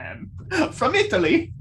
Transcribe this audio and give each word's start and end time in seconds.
Patman 0.00 0.30
from 0.72 0.94
Italy. 0.94 1.52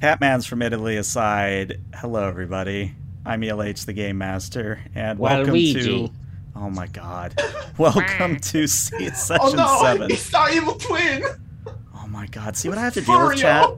Patman's 0.00 0.46
from 0.46 0.60
Italy 0.62 0.96
aside. 0.96 1.80
Hello, 1.94 2.26
everybody. 2.28 2.94
I'm 3.24 3.42
ELH, 3.42 3.84
the 3.86 3.92
Game 3.94 4.18
Master, 4.18 4.80
and 4.94 5.18
welcome 5.18 5.54
Waluigi. 5.54 5.84
to. 5.84 6.10
Oh 6.54 6.70
my 6.70 6.86
God! 6.88 7.40
Welcome 7.78 8.36
to 8.40 8.66
se- 8.66 9.10
session 9.10 9.38
Oh 9.40 9.52
no, 9.52 9.78
seven. 9.80 10.10
it's 10.10 10.34
our 10.34 10.50
evil 10.50 10.74
twin. 10.74 11.22
Oh 11.94 12.06
my 12.08 12.26
God! 12.26 12.56
See 12.56 12.68
what 12.68 12.76
I 12.78 12.80
have 12.82 12.94
to 12.94 13.00
deal 13.00 13.28
with, 13.28 13.38
chat. 13.38 13.70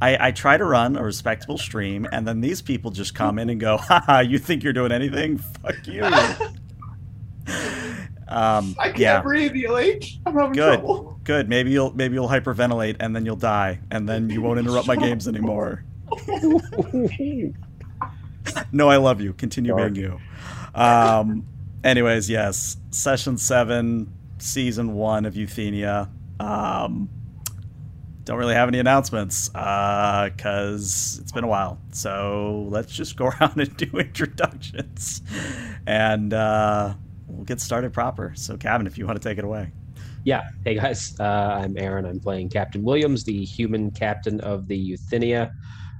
I, 0.00 0.28
I 0.28 0.30
try 0.30 0.56
to 0.56 0.64
run 0.64 0.96
a 0.96 1.02
respectable 1.02 1.58
stream, 1.58 2.06
and 2.12 2.28
then 2.28 2.40
these 2.40 2.62
people 2.62 2.92
just 2.92 3.14
come 3.16 3.40
in 3.40 3.50
and 3.50 3.58
go, 3.58 3.76
"Haha! 3.76 4.20
You 4.20 4.38
think 4.38 4.62
you're 4.62 4.72
doing 4.72 4.92
anything? 4.92 5.38
Fuck 5.38 5.84
you!" 5.88 6.04
um, 8.28 8.76
I 8.78 8.86
can't 8.86 8.98
yeah. 8.98 9.20
breathe, 9.20 9.52
ELH. 9.56 10.20
I'm 10.26 10.34
having 10.34 10.52
Good. 10.52 10.78
trouble. 10.78 11.17
Good. 11.28 11.46
Maybe 11.46 11.70
you'll 11.72 11.92
maybe 11.94 12.14
you'll 12.14 12.26
hyperventilate 12.26 12.96
and 13.00 13.14
then 13.14 13.26
you'll 13.26 13.36
die, 13.36 13.80
and 13.90 14.08
then 14.08 14.30
you 14.30 14.40
won't 14.40 14.58
interrupt 14.58 14.88
my 14.88 14.96
games 14.96 15.28
anymore. 15.28 15.84
no, 18.72 18.88
I 18.88 18.96
love 18.96 19.20
you. 19.20 19.34
Continue 19.34 19.76
being 19.76 19.94
you. 19.94 20.18
Um. 20.74 21.46
Anyways, 21.84 22.30
yes, 22.30 22.78
session 22.88 23.36
seven, 23.36 24.10
season 24.38 24.94
one 24.94 25.26
of 25.26 25.34
Euthenia. 25.34 26.08
Um. 26.40 27.10
Don't 28.24 28.38
really 28.38 28.54
have 28.54 28.68
any 28.68 28.78
announcements 28.78 29.50
because 29.50 31.18
it's 31.20 31.32
been 31.32 31.44
a 31.44 31.48
while. 31.48 31.78
So 31.92 32.68
let's 32.70 32.90
just 32.90 33.16
go 33.16 33.26
around 33.38 33.60
and 33.60 33.76
do 33.76 33.98
introductions, 33.98 35.20
and 35.86 36.32
uh, 36.32 36.94
we'll 37.26 37.44
get 37.44 37.60
started 37.60 37.92
proper. 37.92 38.32
So, 38.34 38.56
Kevin, 38.56 38.86
if 38.86 38.96
you 38.96 39.04
want 39.04 39.20
to 39.20 39.28
take 39.28 39.36
it 39.36 39.44
away. 39.44 39.72
Yeah. 40.28 40.42
Hey 40.62 40.74
guys, 40.74 41.18
uh, 41.18 41.58
I'm 41.62 41.74
Aaron. 41.78 42.04
I'm 42.04 42.20
playing 42.20 42.50
Captain 42.50 42.82
Williams, 42.82 43.24
the 43.24 43.46
human 43.46 43.90
captain 43.90 44.42
of 44.42 44.68
the 44.68 44.76
Euthenia. 44.76 45.50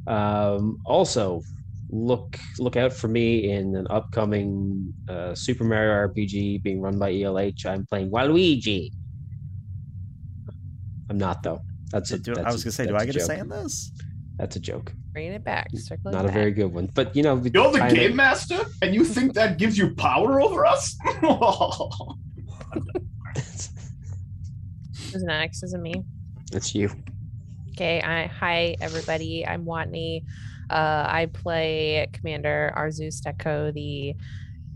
Um, 0.06 0.76
also, 0.84 1.40
look 1.88 2.38
look 2.58 2.76
out 2.76 2.92
for 2.92 3.08
me 3.08 3.50
in 3.52 3.74
an 3.74 3.86
upcoming 3.88 4.92
uh, 5.08 5.34
Super 5.34 5.64
Mario 5.64 6.08
RPG 6.08 6.62
being 6.62 6.82
run 6.82 6.98
by 6.98 7.10
ELH. 7.10 7.64
I'm 7.64 7.86
playing 7.86 8.10
Waluigi. 8.10 8.90
I'm 11.08 11.16
not 11.16 11.42
though. 11.42 11.62
That's 11.90 12.10
a. 12.10 12.18
Do- 12.18 12.34
that's 12.34 12.48
I 12.48 12.52
was 12.52 12.62
gonna 12.62 12.72
say, 12.72 12.86
do 12.86 12.96
I 12.96 13.06
get 13.06 13.16
a 13.16 13.20
say 13.20 13.38
in 13.38 13.48
this? 13.48 13.92
That's 14.36 14.56
a 14.56 14.60
joke. 14.60 14.92
Bringing 15.12 15.32
it 15.32 15.42
back. 15.42 15.68
Circling 15.74 16.12
Not 16.12 16.26
a 16.26 16.28
very 16.28 16.50
good 16.50 16.70
one, 16.70 16.90
but 16.92 17.16
you 17.16 17.22
know. 17.22 17.36
You're 17.54 17.72
the 17.72 17.78
kinda- 17.78 17.94
game 17.94 18.16
master, 18.16 18.58
and 18.82 18.94
you 18.94 19.06
think 19.06 19.32
that 19.32 19.56
gives 19.56 19.78
you 19.78 19.94
power 19.94 20.38
over 20.42 20.66
us? 20.66 20.98
Who's 25.18 25.24
next? 25.24 25.64
Is 25.64 25.74
it 25.74 25.80
me? 25.80 26.04
That's 26.52 26.76
you. 26.76 26.92
Okay. 27.70 28.00
I 28.00 28.26
hi 28.28 28.76
everybody. 28.80 29.44
I'm 29.44 29.64
Watney. 29.64 30.22
Uh, 30.70 31.06
I 31.08 31.28
play 31.32 32.06
Commander 32.12 32.72
Arzu 32.76 33.08
Stetko, 33.08 33.74
the 33.74 34.14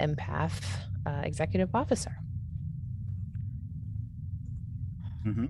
empath 0.00 0.60
uh, 1.06 1.20
executive 1.22 1.72
officer. 1.76 2.16
Mm-hmm. 5.24 5.44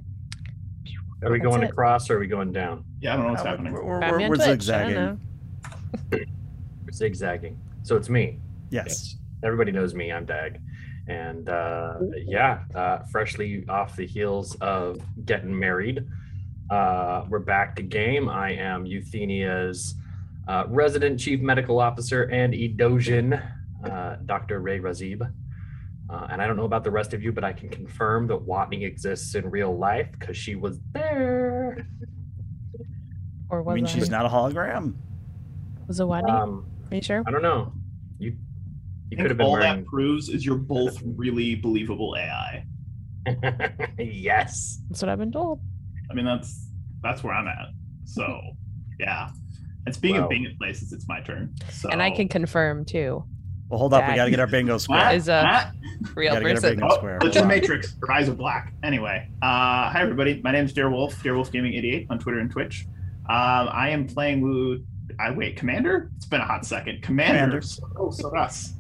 Are 1.25 1.33
we 1.33 1.39
That's 1.39 1.51
going 1.51 1.63
it. 1.63 1.70
across 1.70 2.11
or 2.11 2.17
are 2.17 2.20
we 2.20 2.27
going 2.27 2.53
down? 2.53 2.85
yeah, 3.01 3.15
I 3.15 3.17
don't 3.17 3.25
know 3.25 3.33
what's 3.33 3.45
happening. 3.45 3.73
We're, 3.73 3.85
we're, 3.85 4.01
we're, 4.01 4.29
we're 4.29 4.37
Twitch, 4.37 4.69
I 4.69 4.91
don't 4.91 5.19
zigzagging. 6.11 6.29
We're 6.85 6.93
zigzagging. 6.93 7.59
So 7.83 7.97
it's 7.97 8.11
me. 8.11 8.41
Yes. 8.69 9.17
Everybody 9.43 9.73
knows 9.73 9.95
me. 9.95 10.13
I'm 10.13 10.27
Dag. 10.27 10.61
And 11.08 11.48
uh, 11.48 11.95
yeah, 12.27 12.61
uh, 12.75 12.98
freshly 13.11 13.64
off 13.69 13.97
the 13.97 14.06
heels 14.06 14.55
of 14.56 15.00
getting 15.25 15.58
married, 15.58 16.06
uh, 16.70 17.25
we're 17.28 17.41
back 17.41 17.77
to 17.77 17.83
game. 17.83 18.28
I 18.28 18.53
am 18.53 18.86
Euthenia's 18.86 19.95
uh, 20.48 20.64
resident 20.69 21.19
chief 21.19 21.41
medical 21.41 21.80
officer 21.80 22.25
and 22.25 22.55
Edosian, 22.55 23.42
uh, 23.84 24.17
Dr. 24.27 24.61
Ray 24.61 24.79
Razib. 24.79 25.29
Uh, 26.08 26.27
and 26.30 26.42
I 26.42 26.46
don't 26.46 26.57
know 26.57 26.64
about 26.64 26.85
the 26.85 26.91
rest 26.91 27.14
of 27.14 27.23
you, 27.23 27.33
but 27.33 27.42
I 27.42 27.52
can 27.52 27.68
confirm 27.68 28.27
that 28.29 28.39
Watney 28.46 28.85
exists 28.85 29.35
in 29.35 29.51
real 29.51 29.77
life 29.77 30.08
because 30.18 30.36
she 30.36 30.55
was 30.55 30.79
there. 30.92 31.86
Or 33.48 33.62
was 33.62 33.73
I 33.73 33.74
mean, 33.77 33.86
I? 33.86 33.89
she's 33.89 34.11
not 34.11 34.27
a 34.27 34.29
hologram. 34.29 34.95
Was 35.89 36.01
it 36.01 36.05
Watney? 36.05 36.30
Um, 36.30 36.67
Are 36.91 36.95
you 36.95 37.02
sure? 37.02 37.23
I 37.27 37.30
don't 37.30 37.42
know. 37.42 37.73
You 39.12 39.18
you 39.18 39.23
could 39.24 39.30
have 39.30 39.36
been 39.36 39.46
all 39.46 39.52
wearing. 39.52 39.80
that 39.83 39.86
proves 39.86 40.30
is 40.30 40.46
you're 40.46 40.56
both 40.56 40.98
really 41.05 41.55
believable 41.55 42.17
AI. 42.18 42.64
yes. 43.98 44.80
That's 44.89 45.02
what 45.02 45.11
I've 45.11 45.18
been 45.18 45.30
told. 45.30 45.61
I 46.11 46.14
mean, 46.14 46.24
that's 46.24 46.67
that's 47.02 47.23
where 47.23 47.34
I'm 47.34 47.46
at. 47.46 47.68
So, 48.05 48.40
yeah. 48.98 49.28
And 49.84 49.95
speaking 49.95 50.17
Wow. 50.17 50.24
of 50.24 50.30
being 50.30 50.45
in 50.45 50.56
places, 50.56 50.95
it's 50.95 51.06
my 51.08 51.20
turn. 51.20 51.55
So, 51.70 51.90
And 51.90 52.00
I 52.00 52.11
can 52.11 52.27
confirm 52.28 52.86
too. 52.86 53.23
Well, 53.68 53.78
hold 53.80 53.92
up. 53.92 54.08
We 54.08 54.14
got 54.14 54.24
to 54.27 54.30
get 54.30 54.40
our 54.40 54.46
bingo 54.46 54.73
Matt, 54.74 54.80
square. 54.80 55.12
Is 55.14 55.29
a 55.29 55.42
Matt? 55.42 55.74
real 56.14 56.33
Gotta 56.33 56.44
get 56.46 56.52
a 56.52 56.55
person. 56.62 56.77
big- 56.77 56.84
Oh, 56.90 56.96
Square. 56.96 57.18
the 57.18 57.24
Hold 57.27 57.33
Twin 57.34 57.42
on. 57.44 57.48
Matrix, 57.48 57.96
or 58.02 58.12
Eyes 58.12 58.29
of 58.29 58.39
Black. 58.39 58.73
Anyway, 58.83 59.29
uh, 59.42 59.90
hi 59.90 60.00
everybody. 60.00 60.40
My 60.42 60.52
name 60.52 60.64
is 60.64 60.73
Darewolf, 60.73 61.14
Darewolf 61.23 61.52
Gaming 61.52 61.74
88 61.74 62.06
on 62.08 62.18
Twitter 62.18 62.39
and 62.39 62.50
Twitch. 62.50 62.86
Um, 63.29 63.68
I 63.73 63.90
am 63.90 64.06
playing 64.06 64.40
Wu. 64.40 64.83
I 65.20 65.30
wait, 65.33 65.56
Commander. 65.56 66.11
It's 66.17 66.24
been 66.27 66.40
a 66.40 66.46
hot 66.46 66.64
second. 66.64 67.02
Commander. 67.02 67.61
Commander. 67.61 67.98
Oh, 67.98 68.11
so 68.11 68.34
us. 68.34 68.73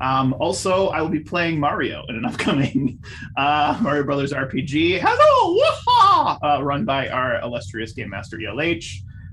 Um, 0.00 0.34
also, 0.34 0.88
I 0.88 1.02
will 1.02 1.08
be 1.08 1.20
playing 1.20 1.58
Mario 1.60 2.04
in 2.08 2.16
an 2.16 2.24
upcoming 2.30 2.98
uh, 3.36 3.78
Mario 3.82 4.04
Brothers 4.04 4.32
RPG. 4.32 5.00
Hello, 5.02 5.56
woohoo! 5.56 6.38
Uh, 6.42 6.62
run 6.62 6.84
by 6.84 7.08
our 7.08 7.40
illustrious 7.42 7.92
game 7.92 8.10
master 8.10 8.38
ELH, 8.38 8.84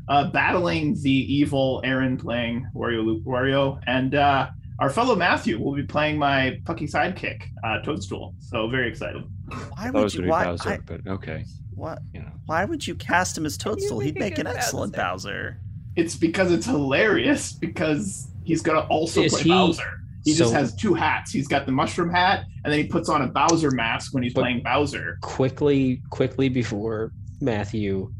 uh, 0.09 0.29
battling 0.31 1.01
the 1.01 1.11
evil 1.11 1.81
Aaron 1.83 2.17
playing 2.17 2.67
Wario 2.75 3.05
Loop 3.05 3.23
Wario, 3.23 3.79
and 3.87 4.15
uh, 4.15 4.49
our 4.79 4.89
fellow 4.89 5.15
Matthew 5.15 5.59
will 5.59 5.73
be 5.73 5.83
playing 5.83 6.17
my 6.17 6.59
pucky 6.65 6.89
sidekick, 6.89 7.43
uh, 7.63 7.79
Toadstool. 7.79 8.35
So 8.39 8.67
very 8.67 8.87
excited. 8.89 9.23
Why 9.47 9.57
I 9.77 9.91
thought 9.91 9.93
it 9.93 9.93
would 9.93 9.93
you? 9.93 9.93
going 9.93 10.09
to 10.09 10.21
be 10.21 10.27
Why? 10.29 10.43
Bowser, 10.45 10.69
I, 10.69 10.77
but 10.85 11.07
okay. 11.07 11.45
what? 11.73 11.99
You 12.13 12.21
know. 12.21 12.31
Why 12.45 12.65
would 12.65 12.85
you 12.85 12.95
cast 12.95 13.37
him 13.37 13.45
as 13.45 13.57
Toadstool? 13.57 13.99
He'd 13.99 14.19
make 14.19 14.37
an 14.37 14.45
good 14.45 14.55
excellent 14.55 14.93
Bowser. 14.93 15.59
It's 15.95 16.15
because 16.15 16.51
it's 16.51 16.65
hilarious 16.67 17.53
because 17.53 18.27
he's 18.43 18.61
gonna 18.61 18.81
also 18.81 19.23
Is 19.23 19.33
play 19.33 19.43
he- 19.43 19.49
Bowser. 19.49 19.96
He 20.27 20.33
just 20.33 20.51
so- 20.51 20.57
has 20.57 20.75
two 20.75 20.93
hats. 20.93 21.31
He's 21.31 21.47
got 21.47 21.65
the 21.65 21.71
mushroom 21.71 22.09
hat, 22.09 22.43
and 22.65 22.73
then 22.73 22.81
he 22.81 22.85
puts 22.85 23.07
on 23.07 23.21
a 23.21 23.27
Bowser 23.27 23.71
mask 23.71 24.13
when 24.13 24.23
he's 24.23 24.33
playing 24.33 24.61
Bowser. 24.61 25.17
quickly, 25.21 26.01
quickly 26.09 26.49
before 26.49 27.13
Matthew, 27.39 28.11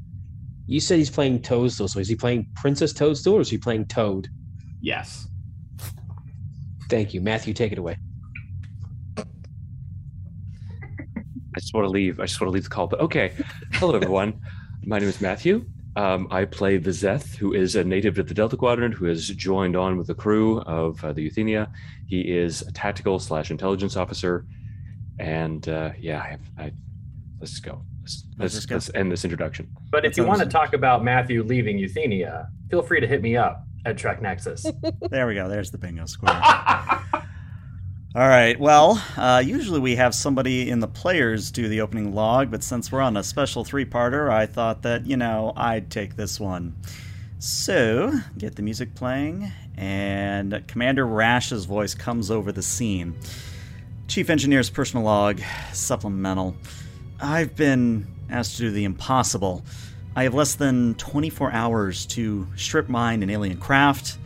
you 0.67 0.79
said 0.79 0.99
he's 0.99 1.09
playing 1.09 1.41
Toadstool. 1.41 1.89
So 1.89 1.99
is 1.99 2.07
he 2.07 2.15
playing 2.15 2.47
Princess 2.55 2.93
Toadstool 2.93 3.35
or 3.35 3.41
is 3.41 3.49
he 3.49 3.57
playing 3.57 3.87
Toad? 3.87 4.29
Yes. 4.79 5.27
Thank 6.89 7.13
you, 7.13 7.19
Matthew. 7.19 7.53
Take 7.53 7.73
it 7.73 7.77
away. 7.77 7.97
I 9.17 9.23
just 11.59 11.73
want 11.73 11.85
to 11.85 11.89
leave. 11.89 12.21
I 12.21 12.25
just 12.25 12.39
want 12.39 12.47
to 12.47 12.53
leave 12.53 12.63
the 12.63 12.69
call. 12.69 12.87
But 12.87 13.01
okay. 13.01 13.33
Hello, 13.73 13.93
everyone. 13.95 14.39
My 14.85 14.99
name 14.99 15.09
is 15.09 15.19
Matthew. 15.19 15.65
Um, 15.97 16.27
I 16.29 16.45
play 16.45 16.77
Vizeth, 16.77 17.35
who 17.35 17.53
is 17.53 17.75
a 17.75 17.83
native 17.83 18.19
of 18.19 18.27
the 18.27 18.33
Delta 18.35 18.55
Quadrant, 18.55 18.93
who 18.93 19.05
has 19.05 19.27
joined 19.29 19.75
on 19.75 19.97
with 19.97 20.05
the 20.05 20.13
crew 20.13 20.59
of 20.61 21.03
uh, 21.03 21.11
the 21.11 21.27
Euthenia. 21.27 21.71
He 22.07 22.21
is 22.21 22.61
a 22.61 22.71
tactical 22.71 23.19
slash 23.19 23.51
intelligence 23.51 23.95
officer, 23.95 24.45
and 25.19 25.67
uh, 25.67 25.91
yeah, 25.99 26.37
I, 26.57 26.63
I 26.63 26.71
let's 27.39 27.59
go. 27.59 27.83
Let's 28.01 28.23
Let's 28.37 28.53
let's, 28.53 28.65
go. 28.65 28.75
let's 28.75 28.91
end 28.95 29.11
this 29.11 29.25
introduction. 29.25 29.67
But 29.91 30.05
if 30.05 30.15
you 30.15 30.23
want 30.23 30.39
to 30.39 30.45
talk 30.45 30.73
about 30.73 31.03
Matthew 31.03 31.43
leaving 31.43 31.77
Euthenia, 31.77 32.47
feel 32.69 32.81
free 32.81 33.01
to 33.01 33.07
hit 33.07 33.21
me 33.21 33.35
up 33.35 33.63
at 33.85 33.97
Trek 33.97 34.21
Nexus. 34.21 34.65
There 35.09 35.27
we 35.27 35.35
go. 35.35 35.49
There's 35.49 35.71
the 35.71 35.77
bingo 35.77 36.05
square. 36.05 36.33
All 38.15 38.27
right. 38.27 38.59
Well, 38.59 39.03
uh, 39.15 39.43
usually 39.45 39.79
we 39.79 39.95
have 39.95 40.15
somebody 40.15 40.69
in 40.69 40.79
the 40.79 40.87
players 40.87 41.51
do 41.51 41.67
the 41.67 41.81
opening 41.81 42.13
log, 42.15 42.49
but 42.49 42.63
since 42.63 42.91
we're 42.91 43.01
on 43.01 43.15
a 43.17 43.23
special 43.23 43.63
three-parter, 43.63 44.31
I 44.31 44.45
thought 44.45 44.81
that 44.83 45.05
you 45.05 45.17
know 45.17 45.53
I'd 45.55 45.91
take 45.91 46.15
this 46.15 46.39
one. 46.39 46.75
So 47.39 48.11
get 48.37 48.55
the 48.55 48.63
music 48.63 48.95
playing, 48.95 49.51
and 49.77 50.63
Commander 50.67 51.05
Rash's 51.05 51.65
voice 51.65 51.93
comes 51.93 52.31
over 52.31 52.51
the 52.51 52.63
scene. 52.63 53.15
Chief 54.07 54.29
Engineer's 54.29 54.69
personal 54.69 55.05
log, 55.05 55.41
supplemental. 55.73 56.55
I've 57.19 57.55
been 57.55 58.07
asked 58.29 58.57
to 58.57 58.63
do 58.63 58.71
the 58.71 58.83
impossible. 58.83 59.63
I 60.15 60.23
have 60.23 60.33
less 60.33 60.55
than 60.55 60.95
24 60.95 61.51
hours 61.51 62.05
to 62.07 62.47
strip 62.55 62.89
mine 62.89 63.21
an 63.21 63.29
alien 63.29 63.57
craft, 63.57 64.17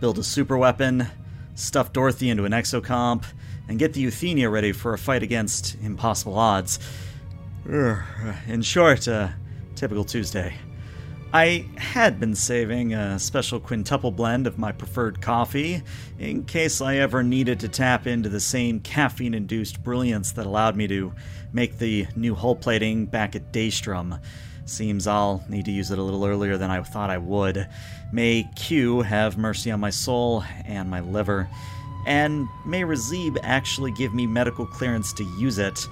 build 0.00 0.18
a 0.18 0.22
super 0.24 0.58
weapon, 0.58 1.06
stuff 1.54 1.92
Dorothy 1.92 2.30
into 2.30 2.44
an 2.44 2.52
exocomp, 2.52 3.24
and 3.68 3.78
get 3.78 3.92
the 3.92 4.04
Euthenia 4.04 4.50
ready 4.50 4.72
for 4.72 4.92
a 4.92 4.98
fight 4.98 5.22
against 5.22 5.76
impossible 5.82 6.38
odds. 6.38 6.78
In 7.66 8.62
short, 8.62 9.06
a 9.06 9.34
typical 9.74 10.04
Tuesday. 10.04 10.54
I 11.32 11.66
had 11.76 12.20
been 12.20 12.34
saving 12.34 12.94
a 12.94 13.18
special 13.18 13.58
quintuple 13.60 14.10
blend 14.10 14.46
of 14.46 14.58
my 14.58 14.72
preferred 14.72 15.20
coffee 15.20 15.82
in 16.18 16.44
case 16.44 16.80
I 16.80 16.96
ever 16.96 17.22
needed 17.22 17.60
to 17.60 17.68
tap 17.68 18.06
into 18.06 18.28
the 18.28 18.40
same 18.40 18.80
caffeine 18.80 19.34
induced 19.34 19.82
brilliance 19.82 20.32
that 20.32 20.46
allowed 20.46 20.76
me 20.76 20.86
to 20.86 21.12
make 21.52 21.78
the 21.78 22.06
new 22.14 22.34
hull 22.34 22.54
plating 22.54 23.06
back 23.06 23.34
at 23.34 23.52
Daystrom. 23.52 24.20
Seems 24.66 25.06
I'll 25.06 25.44
need 25.48 25.64
to 25.66 25.72
use 25.72 25.90
it 25.90 25.98
a 25.98 26.02
little 26.02 26.24
earlier 26.24 26.56
than 26.56 26.70
I 26.70 26.82
thought 26.82 27.10
I 27.10 27.18
would. 27.18 27.68
May 28.12 28.48
Q 28.56 29.02
have 29.02 29.36
mercy 29.36 29.70
on 29.70 29.80
my 29.80 29.90
soul 29.90 30.44
and 30.64 30.88
my 30.88 31.00
liver. 31.00 31.48
And 32.06 32.48
may 32.64 32.82
Razib 32.82 33.36
actually 33.42 33.90
give 33.92 34.14
me 34.14 34.26
medical 34.28 34.64
clearance 34.64 35.12
to 35.14 35.24
use 35.38 35.58
it. 35.58 35.86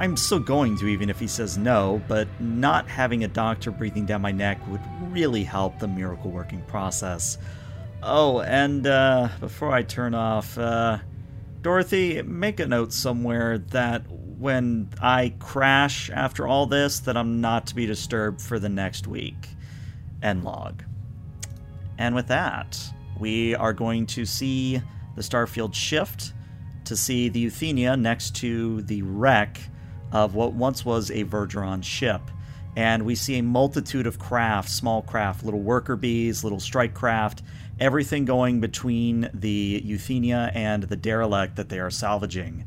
I'm 0.00 0.16
still 0.16 0.40
going 0.40 0.78
to, 0.78 0.86
even 0.86 1.10
if 1.10 1.20
he 1.20 1.26
says 1.26 1.58
no, 1.58 2.00
but 2.08 2.26
not 2.40 2.88
having 2.88 3.22
a 3.22 3.28
doctor 3.28 3.70
breathing 3.70 4.06
down 4.06 4.22
my 4.22 4.32
neck 4.32 4.58
would 4.66 4.80
really 5.10 5.44
help 5.44 5.78
the 5.78 5.88
miracle 5.88 6.30
working 6.30 6.62
process. 6.62 7.36
Oh, 8.02 8.40
and 8.40 8.86
uh, 8.86 9.28
before 9.40 9.72
I 9.72 9.82
turn 9.82 10.14
off, 10.14 10.56
uh, 10.56 11.00
Dorothy, 11.60 12.22
make 12.22 12.60
a 12.60 12.66
note 12.66 12.94
somewhere 12.94 13.58
that 13.58 14.10
when 14.10 14.88
I 15.02 15.34
crash 15.38 16.08
after 16.08 16.48
all 16.48 16.64
this, 16.64 17.00
that 17.00 17.18
I'm 17.18 17.42
not 17.42 17.66
to 17.66 17.74
be 17.74 17.84
disturbed 17.84 18.40
for 18.40 18.58
the 18.58 18.70
next 18.70 19.06
week. 19.06 19.48
End 20.22 20.44
log. 20.44 20.82
And 21.98 22.14
with 22.14 22.28
that, 22.28 22.82
we 23.18 23.54
are 23.54 23.74
going 23.74 24.06
to 24.06 24.24
see 24.24 24.80
the 25.14 25.20
Starfield 25.20 25.74
shift 25.74 26.32
to 26.86 26.96
see 26.96 27.28
the 27.28 27.44
Euthenia 27.44 28.00
next 28.00 28.34
to 28.36 28.80
the 28.82 29.02
wreck 29.02 29.60
of 30.12 30.34
what 30.34 30.52
once 30.52 30.84
was 30.84 31.10
a 31.10 31.24
Vergeron 31.24 31.82
ship. 31.82 32.22
And 32.76 33.04
we 33.04 33.14
see 33.14 33.38
a 33.38 33.42
multitude 33.42 34.06
of 34.06 34.18
craft, 34.18 34.70
small 34.70 35.02
craft, 35.02 35.44
little 35.44 35.60
worker 35.60 35.96
bees, 35.96 36.44
little 36.44 36.60
strike 36.60 36.94
craft, 36.94 37.42
everything 37.80 38.24
going 38.24 38.60
between 38.60 39.28
the 39.34 39.82
Euthenia 39.84 40.54
and 40.54 40.84
the 40.84 40.96
derelict 40.96 41.56
that 41.56 41.68
they 41.68 41.80
are 41.80 41.90
salvaging. 41.90 42.64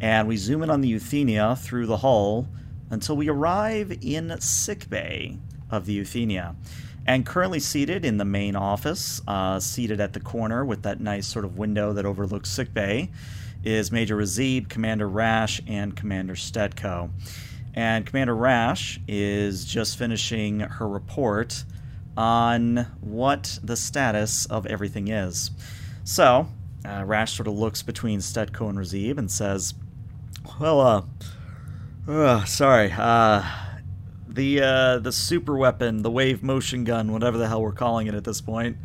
And 0.00 0.26
we 0.26 0.36
zoom 0.36 0.62
in 0.62 0.70
on 0.70 0.80
the 0.80 0.92
Euthenia 0.92 1.56
through 1.58 1.86
the 1.86 1.98
hull 1.98 2.48
until 2.90 3.16
we 3.16 3.28
arrive 3.28 3.96
in 4.02 4.38
sickbay 4.40 5.38
of 5.70 5.86
the 5.86 5.98
Euthenia. 5.98 6.56
And 7.06 7.26
currently 7.26 7.60
seated 7.60 8.04
in 8.04 8.16
the 8.16 8.24
main 8.24 8.56
office, 8.56 9.20
uh, 9.28 9.60
seated 9.60 10.00
at 10.00 10.14
the 10.14 10.20
corner 10.20 10.64
with 10.64 10.82
that 10.82 11.00
nice 11.00 11.26
sort 11.26 11.44
of 11.44 11.58
window 11.58 11.92
that 11.92 12.06
overlooks 12.06 12.50
sickbay, 12.50 13.10
is 13.64 13.90
Major 13.90 14.16
Razib, 14.16 14.68
Commander 14.68 15.08
Rash, 15.08 15.60
and 15.66 15.96
Commander 15.96 16.34
Stetko. 16.34 17.10
And 17.74 18.06
Commander 18.06 18.36
Rash 18.36 19.00
is 19.08 19.64
just 19.64 19.98
finishing 19.98 20.60
her 20.60 20.88
report 20.88 21.64
on 22.16 22.86
what 23.00 23.58
the 23.62 23.76
status 23.76 24.46
of 24.46 24.66
everything 24.66 25.08
is. 25.08 25.50
So, 26.04 26.46
uh, 26.86 27.02
Rash 27.04 27.32
sort 27.32 27.48
of 27.48 27.54
looks 27.54 27.82
between 27.82 28.20
Stetko 28.20 28.68
and 28.68 28.78
Razib 28.78 29.18
and 29.18 29.30
says, 29.30 29.74
Well, 30.60 30.80
uh, 30.80 31.02
uh 32.06 32.44
sorry, 32.44 32.92
uh, 32.96 33.42
the, 34.28 34.60
uh, 34.60 34.98
the 34.98 35.10
super 35.10 35.56
weapon, 35.56 36.02
the 36.02 36.10
wave 36.10 36.42
motion 36.42 36.84
gun, 36.84 37.12
whatever 37.12 37.38
the 37.38 37.48
hell 37.48 37.62
we're 37.62 37.72
calling 37.72 38.06
it 38.06 38.14
at 38.14 38.24
this 38.24 38.40
point, 38.40 38.76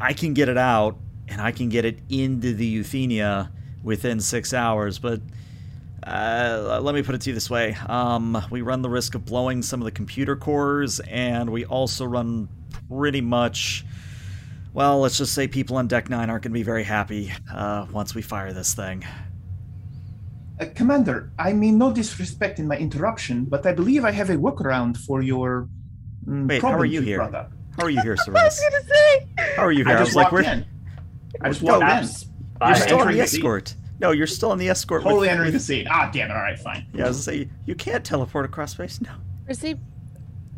I 0.00 0.14
can 0.14 0.34
get 0.34 0.48
it 0.48 0.58
out 0.58 0.96
and 1.28 1.40
I 1.40 1.52
can 1.52 1.68
get 1.68 1.84
it 1.84 2.00
into 2.08 2.54
the 2.54 2.78
Euthenia 2.78 3.50
within 3.82 4.20
six 4.20 4.52
hours, 4.52 4.98
but 4.98 5.20
uh, 6.06 6.80
let 6.82 6.94
me 6.94 7.02
put 7.02 7.14
it 7.14 7.20
to 7.22 7.30
you 7.30 7.34
this 7.34 7.50
way. 7.50 7.76
Um, 7.86 8.42
we 8.50 8.62
run 8.62 8.82
the 8.82 8.88
risk 8.90 9.14
of 9.14 9.24
blowing 9.24 9.62
some 9.62 9.80
of 9.80 9.84
the 9.84 9.90
computer 9.90 10.36
cores, 10.36 11.00
and 11.00 11.50
we 11.50 11.64
also 11.64 12.04
run 12.04 12.48
pretty 12.88 13.20
much. 13.20 13.84
Well, 14.72 15.00
let's 15.00 15.18
just 15.18 15.34
say 15.34 15.48
people 15.48 15.76
on 15.76 15.88
Deck 15.88 16.08
9 16.08 16.30
aren't 16.30 16.44
going 16.44 16.52
to 16.52 16.58
be 16.58 16.62
very 16.62 16.84
happy 16.84 17.32
uh, 17.52 17.86
once 17.92 18.14
we 18.14 18.22
fire 18.22 18.52
this 18.52 18.72
thing. 18.72 19.04
Uh, 20.60 20.66
Commander, 20.74 21.32
I 21.38 21.52
mean 21.52 21.76
no 21.76 21.92
disrespect 21.92 22.58
in 22.60 22.68
my 22.68 22.76
interruption, 22.76 23.46
but 23.46 23.66
I 23.66 23.72
believe 23.72 24.04
I 24.04 24.10
have 24.12 24.30
a 24.30 24.36
workaround 24.36 24.96
for 24.98 25.22
your 25.22 25.68
mm, 26.26 26.48
Wait, 26.48 26.56
how 26.56 26.68
problem 26.68 26.82
are 26.82 26.84
you 26.84 27.00
you 27.00 27.06
here? 27.06 27.16
brought. 27.16 27.50
How 27.76 27.84
are 27.84 27.90
you 27.90 28.00
here, 28.02 28.16
I 28.26 28.44
was 28.44 28.60
gonna 28.60 28.84
say. 28.84 29.26
How 29.56 29.64
are 29.64 29.72
you 29.72 29.84
here? 29.84 29.94
I 29.96 29.96
I 29.96 30.04
just 30.04 30.10
was 30.10 30.16
like, 30.16 30.32
walked 30.32 30.46
we're, 30.46 30.52
in. 30.52 30.66
I 31.40 31.48
just 31.48 31.62
No, 31.62 31.78
walked 31.80 32.04
in. 32.04 32.29
Perhaps 32.60 32.60
by 32.60 32.68
you're 32.68 32.76
still 32.76 32.94
on 32.96 33.00
entering 33.02 33.16
the 33.16 33.22
the 33.22 33.28
scene. 33.28 33.40
escort. 33.40 33.74
No, 34.00 34.10
you're 34.12 34.26
still 34.26 34.50
on 34.52 34.58
the 34.58 34.68
escort. 34.68 35.02
with- 35.02 35.10
Totally 35.10 35.28
entering 35.28 35.52
the 35.52 35.58
scene. 35.60 35.86
Ah, 35.90 36.10
damn 36.12 36.30
it. 36.30 36.34
All 36.34 36.42
right, 36.42 36.58
fine. 36.58 36.86
Yeah, 36.94 37.04
I 37.06 37.08
was 37.08 37.24
gonna 37.26 37.38
say, 37.38 37.48
you 37.66 37.74
can't 37.74 38.04
teleport 38.04 38.44
across 38.44 38.72
space. 38.72 39.00
No. 39.00 39.10
Razib, 39.48 39.78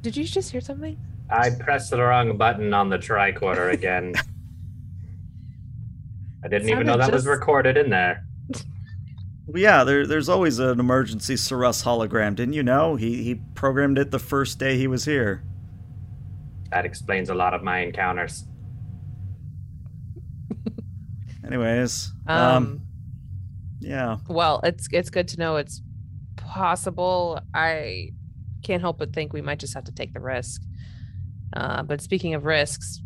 did 0.03 0.17
you 0.17 0.25
just 0.25 0.51
hear 0.53 0.61
something? 0.61 0.99
I 1.31 1.51
pressed 1.51 1.91
the 1.91 1.99
wrong 2.03 2.37
button 2.37 2.75
on 2.75 2.89
the 2.91 2.99
tricorder 2.99 3.73
again. 3.73 4.15
I 6.45 6.49
didn't 6.49 6.69
even 6.69 6.87
know 6.87 6.93
Sounded 6.95 7.07
that 7.07 7.13
was 7.13 7.27
recorded 7.27 7.77
in 7.77 7.89
there. 7.91 8.25
Well, 9.47 9.61
yeah, 9.63 9.85
there, 9.85 10.07
there's 10.07 10.29
always 10.29 10.59
an 10.59 10.79
emergency 10.81 11.37
Ceres 11.37 11.83
hologram, 11.85 12.35
didn't 12.35 12.55
you 12.55 12.63
know? 12.63 12.97
He, 12.97 13.23
he 13.23 13.37
programmed 13.55 13.99
it 13.99 14.11
the 14.11 14.19
first 14.19 14.59
day 14.59 14.77
he 14.77 14.87
was 14.87 15.05
here. 15.05 15.43
That 16.71 16.85
explains 16.85 17.29
a 17.29 17.35
lot 17.35 17.55
of 17.55 17.63
my 17.63 17.79
encounters. 17.81 18.45
Anyways, 21.45 22.13
um, 22.27 22.39
Um, 22.39 22.81
yeah. 23.81 24.19
well, 24.29 24.61
it's 24.63 24.89
it's 24.93 25.11
good 25.11 25.29
to 25.29 25.39
know 25.39 25.57
it's 25.57 25.83
possible. 26.37 27.41
I 27.55 28.11
can't 28.63 28.81
help 28.81 28.99
but 28.99 29.13
think 29.13 29.33
we 29.33 29.43
might 29.43 29.59
just 29.59 29.75
have 29.75 29.85
to 29.85 29.93
take 29.93 30.13
the 30.13 30.21
risk. 30.21 30.63
Uh, 31.55 31.83
but 31.83 32.01
speaking 32.01 32.35
of 32.35 32.45
risks, 32.45 33.03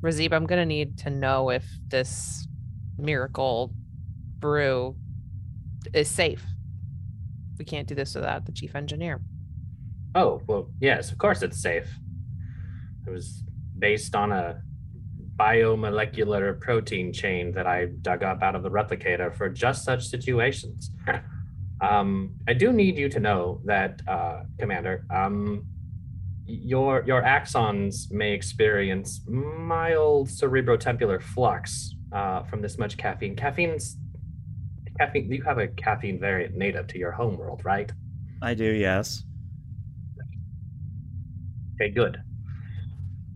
Razib, 0.00 0.32
I'm 0.32 0.46
gonna 0.46 0.64
need 0.66 0.98
to 0.98 1.10
know 1.10 1.50
if 1.50 1.64
this 1.88 2.46
miracle 2.96 3.72
brew 4.38 4.96
is 5.92 6.08
safe. 6.08 6.44
We 7.58 7.64
can't 7.64 7.88
do 7.88 7.94
this 7.96 8.14
without 8.14 8.44
the 8.46 8.52
chief 8.52 8.76
engineer. 8.76 9.20
Oh, 10.14 10.40
well, 10.46 10.70
yes, 10.80 11.10
of 11.10 11.18
course 11.18 11.42
it's 11.42 11.60
safe. 11.60 11.88
It 13.06 13.10
was 13.10 13.42
based 13.78 14.14
on 14.14 14.30
a 14.32 14.62
biomolecular 15.38 16.60
protein 16.60 17.12
chain 17.12 17.52
that 17.52 17.66
I 17.66 17.86
dug 18.02 18.22
up 18.22 18.42
out 18.42 18.54
of 18.54 18.62
the 18.62 18.70
replicator 18.70 19.34
for 19.34 19.48
just 19.48 19.84
such 19.84 20.06
situations. 20.06 20.90
um, 21.80 22.34
I 22.48 22.54
do 22.54 22.72
need 22.72 22.98
you 22.98 23.08
to 23.10 23.20
know 23.20 23.60
that, 23.64 24.00
uh, 24.08 24.42
Commander, 24.58 25.04
um, 25.14 25.64
your 26.50 27.04
your 27.06 27.22
axons 27.22 28.10
may 28.10 28.32
experience 28.32 29.20
mild 29.28 30.28
cerebrotempular 30.28 31.20
flux 31.20 31.94
uh, 32.12 32.42
from 32.44 32.62
this 32.62 32.78
much 32.78 32.96
caffeine. 32.96 33.36
Caffeine's 33.36 33.98
caffeine. 34.98 35.30
You 35.30 35.42
have 35.42 35.58
a 35.58 35.68
caffeine 35.68 36.18
variant 36.18 36.56
native 36.56 36.86
to 36.88 36.98
your 36.98 37.12
homeworld, 37.12 37.64
right? 37.64 37.92
I 38.40 38.54
do, 38.54 38.64
yes. 38.64 39.24
Okay, 41.74 41.90
good. 41.90 42.18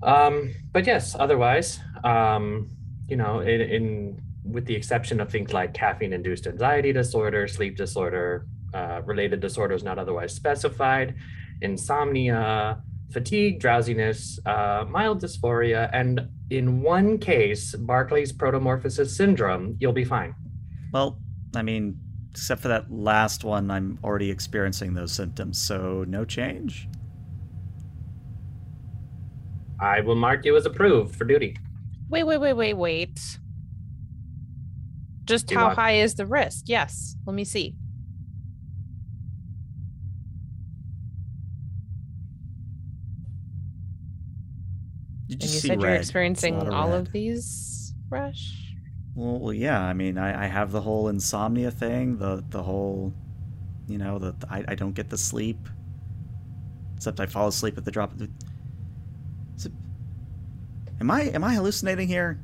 Um, 0.03 0.55
but 0.73 0.87
yes, 0.87 1.15
otherwise, 1.19 1.81
um, 2.05 2.69
you 3.09 3.17
know, 3.17 3.41
in, 3.41 3.61
in 3.61 4.23
with 4.45 4.67
the 4.67 4.75
exception 4.75 5.21
of 5.21 5.31
things 5.31 5.53
like 5.53 5.73
caffeine-induced 5.73 6.47
anxiety 6.47 6.93
disorder, 6.93 7.47
sleep 7.47 7.77
disorder, 7.77 8.47
uh, 8.75 9.01
related 9.05 9.41
disorders 9.41 9.83
not 9.83 9.99
otherwise 9.99 10.35
specified, 10.35 11.15
insomnia, 11.61 12.83
fatigue, 13.13 13.61
drowsiness, 13.61 14.39
uh, 14.47 14.85
mild 14.89 15.23
dysphoria, 15.23 15.89
and 15.93 16.29
in 16.51 16.83
one 16.83 17.19
case, 17.19 17.75
Barclay's 17.77 18.33
protomorphosis 18.33 19.11
syndrome, 19.11 19.77
you'll 19.79 19.93
be 19.93 20.05
fine. 20.05 20.35
Well, 20.93 21.19
I 21.55 21.63
mean, 21.63 21.99
except 22.31 22.63
for 22.63 22.69
that 22.69 22.91
last 22.91 23.45
one, 23.45 23.71
I'm 23.71 23.99
already 24.03 24.31
experiencing 24.31 24.95
those 24.95 25.13
symptoms, 25.13 25.61
so 25.61 26.05
no 26.09 26.25
change. 26.25 26.89
I 29.83 30.01
will 30.01 30.15
mark 30.15 30.45
you 30.45 30.57
as 30.57 30.65
approved 30.65 31.17
for 31.17 31.25
duty. 31.25 31.57
Wait, 32.09 32.23
wait, 32.25 32.39
wait, 32.39 32.53
wait, 32.53 32.75
wait. 32.75 33.39
Just 35.25 35.51
You 35.51 35.59
how 35.59 35.67
want- 35.67 35.79
high 35.79 35.93
is 35.97 36.15
the 36.15 36.25
risk? 36.27 36.65
Yes. 36.69 37.17
Let 37.27 37.35
me 37.35 37.45
see. 37.45 37.75
Did 45.29 45.35
And 45.35 45.43
you 45.43 45.49
you 45.55 45.61
see 45.61 45.69
said 45.69 45.81
you're 45.81 45.91
experiencing 45.95 46.55
It's 46.57 46.65
a 46.65 46.71
lot 46.71 46.75
all 46.75 46.91
red. 46.91 47.01
of 47.07 47.13
these, 47.13 47.95
Rush? 48.11 48.75
Well, 49.15 49.39
well, 49.39 49.53
yeah. 49.53 49.81
I 49.81 49.93
mean, 49.93 50.19
I, 50.19 50.45
I 50.45 50.47
have 50.47 50.73
the 50.73 50.81
whole 50.81 51.09
insomnia 51.09 51.71
thing, 51.71 52.19
the 52.19 52.45
the 52.51 52.63
whole, 52.63 53.13
you 53.87 53.99
know, 53.99 54.19
the 54.19 54.35
I, 54.51 54.65
I 54.69 54.75
don't 54.75 54.95
get 54.95 55.11
the 55.11 55.19
sleep. 55.19 55.69
Except 56.97 57.19
I 57.21 57.27
fall 57.27 57.49
asleep 57.49 57.77
at 57.79 57.85
the 57.85 57.91
drop 57.91 58.13
of 58.13 58.19
the. 58.19 58.31
Am 61.03 61.11
I 61.11 61.23
am 61.23 61.43
I 61.43 61.55
hallucinating 61.55 62.07
here? 62.07 62.39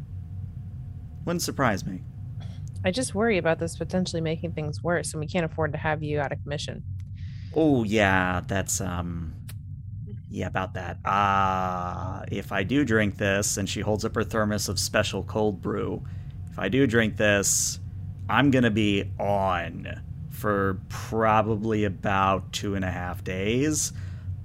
Wouldn't 1.24 1.42
surprise 1.42 1.86
me. 1.86 2.02
I 2.84 2.90
just 2.90 3.14
worry 3.14 3.38
about 3.38 3.60
this 3.60 3.76
potentially 3.76 4.20
making 4.20 4.50
things 4.50 4.82
worse, 4.82 5.12
and 5.12 5.20
we 5.20 5.28
can't 5.28 5.44
afford 5.44 5.70
to 5.74 5.78
have 5.78 6.02
you 6.02 6.18
out 6.18 6.32
of 6.32 6.42
commission. 6.42 6.82
Oh 7.54 7.84
yeah, 7.84 8.40
that's 8.48 8.80
um 8.80 9.32
yeah, 10.28 10.48
about 10.48 10.74
that. 10.74 10.98
Ah, 11.04 12.24
if 12.32 12.50
I 12.50 12.64
do 12.64 12.84
drink 12.84 13.16
this 13.16 13.58
and 13.58 13.68
she 13.68 13.80
holds 13.80 14.04
up 14.04 14.16
her 14.16 14.24
thermos 14.24 14.68
of 14.68 14.80
special 14.80 15.22
cold 15.22 15.62
brew, 15.62 16.02
if 16.50 16.58
I 16.58 16.68
do 16.68 16.84
drink 16.88 17.16
this, 17.16 17.78
I'm 18.28 18.50
gonna 18.50 18.72
be 18.72 19.08
on 19.20 20.02
for 20.30 20.80
probably 20.88 21.84
about 21.84 22.52
two 22.52 22.74
and 22.74 22.84
a 22.84 22.90
half 22.90 23.22
days. 23.22 23.92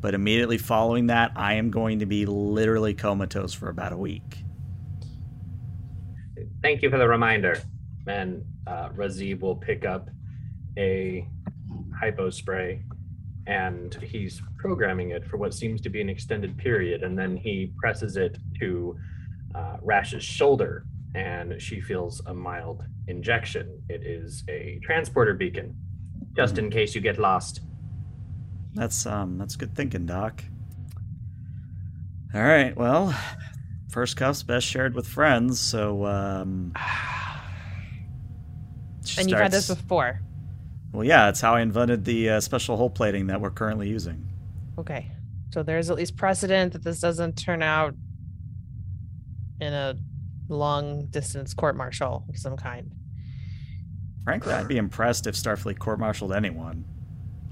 But 0.03 0.13
immediately 0.13 0.57
following 0.57 1.07
that, 1.07 1.31
I 1.33 1.53
am 1.53 1.72
going 1.72 2.00
to 2.00 2.05
be 2.05 2.25
literally 2.25 2.93
comatose 2.93 3.53
for 3.53 3.69
about 3.69 3.93
a 3.93 3.98
week. 3.98 4.43
Thank 6.62 6.81
you 6.81 6.89
for 6.89 6.98
the 6.98 7.07
reminder. 7.07 7.62
And 8.05 8.43
uh, 8.67 8.89
Razib 8.89 9.39
will 9.39 9.55
pick 9.55 9.86
up 9.86 10.10
a 10.77 11.25
hypo 11.98 12.29
spray 12.29 12.83
and 13.48 13.93
he's 13.95 14.41
programming 14.57 15.12
it 15.12 15.25
for 15.25 15.38
what 15.38 15.53
seems 15.53 15.79
to 15.79 15.89
be 15.89 16.01
an 16.01 16.10
extended 16.10 16.57
period. 16.57 17.03
And 17.03 17.17
then 17.17 17.38
he 17.38 17.72
presses 17.77 18.17
it 18.17 18.38
to 18.60 18.98
uh, 19.55 19.77
Rash's 19.81 20.24
shoulder 20.24 20.86
and 21.15 21.62
she 21.62 21.79
feels 21.79 22.22
a 22.25 22.33
mild 22.33 22.83
injection. 23.07 23.81
It 23.88 24.05
is 24.05 24.43
a 24.50 24.81
transporter 24.83 25.33
beacon, 25.33 25.77
just 26.36 26.57
in 26.57 26.69
case 26.69 26.93
you 26.93 27.00
get 27.00 27.17
lost. 27.17 27.62
That's 28.74 29.06
um 29.06 29.38
that's 29.38 29.56
good 29.56 29.75
thinking, 29.75 30.06
Doc. 30.06 30.44
All 32.34 32.42
right, 32.42 32.75
well, 32.75 33.15
first 33.89 34.18
cuff's 34.18 34.42
best 34.44 34.65
shared 34.65 34.96
with 34.96 35.08
friends, 35.08 35.60
so 35.60 36.06
um 36.06 36.74
And 39.18 39.30
you've 39.30 39.39
had 39.39 39.51
this 39.51 39.68
before. 39.68 40.22
Well, 40.94 41.03
yeah, 41.03 41.30
it's 41.30 41.42
how 41.42 41.56
I 41.56 41.62
invented 41.62 42.06
the 42.06 42.30
uh, 42.30 42.39
special 42.39 42.77
hull 42.77 42.89
plating 42.89 43.27
that 43.27 43.42
we're 43.42 43.51
currently 43.51 43.89
using. 43.89 44.30
Okay. 44.77 45.12
So 45.51 45.62
there's 45.62 45.89
at 45.89 45.98
least 45.98 46.15
precedent 46.15 46.74
that 46.74 46.84
this 46.84 47.00
doesn't 47.00 47.34
turn 47.34 47.62
out 47.62 47.96
in 49.60 49.74
a 49.74 49.96
long 50.50 51.08
distance 51.08 51.53
court 51.53 51.75
martial 51.75 52.25
of 52.30 52.38
some 52.38 52.58
kind. 52.58 52.92
Frankly, 54.24 54.53
I'd 54.53 54.68
be 54.68 54.77
impressed 54.77 55.27
if 55.27 55.36
Starfleet 55.36 55.80
court-martialed 55.80 56.32
anyone 56.32 56.86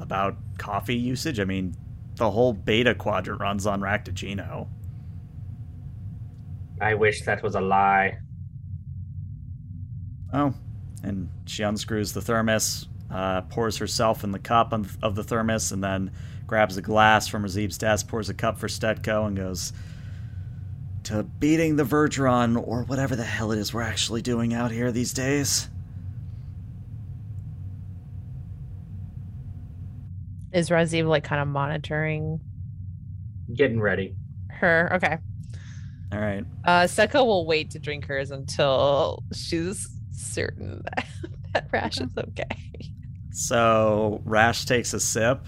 about 0.02 0.36
coffee 0.58 0.96
usage. 0.96 1.40
I 1.40 1.46
mean, 1.46 1.76
the 2.16 2.32
whole 2.32 2.54
beta 2.54 2.94
quadrant 2.94 3.42
runs 3.42 3.66
on 3.66 3.82
Raktajino. 3.82 4.68
I 6.80 6.96
wish 6.96 7.24
that 7.26 7.44
was 7.44 7.56
a 7.56 7.62
lie. 7.62 8.18
Oh, 10.34 10.54
and 11.04 11.30
she 11.46 11.64
unscrews 11.64 12.14
the 12.14 12.22
thermos, 12.22 12.88
uh, 13.12 13.42
pours 13.42 13.78
herself 13.78 14.24
in 14.24 14.32
the 14.32 14.40
cup 14.40 14.74
of 14.74 14.98
of 15.04 15.16
the 15.16 15.24
thermos, 15.24 15.72
and 15.72 15.84
then 15.84 16.12
grabs 16.48 16.78
a 16.78 16.82
glass 16.82 17.28
from 17.28 17.44
Razib's 17.44 17.78
desk, 17.78 18.08
pours 18.08 18.30
a 18.30 18.34
cup 18.34 18.58
for 18.58 18.68
Stetko, 18.68 19.28
and 19.28 19.38
goes 19.38 19.74
to 21.04 21.24
beating 21.24 21.76
the 21.76 21.84
Verdron, 21.84 22.58
or 22.58 22.84
whatever 22.84 23.16
the 23.16 23.24
hell 23.24 23.52
it 23.52 23.60
is 23.60 23.74
we're 23.74 23.82
actually 23.82 24.22
doing 24.22 24.54
out 24.54 24.72
here 24.72 24.92
these 24.92 25.14
days. 25.14 25.70
Is 30.54 30.70
Razib 30.70 31.08
like 31.08 31.24
kind 31.24 31.42
of 31.42 31.48
monitoring 31.48 32.40
Getting 33.56 33.80
ready. 33.82 34.16
her? 34.50 34.92
Okay. 34.96 35.18
All 36.14 36.20
right. 36.20 36.44
Uh 36.66 36.82
Seko 36.84 37.26
will 37.26 37.46
wait 37.46 37.72
to 37.72 37.80
drink 37.80 38.06
hers 38.06 38.32
until 38.32 39.24
she's 39.34 39.88
certain 40.12 40.82
that, 40.96 41.08
that 41.54 41.68
Rash 41.72 42.00
is 42.00 42.12
okay. 42.18 42.46
So 43.32 44.22
Rash 44.26 44.66
takes 44.66 44.94
a 44.94 45.00
sip, 45.00 45.46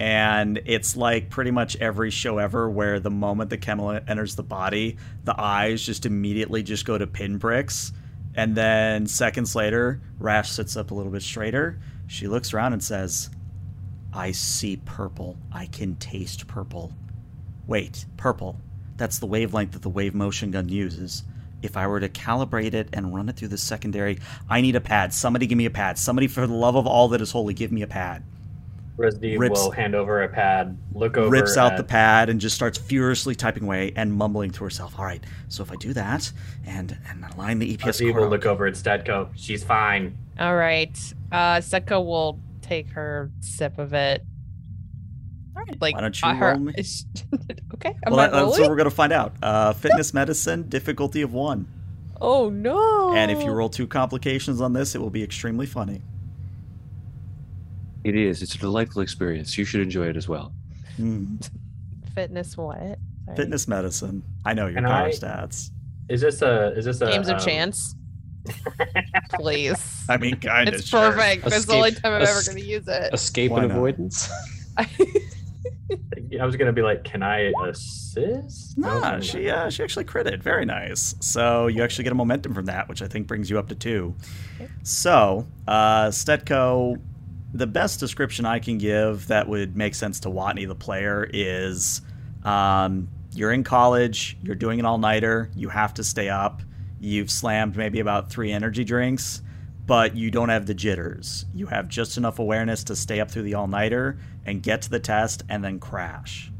and 0.00 0.60
it's 0.64 0.96
like 0.96 1.28
pretty 1.28 1.50
much 1.50 1.76
every 1.76 2.10
show 2.10 2.38
ever 2.38 2.70
where 2.70 3.00
the 3.00 3.10
moment 3.10 3.50
the 3.50 3.58
camel 3.58 3.90
enters 4.08 4.34
the 4.34 4.42
body, 4.42 4.96
the 5.24 5.38
eyes 5.38 5.84
just 5.84 6.06
immediately 6.06 6.62
just 6.62 6.86
go 6.86 6.96
to 6.96 7.06
pinpricks. 7.06 7.92
And 8.34 8.54
then 8.56 9.06
seconds 9.06 9.54
later, 9.54 10.00
Rash 10.18 10.50
sits 10.50 10.76
up 10.76 10.90
a 10.90 10.94
little 10.94 11.12
bit 11.12 11.22
straighter. 11.22 11.78
She 12.06 12.28
looks 12.28 12.54
around 12.54 12.72
and 12.72 12.82
says, 12.82 13.28
I 14.18 14.32
see 14.32 14.78
purple. 14.78 15.36
I 15.52 15.66
can 15.66 15.94
taste 15.94 16.48
purple. 16.48 16.92
Wait, 17.68 18.04
purple. 18.16 18.60
That's 18.96 19.20
the 19.20 19.26
wavelength 19.26 19.70
that 19.72 19.82
the 19.82 19.88
wave 19.88 20.12
motion 20.12 20.50
gun 20.50 20.68
uses. 20.68 21.22
If 21.62 21.76
I 21.76 21.86
were 21.86 22.00
to 22.00 22.08
calibrate 22.08 22.74
it 22.74 22.88
and 22.92 23.14
run 23.14 23.28
it 23.28 23.36
through 23.36 23.48
the 23.48 23.58
secondary, 23.58 24.18
I 24.50 24.60
need 24.60 24.74
a 24.74 24.80
pad. 24.80 25.14
Somebody 25.14 25.46
give 25.46 25.56
me 25.56 25.66
a 25.66 25.70
pad. 25.70 25.98
Somebody, 25.98 26.26
for 26.26 26.48
the 26.48 26.52
love 26.52 26.74
of 26.74 26.84
all 26.84 27.06
that 27.08 27.20
is 27.20 27.30
holy, 27.30 27.54
give 27.54 27.70
me 27.70 27.82
a 27.82 27.86
pad. 27.86 28.24
Razib 28.96 29.38
Rips- 29.38 29.62
will 29.62 29.70
hand 29.70 29.94
over 29.94 30.24
a 30.24 30.28
pad, 30.28 30.76
look 30.92 31.16
over 31.16 31.30
Rips 31.30 31.56
out 31.56 31.76
the 31.76 31.84
pad 31.84 32.28
and 32.28 32.40
just 32.40 32.56
starts 32.56 32.76
furiously 32.76 33.36
typing 33.36 33.62
away 33.62 33.92
and 33.94 34.12
mumbling 34.12 34.50
to 34.50 34.64
herself. 34.64 34.98
All 34.98 35.04
right, 35.04 35.22
so 35.46 35.62
if 35.62 35.70
I 35.70 35.76
do 35.76 35.92
that 35.92 36.32
and 36.66 36.98
and 37.08 37.24
align 37.24 37.60
the 37.60 37.76
EPS 37.76 38.00
Razib 38.00 38.06
will 38.06 38.14
core- 38.14 38.30
look 38.30 38.46
over 38.46 38.66
at 38.66 38.74
Stetko. 38.74 39.28
She's 39.36 39.62
fine. 39.62 40.18
All 40.40 40.56
right. 40.56 40.98
Uh 41.30 41.58
Seko 41.58 42.04
will 42.04 42.40
take 42.68 42.90
her 42.90 43.30
sip 43.40 43.78
of 43.78 43.92
it. 43.94 44.22
Like 45.80 45.94
Why 45.94 46.00
don't 46.02 46.22
you 46.22 46.28
her, 46.28 46.52
roll 46.52 46.60
me? 46.60 46.72
okay. 47.74 47.94
I'm 48.06 48.12
well, 48.12 48.16
not 48.16 48.30
that- 48.32 48.44
that's 48.46 48.58
what 48.58 48.70
we're 48.70 48.76
gonna 48.76 48.90
find 48.90 49.12
out. 49.12 49.34
Uh, 49.42 49.72
fitness 49.84 50.14
medicine 50.14 50.68
difficulty 50.68 51.20
of 51.22 51.32
one, 51.32 51.66
Oh 52.20 52.48
no. 52.48 53.12
and 53.12 53.30
if 53.30 53.42
you 53.42 53.50
roll 53.50 53.68
two 53.68 53.86
complications 53.86 54.60
on 54.60 54.72
this, 54.72 54.94
it 54.94 55.00
will 55.00 55.10
be 55.10 55.22
extremely 55.22 55.66
funny. 55.66 56.00
It 58.04 58.14
is. 58.14 58.40
It's 58.42 58.54
a 58.54 58.58
delightful 58.58 59.02
experience. 59.02 59.58
You 59.58 59.64
should 59.64 59.80
enjoy 59.80 60.06
it 60.06 60.16
as 60.16 60.28
well. 60.28 60.52
Hmm. 60.96 61.36
fitness 62.14 62.56
what? 62.56 62.78
Sorry. 62.78 62.96
Fitness 63.36 63.68
medicine. 63.68 64.22
I 64.46 64.54
know 64.54 64.66
your 64.66 64.76
Can 64.76 64.84
power 64.84 65.06
I- 65.06 65.10
stats. 65.10 65.70
Is 66.08 66.22
this 66.22 66.40
a? 66.40 66.68
Is 66.78 66.86
this 66.86 67.00
a 67.02 67.06
Games 67.10 67.28
of 67.28 67.34
um, 67.34 67.40
chance. 67.44 67.94
Please. 69.34 70.04
I 70.08 70.16
mean, 70.16 70.36
kind 70.36 70.68
of. 70.68 70.74
it's 70.74 70.90
perfect. 70.90 71.46
It's 71.46 71.64
the 71.66 71.74
only 71.74 71.92
time 71.92 72.14
I'm 72.14 72.22
ever 72.22 72.42
going 72.44 72.58
to 72.58 72.64
use 72.64 72.88
it. 72.88 73.12
Escape 73.12 73.52
Why 73.52 73.60
and 73.60 73.68
not? 73.68 73.76
avoidance. 73.76 74.30
I 76.40 76.44
was 76.44 76.56
gonna 76.56 76.72
be 76.72 76.82
like, 76.82 77.04
can 77.04 77.22
I 77.22 77.52
assist? 77.66 78.76
Nah, 78.76 79.16
No, 79.16 79.20
she 79.20 79.48
uh, 79.50 79.70
she 79.70 79.82
actually 79.82 80.04
critted. 80.04 80.42
Very 80.42 80.64
nice. 80.64 81.14
So 81.20 81.66
you 81.66 81.82
actually 81.82 82.04
get 82.04 82.12
a 82.12 82.16
momentum 82.16 82.54
from 82.54 82.66
that, 82.66 82.88
which 82.88 83.02
I 83.02 83.08
think 83.08 83.26
brings 83.26 83.48
you 83.48 83.58
up 83.58 83.68
to 83.68 83.74
two. 83.74 84.14
So 84.82 85.46
uh, 85.66 86.08
Stetko, 86.08 87.00
the 87.54 87.66
best 87.66 88.00
description 88.00 88.44
I 88.44 88.58
can 88.58 88.78
give 88.78 89.26
that 89.28 89.48
would 89.48 89.76
make 89.76 89.94
sense 89.94 90.20
to 90.20 90.28
Watney, 90.28 90.68
the 90.68 90.74
player, 90.74 91.28
is 91.32 92.02
um, 92.44 93.08
you're 93.32 93.52
in 93.52 93.64
college, 93.64 94.36
you're 94.42 94.54
doing 94.54 94.78
an 94.80 94.86
all 94.86 94.98
nighter, 94.98 95.50
you 95.56 95.68
have 95.70 95.94
to 95.94 96.04
stay 96.04 96.28
up, 96.28 96.62
you've 97.00 97.30
slammed 97.30 97.76
maybe 97.76 98.00
about 98.00 98.30
three 98.30 98.52
energy 98.52 98.84
drinks. 98.84 99.42
But 99.86 100.14
you 100.14 100.30
don't 100.30 100.50
have 100.50 100.66
the 100.66 100.74
jitters. 100.74 101.46
You 101.54 101.66
have 101.68 101.88
just 101.88 102.18
enough 102.18 102.38
awareness 102.38 102.84
to 102.84 102.94
stay 102.94 103.20
up 103.20 103.30
through 103.30 103.44
the 103.44 103.54
all 103.54 103.66
nighter 103.66 104.18
and 104.44 104.62
get 104.62 104.82
to 104.82 104.90
the 104.90 105.00
test 105.00 105.44
and 105.48 105.64
then 105.64 105.80
crash. 105.80 106.52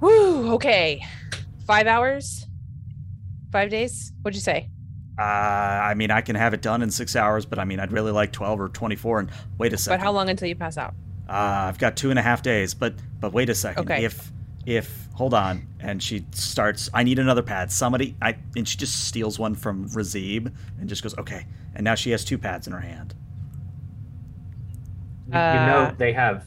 Woo. 0.00 0.52
Okay. 0.54 1.04
Five 1.66 1.86
hours. 1.86 2.46
Five 3.52 3.68
days. 3.68 4.10
What'd 4.22 4.34
you 4.34 4.40
say? 4.40 4.70
Uh, 5.18 5.22
I 5.22 5.92
mean, 5.94 6.10
I 6.10 6.22
can 6.22 6.34
have 6.34 6.54
it 6.54 6.62
done 6.62 6.80
in 6.80 6.90
six 6.90 7.14
hours, 7.14 7.44
but 7.44 7.58
I 7.58 7.64
mean, 7.64 7.78
I'd 7.78 7.92
really 7.92 8.10
like 8.10 8.32
twelve 8.32 8.58
or 8.58 8.70
twenty-four. 8.70 9.20
And 9.20 9.30
wait 9.58 9.74
a 9.74 9.76
second, 9.76 10.00
But 10.00 10.04
how 10.04 10.12
long 10.12 10.30
until 10.30 10.48
you 10.48 10.56
pass 10.56 10.78
out? 10.78 10.94
Uh, 11.28 11.32
I've 11.68 11.78
got 11.78 11.96
two 11.96 12.08
and 12.10 12.18
a 12.18 12.22
half 12.22 12.42
days, 12.42 12.72
but 12.74 12.94
but 13.20 13.32
wait 13.32 13.48
a 13.50 13.54
second. 13.54 13.90
Okay. 13.90 14.04
If 14.04 14.32
if 14.66 15.08
hold 15.14 15.34
on, 15.34 15.66
and 15.80 16.02
she 16.02 16.26
starts. 16.32 16.90
I 16.94 17.02
need 17.02 17.18
another 17.18 17.42
pad. 17.42 17.70
Somebody. 17.70 18.16
I 18.22 18.36
and 18.56 18.66
she 18.68 18.76
just 18.76 19.06
steals 19.06 19.38
one 19.38 19.54
from 19.54 19.88
Razib 19.90 20.54
and 20.78 20.88
just 20.88 21.02
goes 21.02 21.16
okay. 21.18 21.46
And 21.74 21.84
now 21.84 21.94
she 21.94 22.10
has 22.10 22.24
two 22.24 22.38
pads 22.38 22.66
in 22.66 22.72
her 22.72 22.80
hand. 22.80 23.14
You, 25.26 25.40
you 25.40 25.60
know 25.60 25.90
Uh, 25.90 25.94
they 25.98 26.12
have 26.12 26.46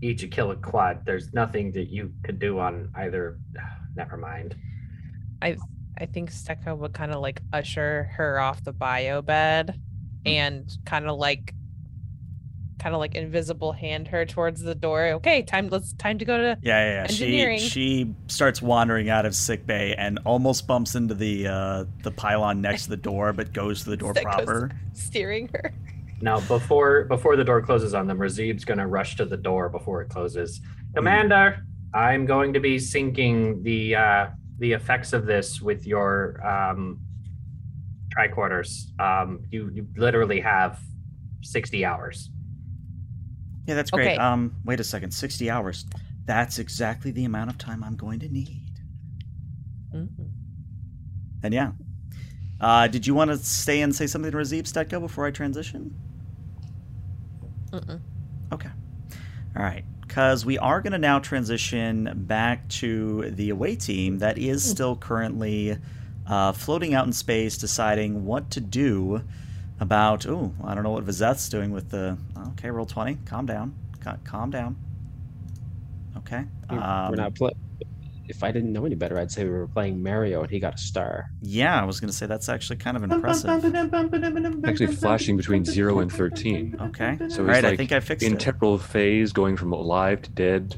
each 0.00 0.22
a 0.22 0.28
kiloquad. 0.28 1.04
There's 1.04 1.32
nothing 1.32 1.72
that 1.72 1.88
you 1.88 2.12
could 2.24 2.38
do 2.38 2.58
on 2.58 2.90
either. 2.94 3.38
Never 3.96 4.16
mind. 4.16 4.56
I 5.42 5.56
I 5.98 6.06
think 6.06 6.30
Steka 6.30 6.76
would 6.76 6.94
kind 6.94 7.12
of 7.12 7.20
like 7.20 7.42
usher 7.52 8.10
her 8.16 8.40
off 8.40 8.64
the 8.64 8.72
bio 8.72 9.22
bed 9.22 9.80
and 10.24 10.70
kind 10.86 11.06
of 11.08 11.18
like 11.18 11.54
kind 12.82 12.94
of 12.94 12.98
like 12.98 13.14
invisible 13.14 13.72
hand 13.72 14.08
her 14.08 14.26
towards 14.26 14.60
the 14.60 14.74
door. 14.74 15.04
Okay, 15.14 15.42
time 15.42 15.68
let's 15.68 15.92
time 15.94 16.18
to 16.18 16.24
go 16.24 16.36
to 16.36 16.58
Yeah, 16.62 16.84
yeah. 16.84 16.94
yeah. 17.02 17.06
She 17.06 17.58
she 17.68 18.14
starts 18.26 18.60
wandering 18.60 19.08
out 19.08 19.24
of 19.24 19.34
sick 19.36 19.64
bay 19.66 19.94
and 19.96 20.18
almost 20.24 20.66
bumps 20.66 20.96
into 20.96 21.14
the 21.14 21.46
uh, 21.46 21.84
the 22.02 22.10
pylon 22.10 22.60
next 22.60 22.84
to 22.84 22.90
the 22.90 22.96
door, 22.96 23.32
but 23.32 23.52
goes 23.52 23.84
to 23.84 23.90
the 23.90 23.96
door 23.96 24.12
That 24.14 24.24
proper. 24.24 24.70
steering 24.94 25.48
her. 25.54 25.72
Now, 26.20 26.40
before 26.40 27.04
before 27.04 27.36
the 27.36 27.44
door 27.44 27.62
closes 27.62 27.94
on 27.94 28.06
them, 28.08 28.18
Razib's 28.18 28.64
gonna 28.64 28.86
rush 28.86 29.16
to 29.16 29.24
the 29.24 29.36
door 29.36 29.68
before 29.68 30.02
it 30.02 30.08
closes. 30.08 30.60
Commander, 30.94 31.64
I'm 31.94 32.26
going 32.26 32.52
to 32.52 32.60
be 32.60 32.76
syncing 32.76 33.62
the 33.62 33.94
uh, 33.94 34.26
the 34.58 34.72
effects 34.72 35.12
of 35.12 35.24
this 35.26 35.60
with 35.60 35.86
your 35.86 36.44
um, 36.46 36.98
tricorders. 38.16 38.98
Um, 39.00 39.44
you 39.50 39.70
you 39.72 39.86
literally 39.96 40.40
have 40.40 40.80
sixty 41.42 41.84
hours. 41.84 42.30
Yeah, 43.66 43.74
that's 43.74 43.90
great. 43.90 44.08
Okay. 44.08 44.16
Um, 44.16 44.54
wait 44.64 44.80
a 44.80 44.84
second, 44.84 45.12
sixty 45.12 45.50
hours. 45.50 45.84
That's 46.24 46.58
exactly 46.58 47.10
the 47.10 47.24
amount 47.24 47.50
of 47.50 47.58
time 47.58 47.82
I'm 47.84 47.96
going 47.96 48.20
to 48.20 48.28
need. 48.28 48.70
Mhm. 49.94 50.08
And 51.42 51.52
yeah. 51.54 51.72
Uh, 52.60 52.86
did 52.86 53.06
you 53.06 53.14
want 53.14 53.30
to 53.30 53.36
stay 53.38 53.80
and 53.80 53.94
say 53.94 54.06
something 54.06 54.30
to 54.30 54.36
Razib 54.36 54.62
Stetko 54.64 55.00
before 55.00 55.26
I 55.26 55.32
transition? 55.32 55.94
Mm-mm. 57.70 58.00
Okay. 58.52 58.70
All 59.56 59.62
right. 59.62 59.84
because 60.06 60.44
we 60.44 60.58
are 60.58 60.80
going 60.82 60.92
to 60.92 60.98
now 60.98 61.18
transition 61.18 62.10
back 62.26 62.68
to 62.68 63.30
the 63.30 63.48
away 63.50 63.74
team 63.74 64.18
that 64.18 64.36
is 64.38 64.62
still 64.62 64.94
currently 64.94 65.78
uh, 66.26 66.52
floating 66.52 66.92
out 66.94 67.06
in 67.06 67.12
space, 67.12 67.56
deciding 67.56 68.24
what 68.26 68.50
to 68.50 68.60
do 68.60 69.22
about. 69.80 70.26
Oh, 70.26 70.52
I 70.62 70.74
don't 70.74 70.84
know 70.84 70.90
what 70.90 71.04
Vizeth's 71.06 71.48
doing 71.48 71.70
with 71.72 71.90
the. 71.90 72.18
Okay, 72.50 72.70
roll 72.70 72.86
twenty. 72.86 73.16
Calm 73.26 73.46
down. 73.46 73.74
Calm 74.24 74.50
down. 74.50 74.76
Okay. 76.18 76.44
We're 76.70 76.78
Um, 76.78 77.14
not 77.14 77.34
playing. 77.34 77.54
If 78.28 78.42
I 78.44 78.52
didn't 78.52 78.72
know 78.72 78.84
any 78.86 78.94
better, 78.94 79.18
I'd 79.18 79.30
say 79.30 79.44
we 79.44 79.50
were 79.50 79.66
playing 79.66 80.02
Mario 80.02 80.42
and 80.42 80.50
he 80.50 80.58
got 80.60 80.74
a 80.74 80.78
star. 80.78 81.30
yeah, 81.42 81.80
I 81.80 81.84
was 81.84 82.00
going 82.00 82.08
to 82.10 82.16
say 82.16 82.26
that's 82.26 82.48
actually 82.48 82.76
kind 82.76 82.96
of 82.96 83.02
impressive. 83.02 83.50
Actually, 84.64 84.94
flashing 84.94 85.36
between 85.36 85.64
zero 85.64 85.98
and 85.98 86.10
thirteen. 86.10 86.76
Okay. 86.80 87.16
So 87.18 87.24
All 87.24 87.28
he's 87.28 87.38
right, 87.40 87.64
I 87.64 87.76
think 87.76 87.92
I 87.92 88.00
fixed 88.00 88.24
In 88.26 88.34
it. 88.34 88.40
temporal 88.40 88.78
phase, 88.78 89.32
going 89.32 89.56
from 89.56 89.72
alive 89.72 90.22
to 90.22 90.30
dead. 90.30 90.76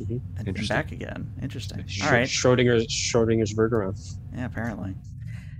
And- 0.00 0.20
and 0.38 0.48
interesting. 0.48 0.74
back 0.74 0.92
again. 0.92 1.30
Interesting. 1.42 1.84
Sch- 1.86 2.02
All 2.02 2.10
right. 2.10 2.26
Schrodinger's 2.26 2.86
Schrodinger's 2.88 3.54
workaround. 3.54 4.16
Yeah, 4.34 4.46
apparently. 4.46 4.94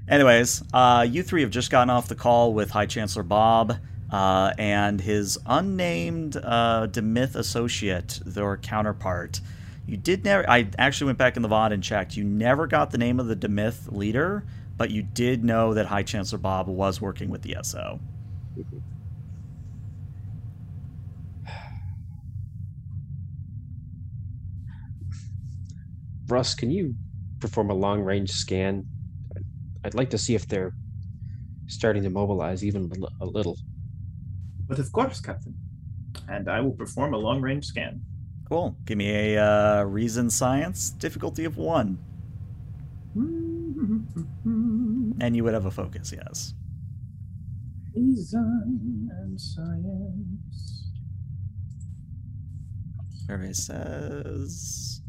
Anyways, 0.09 0.65
uh, 0.73 1.07
you 1.09 1.23
three 1.23 1.43
have 1.43 1.51
just 1.51 1.71
gotten 1.71 1.91
off 1.91 2.09
the 2.09 2.15
call 2.15 2.55
with 2.55 2.71
High 2.71 2.87
Chancellor 2.87 3.23
Bob 3.23 3.77
uh, 4.11 4.53
and 4.59 5.01
his 5.01 5.39
unnamed 5.47 6.37
uh, 6.37 6.87
Demyth 6.91 7.35
associate, 7.35 8.21
their 8.25 8.57
counterpart. 8.57 9.41
You 9.87 9.97
did 9.97 10.25
never. 10.25 10.49
I 10.49 10.69
actually 10.79 11.07
went 11.07 11.19
back 11.19 11.37
in 11.37 11.43
the 11.43 11.49
VOD 11.49 11.73
and 11.73 11.83
checked. 11.83 12.17
You 12.17 12.25
never 12.25 12.67
got 12.67 12.91
the 12.91 12.99
name 12.99 13.19
of 13.19 13.27
the 13.27 13.37
Demyth 13.37 13.91
leader, 13.91 14.45
but 14.77 14.91
you 14.91 15.03
did 15.03 15.45
know 15.45 15.75
that 15.75 15.87
High 15.87 16.03
Chancellor 16.03 16.39
Bob 16.39 16.69
was 16.69 17.01
working 17.01 17.29
with 17.31 17.43
the 17.43 17.57
SO. 17.63 18.01
Russ, 26.29 26.55
can 26.55 26.71
you 26.71 26.95
perform 27.41 27.71
a 27.71 27.75
long 27.75 28.01
range 28.03 28.31
scan? 28.31 28.87
I'd 29.85 29.95
like 29.95 30.11
to 30.11 30.19
see 30.19 30.35
if 30.35 30.47
they're 30.47 30.73
starting 31.67 32.03
to 32.05 32.11
mobilize 32.11 32.65
even 32.65 32.91
a 33.21 33.27
little. 33.27 33.57
But 34.71 34.79
of 34.79 34.93
course, 34.93 35.21
Captain. 35.21 35.55
And 36.29 36.49
I 36.49 36.61
will 36.61 36.71
perform 36.71 37.13
a 37.13 37.19
long 37.19 37.43
range 37.43 37.67
scan. 37.67 38.01
Cool. 38.49 38.77
Give 38.85 38.97
me 38.97 39.11
a 39.35 39.45
uh, 39.45 39.83
reason 39.83 40.31
science 40.31 40.91
difficulty 40.91 41.45
of 41.45 41.57
one, 41.57 41.99
and 45.21 45.35
you 45.35 45.43
would 45.43 45.55
have 45.55 45.67
a 45.67 45.71
focus. 45.73 46.13
Yes. 46.13 46.55
Reason 47.97 49.09
and 49.21 49.41
science. 49.41 50.89
Survey 53.27 53.53
says 53.53 55.03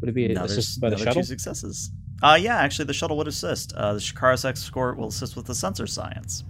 Would 0.00 0.08
it 0.10 0.14
be 0.14 0.26
another, 0.26 0.46
assisted 0.46 0.80
by 0.80 0.90
the 0.90 0.96
shuttle? 0.96 1.14
two 1.14 1.22
successes. 1.22 1.90
Uh, 2.22 2.38
yeah, 2.40 2.56
actually, 2.56 2.86
the 2.86 2.94
shuttle 2.94 3.18
would 3.18 3.28
assist. 3.28 3.74
Uh, 3.74 3.94
the 3.94 3.98
Shikaris 3.98 4.44
escort 4.48 4.96
will 4.96 5.08
assist 5.08 5.36
with 5.36 5.46
the 5.46 5.54
sensor 5.54 5.86
science. 5.86 6.44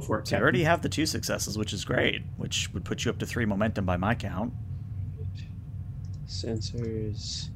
Go 0.00 0.06
for 0.06 0.18
it, 0.20 0.28
So 0.28 0.36
you 0.36 0.42
already 0.42 0.64
have 0.64 0.82
the 0.82 0.88
two 0.88 1.06
successes, 1.06 1.56
which 1.56 1.72
is 1.72 1.84
great, 1.84 2.22
which 2.36 2.72
would 2.72 2.84
put 2.84 3.04
you 3.04 3.10
up 3.10 3.18
to 3.18 3.26
three 3.26 3.44
momentum 3.44 3.86
by 3.86 3.96
my 3.96 4.14
count. 4.14 4.52
Sensors. 6.26 7.50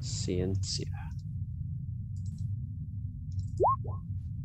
Ciencia. 0.00 0.84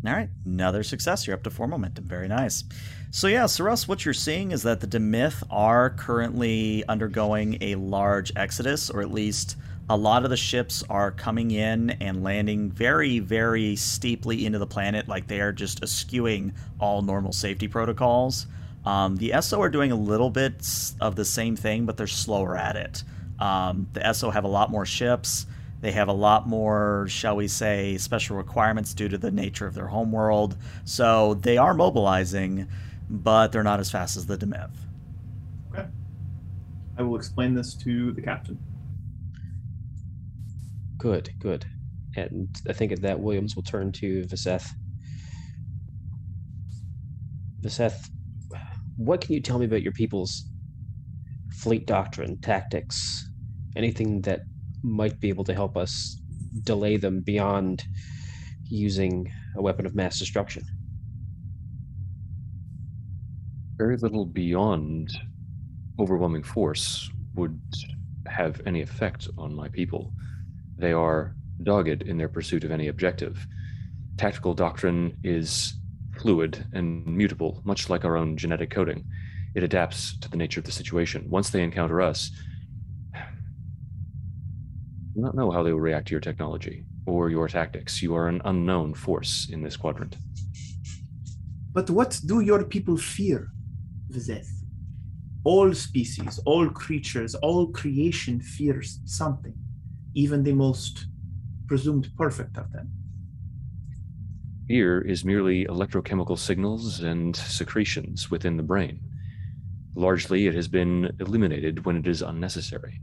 All 0.06 0.14
right, 0.14 0.30
another 0.46 0.84
success. 0.84 1.28
You're 1.28 1.36
up 1.36 1.44
to 1.44 1.50
four 1.50 1.68
momentum. 1.68 2.06
Very 2.06 2.30
nice. 2.30 2.64
So 3.12 3.28
yeah, 3.28 3.48
so 3.48 3.66
Russ, 3.66 3.88
what 3.88 4.06
you're 4.06 4.14
seeing 4.14 4.52
is 4.52 4.64
that 4.64 4.80
the 4.80 4.88
Demyth 4.88 5.44
are 5.50 5.90
currently 5.90 6.86
undergoing 6.88 7.58
a 7.60 7.76
large 7.76 8.32
exodus, 8.36 8.90
or 8.90 9.02
at 9.02 9.12
least 9.12 9.58
a 9.90 9.98
lot 9.98 10.24
of 10.24 10.30
the 10.30 10.38
ships 10.38 10.84
are 10.88 11.10
coming 11.10 11.50
in 11.50 11.90
and 11.90 12.24
landing 12.24 12.70
very, 12.70 13.18
very 13.18 13.76
steeply 13.76 14.46
into 14.46 14.60
the 14.60 14.68
planet, 14.68 15.08
like 15.08 15.28
they 15.28 15.42
are 15.42 15.52
just 15.52 15.82
eschewing 15.82 16.54
all 16.80 17.02
normal 17.02 17.34
safety 17.34 17.68
protocols. 17.68 18.46
Um, 18.86 19.18
the 19.18 19.34
SO 19.42 19.60
are 19.62 19.70
doing 19.70 19.92
a 19.92 19.96
little 19.96 20.30
bit 20.30 20.66
of 21.02 21.16
the 21.16 21.26
same 21.26 21.56
thing, 21.56 21.86
but 21.86 21.98
they're 21.98 22.08
slower 22.08 22.56
at 22.56 22.76
it. 22.76 23.04
Um, 23.40 23.88
the 23.94 24.14
SO 24.14 24.30
have 24.30 24.44
a 24.44 24.48
lot 24.48 24.70
more 24.70 24.86
ships. 24.86 25.48
They 25.82 25.92
have 25.94 26.08
a 26.08 26.14
lot 26.14 26.48
more, 26.48 27.08
shall 27.10 27.36
we 27.36 27.48
say, 27.48 27.98
special 27.98 28.38
requirements 28.38 28.94
due 28.94 29.10
to 29.10 29.18
the 29.18 29.32
nature 29.32 29.66
of 29.66 29.74
their 29.74 29.88
homeworld. 29.88 30.56
So 30.86 31.34
they 31.34 31.58
are 31.58 31.74
mobilizing, 31.74 32.68
but 33.10 33.52
they're 33.52 33.64
not 33.64 33.80
as 33.80 33.90
fast 33.90 34.18
as 34.18 34.28
the 34.28 34.38
Demeth. 34.38 34.70
Okay. 35.72 35.88
I 36.98 37.02
will 37.02 37.16
explain 37.16 37.56
this 37.56 37.74
to 37.76 38.12
the 38.12 38.22
captain. 38.22 38.60
Good, 41.00 41.30
good. 41.40 41.66
And 42.18 42.50
I 42.68 42.74
think 42.74 42.92
at 42.92 43.02
that 43.02 43.22
Williams 43.22 43.56
will 43.56 43.64
turn 43.64 43.94
to 43.94 44.26
Viseth. 44.26 44.70
Viseth, 47.62 48.10
what 48.98 49.22
can 49.22 49.34
you 49.34 49.42
tell 49.42 49.60
me 49.60 49.66
about 49.66 49.82
your 49.82 49.94
people's 49.94 50.44
fleet 51.56 51.88
doctrine, 51.88 52.40
tactics, 52.42 53.30
anything 53.78 54.22
that 54.22 54.42
might 54.84 55.20
be 55.22 55.30
able 55.30 55.46
to 55.46 55.54
help 55.54 55.78
us 55.78 56.22
delay 56.64 56.98
them 56.98 57.22
beyond 57.22 57.84
using 58.66 59.32
a 59.56 59.62
weapon 59.62 59.86
of 59.86 59.96
mass 59.96 60.20
destruction? 60.20 60.64
Very 63.78 63.96
little 63.96 64.26
beyond 64.26 65.18
overwhelming 65.98 66.44
force 66.44 67.10
would 67.36 67.58
have 68.28 68.62
any 68.66 68.82
effect 68.82 69.30
on 69.38 69.56
my 69.56 69.70
people. 69.70 70.12
They 70.80 70.94
are 70.94 71.36
dogged 71.62 72.04
in 72.04 72.18
their 72.18 72.30
pursuit 72.30 72.64
of 72.64 72.72
any 72.72 72.88
objective. 72.88 73.46
Tactical 74.18 74.54
doctrine 74.54 75.18
is 75.24 75.74
fluid 76.18 76.66
and 76.74 77.06
mutable, 77.06 77.62
much 77.66 77.90
like 77.90 78.06
our 78.06 78.16
own 78.16 78.38
genetic 78.38 78.70
coding. 78.70 79.06
It 79.56 79.64
adapts 79.64 80.18
to 80.20 80.30
the 80.30 80.38
nature 80.38 80.62
of 80.62 80.66
the 80.66 80.72
situation. 80.72 81.30
Once 81.30 81.50
they 81.50 81.64
encounter 81.64 82.02
us, 82.02 82.32
do 85.14 85.22
not 85.22 85.36
know 85.36 85.52
how 85.52 85.64
they 85.64 85.74
will 85.74 85.82
react 85.82 86.08
to 86.08 86.12
your 86.12 86.22
technology 86.22 86.86
or 87.06 87.30
your 87.30 87.50
tactics. 87.50 88.02
You 88.02 88.16
are 88.16 88.30
an 88.30 88.42
unknown 88.46 88.94
force 88.94 89.50
in 89.52 89.62
this 89.62 89.76
quadrant. 89.76 90.16
But 91.74 91.90
what 91.90 92.22
do 92.26 92.40
your 92.40 92.64
people 92.64 92.96
fear, 92.96 93.50
Vizeth? 94.10 94.50
All 95.44 95.74
species, 95.74 96.40
all 96.46 96.70
creatures, 96.70 97.36
all 97.36 97.68
creation 97.68 98.40
fears 98.40 99.00
something, 99.06 99.56
even 100.14 100.44
the 100.44 100.54
most 100.54 101.06
presumed 101.68 102.10
perfect 102.18 102.58
of 102.58 102.72
them. 102.72 102.90
Fear 104.68 105.02
is 105.02 105.26
merely 105.26 105.66
electrochemical 105.66 106.38
signals 106.38 107.00
and 107.00 107.36
secretions 107.36 108.30
within 108.30 108.58
the 108.58 108.64
brain. 108.64 109.00
Largely, 109.96 110.48
it 110.48 110.54
has 110.54 110.68
been 110.68 111.12
eliminated 111.20 111.86
when 111.86 111.96
it 111.96 112.08
is 112.08 112.22
unnecessary. 112.22 113.02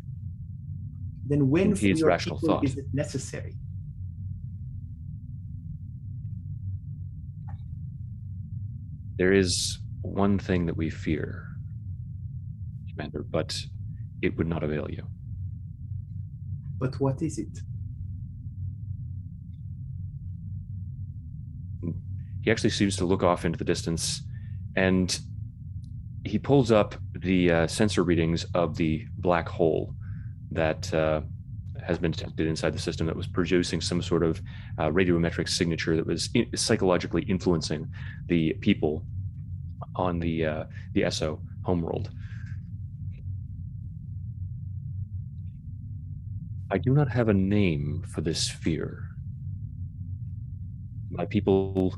Then 1.26 1.50
when 1.50 1.74
for 1.74 1.86
your 1.86 2.08
rational 2.08 2.38
thought. 2.38 2.64
is 2.64 2.76
it 2.76 2.86
necessary? 2.92 3.56
There 9.18 9.32
is 9.32 9.78
one 10.02 10.38
thing 10.38 10.66
that 10.66 10.76
we 10.76 10.90
fear, 10.90 11.48
Commander, 12.90 13.24
but 13.28 13.58
it 14.22 14.36
would 14.36 14.46
not 14.46 14.62
avail 14.62 14.86
you. 14.90 15.02
But 16.78 17.00
what 17.00 17.22
is 17.22 17.38
it? 17.38 17.58
He 22.42 22.50
actually 22.50 22.70
seems 22.70 22.96
to 22.96 23.04
look 23.04 23.22
off 23.24 23.44
into 23.44 23.58
the 23.58 23.64
distance 23.64 24.22
and 24.76 25.18
he 26.24 26.38
pulls 26.38 26.70
up 26.70 26.94
the 27.12 27.50
uh, 27.50 27.66
sensor 27.66 28.02
readings 28.04 28.44
of 28.54 28.76
the 28.76 29.04
black 29.18 29.48
hole 29.48 29.94
that 30.52 30.92
uh, 30.94 31.22
has 31.84 31.98
been 31.98 32.10
detected 32.12 32.46
inside 32.46 32.72
the 32.72 32.78
system 32.78 33.06
that 33.06 33.16
was 33.16 33.26
producing 33.26 33.80
some 33.80 34.02
sort 34.02 34.22
of 34.22 34.40
uh, 34.78 34.88
radiometric 34.88 35.48
signature 35.48 35.96
that 35.96 36.06
was 36.06 36.30
i- 36.36 36.46
psychologically 36.54 37.22
influencing 37.22 37.88
the 38.26 38.52
people 38.60 39.04
on 39.94 40.18
the 40.18 40.44
uh, 40.44 40.64
the 40.94 41.04
SO 41.10 41.40
homeworld. 41.62 42.10
I 46.70 46.78
do 46.78 46.92
not 46.92 47.08
have 47.08 47.28
a 47.28 47.34
name 47.34 48.02
for 48.08 48.22
this 48.22 48.48
fear. 48.48 49.04
My 51.10 51.24
people 51.24 51.94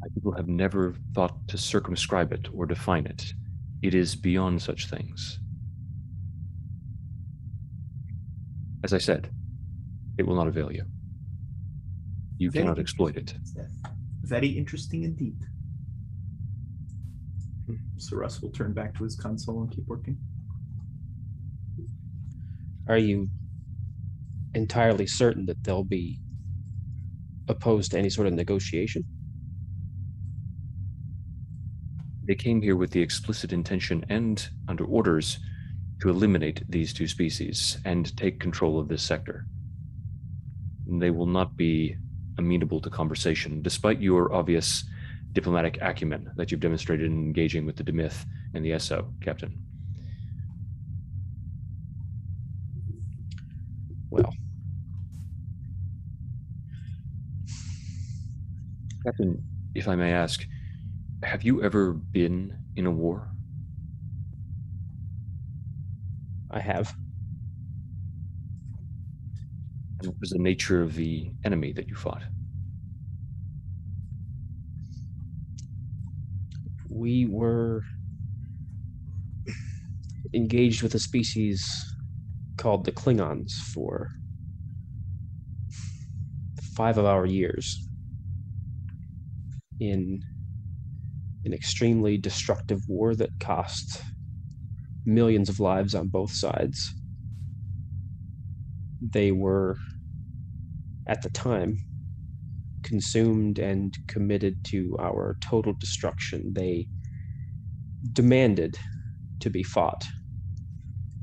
my 0.00 0.08
people 0.12 0.32
have 0.32 0.48
never 0.48 0.94
thought 1.14 1.48
to 1.48 1.56
circumscribe 1.56 2.32
it 2.32 2.48
or 2.52 2.66
define 2.66 3.06
it. 3.06 3.32
It 3.82 3.94
is 3.94 4.16
beyond 4.16 4.60
such 4.60 4.90
things. 4.90 5.38
As 8.82 8.92
I 8.92 8.98
said, 8.98 9.30
it 10.18 10.26
will 10.26 10.36
not 10.36 10.48
avail 10.48 10.70
you. 10.70 10.84
You 12.36 12.50
Very 12.50 12.64
cannot 12.64 12.78
exploit 12.78 13.16
it. 13.16 13.34
Very 14.22 14.48
interesting 14.48 15.04
indeed. 15.04 15.38
Hmm. 17.66 17.76
So 17.96 18.16
Russ 18.16 18.42
will 18.42 18.50
turn 18.50 18.72
back 18.72 18.94
to 18.96 19.04
his 19.04 19.16
console 19.16 19.62
and 19.62 19.70
keep 19.70 19.86
working. 19.86 20.18
Are 22.86 22.98
you 22.98 23.28
entirely 24.54 25.06
certain 25.06 25.46
that 25.46 25.64
they'll 25.64 25.84
be 25.84 26.20
opposed 27.48 27.90
to 27.92 27.98
any 27.98 28.10
sort 28.10 28.26
of 28.26 28.34
negotiation? 28.34 29.04
They 32.26 32.34
came 32.34 32.62
here 32.62 32.76
with 32.76 32.90
the 32.90 33.00
explicit 33.00 33.52
intention 33.52 34.04
and 34.08 34.46
under 34.68 34.84
orders 34.84 35.38
to 36.00 36.08
eliminate 36.08 36.62
these 36.68 36.92
two 36.92 37.06
species 37.06 37.78
and 37.84 38.16
take 38.16 38.40
control 38.40 38.78
of 38.78 38.88
this 38.88 39.02
sector. 39.02 39.46
They 40.86 41.10
will 41.10 41.26
not 41.26 41.56
be 41.56 41.96
amenable 42.38 42.80
to 42.80 42.90
conversation, 42.90 43.62
despite 43.62 44.00
your 44.00 44.32
obvious 44.34 44.84
diplomatic 45.32 45.78
acumen 45.80 46.30
that 46.36 46.50
you've 46.50 46.60
demonstrated 46.60 47.06
in 47.06 47.12
engaging 47.12 47.66
with 47.66 47.76
the 47.76 47.84
Demyth 47.84 48.24
and 48.54 48.64
the 48.64 48.70
Esso, 48.70 49.12
Captain. 49.22 49.58
Captain, 59.04 59.42
if 59.74 59.88
I 59.88 59.96
may 59.96 60.12
ask, 60.12 60.46
have 61.22 61.42
you 61.42 61.62
ever 61.62 61.92
been 61.92 62.56
in 62.76 62.86
a 62.86 62.90
war? 62.90 63.28
I 66.50 66.60
have. 66.60 66.94
And 70.00 70.08
what 70.08 70.20
was 70.20 70.30
the 70.30 70.38
nature 70.38 70.82
of 70.82 70.94
the 70.94 71.30
enemy 71.44 71.72
that 71.72 71.88
you 71.88 71.96
fought? 71.96 72.22
We 76.88 77.26
were 77.26 77.82
engaged 80.34 80.82
with 80.82 80.94
a 80.94 80.98
species 80.98 81.66
called 82.56 82.84
the 82.84 82.92
Klingons 82.92 83.52
for 83.52 84.10
five 86.76 86.98
of 86.98 87.04
our 87.04 87.26
years 87.26 87.88
in 89.80 90.22
an 91.44 91.52
extremely 91.52 92.16
destructive 92.16 92.80
war 92.88 93.14
that 93.14 93.38
cost 93.38 94.02
millions 95.04 95.48
of 95.48 95.60
lives 95.60 95.94
on 95.94 96.08
both 96.08 96.32
sides. 96.32 96.94
They 99.00 99.32
were, 99.32 99.76
at 101.06 101.22
the 101.22 101.30
time, 101.30 101.78
consumed 102.82 103.58
and 103.58 103.94
committed 104.06 104.56
to 104.64 104.96
our 105.00 105.36
total 105.40 105.74
destruction. 105.78 106.52
They 106.54 106.88
demanded 108.12 108.78
to 109.40 109.50
be 109.50 109.62
fought. 109.62 110.06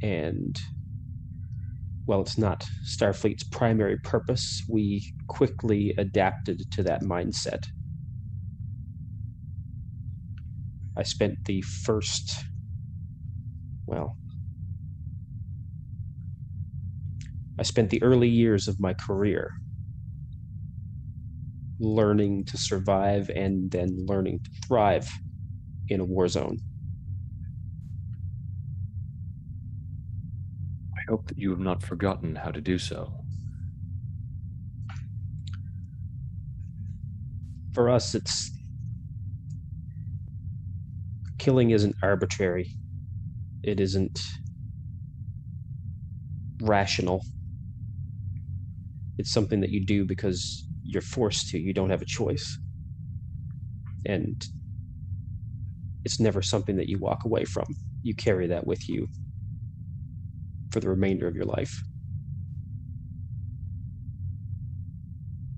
And 0.02 0.60
while 2.06 2.22
it's 2.22 2.38
not 2.38 2.68
Starfleet's 2.86 3.44
primary 3.44 3.98
purpose, 3.98 4.64
we 4.68 5.06
quickly 5.28 5.94
adapted 5.98 6.64
to 6.72 6.84
that 6.84 7.02
mindset. 7.02 7.66
I 10.98 11.04
spent 11.04 11.46
the 11.46 11.62
first, 11.62 12.44
well, 13.86 14.18
I 17.58 17.64
spent 17.64 17.90
the 17.92 18.02
early 18.04 18.28
years 18.30 18.68
of 18.68 18.80
my 18.80 18.94
career 18.94 19.52
learning 21.80 22.46
to 22.46 22.58
survive 22.58 23.30
and 23.36 23.72
then 23.72 24.06
learning 24.06 24.40
to 24.44 24.52
thrive 24.68 25.10
in 25.90 26.00
a 26.00 26.06
war 26.06 26.28
zone. 26.28 26.58
I 30.98 31.02
hope 31.10 31.28
that 31.28 31.38
you 31.38 31.50
have 31.50 31.60
not 31.60 31.84
forgotten 31.84 32.36
how 32.36 32.52
to 32.52 32.62
do 32.62 32.78
so. 32.78 33.14
For 37.74 37.90
us, 37.90 38.14
it's 38.14 38.52
killing 41.42 41.72
isn't 41.72 41.96
arbitrary. 42.04 42.70
It 43.64 43.80
isn't 43.80 44.22
rational. 46.62 47.26
It's 49.18 49.32
something 49.32 49.60
that 49.62 49.72
you 49.72 49.84
do 49.84 50.06
because 50.06 50.64
you're 50.84 51.02
forced 51.02 51.50
to. 51.50 51.60
You 51.60 51.74
don't 51.74 51.90
have 51.90 52.04
a 52.04 52.06
choice. 52.06 52.60
And 54.06 54.40
it's 56.06 56.20
never 56.20 56.44
something 56.44 56.76
that 56.78 56.88
you 56.88 57.00
walk 57.00 57.26
away 57.26 57.46
from. 57.46 57.66
You 58.04 58.14
carry 58.14 58.46
that 58.48 58.68
with 58.68 58.88
you 58.88 59.08
for 60.72 60.80
the 60.80 60.90
remainder 60.90 61.28
of 61.28 61.36
your 61.36 61.46
life. 61.46 61.74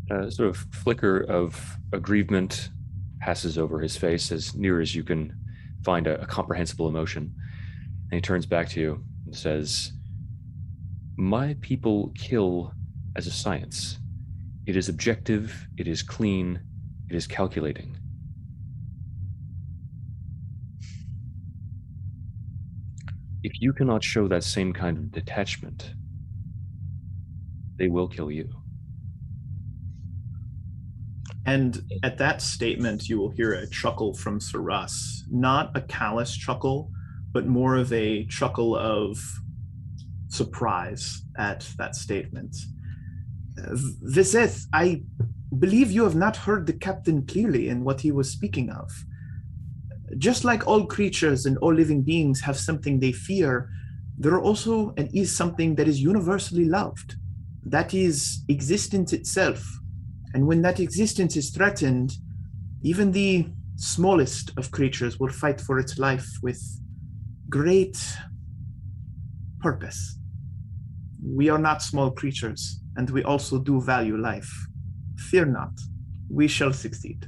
A 0.10 0.32
sort 0.32 0.48
of 0.48 0.58
flicker 0.72 1.20
of 1.20 1.78
aggrievement 1.92 2.70
passes 3.20 3.58
over 3.58 3.82
his 3.82 3.98
face 3.98 4.32
as 4.32 4.56
near 4.56 4.80
as 4.80 4.96
you 4.96 5.04
can 5.04 5.43
find 5.84 6.08
a, 6.08 6.22
a 6.22 6.26
comprehensible 6.26 6.88
emotion. 6.88 7.34
And 8.12 8.14
he 8.14 8.22
turns 8.22 8.46
back 8.46 8.70
to 8.70 8.82
you 8.82 9.04
and 9.26 9.36
says, 9.36 9.92
My 11.18 11.56
people 11.62 12.12
kill 12.16 12.74
as 13.16 13.28
a 13.28 13.32
science. 13.32 14.00
It 14.66 14.78
is 14.78 14.90
objective, 14.90 15.68
it 15.78 15.88
is 15.88 16.02
clean, 16.04 16.62
it 17.10 17.16
is 17.16 17.28
calculating. 17.28 17.98
If 23.44 23.52
you 23.60 23.74
cannot 23.74 24.04
show 24.04 24.30
that 24.30 24.44
same 24.44 24.72
kind 24.72 24.98
of 24.98 25.12
detachment, 25.12 25.94
they 27.78 27.90
will 27.90 28.08
kill 28.08 28.32
you. 28.32 28.63
And 31.46 31.84
at 32.04 32.18
that 32.20 32.42
statement, 32.42 33.10
you 33.10 33.20
will 33.20 33.32
hear 33.32 33.54
a 33.54 33.68
chuckle 33.68 34.14
from 34.14 34.40
Sir. 34.40 34.62
Not 35.30 35.72
a 35.76 35.82
callous 35.82 36.36
chuckle, 36.36 36.90
but 37.34 37.48
more 37.48 37.76
of 37.76 37.92
a 37.92 38.26
chuckle 38.28 38.78
of 38.78 39.18
surprise 40.30 41.22
at 41.38 41.68
that 41.78 41.96
statement. 41.96 42.56
Uh, 43.58 43.76
Viseth, 44.04 44.66
I 44.74 45.04
believe 45.60 45.92
you 45.92 46.04
have 46.04 46.16
not 46.16 46.38
heard 46.38 46.66
the 46.66 46.74
captain 46.74 47.26
clearly 47.26 47.70
in 47.70 47.84
what 47.84 48.02
he 48.02 48.12
was 48.12 48.30
speaking 48.30 48.70
of. 48.70 48.90
Just 50.18 50.44
like 50.44 50.66
all 50.68 50.86
creatures 50.86 51.46
and 51.46 51.58
all 51.58 51.74
living 51.74 52.02
beings 52.04 52.42
have 52.42 52.58
something 52.58 53.00
they 53.00 53.12
fear, 53.12 53.70
there 54.18 54.34
are 54.34 54.42
also 54.42 54.94
and 54.98 55.10
is 55.14 55.36
something 55.36 55.76
that 55.76 55.88
is 55.88 56.02
universally 56.02 56.66
loved. 56.66 57.16
That 57.66 57.94
is 57.94 58.44
existence 58.48 59.14
itself, 59.14 59.66
and 60.34 60.48
when 60.48 60.62
that 60.64 60.80
existence 60.80 61.38
is 61.38 61.52
threatened, 61.52 62.14
even 62.82 63.12
the 63.12 63.48
smallest 63.76 64.52
of 64.58 64.72
creatures 64.72 65.20
will 65.20 65.30
fight 65.30 65.62
for 65.62 65.80
its 65.80 65.98
life 65.98 66.28
with 66.42 66.62
great 67.50 67.98
purpose. 69.62 70.18
We 71.24 71.50
are 71.50 71.60
not 71.60 71.82
small 71.82 72.12
creatures, 72.12 72.82
and 72.96 73.10
we 73.10 73.24
also 73.24 73.60
do 73.60 73.80
value 73.80 74.18
life. 74.18 74.52
Fear 75.18 75.46
not, 75.46 75.72
we 76.30 76.48
shall 76.48 76.74
succeed. 76.74 77.28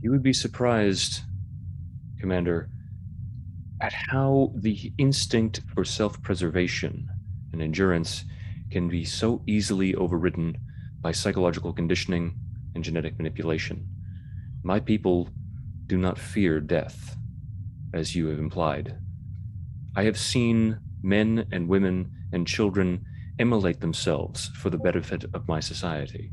You 0.00 0.10
would 0.10 0.22
be 0.22 0.32
surprised, 0.32 1.20
Commander, 2.20 2.68
at 3.80 3.92
how 3.92 4.52
the 4.56 4.92
instinct 4.98 5.60
for 5.74 5.84
self 5.84 6.20
preservation 6.22 7.08
and 7.52 7.62
endurance 7.62 8.24
can 8.74 8.88
be 8.88 9.04
so 9.04 9.40
easily 9.46 9.94
overridden 9.94 10.56
by 11.00 11.12
psychological 11.12 11.72
conditioning 11.72 12.34
and 12.74 12.82
genetic 12.82 13.16
manipulation. 13.16 13.86
My 14.64 14.80
people 14.80 15.28
do 15.86 15.96
not 15.96 16.18
fear 16.18 16.58
death, 16.58 17.16
as 17.92 18.16
you 18.16 18.26
have 18.26 18.40
implied. 18.40 18.98
I 19.94 20.02
have 20.02 20.18
seen 20.18 20.80
men 21.04 21.46
and 21.52 21.68
women 21.68 22.10
and 22.32 22.48
children 22.48 23.04
immolate 23.38 23.80
themselves 23.80 24.48
for 24.60 24.70
the 24.70 24.84
benefit 24.88 25.24
of 25.32 25.46
my 25.46 25.60
society, 25.60 26.32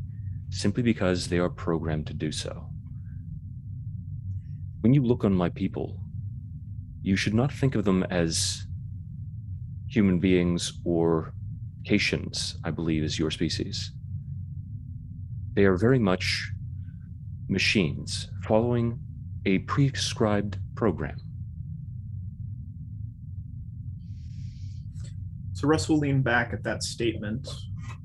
simply 0.49 0.81
because 0.81 1.27
they 1.27 1.37
are 1.37 1.49
programmed 1.65 2.07
to 2.07 2.15
do 2.15 2.31
so. 2.31 2.69
When 4.79 4.95
you 4.95 5.03
look 5.03 5.23
on 5.23 5.35
my 5.35 5.49
people, 5.49 5.99
you 7.03 7.15
should 7.15 7.35
not 7.35 7.53
think 7.53 7.75
of 7.75 7.85
them 7.85 8.01
as 8.09 8.65
human 9.87 10.17
beings 10.17 10.73
or 10.83 11.35
Haitians, 11.83 12.57
I 12.63 12.71
believe, 12.71 13.03
is 13.03 13.17
your 13.17 13.31
species. 13.31 13.91
They 15.53 15.65
are 15.65 15.77
very 15.77 15.99
much 15.99 16.51
machines 17.49 18.29
following 18.43 18.99
a 19.45 19.59
prescribed 19.59 20.57
program. 20.75 21.17
So 25.53 25.67
Russ 25.67 25.89
will 25.89 25.99
lean 25.99 26.21
back 26.21 26.53
at 26.53 26.63
that 26.63 26.83
statement, 26.83 27.47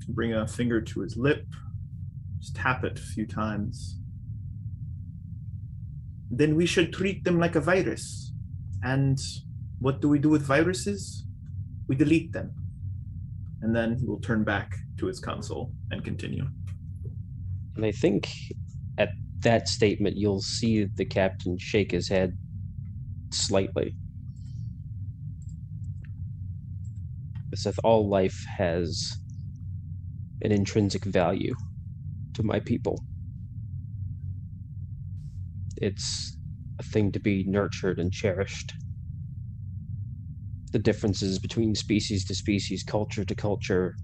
bring 0.08 0.34
a 0.34 0.46
finger 0.46 0.80
to 0.80 1.00
his 1.00 1.16
lip, 1.16 1.46
just 2.38 2.56
tap 2.56 2.84
it 2.84 2.98
a 2.98 3.02
few 3.02 3.26
times. 3.26 3.98
then 6.30 6.56
we 6.56 6.66
should 6.66 6.92
treat 6.92 7.24
them 7.24 7.38
like 7.38 7.56
a 7.56 7.60
virus. 7.60 8.32
And 8.82 9.18
what 9.78 10.00
do 10.00 10.08
we 10.08 10.18
do 10.18 10.28
with 10.28 10.42
viruses? 10.42 11.24
We 11.88 11.96
delete 11.96 12.32
them. 12.32 12.52
And 13.62 13.74
then 13.74 13.96
he 13.98 14.06
will 14.06 14.20
turn 14.20 14.44
back 14.44 14.72
to 14.98 15.06
his 15.06 15.20
console 15.20 15.72
and 15.90 16.04
continue. 16.04 16.46
And 17.74 17.84
I 17.84 17.92
think 17.92 18.28
at 18.98 19.10
that 19.40 19.68
statement, 19.68 20.16
you'll 20.16 20.40
see 20.40 20.84
the 20.84 21.04
captain 21.04 21.56
shake 21.58 21.92
his 21.92 22.08
head 22.08 22.36
slightly. 23.32 23.94
If 27.52 27.78
all 27.82 28.08
life 28.08 28.44
has 28.58 29.16
an 30.42 30.52
intrinsic 30.52 31.04
value 31.04 31.54
to 32.34 32.42
my 32.42 32.60
people. 32.60 33.02
It's 35.76 36.36
a 36.78 36.82
thing 36.82 37.12
to 37.12 37.20
be 37.20 37.44
nurtured 37.46 37.98
and 37.98 38.12
cherished. 38.12 38.74
The 40.76 40.82
differences 40.82 41.38
between 41.38 41.74
species 41.74 42.22
to 42.26 42.34
species, 42.34 42.82
culture 42.82 43.24
to 43.24 43.34
culture, 43.34 43.96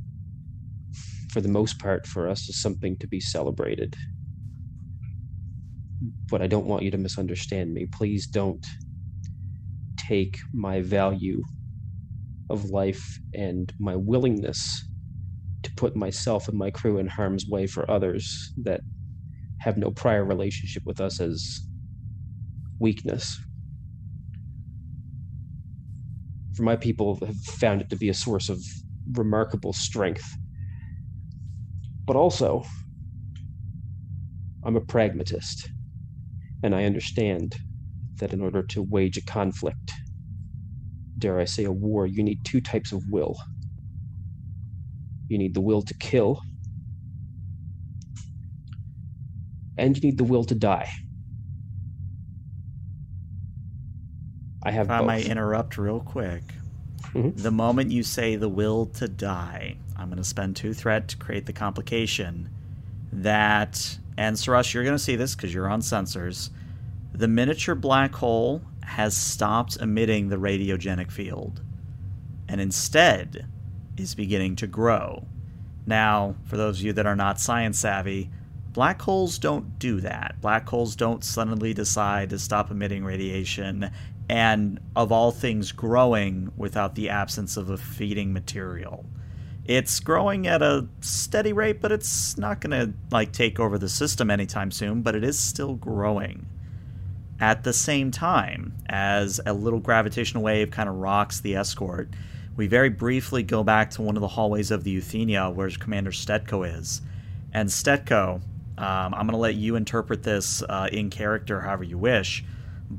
for 1.29 1.43
the 1.43 1.51
most 1.51 1.79
part, 1.79 2.07
for 2.07 2.27
us, 2.27 2.49
is 2.49 2.59
something 2.59 2.97
to 3.01 3.07
be 3.07 3.21
celebrated. 3.21 3.95
But 6.31 6.41
I 6.41 6.47
don't 6.47 6.65
want 6.65 6.83
you 6.83 6.91
to 6.93 6.97
misunderstand 6.97 7.75
me. 7.75 7.89
Please 7.93 8.27
don't 8.27 8.67
take 9.99 10.39
my 10.51 10.81
value 10.81 11.43
of 12.49 12.71
life 12.71 13.21
and 13.35 13.71
my 13.79 13.95
willingness 13.95 14.89
to 15.65 15.71
put 15.77 15.95
myself 15.95 16.49
and 16.49 16.57
my 16.57 16.71
crew 16.71 16.97
in 16.97 17.09
harm's 17.09 17.45
way 17.47 17.67
for 17.67 17.91
others 17.91 18.51
that 18.57 18.81
have 19.59 19.77
no 19.77 19.91
prior 19.91 20.25
relationship 20.25 20.85
with 20.87 21.03
us 21.03 21.21
as 21.21 21.61
weakness. 22.79 23.39
For 26.55 26.63
my 26.63 26.77
people 26.77 27.19
have 27.27 27.37
found 27.41 27.81
it 27.81 27.91
to 27.91 27.97
be 27.97 28.09
a 28.09 28.15
source 28.15 28.49
of 28.49 28.63
remarkable 29.11 29.73
strength. 29.73 30.37
But 32.07 32.17
also, 32.17 32.65
I'm 34.65 34.77
a 34.77 34.81
pragmatist, 34.81 35.71
and 36.63 36.75
I 36.75 36.85
understand 36.85 37.55
that 38.21 38.33
in 38.33 38.43
order 38.43 38.63
to 38.63 38.83
wage 38.83 39.17
a 39.17 39.23
conflict, 39.23 39.93
dare 41.19 41.41
I 41.41 41.45
say 41.45 41.65
a 41.65 41.73
war, 41.73 42.07
you 42.07 42.23
need 42.23 42.41
two 42.45 42.61
types 42.61 42.93
of 42.93 43.03
will. 43.09 43.39
You 45.29 45.39
need 45.39 45.55
the 45.55 45.61
will 45.61 45.83
to 45.83 45.95
kill, 45.95 46.41
and 49.77 49.97
you 49.97 50.03
need 50.03 50.19
the 50.19 50.25
will 50.25 50.45
to 50.45 50.55
die. 50.55 50.89
I 54.63 54.71
have 54.71 54.87
If 54.87 54.91
I 54.91 54.99
both. 54.99 55.07
might 55.07 55.27
interrupt 55.27 55.77
real 55.79 56.01
quick. 56.01 56.43
Mhm. 57.15 57.37
The 57.37 57.51
moment 57.51 57.91
you 57.91 58.03
say 58.03 58.37
the 58.37 58.49
will 58.49 58.87
to 58.87 59.09
die, 59.09 59.77
I'm 59.97 60.09
going 60.09 60.19
to 60.19 60.25
spend 60.25 60.57
two 60.57 60.73
threat 60.73 61.09
to 61.09 61.17
create 61.17 61.47
the 61.47 61.53
complication 61.53 62.49
that, 63.13 63.99
and 64.17 64.37
Sarush, 64.37 64.73
you're 64.75 64.85
going 64.85 64.97
to 64.97 65.03
see 65.03 65.17
this 65.17 65.35
because 65.35 65.53
you're 65.53 65.69
on 65.69 65.81
sensors. 65.81 66.51
The 67.13 67.29
miniature 67.29 67.75
black 67.75 68.15
hole 68.15 68.63
has 68.85 69.17
stopped 69.17 69.77
emitting 69.81 70.29
the 70.29 70.37
radiogenic 70.37 71.11
field 71.11 71.61
and 72.49 72.61
instead 72.61 73.47
is 73.97 74.15
beginning 74.15 74.57
to 74.57 74.67
grow. 74.67 75.27
Now, 75.87 76.37
for 76.45 76.57
those 76.57 76.79
of 76.81 76.87
you 76.87 76.93
that 76.95 77.07
are 77.07 77.17
not 77.17 77.41
science 77.41 77.79
savvy, 77.79 78.31
black 78.73 79.03
holes 79.03 79.39
don't 79.39 79.79
do 79.79 80.01
that. 80.01 80.37
Black 80.41 80.69
holes 80.69 80.97
don't 80.97 81.23
suddenly 81.25 81.75
decide 81.75 82.31
to 82.31 82.39
stop 82.39 82.71
emitting 82.71 83.05
radiation 83.05 83.91
and, 84.33 84.81
of 84.97 85.13
all 85.13 85.31
things, 85.31 85.73
growing 85.73 86.51
without 86.57 86.95
the 86.95 87.11
absence 87.11 87.59
of 87.59 87.69
a 87.69 87.77
feeding 87.77 88.33
material. 88.33 89.05
It's 89.67 90.01
growing 90.01 90.47
at 90.47 90.63
a 90.63 90.89
steady 91.03 91.53
rate, 91.53 91.83
but 91.83 91.93
it's 91.93 92.39
not 92.39 92.63
going 92.63 92.71
to 92.71 92.95
like 93.11 93.33
take 93.33 93.61
over 93.61 93.77
the 93.77 93.91
system 93.91 94.31
anytime 94.31 94.71
soon, 94.71 95.03
but 95.03 95.15
it 95.15 95.23
is 95.23 95.39
still 95.39 95.75
growing. 95.75 96.47
At 97.41 97.65
the 97.65 97.75
same 97.75 98.11
time, 98.11 98.73
as 98.87 99.39
a 99.45 99.53
little 99.53 99.81
gravitational 99.81 100.43
wave 100.43 100.71
kind 100.71 100.89
of 100.89 100.95
rocks 100.95 101.41
the 101.41 101.55
escort, 101.55 102.09
we 102.57 102.67
very 102.67 102.89
briefly 102.89 103.43
go 103.43 103.63
back 103.63 103.91
to 103.91 104.03
one 104.03 104.17
of 104.17 104.23
the 104.23 104.29
hallways 104.29 104.71
of 104.71 104.83
the 104.83 104.97
Euthenia 104.97 105.55
where 105.55 105.69
Commander 105.69 106.11
Stetko 106.11 106.79
is. 106.79 107.03
And 107.53 107.69
Stetko, 107.69 108.37
um, 108.37 108.43
I'm 108.79 109.27
going 109.27 109.33
to 109.33 109.37
let 109.37 109.57
you 109.57 109.77
interpret 109.77 110.23
this 110.23 110.63
uh, 110.63 110.89
in 110.91 111.11
character 111.11 111.61
however 111.61 111.85
you 111.85 111.99
wish, 111.99 112.43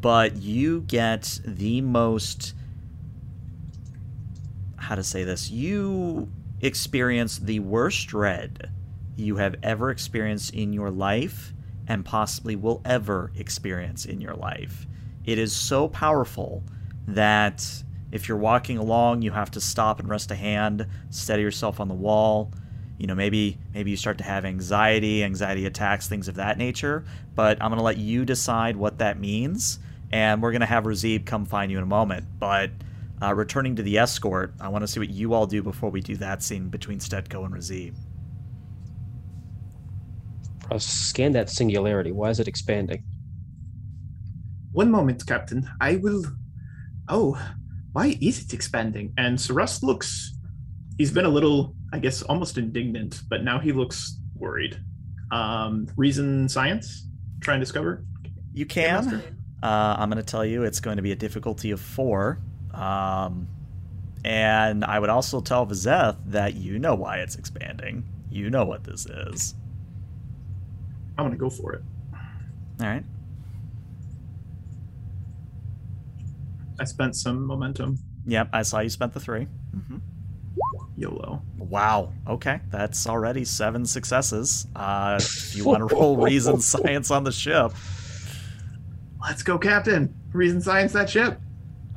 but 0.02 0.36
you 0.38 0.82
get 0.82 1.40
the 1.46 1.82
most. 1.82 2.56
How 4.78 4.96
to 4.96 5.04
say 5.04 5.24
this? 5.24 5.50
You 5.50 6.30
experience 6.62 7.38
the 7.38 7.60
worst 7.60 8.08
dread 8.08 8.72
you 9.16 9.38
have 9.38 9.56
ever 9.62 9.92
experienced 9.92 10.54
in 10.54 10.74
your 10.74 10.90
life 10.90 11.54
and 11.88 12.04
possibly 12.04 12.56
will 12.56 12.82
ever 12.84 13.32
experience 13.36 14.06
in 14.06 14.20
your 14.20 14.34
life. 14.34 14.88
It 15.26 15.38
is 15.38 15.56
so 15.56 15.88
powerful 15.88 16.64
that 17.08 17.84
if 18.12 18.28
you're 18.28 18.38
walking 18.38 18.78
along, 18.78 19.22
you 19.22 19.32
have 19.32 19.52
to 19.52 19.62
stop 19.62 20.00
and 20.00 20.10
rest 20.10 20.32
a 20.32 20.36
hand, 20.36 20.88
steady 21.10 21.44
yourself 21.44 21.80
on 21.80 21.88
the 21.88 21.94
wall. 21.94 22.52
You 22.98 23.08
know, 23.08 23.16
maybe 23.16 23.58
maybe 23.74 23.92
you 23.92 23.98
start 23.98 24.18
to 24.20 24.24
have 24.24 24.46
anxiety, 24.46 25.24
anxiety 25.24 25.66
attacks, 25.66 26.08
things 26.08 26.28
of 26.28 26.36
that 26.36 26.58
nature. 26.58 27.04
But 27.36 27.62
I'm 27.62 27.70
gonna 27.70 27.84
let 27.84 27.98
you 27.98 28.24
decide 28.24 28.78
what 28.78 29.00
that 29.00 29.20
means, 29.20 29.80
and 30.14 30.44
we're 30.44 30.52
gonna 30.52 30.68
have 30.68 30.84
Razib 30.84 31.26
come 31.26 31.44
find 31.44 31.72
you 31.72 31.78
in 31.80 31.84
a 31.84 31.88
moment. 31.88 32.28
But 32.38 32.70
uh, 33.22 33.34
returning 33.34 33.76
to 33.78 33.84
the 33.84 33.98
escort, 33.98 34.54
I 34.62 34.70
want 34.70 34.84
to 34.84 34.88
see 34.88 35.00
what 35.00 35.10
you 35.10 35.34
all 35.34 35.48
do 35.48 35.64
before 35.64 35.90
we 35.90 36.02
do 36.02 36.16
that 36.18 36.44
scene 36.44 36.70
between 36.70 37.00
Stetko 37.00 37.44
and 37.44 37.54
Razib. 37.54 37.96
Uh, 40.70 40.78
scan 40.78 41.32
that 41.32 41.50
singularity. 41.50 42.12
Why 42.12 42.30
is 42.30 42.40
it 42.40 42.48
expanding? 42.48 43.04
One 44.72 44.92
moment, 44.92 45.26
Captain. 45.26 45.68
I 45.82 45.96
will. 45.96 46.24
Oh, 47.10 47.42
why 47.94 48.16
is 48.22 48.44
it 48.44 48.54
expanding? 48.54 49.14
And 49.18 49.38
Saras 49.38 49.82
looks. 49.82 50.38
He's 51.00 51.12
been 51.12 51.26
a 51.26 51.30
little, 51.30 51.76
I 51.92 51.98
guess, 51.98 52.22
almost 52.22 52.60
indignant, 52.60 53.22
but 53.30 53.44
now 53.44 53.58
he 53.58 53.72
looks 53.72 54.20
worried. 54.36 54.80
Um, 55.32 55.88
reason 55.98 56.48
science? 56.48 57.08
Try 57.42 57.56
and 57.56 57.62
discover? 57.62 58.06
You 58.54 58.66
Game 58.66 59.10
can. 59.10 59.43
Uh, 59.64 59.96
I'm 59.98 60.10
going 60.10 60.22
to 60.22 60.30
tell 60.30 60.44
you 60.46 60.64
it's 60.64 60.82
going 60.82 60.98
to 60.98 61.02
be 61.02 61.14
a 61.14 61.16
difficulty 61.16 61.72
of 61.72 61.80
four. 61.80 62.38
Um, 62.74 63.48
and 64.26 64.84
I 64.84 65.00
would 65.00 65.10
also 65.10 65.40
tell 65.40 65.66
Vizeth 65.66 66.18
that 66.28 66.56
you 66.56 66.80
know 66.80 66.96
why 66.96 67.20
it's 67.20 67.36
expanding. 67.36 68.04
You 68.30 68.50
know 68.50 68.66
what 68.66 68.84
this 68.84 69.06
is. 69.06 69.56
I'm 71.18 71.26
going 71.26 71.32
to 71.32 71.38
go 71.38 71.50
for 71.50 71.74
it. 71.74 71.84
All 72.82 72.88
right. 72.88 73.06
I 76.78 76.84
spent 76.84 77.16
some 77.16 77.46
momentum. 77.46 78.00
Yep, 78.26 78.50
I 78.52 78.64
saw 78.64 78.80
you 78.80 78.90
spent 78.90 79.14
the 79.14 79.20
3 79.20 79.46
hmm 79.46 79.98
YOLO. 80.98 81.42
Wow. 81.58 82.14
Okay, 82.28 82.60
that's 82.70 83.08
already 83.08 83.46
seven 83.46 83.86
successes. 83.86 84.68
Uh, 84.76 85.20
if 85.22 85.56
you 85.56 85.64
want 85.64 85.88
to 85.88 85.96
roll 85.96 86.18
reason 86.18 86.60
science 86.62 87.10
on 87.10 87.24
the 87.24 87.32
ship, 87.32 87.74
Let's 89.24 89.44
go, 89.44 89.58
Captain. 89.58 90.14
Reason 90.34 90.62
science 90.62 90.94
that 90.94 91.10
ship. 91.10 91.40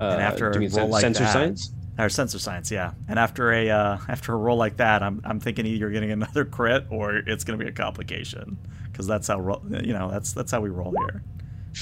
Uh, 0.00 0.04
And 0.04 0.22
after 0.22 0.50
do 0.52 0.58
a 0.58 0.60
mean 0.60 0.70
roll 0.72 0.88
like 0.88 1.00
sensor 1.00 1.24
that- 1.24 1.32
science? 1.32 1.72
or 1.98 2.10
sensor 2.10 2.38
science, 2.38 2.70
yeah. 2.70 2.92
And 3.08 3.18
after 3.18 3.50
a 3.52 3.70
uh, 3.70 3.98
after 4.08 4.32
a 4.34 4.36
roll 4.36 4.58
like 4.58 4.76
that, 4.76 5.02
I'm 5.02 5.20
I'm 5.24 5.40
thinking 5.40 5.64
either 5.66 5.78
you're 5.78 5.90
getting 5.90 6.10
another 6.12 6.44
crit 6.44 6.84
or 6.90 7.16
it's 7.16 7.42
going 7.44 7.58
to 7.58 7.64
be 7.64 7.68
a 7.68 7.72
complication 7.72 8.58
because 8.92 9.06
that's 9.06 9.28
how 9.28 9.40
ro- 9.40 9.62
you 9.82 9.92
know 9.94 10.10
that's 10.10 10.32
that's 10.34 10.52
how 10.52 10.60
we 10.60 10.68
roll 10.68 10.94
here. 11.06 11.22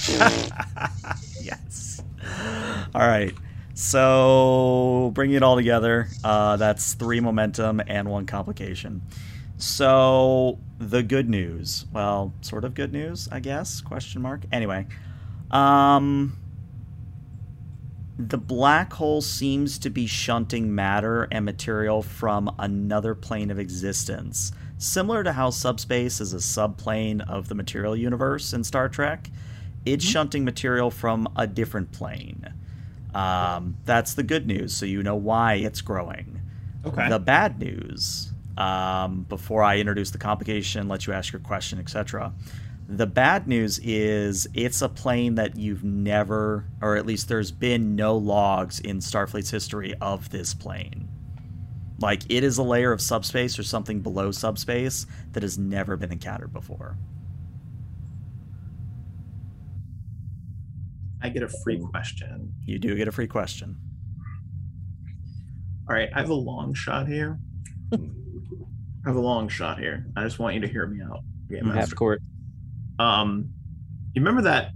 yes. 1.41 2.01
All 2.93 3.07
right. 3.07 3.33
So 3.73 5.11
bringing 5.13 5.35
it 5.35 5.43
all 5.43 5.57
together, 5.57 6.07
uh, 6.23 6.55
that's 6.57 6.93
three 6.93 7.19
momentum 7.19 7.81
and 7.87 8.07
one 8.09 8.25
complication. 8.25 9.01
So 9.57 10.59
the 10.79 11.03
good 11.03 11.29
news, 11.29 11.85
well, 11.93 12.33
sort 12.41 12.63
of 12.63 12.73
good 12.73 12.93
news, 12.93 13.27
I 13.31 13.39
guess? 13.41 13.81
Question 13.81 14.21
mark. 14.21 14.41
Anyway, 14.51 14.87
um, 15.55 16.35
the 18.17 18.37
black 18.37 18.91
hole 18.93 19.21
seems 19.21 19.79
to 19.79 19.89
be 19.89 20.05
shunting 20.05 20.75
matter 20.75 21.29
and 21.31 21.45
material 21.45 22.01
from 22.01 22.53
another 22.59 23.15
plane 23.15 23.49
of 23.49 23.57
existence, 23.57 24.51
similar 24.77 25.23
to 25.23 25.31
how 25.31 25.49
subspace 25.49 26.19
is 26.19 26.33
a 26.33 26.41
subplane 26.41 27.21
of 27.21 27.47
the 27.47 27.55
material 27.55 27.95
universe 27.95 28.51
in 28.51 28.63
Star 28.65 28.89
Trek. 28.89 29.29
It's 29.85 30.03
shunting 30.03 30.43
material 30.43 30.91
from 30.91 31.27
a 31.37 31.47
different 31.47 31.91
plane. 31.91 32.53
Um, 33.13 33.77
that's 33.85 34.13
the 34.13 34.23
good 34.23 34.47
news, 34.47 34.75
so 34.75 34.85
you 34.85 35.03
know 35.03 35.15
why 35.15 35.53
it's 35.55 35.79
growing. 35.79 36.41
Okay. 36.85 37.07
The 37.07 37.19
bad 37.19 37.59
news, 37.59 38.33
um, 38.57 39.25
before 39.29 39.63
I 39.63 39.77
introduce 39.77 40.11
the 40.11 40.17
complication, 40.17 40.89
let 40.89 41.07
you 41.07 41.13
ask 41.13 41.31
your 41.31 41.39
question, 41.39 41.79
etc. 41.79 42.33
The 42.87 43.07
bad 43.07 43.47
news 43.47 43.79
is 43.79 44.47
it's 44.53 44.81
a 44.81 44.89
plane 44.89 45.35
that 45.35 45.57
you've 45.57 45.83
never, 45.83 46.67
or 46.81 46.95
at 46.95 47.05
least 47.05 47.27
there's 47.27 47.51
been 47.51 47.95
no 47.95 48.15
logs 48.15 48.79
in 48.79 48.99
Starfleet's 48.99 49.49
history 49.49 49.95
of 50.01 50.29
this 50.29 50.53
plane. 50.53 51.09
Like 51.99 52.23
it 52.29 52.43
is 52.43 52.57
a 52.57 52.63
layer 52.63 52.91
of 52.91 53.01
subspace 53.01 53.57
or 53.57 53.63
something 53.63 54.01
below 54.01 54.31
subspace 54.31 55.07
that 55.31 55.41
has 55.41 55.57
never 55.57 55.97
been 55.97 56.11
encountered 56.11 56.53
before. 56.53 56.97
I 61.23 61.29
get 61.29 61.41
a 61.41 61.49
free 61.63 61.79
question. 61.79 62.53
You 62.65 62.77
do 62.77 62.95
get 62.95 63.07
a 63.07 63.11
free 63.11 63.27
question. 63.27 63.77
All 65.89 65.95
right, 65.95 66.09
I 66.13 66.19
have 66.19 66.29
a 66.29 66.33
long 66.33 66.75
shot 66.75 67.07
here. 67.07 67.39
I 67.93 67.97
have 69.07 69.15
a 69.15 69.21
long 69.21 69.47
shot 69.47 69.79
here. 69.79 70.05
I 70.15 70.23
just 70.23 70.37
want 70.37 70.53
you 70.53 70.61
to 70.61 70.67
hear 70.67 70.85
me 70.85 71.01
out. 71.01 71.21
Game 71.49 71.59
mm-hmm. 71.59 71.67
Half 71.69 71.75
Master. 71.75 71.95
court. 71.95 72.21
Um, 72.99 73.49
you 74.13 74.21
remember 74.21 74.43
that? 74.43 74.71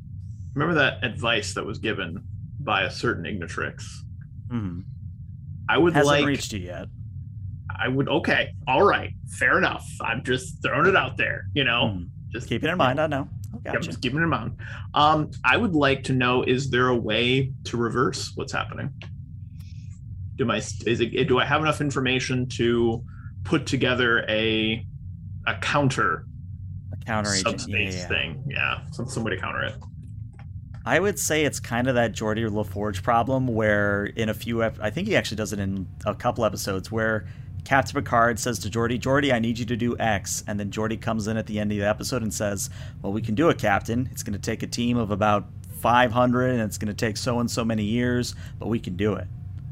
Remember 0.56 0.76
that 0.76 1.04
advice 1.04 1.54
that 1.54 1.66
was 1.66 1.78
given 1.80 2.24
by 2.60 2.84
a 2.84 2.92
certain 2.92 3.24
Ignitrix? 3.24 3.84
Hmm. 4.52 4.82
I 5.70 5.78
would 5.78 5.94
Hasn't 5.94 6.08
like. 6.08 6.26
reached 6.26 6.52
you 6.54 6.60
yet. 6.60 6.88
I 7.80 7.88
would. 7.88 8.10
Okay. 8.10 8.52
All 8.68 8.84
right. 8.84 9.12
Fair 9.38 9.58
enough. 9.58 9.86
I'm 10.02 10.24
just 10.24 10.62
throwing 10.62 10.88
it 10.88 10.96
out 10.96 11.18
there. 11.18 11.46
You 11.54 11.64
know. 11.64 11.90
Hmm. 11.92 12.04
Just 12.32 12.48
Keep 12.48 12.64
it 12.64 12.70
in 12.70 12.78
mind. 12.78 13.00
I 13.00 13.08
know. 13.08 13.28
I 13.54 13.58
Yeah, 13.74 13.80
just 13.80 14.02
keeping 14.02 14.20
it 14.20 14.24
in 14.24 14.30
mind. 14.30 14.58
Um, 14.94 15.32
I 15.44 15.58
would 15.58 15.74
like 15.74 16.04
to 16.04 16.14
know: 16.14 16.44
Is 16.44 16.70
there 16.70 16.90
a 16.90 16.96
way 16.96 17.54
to 17.66 17.78
reverse 17.78 18.34
what's 18.36 18.52
happening? 18.52 18.94
Do 20.36 20.46
my 20.46 20.58
is 20.58 21.02
it? 21.02 21.28
Do 21.28 21.40
I 21.40 21.46
have 21.46 21.62
enough 21.62 21.82
information 21.82 22.48
to 22.58 23.04
put 23.44 23.66
together 23.66 24.26
a 24.30 24.86
a 25.48 25.56
counter 25.56 26.26
counter 27.10 27.34
agent. 27.34 27.46
Yeah, 27.46 27.52
subspace 27.52 27.96
yeah, 27.96 28.08
thing? 28.08 28.44
Yeah, 28.48 28.80
some 28.92 29.08
some 29.08 29.24
way 29.24 29.32
to 29.32 29.38
counter 29.38 29.64
it. 29.64 29.76
I 30.86 31.00
would 31.00 31.20
say 31.20 31.44
it's 31.44 31.60
kind 31.60 31.88
of 31.88 31.96
that 31.96 32.20
or 32.22 32.34
LaForge 32.36 33.04
problem 33.04 33.48
where 33.48 34.06
in 34.06 34.30
a 34.30 34.34
few, 34.34 34.64
ep- 34.64 34.80
I 34.82 34.90
think 34.90 35.08
he 35.08 35.16
actually 35.16 35.38
does 35.38 35.54
it 35.54 35.60
in 35.60 35.88
a 36.06 36.16
couple 36.16 36.46
episodes 36.46 36.92
where 36.92 37.28
Captain 37.66 38.02
Picard 38.02 38.40
says 38.40 38.60
to 38.60 38.70
Geordi, 38.70 39.00
Geordi, 39.00 39.34
I 39.34 39.40
need 39.40 39.60
you 39.60 39.66
to 39.66 39.76
do 39.76 39.98
X. 40.00 40.44
And 40.48 40.60
then 40.60 40.72
Geordi 40.72 41.00
comes 41.00 41.28
in 41.28 41.38
at 41.38 41.48
the 41.48 41.60
end 41.60 41.72
of 41.72 41.78
the 41.78 41.86
episode 41.86 42.24
and 42.24 42.34
says, 42.34 42.70
Well, 43.02 43.12
we 43.12 43.22
can 43.22 43.36
do 43.36 43.50
it, 43.50 43.58
Captain. 43.58 44.08
It's 44.12 44.24
going 44.24 44.34
to 44.34 44.40
take 44.40 44.64
a 44.64 44.68
team 44.68 44.98
of 44.98 45.12
about 45.12 45.48
500 45.82 46.52
and 46.52 46.62
it's 46.62 46.78
going 46.78 46.88
to 46.88 46.94
take 46.94 47.18
so 47.18 47.40
and 47.40 47.52
so 47.52 47.66
many 47.66 47.84
years, 47.84 48.36
but 48.58 48.68
we 48.68 48.80
can 48.80 48.96
do 48.96 49.14
it. 49.14 49.28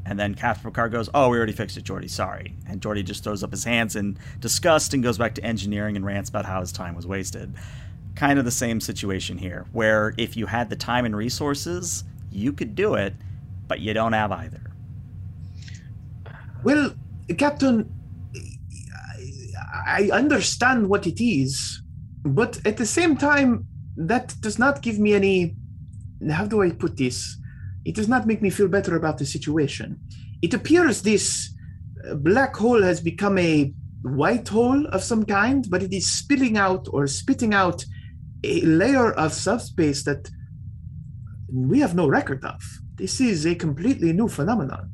And 0.08 0.18
then 0.18 0.34
Captain 0.34 0.70
Picard 0.70 0.90
goes, 0.90 1.10
Oh, 1.12 1.28
we 1.28 1.36
already 1.36 1.52
fixed 1.52 1.76
it, 1.76 1.84
Geordi. 1.84 2.08
Sorry. 2.08 2.54
And 2.66 2.80
Geordi 2.80 3.04
just 3.04 3.22
throws 3.22 3.42
up 3.42 3.50
his 3.50 3.64
hands 3.64 3.94
in 3.94 4.18
disgust 4.40 4.94
and 4.94 5.02
goes 5.02 5.18
back 5.18 5.34
to 5.34 5.44
engineering 5.44 5.96
and 5.96 6.04
rants 6.04 6.30
about 6.30 6.46
how 6.46 6.60
his 6.60 6.72
time 6.72 6.94
was 6.94 7.06
wasted 7.06 7.54
kind 8.18 8.38
of 8.38 8.44
the 8.44 8.50
same 8.50 8.80
situation 8.80 9.38
here, 9.38 9.64
where 9.72 10.12
if 10.18 10.36
you 10.36 10.46
had 10.46 10.68
the 10.68 10.76
time 10.76 11.04
and 11.04 11.16
resources, 11.16 12.02
you 12.32 12.52
could 12.52 12.74
do 12.74 12.94
it, 12.94 13.14
but 13.68 13.78
you 13.78 13.94
don't 13.94 14.12
have 14.12 14.32
either. 14.32 14.60
Well, 16.64 16.94
Captain, 17.38 17.88
I 19.86 20.10
understand 20.12 20.88
what 20.88 21.06
it 21.06 21.24
is, 21.24 21.80
but 22.24 22.60
at 22.66 22.76
the 22.76 22.86
same 22.86 23.16
time, 23.16 23.66
that 23.96 24.34
does 24.40 24.58
not 24.58 24.82
give 24.82 24.98
me 24.98 25.14
any. 25.14 25.54
How 26.28 26.44
do 26.44 26.62
I 26.62 26.70
put 26.70 26.96
this? 26.96 27.37
It 27.88 27.94
does 27.94 28.06
not 28.06 28.26
make 28.26 28.42
me 28.42 28.50
feel 28.50 28.68
better 28.68 28.96
about 28.96 29.16
the 29.16 29.24
situation. 29.24 29.98
It 30.42 30.52
appears 30.52 31.00
this 31.00 31.54
uh, 32.06 32.16
black 32.16 32.54
hole 32.54 32.82
has 32.82 33.00
become 33.00 33.38
a 33.38 33.72
white 34.02 34.46
hole 34.46 34.86
of 34.88 35.02
some 35.02 35.24
kind, 35.24 35.66
but 35.70 35.82
it 35.82 35.94
is 35.94 36.06
spilling 36.06 36.58
out 36.58 36.86
or 36.92 37.06
spitting 37.06 37.54
out 37.54 37.82
a 38.44 38.60
layer 38.60 39.12
of 39.12 39.32
subspace 39.32 40.04
that 40.04 40.28
we 41.50 41.80
have 41.80 41.94
no 41.94 42.06
record 42.06 42.44
of. 42.44 42.62
This 42.96 43.22
is 43.22 43.46
a 43.46 43.54
completely 43.54 44.12
new 44.12 44.28
phenomenon. 44.28 44.90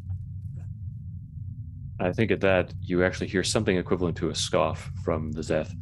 I 1.99 2.13
think 2.13 2.31
at 2.31 2.43
that 2.43 2.73
you 2.81 3.03
actually 3.03 3.27
hear 3.27 3.43
something 3.43 3.77
equivalent 3.77 4.17
to 4.19 4.31
a 4.31 4.37
scoff 4.37 4.89
from 5.05 5.33
the 5.33 5.41
Zeth. 5.41 5.73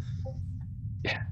Yeah, 1.04 1.24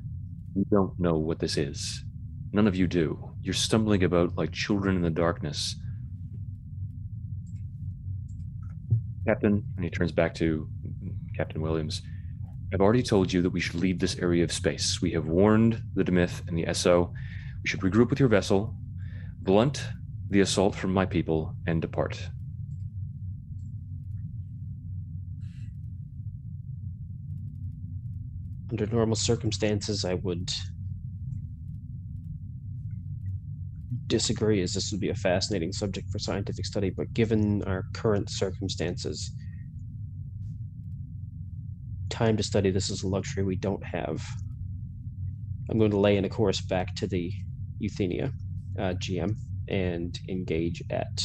you 0.55 0.66
don't 0.71 0.99
know 1.01 1.16
what 1.16 1.38
this 1.38 1.57
is. 1.57 2.05
None 2.53 2.69
of 2.69 2.77
you 2.77 2.87
do. 2.87 3.30
You're 3.42 3.55
stumbling 3.55 4.05
about 4.05 4.37
like 4.37 4.53
children 4.53 4.96
in 4.96 5.03
the 5.03 5.11
darkness. 5.11 5.76
Captain, 9.26 9.64
and 9.76 9.85
he 9.85 9.90
turns 9.90 10.12
back 10.12 10.35
to 10.35 10.68
Captain 11.37 11.61
Williams. 11.61 12.03
I've 12.72 12.81
already 12.81 13.03
told 13.03 13.33
you 13.33 13.42
that 13.42 13.50
we 13.50 13.61
should 13.61 13.76
leave 13.76 13.98
this 13.98 14.16
area 14.16 14.44
of 14.44 14.53
space. 14.53 15.00
We 15.03 15.11
have 15.12 15.26
warned 15.26 15.83
the 15.94 16.05
Demith 16.05 16.46
and 16.48 16.57
the 16.57 16.72
SO. 16.72 17.12
We 17.62 17.68
should 17.68 17.81
regroup 17.81 18.11
with 18.11 18.20
your 18.20 18.29
vessel, 18.29 18.74
blunt 19.42 19.83
the 20.31 20.40
assault 20.40 20.74
from 20.76 20.92
my 20.92 21.05
people, 21.05 21.55
and 21.66 21.83
depart. 21.83 22.31
Under 28.70 28.87
normal 28.87 29.16
circumstances, 29.16 30.05
I 30.05 30.14
would 30.14 30.53
disagree, 34.11 34.61
as 34.61 34.75
this 34.75 34.90
would 34.90 35.01
be 35.01 35.09
a 35.09 35.14
fascinating 35.14 35.73
subject 35.73 36.11
for 36.11 36.18
scientific 36.18 36.66
study. 36.66 36.90
But 36.90 37.14
given 37.14 37.62
our 37.62 37.85
current 37.94 38.29
circumstances, 38.29 39.31
time 42.11 42.37
to 42.37 42.42
study 42.42 42.70
this 42.70 42.90
is 42.90 43.03
a 43.03 43.09
luxury 43.09 43.44
we 43.44 43.57
don't 43.57 43.85
have. 43.85 44.20
I'm 45.70 45.79
going 45.79 45.92
to 45.92 45.99
lay 45.99 46.16
in 46.18 46.25
a 46.27 46.29
course 46.29 46.61
back 46.61 46.94
to 46.96 47.07
the 47.07 47.33
Euthenia 47.81 48.33
uh, 48.79 48.94
GM 49.05 49.35
and 49.68 50.18
engage 50.29 50.83
at 50.90 51.23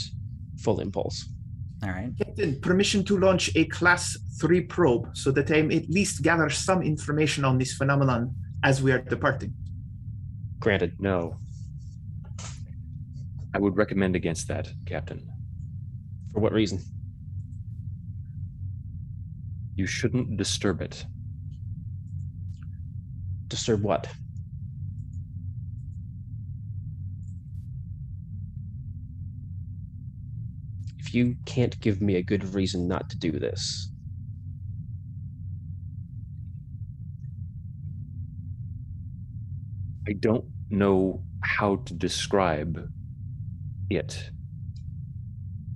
full 0.63 0.79
impulse. 0.79 1.27
All 1.83 1.89
right. 1.89 2.11
Captain, 2.17 2.61
permission 2.61 3.03
to 3.05 3.17
launch 3.17 3.51
a 3.55 3.65
class 3.65 4.15
3 4.39 4.61
probe 4.61 5.09
so 5.17 5.31
that 5.31 5.51
I 5.51 5.63
may 5.63 5.77
at 5.77 5.89
least 5.89 6.21
gather 6.21 6.49
some 6.49 6.81
information 6.83 7.43
on 7.43 7.57
this 7.57 7.73
phenomenon 7.73 8.33
as 8.63 8.81
we 8.81 8.91
are 8.91 8.99
departing. 8.99 9.53
Granted, 10.59 10.93
No. 10.99 11.37
I 13.55 13.59
would 13.59 13.77
recommend 13.77 14.17
against 14.17 14.49
that, 14.49 14.69
Captain. 14.85 15.31
for 16.33 16.41
what 16.41 16.53
reason? 16.53 16.79
You 19.75 19.87
shouldn't 19.87 20.37
disturb 20.37 20.81
it. 20.81 21.05
Disturb 23.47 23.83
what? 23.83 24.07
If 30.99 31.13
you 31.13 31.37
can't 31.45 31.79
give 31.79 32.01
me 32.01 32.15
a 32.15 32.23
good 32.23 32.53
reason 32.53 32.87
not 32.87 33.09
to 33.11 33.17
do 33.17 33.31
this, 33.31 33.91
I 40.07 40.13
don't 40.13 40.45
know 40.69 41.23
how 41.41 41.77
to 41.77 41.93
describe 41.93 42.89
it. 43.89 44.31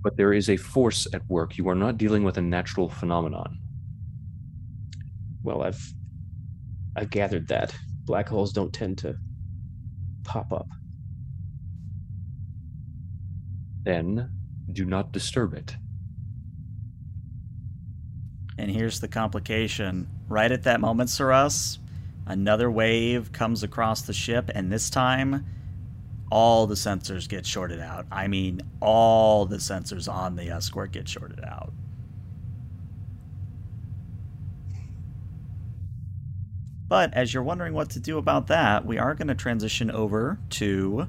But 0.02 0.16
there 0.16 0.32
is 0.32 0.48
a 0.50 0.56
force 0.56 1.06
at 1.12 1.28
work. 1.28 1.58
You 1.58 1.68
are 1.68 1.74
not 1.74 1.98
dealing 1.98 2.24
with 2.24 2.38
a 2.38 2.42
natural 2.42 2.88
phenomenon. 2.88 3.58
well, 5.42 5.62
I've 5.62 5.94
I've 6.96 7.10
gathered 7.10 7.48
that 7.48 7.74
black 8.04 8.28
holes 8.28 8.52
don't 8.52 8.72
tend 8.72 8.98
to 8.98 9.16
pop 10.24 10.52
up. 10.52 10.68
Then 13.84 14.30
do 14.72 14.84
not 14.84 15.12
disturb 15.12 15.54
it. 15.54 15.76
And 18.58 18.70
here's 18.70 19.00
the 19.00 19.08
complication. 19.08 20.08
Right 20.28 20.52
at 20.52 20.64
that 20.64 20.80
moment, 20.80 21.10
Saras, 21.10 21.78
another 22.26 22.70
wave 22.70 23.32
comes 23.32 23.62
across 23.62 24.02
the 24.02 24.12
ship, 24.12 24.50
and 24.54 24.70
this 24.70 24.90
time, 24.90 25.46
all 26.30 26.66
the 26.66 26.74
sensors 26.76 27.28
get 27.28 27.44
shorted 27.44 27.80
out. 27.80 28.06
I 28.10 28.28
mean, 28.28 28.60
all 28.80 29.46
the 29.46 29.56
sensors 29.56 30.10
on 30.12 30.36
the 30.36 30.48
escort 30.50 30.92
get 30.92 31.08
shorted 31.08 31.44
out. 31.44 31.72
But 36.88 37.14
as 37.14 37.32
you're 37.32 37.42
wondering 37.42 37.72
what 37.72 37.90
to 37.90 38.00
do 38.00 38.18
about 38.18 38.48
that, 38.48 38.84
we 38.84 38.98
are 38.98 39.14
going 39.14 39.28
to 39.28 39.34
transition 39.34 39.90
over 39.90 40.38
to 40.50 41.06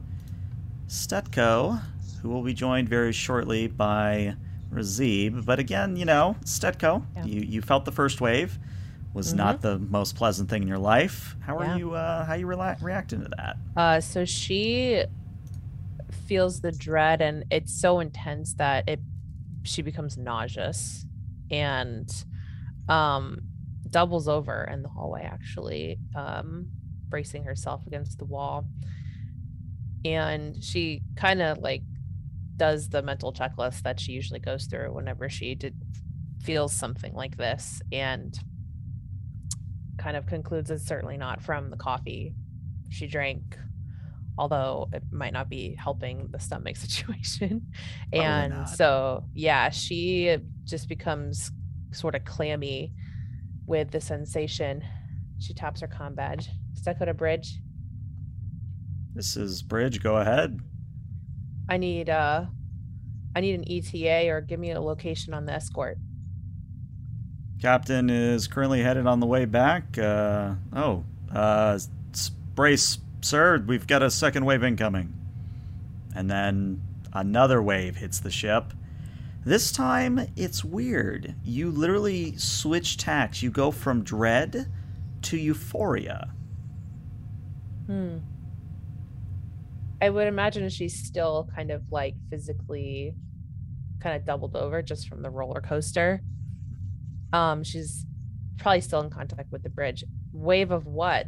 Stetko, 0.88 1.82
who 2.22 2.30
will 2.30 2.44
be 2.44 2.54
joined 2.54 2.88
very 2.88 3.12
shortly 3.12 3.68
by 3.68 4.36
Razib. 4.72 5.44
But 5.44 5.58
again, 5.60 5.96
you 5.98 6.06
know, 6.06 6.36
Stetko, 6.46 7.04
Yeah. 7.16 7.26
you, 7.26 7.42
you 7.42 7.62
felt 7.62 7.86
the 7.86 7.92
first 7.92 8.22
wave 8.22 8.60
was 9.14 9.34
not 9.34 9.62
the 9.62 9.78
most 9.80 10.16
pleasant 10.16 10.50
thing 10.50 10.62
in 10.62 10.68
your 10.68 10.78
life. 10.78 11.36
How 11.42 11.58
are 11.58 11.66
Yeah. 11.66 11.78
you? 11.78 11.94
Uh, 11.94 12.26
how 12.26 12.34
you 12.34 12.46
rela- 12.46 12.82
reacting 12.82 13.22
to 13.22 13.30
that? 13.38 13.58
Uh, 13.76 14.00
so 14.00 14.26
she 14.26 15.04
feels 16.28 16.62
the 16.62 16.72
dread, 16.72 17.22
and 17.22 17.46
it's 17.52 17.74
so 17.80 18.00
intense 18.00 18.54
that 18.56 18.88
it 18.88 19.00
she 19.64 19.82
becomes 19.82 20.18
nauseous 20.18 21.06
and 21.52 22.10
um 22.90 23.38
doubles 23.90 24.28
over 24.28 24.64
in 24.64 24.82
the 24.82 24.90
hallway 24.90 25.22
actually 25.22 26.00
um 26.16 26.66
bracing 27.10 27.44
herself 27.44 27.86
against 27.86 28.18
the 28.18 28.26
wall. 28.26 28.66
And 30.04 30.64
she 30.64 31.04
kind 31.16 31.42
of 31.42 31.60
like 31.60 31.84
does 32.56 32.90
the 32.90 33.02
mental 33.02 33.34
checklist 33.34 33.84
that 33.84 34.00
she 34.00 34.14
usually 34.14 34.40
goes 34.40 34.66
through 34.66 34.94
whenever 34.94 35.30
she 35.30 35.54
did 35.56 35.76
feels 36.44 36.74
something 36.74 37.14
like 37.14 37.38
this 37.38 37.82
and 37.92 38.40
kind 40.02 40.18
of 40.18 40.26
concludes 40.26 40.72
it's 40.72 40.86
certainly 40.86 41.18
not 41.18 41.42
from 41.42 41.70
the 41.70 41.78
coffee 41.78 42.34
she 42.90 43.08
drank 43.08 43.58
although 44.38 44.90
it 44.94 45.04
might 45.12 45.34
not 45.34 45.50
be 45.50 45.76
helping 45.76 46.28
the 46.32 46.40
stomach 46.40 46.76
situation 46.86 47.62
and 48.14 48.68
so 48.68 49.24
yeah 49.34 49.70
she 49.70 50.38
just 50.64 50.88
becomes 50.90 51.52
sort 51.92 52.16
of 52.16 52.24
clammy 52.26 52.94
with 53.66 53.92
the 53.92 54.02
sensation 54.02 54.84
she 55.40 55.54
taps 55.54 55.82
her 55.82 55.88
com 55.88 56.16
badge 56.16 56.50
Dakota 56.82 57.14
Bridge. 57.14 57.60
This 59.14 59.38
is 59.38 59.62
Bridge. 59.62 60.02
Go 60.02 60.18
ahead. 60.18 60.60
I 61.70 61.78
need 61.78 62.10
uh 62.10 62.46
I 63.36 63.40
need 63.40 63.56
an 63.56 63.66
ETA 63.70 64.30
or 64.30 64.42
give 64.42 64.60
me 64.60 64.72
a 64.72 64.82
location 64.82 65.34
on 65.34 65.46
the 65.46 65.54
escort. 65.54 65.98
Captain 67.62 68.10
is 68.10 68.48
currently 68.48 68.82
headed 68.82 69.06
on 69.06 69.20
the 69.20 69.28
way 69.28 69.46
back. 69.46 69.96
Uh, 69.96 70.56
oh, 70.74 71.04
uh, 71.32 71.78
brace, 72.56 72.98
sir. 73.22 73.64
We've 73.66 73.86
got 73.86 74.02
a 74.02 74.10
second 74.10 74.46
wave 74.46 74.64
incoming. 74.64 75.14
And 76.16 76.30
then 76.30 76.82
another 77.14 77.62
wave 77.62 77.98
hits 77.98 78.20
the 78.20 78.32
ship. 78.32 78.74
This 79.46 79.72
time, 79.72 80.28
it's 80.36 80.64
weird. 80.64 81.36
You 81.44 81.70
literally 81.70 82.36
switch 82.38 82.98
tacks. 82.98 83.44
You 83.44 83.52
go 83.52 83.70
from 83.70 84.04
dread 84.04 84.72
to 85.24 85.38
euphoria. 85.38 86.34
Hmm. 87.86 88.18
I 90.02 90.10
would 90.10 90.28
imagine 90.28 90.68
she's 90.70 90.96
still 90.96 91.48
kind 91.56 91.70
of 91.70 91.84
like 91.92 92.16
physically 92.32 93.14
kind 94.00 94.16
of 94.16 94.26
doubled 94.26 94.56
over 94.56 94.82
just 94.82 95.08
from 95.08 95.22
the 95.22 95.30
roller 95.30 95.62
coaster. 95.62 96.22
Um, 97.34 97.64
she's 97.64 98.06
probably 98.58 98.82
still 98.82 99.02
in 99.02 99.10
contact 99.10 99.52
with 99.52 99.64
the 99.64 99.70
bridge. 99.70 100.04
Wave 100.34 100.72
of 100.72 100.86
what? 100.86 101.28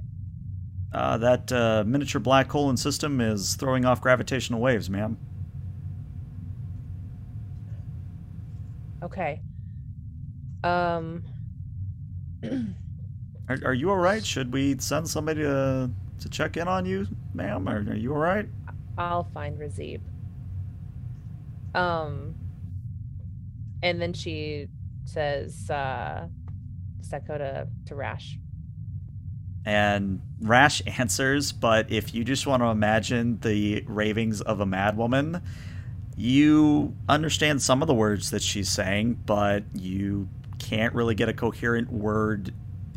Uh, 0.94 1.18
that 1.18 1.52
uh, 1.52 1.84
miniature 1.86 2.22
black 2.22 2.52
hole 2.52 2.70
in 2.70 2.78
system 2.78 3.20
is 3.20 3.56
throwing 3.56 3.86
off 3.86 4.00
gravitational 4.02 4.60
waves, 4.60 4.90
ma'am. 4.90 5.18
Okay. 9.02 9.42
Um 10.64 11.24
Are, 13.50 13.58
are 13.66 13.74
you 13.74 13.90
all 13.90 13.98
right? 13.98 14.26
Should 14.26 14.54
we 14.54 14.78
send 14.80 15.08
somebody 15.10 15.42
to 15.42 15.90
to 16.20 16.30
check 16.30 16.56
in 16.56 16.68
on 16.68 16.86
you, 16.86 17.06
ma'am? 17.34 17.68
Are, 17.68 17.80
are 17.80 17.96
you 17.96 18.14
all 18.14 18.20
right? 18.20 18.48
I'll 18.98 19.26
find 19.34 19.58
Razib. 19.58 20.00
Um, 21.76 22.36
and 23.82 24.02
then 24.02 24.14
she 24.14 24.68
says, 25.06 25.70
uh, 25.70 26.28
Dakota 27.14 27.68
to 27.86 27.96
Rash. 27.96 28.38
And 29.66 30.22
Rash 30.42 30.82
answers, 31.00 31.52
but 31.52 31.92
if 31.92 32.14
you 32.14 32.24
just 32.24 32.48
want 32.48 32.64
to 32.64 32.68
imagine 32.68 33.40
the 33.40 33.84
ravings 33.88 34.42
of 34.42 34.60
a 34.60 34.66
madwoman, 34.66 35.42
you 36.16 36.96
understand 37.08 37.62
some 37.62 37.82
of 37.82 37.88
the 37.88 37.94
words 37.94 38.32
that 38.32 38.42
she's 38.42 38.70
saying, 38.70 39.20
but 39.26 39.64
you 39.74 40.28
can't 40.60 40.94
really 40.94 41.16
get 41.16 41.30
a 41.30 41.34
coherent 41.34 41.92
word 41.92 42.54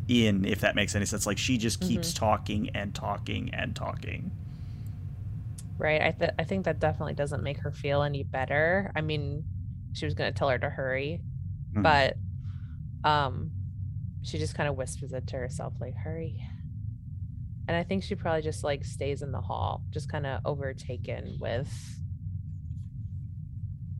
in, 0.08 0.44
if 0.44 0.60
that 0.60 0.74
makes 0.74 0.94
any 0.94 1.06
sense. 1.06 1.26
Like 1.26 1.38
she 1.38 1.58
just 1.58 1.80
keeps 1.80 2.12
talking 2.12 2.70
and 2.74 2.94
talking 2.94 3.50
and 3.52 3.74
talking. 3.74 4.30
Right. 5.78 6.00
I 6.00 6.10
th- 6.12 6.32
I 6.38 6.44
think 6.44 6.64
that 6.64 6.78
definitely 6.78 7.14
doesn't 7.14 7.42
make 7.42 7.58
her 7.58 7.70
feel 7.70 8.02
any 8.02 8.22
better. 8.22 8.92
I 8.94 9.02
mean, 9.02 9.44
she 9.92 10.04
was 10.04 10.14
gonna 10.14 10.32
tell 10.32 10.48
her 10.48 10.58
to 10.58 10.70
hurry, 10.70 11.20
Mhm. 11.76 11.82
but 11.82 12.16
um, 13.08 13.50
she 14.22 14.38
just 14.38 14.54
kind 14.54 14.68
of 14.68 14.76
whispers 14.76 15.12
it 15.12 15.26
to 15.28 15.36
herself, 15.36 15.74
like 15.80 15.94
"hurry." 15.94 16.42
And 17.68 17.76
I 17.76 17.82
think 17.82 18.02
she 18.04 18.14
probably 18.14 18.42
just 18.42 18.64
like 18.64 18.84
stays 18.84 19.22
in 19.22 19.32
the 19.32 19.40
hall, 19.40 19.82
just 19.90 20.08
kind 20.08 20.26
of 20.26 20.40
overtaken 20.44 21.36
with 21.40 21.68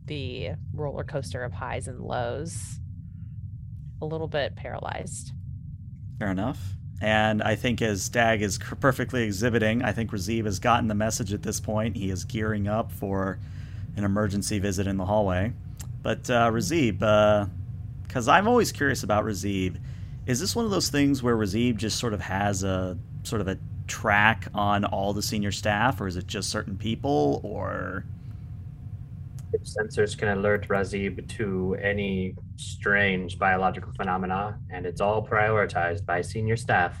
the 0.05 0.51
roller 0.73 1.03
coaster 1.03 1.43
of 1.43 1.51
highs 1.53 1.87
and 1.87 1.99
lows, 1.99 2.79
a 4.01 4.05
little 4.05 4.27
bit 4.27 4.55
paralyzed. 4.55 5.33
Fair 6.19 6.31
enough. 6.31 6.75
And 7.01 7.43
I 7.43 7.55
think 7.55 7.81
as 7.81 8.09
Dag 8.09 8.41
is 8.41 8.57
perfectly 8.57 9.23
exhibiting, 9.23 9.83
I 9.83 9.91
think 9.91 10.11
Razib 10.11 10.45
has 10.45 10.59
gotten 10.59 10.87
the 10.87 10.95
message 10.95 11.31
at 11.33 11.43
this 11.43 11.59
point. 11.59 11.95
He 11.97 12.09
is 12.09 12.23
gearing 12.23 12.67
up 12.67 12.91
for 12.91 13.37
an 13.95 14.03
emergency 14.03 14.59
visit 14.59 14.87
in 14.87 14.97
the 14.97 15.05
hallway. 15.05 15.51
But 16.01 16.29
uh, 16.29 16.49
Razib, 16.51 17.01
because 18.17 18.27
I'm 18.27 18.47
always 18.47 18.71
curious 18.71 19.03
about 19.03 19.25
Razib, 19.25 19.77
is 20.25 20.39
this 20.39 20.55
one 20.55 20.65
of 20.65 20.71
those 20.71 20.89
things 20.89 21.21
where 21.21 21.37
Razib 21.37 21.77
just 21.77 21.99
sort 21.99 22.15
of 22.15 22.21
has 22.21 22.63
a 22.63 22.97
sort 23.21 23.41
of 23.41 23.47
a 23.47 23.59
track 23.85 24.47
on 24.55 24.85
all 24.85 25.13
the 25.13 25.21
senior 25.21 25.51
staff, 25.51 26.01
or 26.01 26.07
is 26.07 26.17
it 26.17 26.25
just 26.25 26.49
certain 26.49 26.75
people, 26.77 27.39
or 27.43 28.05
If 29.53 29.61
sensors 29.61 30.17
can 30.17 30.29
alert 30.29 30.67
Razib 30.67 31.27
to 31.37 31.77
any 31.79 32.33
strange 32.55 33.37
biological 33.37 33.91
phenomena, 33.95 34.57
and 34.71 34.87
it's 34.87 34.99
all 34.99 35.23
prioritized 35.23 36.03
by 36.03 36.21
senior 36.21 36.57
staff. 36.57 36.99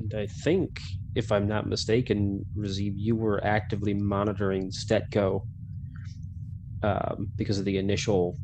And 0.00 0.14
I 0.14 0.26
think, 0.26 0.80
if 1.14 1.30
I'm 1.30 1.46
not 1.46 1.68
mistaken, 1.68 2.44
Razib, 2.58 2.94
you 2.96 3.14
were 3.14 3.42
actively 3.46 3.94
monitoring 3.94 4.72
Stetko 4.72 5.46
um, 6.82 7.30
because 7.36 7.60
of 7.60 7.64
the 7.64 7.78
initial 7.78 8.36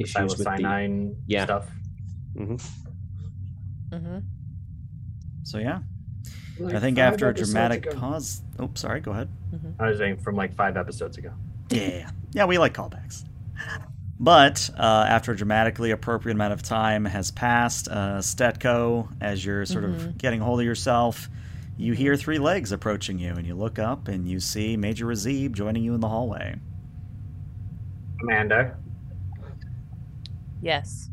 issues 0.00 0.36
with 0.36 0.38
the. 0.38 0.44
Psilocybin 0.50 1.14
Yeah. 1.26 1.44
stuff. 1.44 1.70
Mhm. 2.36 2.70
Mm-hmm. 3.90 4.18
so? 5.42 5.58
Yeah, 5.58 5.80
Like 6.60 6.74
I 6.76 6.80
think 6.80 6.98
after 6.98 7.28
a 7.28 7.34
dramatic 7.34 7.86
ago. 7.86 7.96
pause. 7.98 8.42
Oh, 8.58 8.70
sorry. 8.74 9.00
Go 9.00 9.10
ahead. 9.12 9.28
I 9.80 9.88
was 9.88 9.98
saying 9.98 10.18
from 10.18 10.36
like 10.36 10.54
five 10.54 10.76
episodes 10.76 11.18
ago. 11.18 11.32
Yeah, 11.70 12.10
yeah, 12.32 12.44
we 12.44 12.58
like 12.58 12.72
callbacks. 12.74 13.24
But 14.22 14.68
uh, 14.78 15.06
after 15.08 15.32
a 15.32 15.36
dramatically 15.36 15.90
appropriate 15.92 16.34
amount 16.34 16.52
of 16.52 16.62
time 16.62 17.04
has 17.06 17.30
passed, 17.30 17.88
uh, 17.88 18.18
Stetko, 18.18 19.08
as 19.20 19.44
you're 19.44 19.64
sort 19.64 19.84
of 19.84 19.92
Mhm. 19.92 20.18
getting 20.18 20.40
hold 20.40 20.60
of 20.60 20.66
yourself, 20.66 21.30
you 21.78 21.94
hear 21.94 22.14
three 22.16 22.38
legs 22.38 22.70
approaching 22.70 23.18
you, 23.18 23.32
and 23.32 23.46
you 23.46 23.54
look 23.54 23.78
up 23.78 24.08
and 24.08 24.28
you 24.28 24.38
see 24.38 24.76
Major 24.76 25.06
Razib 25.06 25.52
joining 25.52 25.82
you 25.82 25.94
in 25.94 26.00
the 26.00 26.08
hallway. 26.08 26.56
Amanda, 28.22 28.76
Yes. 30.60 31.08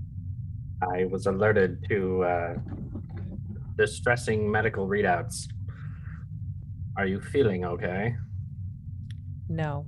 I 0.82 1.06
was 1.06 1.26
alerted 1.26 1.84
to 1.90 2.24
uh, 2.24 2.54
distressing 3.78 4.50
medical 4.52 4.88
readouts. 4.88 5.48
Are 6.98 7.06
you 7.06 7.20
feeling 7.22 7.66
okay? 7.66 8.16
No. 9.50 9.86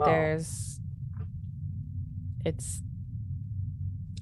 Oh, 0.00 0.04
there's 0.06 0.80
it's 2.44 2.82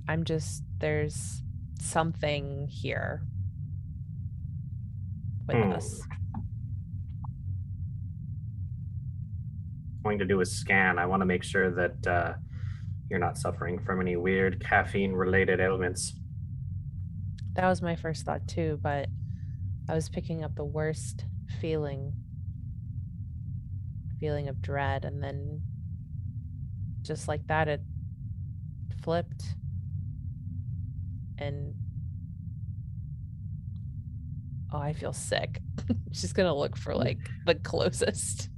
i'm 0.06 0.22
just 0.22 0.62
there's 0.78 1.42
something 1.80 2.68
here 2.68 3.22
with 5.48 5.56
Hmm. 5.56 5.72
us 5.72 6.00
going 10.04 10.18
to 10.18 10.24
do 10.24 10.40
a 10.40 10.44
scan. 10.46 10.98
I 10.98 11.06
want 11.06 11.20
to 11.20 11.26
make 11.26 11.42
sure 11.44 11.70
that 11.70 12.06
uh, 12.06 12.34
you're 13.12 13.20
not 13.20 13.36
suffering 13.36 13.78
from 13.78 14.00
any 14.00 14.16
weird 14.16 14.58
caffeine-related 14.64 15.60
ailments. 15.60 16.14
that 17.52 17.68
was 17.68 17.82
my 17.82 17.94
first 17.94 18.24
thought 18.24 18.48
too 18.48 18.78
but 18.82 19.06
i 19.90 19.94
was 19.94 20.08
picking 20.08 20.42
up 20.42 20.54
the 20.56 20.64
worst 20.64 21.26
feeling 21.60 22.14
feeling 24.18 24.48
of 24.48 24.62
dread 24.62 25.04
and 25.04 25.22
then 25.22 25.60
just 27.02 27.28
like 27.28 27.46
that 27.48 27.68
it 27.68 27.82
flipped 29.02 29.44
and 31.36 31.74
oh 34.72 34.78
i 34.78 34.94
feel 34.94 35.12
sick 35.12 35.60
she's 36.12 36.32
gonna 36.32 36.54
look 36.54 36.78
for 36.78 36.94
like 36.94 37.18
the 37.44 37.54
closest 37.56 38.48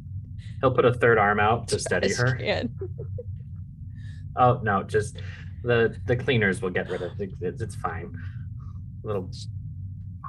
He'll 0.61 0.71
put 0.71 0.87
a 0.87 0.95
third 0.95 1.19
arm 1.19 1.41
out 1.41 1.69
to 1.69 1.79
steady 1.79 2.15
her. 2.15 2.37
can. 2.37 2.73
Oh 4.37 4.61
no, 4.63 4.83
just 4.83 5.17
the 5.63 5.97
the 6.07 6.17
cleaners 6.17 6.61
will 6.63 6.71
get 6.71 6.89
rid 6.91 7.03
of 7.03 7.21
it. 7.21 7.33
It's, 7.41 7.61
it's 7.63 7.75
fine. 7.77 8.13
Little 9.03 9.31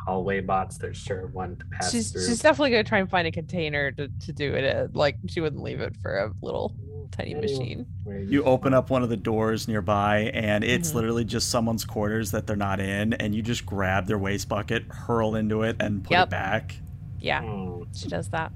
hallway 0.06 0.40
bots. 0.42 0.78
There's 0.78 0.98
sure 0.98 1.28
one 1.28 1.56
to 1.58 1.66
pass 1.66 1.92
she's 1.92 2.12
through. 2.12 2.26
she's 2.28 2.42
definitely 2.42 2.72
gonna 2.72 2.84
try 2.84 3.00
and 3.00 3.10
find 3.10 3.28
a 3.28 3.32
container 3.32 3.92
to, 3.94 4.08
to 4.08 4.32
do 4.34 4.54
it 4.54 4.64
in. 4.64 4.92
Like 4.94 5.18
she 5.28 5.42
wouldn't 5.42 5.64
leave 5.64 5.80
it 5.80 5.96
for 6.02 6.18
a 6.18 6.32
little 6.42 6.76
Tiny 7.12 7.36
machine. 7.36 7.86
You 8.28 8.44
open 8.44 8.74
up 8.74 8.90
one 8.90 9.02
of 9.02 9.08
the 9.10 9.16
doors 9.16 9.68
nearby, 9.70 10.32
and 10.34 10.64
it's 10.66 10.92
Mhm. 10.92 10.96
literally 10.96 11.24
just 11.24 11.50
someone's 11.50 11.86
quarters 11.86 12.32
that 12.32 12.46
they're 12.46 12.56
not 12.58 12.82
in, 12.82 13.14
and 13.14 13.34
you 13.34 13.42
just 13.42 13.66
grab 13.66 14.06
their 14.08 14.18
waste 14.18 14.50
bucket, 14.50 14.84
hurl 14.90 15.36
into 15.36 15.62
it, 15.62 15.78
and 15.80 16.04
put 16.04 16.12
Yep. 16.12 16.28
it 16.28 16.30
back. 16.32 16.76
Yeah, 17.22 17.42
Hmm. 17.42 17.84
she 17.94 18.10
does 18.10 18.30
that. 18.30 18.52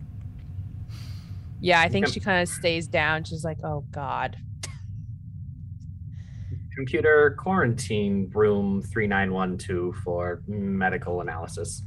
Yeah, 1.61 1.79
I 1.79 1.87
think 1.89 2.07
she 2.07 2.19
kind 2.19 2.41
of 2.41 2.49
stays 2.49 2.87
down. 2.87 3.23
She's 3.23 3.45
like, 3.45 3.59
"Oh 3.63 3.85
God." 3.91 4.35
Computer 6.79 7.35
quarantine 7.37 8.31
room 8.33 8.81
3912 8.81 9.97
for 9.97 10.41
medical 10.47 11.19
analysis. 11.19 11.83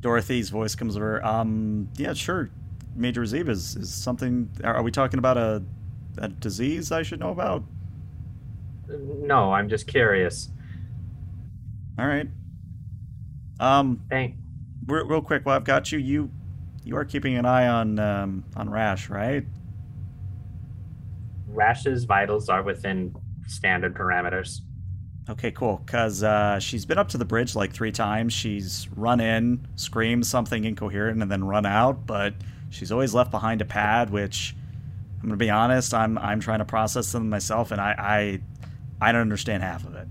Dorothy's 0.00 0.50
voice 0.50 0.74
comes 0.74 0.96
over. 0.96 1.24
Um, 1.24 1.88
yeah, 1.96 2.12
sure. 2.12 2.50
Major 2.96 3.24
Zeb 3.24 3.48
is, 3.48 3.76
is 3.76 3.94
something. 3.94 4.50
Are 4.64 4.74
are 4.74 4.82
we 4.82 4.90
talking 4.90 5.20
about 5.20 5.36
a, 5.36 5.62
a 6.18 6.26
disease 6.26 6.90
I 6.90 7.04
should 7.04 7.20
know 7.20 7.30
about? 7.30 7.62
No, 8.88 9.52
I'm 9.52 9.68
just 9.68 9.86
curious. 9.86 10.50
All 12.00 12.06
right. 12.08 12.28
Um, 13.60 14.02
Thank. 14.10 14.34
real, 14.88 15.06
real 15.06 15.22
quick, 15.22 15.46
while 15.46 15.54
I've 15.54 15.62
got 15.62 15.92
you, 15.92 16.00
you 16.00 16.30
you 16.82 16.96
are 16.96 17.04
keeping 17.04 17.36
an 17.36 17.46
eye 17.46 17.68
on 17.68 18.00
um, 18.00 18.44
on 18.56 18.68
Rash, 18.68 19.08
right? 19.08 19.46
Rash's 21.56 22.04
vitals 22.04 22.48
are 22.48 22.62
within 22.62 23.14
standard 23.46 23.94
parameters. 23.94 24.60
Okay, 25.28 25.50
cool. 25.50 25.82
Cause 25.86 26.22
uh, 26.22 26.60
she's 26.60 26.84
been 26.84 26.98
up 26.98 27.08
to 27.08 27.18
the 27.18 27.24
bridge 27.24 27.56
like 27.56 27.72
three 27.72 27.90
times. 27.90 28.32
She's 28.32 28.88
run 28.94 29.18
in, 29.18 29.66
screamed 29.74 30.24
something 30.24 30.64
incoherent, 30.64 31.20
and 31.20 31.30
then 31.30 31.42
run 31.42 31.66
out. 31.66 32.06
But 32.06 32.34
she's 32.70 32.92
always 32.92 33.12
left 33.12 33.32
behind 33.32 33.60
a 33.60 33.64
pad, 33.64 34.10
which 34.10 34.54
I'm 35.20 35.28
gonna 35.28 35.36
be 35.36 35.50
honest, 35.50 35.92
I'm 35.94 36.16
I'm 36.18 36.38
trying 36.38 36.60
to 36.60 36.64
process 36.64 37.10
them 37.10 37.28
myself, 37.28 37.72
and 37.72 37.80
I 37.80 38.40
I, 39.00 39.08
I 39.08 39.12
don't 39.12 39.22
understand 39.22 39.64
half 39.64 39.84
of 39.84 39.96
it. 39.96 40.06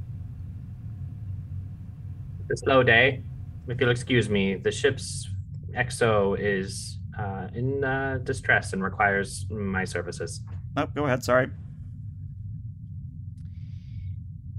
It's 2.49 2.61
a 2.61 2.65
slow 2.65 2.83
day. 2.83 3.23
If 3.69 3.79
you'll 3.79 3.91
excuse 3.91 4.29
me, 4.29 4.55
the 4.55 4.71
ship's 4.71 5.29
exo 5.71 6.37
is 6.37 6.99
uh, 7.17 7.47
in 7.53 7.83
uh, 7.83 8.19
distress 8.23 8.73
and 8.73 8.83
requires 8.83 9.45
my 9.49 9.85
services. 9.85 10.41
Oh, 10.77 10.87
go 10.87 11.05
ahead. 11.05 11.23
Sorry. 11.23 11.49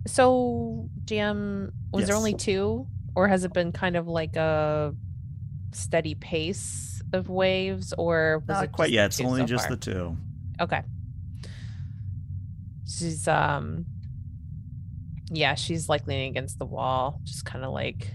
So, 0.07 0.89
GM, 1.05 1.73
was 1.93 2.07
there 2.07 2.17
only 2.17 2.35
two, 2.35 2.87
or 3.15 3.29
has 3.29 3.45
it 3.45 3.53
been 3.53 3.73
kind 3.73 3.97
of 3.97 4.07
like 4.07 4.37
a 4.37 4.95
steady 5.73 6.15
pace 6.15 7.03
of 7.13 7.29
waves, 7.29 7.93
or 7.97 8.43
was 8.47 8.57
Not 8.57 8.65
it 8.65 8.73
quite 8.73 8.91
yet. 8.91 9.07
It's 9.07 9.21
only 9.21 9.41
so 9.41 9.47
just 9.47 9.67
far? 9.67 9.77
the 9.77 9.81
two. 9.81 10.17
Okay. 10.61 10.83
She's 12.87 13.27
um 13.29 13.87
yeah, 15.31 15.55
she's 15.55 15.89
like 15.89 16.07
leaning 16.07 16.31
against 16.31 16.59
the 16.59 16.67
wall, 16.67 17.21
just 17.25 17.45
kind 17.45 17.65
of 17.65 17.73
like 17.73 18.13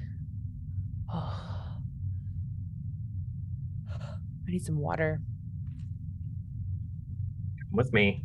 oh. 1.13 1.47
I 3.91 4.51
need 4.51 4.63
some 4.63 4.79
water. 4.79 5.21
Come 7.71 7.77
with 7.77 7.93
me. 7.93 8.23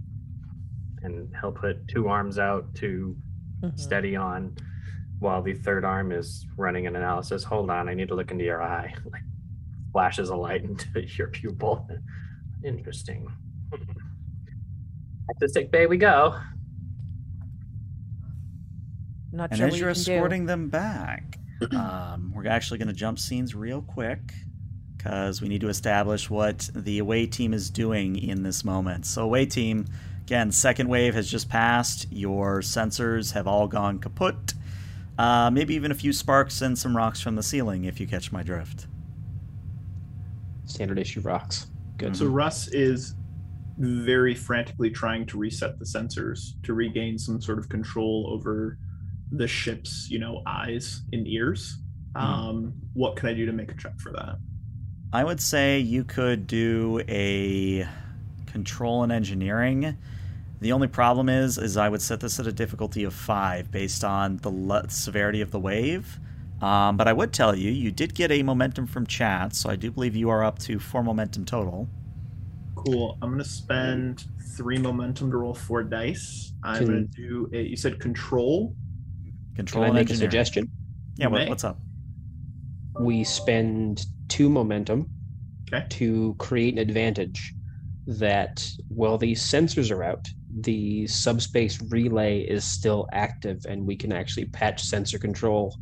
And 1.02 1.32
he'll 1.40 1.52
put 1.52 1.86
two 1.88 2.08
arms 2.08 2.38
out 2.38 2.74
to 2.76 3.16
Mhm. 3.62 3.78
steady 3.78 4.16
on 4.16 4.54
while 5.20 5.40
the 5.42 5.54
third 5.54 5.84
arm 5.84 6.10
is 6.12 6.46
running 6.56 6.86
an 6.86 6.96
analysis. 6.96 7.44
Hold 7.44 7.70
on, 7.70 7.88
I 7.88 7.94
need 7.94 8.08
to 8.08 8.14
look 8.14 8.30
into 8.30 8.44
your 8.44 8.62
eye. 8.62 8.92
Like 9.12 9.22
flashes 9.92 10.28
a 10.28 10.36
light 10.36 10.62
into 10.68 11.00
your 11.16 11.28
pupil. 11.28 11.88
Interesting. 12.64 13.26
Back 13.70 15.38
to 15.40 15.48
sick 15.48 15.70
bay 15.70 15.86
we 15.86 15.96
go. 15.96 16.38
Not 19.32 19.50
And 19.50 19.58
sure 19.58 19.66
as 19.68 19.72
what 19.72 19.80
you're 19.80 19.88
you 19.90 19.94
can 19.94 20.04
do. 20.04 20.12
escorting 20.12 20.46
them 20.46 20.68
back, 20.68 21.38
um, 21.72 22.32
we're 22.34 22.46
actually 22.46 22.78
going 22.78 22.88
to 22.88 22.94
jump 22.94 23.18
scenes 23.18 23.54
real 23.54 23.80
quick 23.82 24.34
because 25.06 25.40
we 25.40 25.48
need 25.48 25.60
to 25.60 25.68
establish 25.68 26.28
what 26.28 26.68
the 26.74 26.98
away 26.98 27.26
team 27.26 27.54
is 27.54 27.70
doing 27.70 28.16
in 28.16 28.42
this 28.42 28.64
moment. 28.64 29.06
So, 29.06 29.22
away 29.22 29.46
team, 29.46 29.86
again, 30.22 30.50
second 30.50 30.88
wave 30.88 31.14
has 31.14 31.30
just 31.30 31.48
passed. 31.48 32.08
Your 32.10 32.60
sensors 32.60 33.32
have 33.32 33.46
all 33.46 33.68
gone 33.68 34.00
kaput. 34.00 34.54
Uh, 35.16 35.48
maybe 35.50 35.74
even 35.74 35.92
a 35.92 35.94
few 35.94 36.12
sparks 36.12 36.60
and 36.60 36.76
some 36.76 36.96
rocks 36.96 37.20
from 37.20 37.36
the 37.36 37.42
ceiling, 37.42 37.84
if 37.84 38.00
you 38.00 38.06
catch 38.06 38.32
my 38.32 38.42
drift. 38.42 38.88
Standard 40.64 40.98
issue 40.98 41.20
rocks. 41.20 41.68
Good. 41.98 42.16
So 42.16 42.26
Russ 42.26 42.66
is 42.68 43.14
very 43.78 44.34
frantically 44.34 44.90
trying 44.90 45.24
to 45.26 45.38
reset 45.38 45.78
the 45.78 45.84
sensors 45.84 46.60
to 46.64 46.74
regain 46.74 47.16
some 47.16 47.40
sort 47.40 47.58
of 47.58 47.68
control 47.68 48.28
over 48.32 48.76
the 49.30 49.46
ship's, 49.46 50.08
you 50.10 50.18
know, 50.18 50.42
eyes 50.46 51.02
and 51.12 51.28
ears. 51.28 51.78
Um, 52.16 52.72
what 52.94 53.16
can 53.16 53.28
I 53.28 53.34
do 53.34 53.46
to 53.46 53.52
make 53.52 53.70
a 53.70 53.76
check 53.76 54.00
for 54.00 54.10
that? 54.12 54.36
I 55.12 55.24
would 55.24 55.40
say 55.40 55.78
you 55.78 56.04
could 56.04 56.46
do 56.46 57.00
a 57.08 57.86
control 58.46 59.02
and 59.02 59.12
engineering. 59.12 59.96
The 60.60 60.72
only 60.72 60.88
problem 60.88 61.28
is, 61.28 61.58
is 61.58 61.76
I 61.76 61.88
would 61.88 62.02
set 62.02 62.20
this 62.20 62.40
at 62.40 62.46
a 62.46 62.52
difficulty 62.52 63.04
of 63.04 63.14
five 63.14 63.70
based 63.70 64.04
on 64.04 64.38
the 64.38 64.50
le- 64.50 64.88
severity 64.90 65.40
of 65.40 65.50
the 65.50 65.60
wave. 65.60 66.18
Um, 66.60 66.96
but 66.96 67.06
I 67.06 67.12
would 67.12 67.32
tell 67.32 67.54
you, 67.54 67.70
you 67.70 67.92
did 67.92 68.14
get 68.14 68.30
a 68.32 68.42
momentum 68.42 68.86
from 68.86 69.06
chat, 69.06 69.54
so 69.54 69.68
I 69.68 69.76
do 69.76 69.90
believe 69.90 70.16
you 70.16 70.30
are 70.30 70.42
up 70.42 70.58
to 70.60 70.78
four 70.78 71.02
momentum 71.02 71.44
total. 71.44 71.88
Cool. 72.74 73.18
I'm 73.20 73.30
gonna 73.32 73.44
spend 73.44 74.24
three 74.56 74.78
momentum 74.78 75.30
to 75.30 75.36
roll 75.36 75.54
four 75.54 75.82
dice. 75.84 76.52
I'm 76.62 76.78
Can- 76.78 76.86
gonna 76.86 77.00
do 77.02 77.50
a. 77.52 77.62
You 77.62 77.76
said 77.76 78.00
control. 78.00 78.74
Control 79.54 79.84
Can 79.84 79.84
I 79.84 79.86
and 79.88 79.94
make 79.94 80.08
a 80.08 80.12
engineering. 80.12 80.30
suggestion? 80.30 80.70
Yeah, 81.16 81.26
what, 81.28 81.38
May. 81.42 81.48
what's 81.48 81.64
up? 81.64 81.78
We 83.00 83.24
spend 83.24 84.06
two 84.28 84.48
momentum 84.48 85.10
Okay. 85.72 85.84
to 85.90 86.34
create 86.38 86.74
an 86.74 86.78
advantage 86.78 87.54
that 88.06 88.64
while 88.88 89.18
these 89.18 89.42
sensors 89.42 89.90
are 89.90 90.04
out, 90.04 90.28
the 90.60 91.06
subspace 91.08 91.82
relay 91.90 92.40
is 92.40 92.64
still 92.64 93.08
active 93.12 93.58
and 93.68 93.84
we 93.84 93.96
can 93.96 94.12
actually 94.12 94.46
patch 94.46 94.82
sensor 94.82 95.18
control 95.18 95.74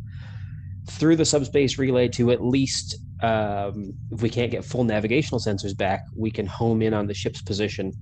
through 0.88 1.16
the 1.16 1.24
subspace 1.24 1.78
relay 1.78 2.08
to 2.08 2.30
at 2.30 2.42
least 2.42 2.96
um, 3.20 3.92
if 4.10 4.22
we 4.22 4.30
can't 4.30 4.50
get 4.50 4.64
full 4.64 4.84
navigational 4.84 5.40
sensors 5.40 5.76
back, 5.76 6.02
we 6.16 6.30
can 6.30 6.46
home 6.46 6.82
in 6.82 6.94
on 6.94 7.06
the 7.06 7.14
ship's 7.14 7.42
position 7.42 7.92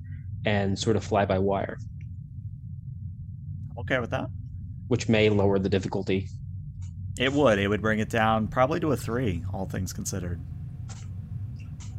and 0.45 0.79
sort 0.79 0.97
of 0.97 1.05
fly 1.05 1.25
by 1.25 1.39
wire, 1.39 1.77
Okay 3.79 3.99
with 3.99 4.11
that? 4.11 4.27
which 4.89 5.09
may 5.09 5.29
lower 5.31 5.59
the 5.59 5.69
difficulty. 5.69 6.29
It 7.19 7.33
would. 7.33 7.59
It 7.59 7.69
would 7.69 7.83
bring 7.83 7.99
it 7.99 8.09
down 8.09 8.49
probably 8.49 8.81
to 8.81 8.93
a 8.93 8.97
three, 8.97 9.45
all 9.53 9.67
things 9.67 9.93
considered. 9.93 10.41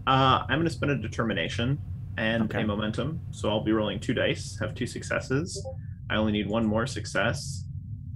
Uh, 0.06 0.44
I'm 0.50 0.60
gonna 0.60 0.70
spend 0.70 0.92
a 0.92 0.98
determination 0.98 1.80
and 2.18 2.44
Okay. 2.44 2.62
a 2.64 2.68
momentum. 2.68 3.20
So 3.32 3.50
I'll 3.50 3.64
be 3.64 3.72
rolling 3.72 4.00
two 4.00 4.14
dice. 4.14 4.58
Have 4.60 4.76
two 4.76 4.88
successes. 4.88 5.66
I 6.10 6.16
only 6.16 6.32
need 6.32 6.48
one 6.48 6.66
more 6.66 6.86
success. 6.88 7.66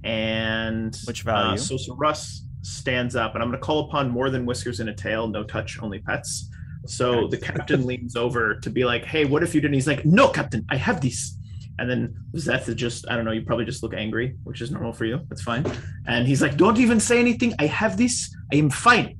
And 0.03 0.95
Which 1.05 1.25
Uh, 1.25 1.31
value? 1.31 1.57
so, 1.57 1.77
so 1.77 1.95
Russ 1.95 2.45
stands 2.61 3.15
up, 3.15 3.33
and 3.33 3.41
I'm 3.43 3.49
going 3.49 3.59
to 3.59 3.65
call 3.65 3.87
upon 3.87 4.09
more 4.09 4.29
than 4.29 4.45
whiskers 4.45 4.79
and 4.79 4.89
a 4.89 4.93
tail, 4.93 5.27
no 5.27 5.43
touch, 5.43 5.81
only 5.81 5.99
pets. 5.99 6.49
So 6.85 7.27
the 7.27 7.37
captain 7.37 7.85
leans 7.87 8.15
over 8.15 8.55
to 8.59 8.69
be 8.69 8.85
like, 8.85 9.03
"Hey, 9.05 9.25
what 9.25 9.43
if 9.43 9.55
you 9.55 9.61
didn't?" 9.61 9.73
He's 9.73 9.87
like, 9.87 10.05
"No, 10.05 10.27
captain, 10.29 10.65
I 10.69 10.75
have 10.77 11.01
these." 11.01 11.37
And 11.79 11.89
then 11.89 12.15
Zeth 12.35 12.67
is 12.67 12.75
just, 12.75 13.09
I 13.09 13.15
don't 13.15 13.25
know, 13.25 13.31
you 13.31 13.43
probably 13.43 13.65
just 13.65 13.83
look 13.83 13.93
angry, 13.93 14.35
which 14.43 14.61
is 14.61 14.71
normal 14.71 14.93
for 14.93 15.05
you. 15.05 15.21
That's 15.29 15.43
fine. 15.43 15.65
And 16.07 16.27
he's 16.27 16.41
like, 16.41 16.57
"Don't 16.57 16.77
even 16.77 16.99
say 16.99 17.19
anything. 17.19 17.53
I 17.59 17.67
have 17.67 17.97
this. 17.97 18.35
I 18.51 18.55
am 18.57 18.69
fine. 18.69 19.17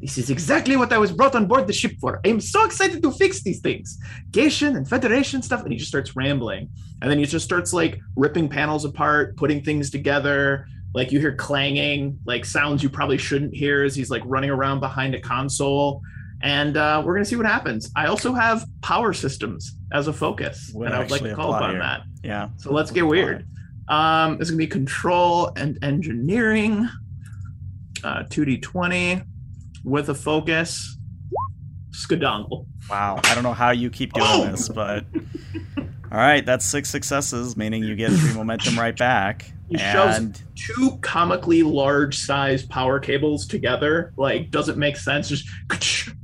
This 0.00 0.16
is 0.16 0.30
exactly 0.30 0.76
what 0.76 0.92
I 0.92 0.98
was 0.98 1.12
brought 1.12 1.34
on 1.34 1.46
board 1.46 1.66
the 1.66 1.72
ship 1.72 1.92
for. 2.00 2.20
I 2.24 2.28
am 2.28 2.40
so 2.40 2.64
excited 2.64 3.02
to 3.02 3.10
fix 3.12 3.42
these 3.42 3.60
things, 3.60 3.98
Gation 4.30 4.76
and 4.76 4.88
Federation 4.88 5.42
stuff." 5.42 5.62
And 5.62 5.72
he 5.72 5.78
just 5.78 5.90
starts 5.90 6.16
rambling, 6.16 6.70
and 7.02 7.10
then 7.10 7.18
he 7.18 7.24
just 7.26 7.44
starts 7.44 7.72
like 7.72 8.00
ripping 8.16 8.48
panels 8.48 8.84
apart, 8.84 9.36
putting 9.36 9.62
things 9.62 9.90
together 9.90 10.66
like 10.94 11.12
you 11.12 11.20
hear 11.20 11.34
clanging 11.34 12.18
like 12.24 12.44
sounds 12.44 12.82
you 12.82 12.88
probably 12.88 13.18
shouldn't 13.18 13.54
hear 13.54 13.84
as 13.84 13.94
he's 13.94 14.10
like 14.10 14.22
running 14.24 14.50
around 14.50 14.80
behind 14.80 15.14
a 15.14 15.20
console 15.20 16.00
and 16.42 16.76
uh, 16.76 17.02
we're 17.04 17.14
going 17.14 17.24
to 17.24 17.28
see 17.28 17.36
what 17.36 17.46
happens 17.46 17.90
i 17.96 18.06
also 18.06 18.32
have 18.32 18.64
power 18.82 19.12
systems 19.12 19.74
as 19.92 20.06
a 20.08 20.12
focus 20.12 20.70
Would 20.74 20.86
and 20.86 20.94
i 20.94 21.00
would 21.00 21.10
like 21.10 21.22
to 21.22 21.34
call 21.34 21.54
upon 21.54 21.70
here. 21.70 21.78
that 21.80 22.02
Yeah. 22.22 22.48
so 22.56 22.72
let's 22.72 22.90
get 22.90 23.06
weird 23.06 23.46
um 23.88 24.32
it's 24.40 24.50
going 24.50 24.58
to 24.58 24.64
be 24.64 24.66
control 24.66 25.50
and 25.56 25.78
engineering 25.82 26.88
uh 28.04 28.22
2d20 28.24 29.24
with 29.84 30.08
a 30.10 30.14
focus 30.14 30.96
skadongle 31.90 32.66
Wow. 32.90 33.20
I 33.24 33.34
don't 33.34 33.42
know 33.44 33.52
how 33.52 33.70
you 33.70 33.90
keep 33.90 34.14
doing 34.14 34.26
Oh! 34.30 34.46
this, 34.46 34.68
but 34.70 35.04
all 35.76 35.84
right, 36.16 36.44
that's 36.46 36.64
six 36.64 36.88
successes, 36.88 37.54
meaning 37.54 37.84
you 37.84 37.96
get 37.96 38.10
three 38.12 38.32
momentum 38.32 38.78
right 38.78 38.96
back. 38.96 39.52
He 39.70 39.76
shoves 39.76 40.42
two 40.54 40.98
comically 41.02 41.62
large 41.62 42.18
size 42.18 42.64
power 42.64 42.98
cables 42.98 43.46
together. 43.46 44.12
Like, 44.16 44.50
doesn't 44.50 44.78
make 44.78 44.96
sense. 44.96 45.28
Just 45.28 45.46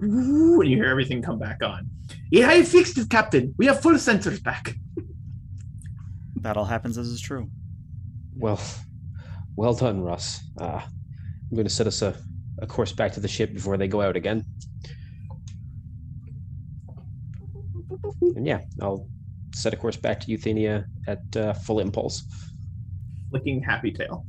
and 0.01 0.69
you 0.69 0.77
hear 0.77 0.87
everything 0.87 1.21
come 1.21 1.39
back 1.39 1.63
on. 1.63 1.89
Yeah, 2.31 2.49
I 2.49 2.63
fixed 2.63 2.97
it, 2.99 3.11
Captain. 3.11 3.55
We 3.59 3.67
have 3.67 3.81
full 3.83 3.93
sensors 3.93 4.43
back. 4.43 4.75
that 6.41 6.57
all 6.57 6.65
happens 6.65 6.97
as 6.97 7.09
is 7.09 7.21
true. 7.21 7.51
Well, 8.37 8.61
well 9.57 9.75
done, 9.75 10.01
Russ. 10.01 10.41
Uh, 10.59 10.81
I'm 10.83 11.55
going 11.55 11.65
to 11.65 11.71
set 11.71 11.87
us 11.87 12.03
a, 12.03 12.15
a 12.61 12.67
course 12.67 12.93
back 12.93 13.13
to 13.13 13.21
the 13.21 13.29
ship 13.29 13.53
before 13.53 13.77
they 13.77 13.89
go 13.89 14.01
out 14.01 14.17
again. 14.17 14.45
And 18.35 18.47
yeah, 18.47 18.61
I'll 18.81 19.07
set 19.55 19.73
a 19.73 19.77
course 19.77 19.97
back 19.97 20.21
to 20.21 20.27
Euthenia 20.27 20.87
at 21.07 21.37
uh, 21.37 21.53
full 21.53 21.81
impulse. 21.81 22.25
Flicking 23.35 23.61
happy 23.61 23.91
tail. 23.91 24.25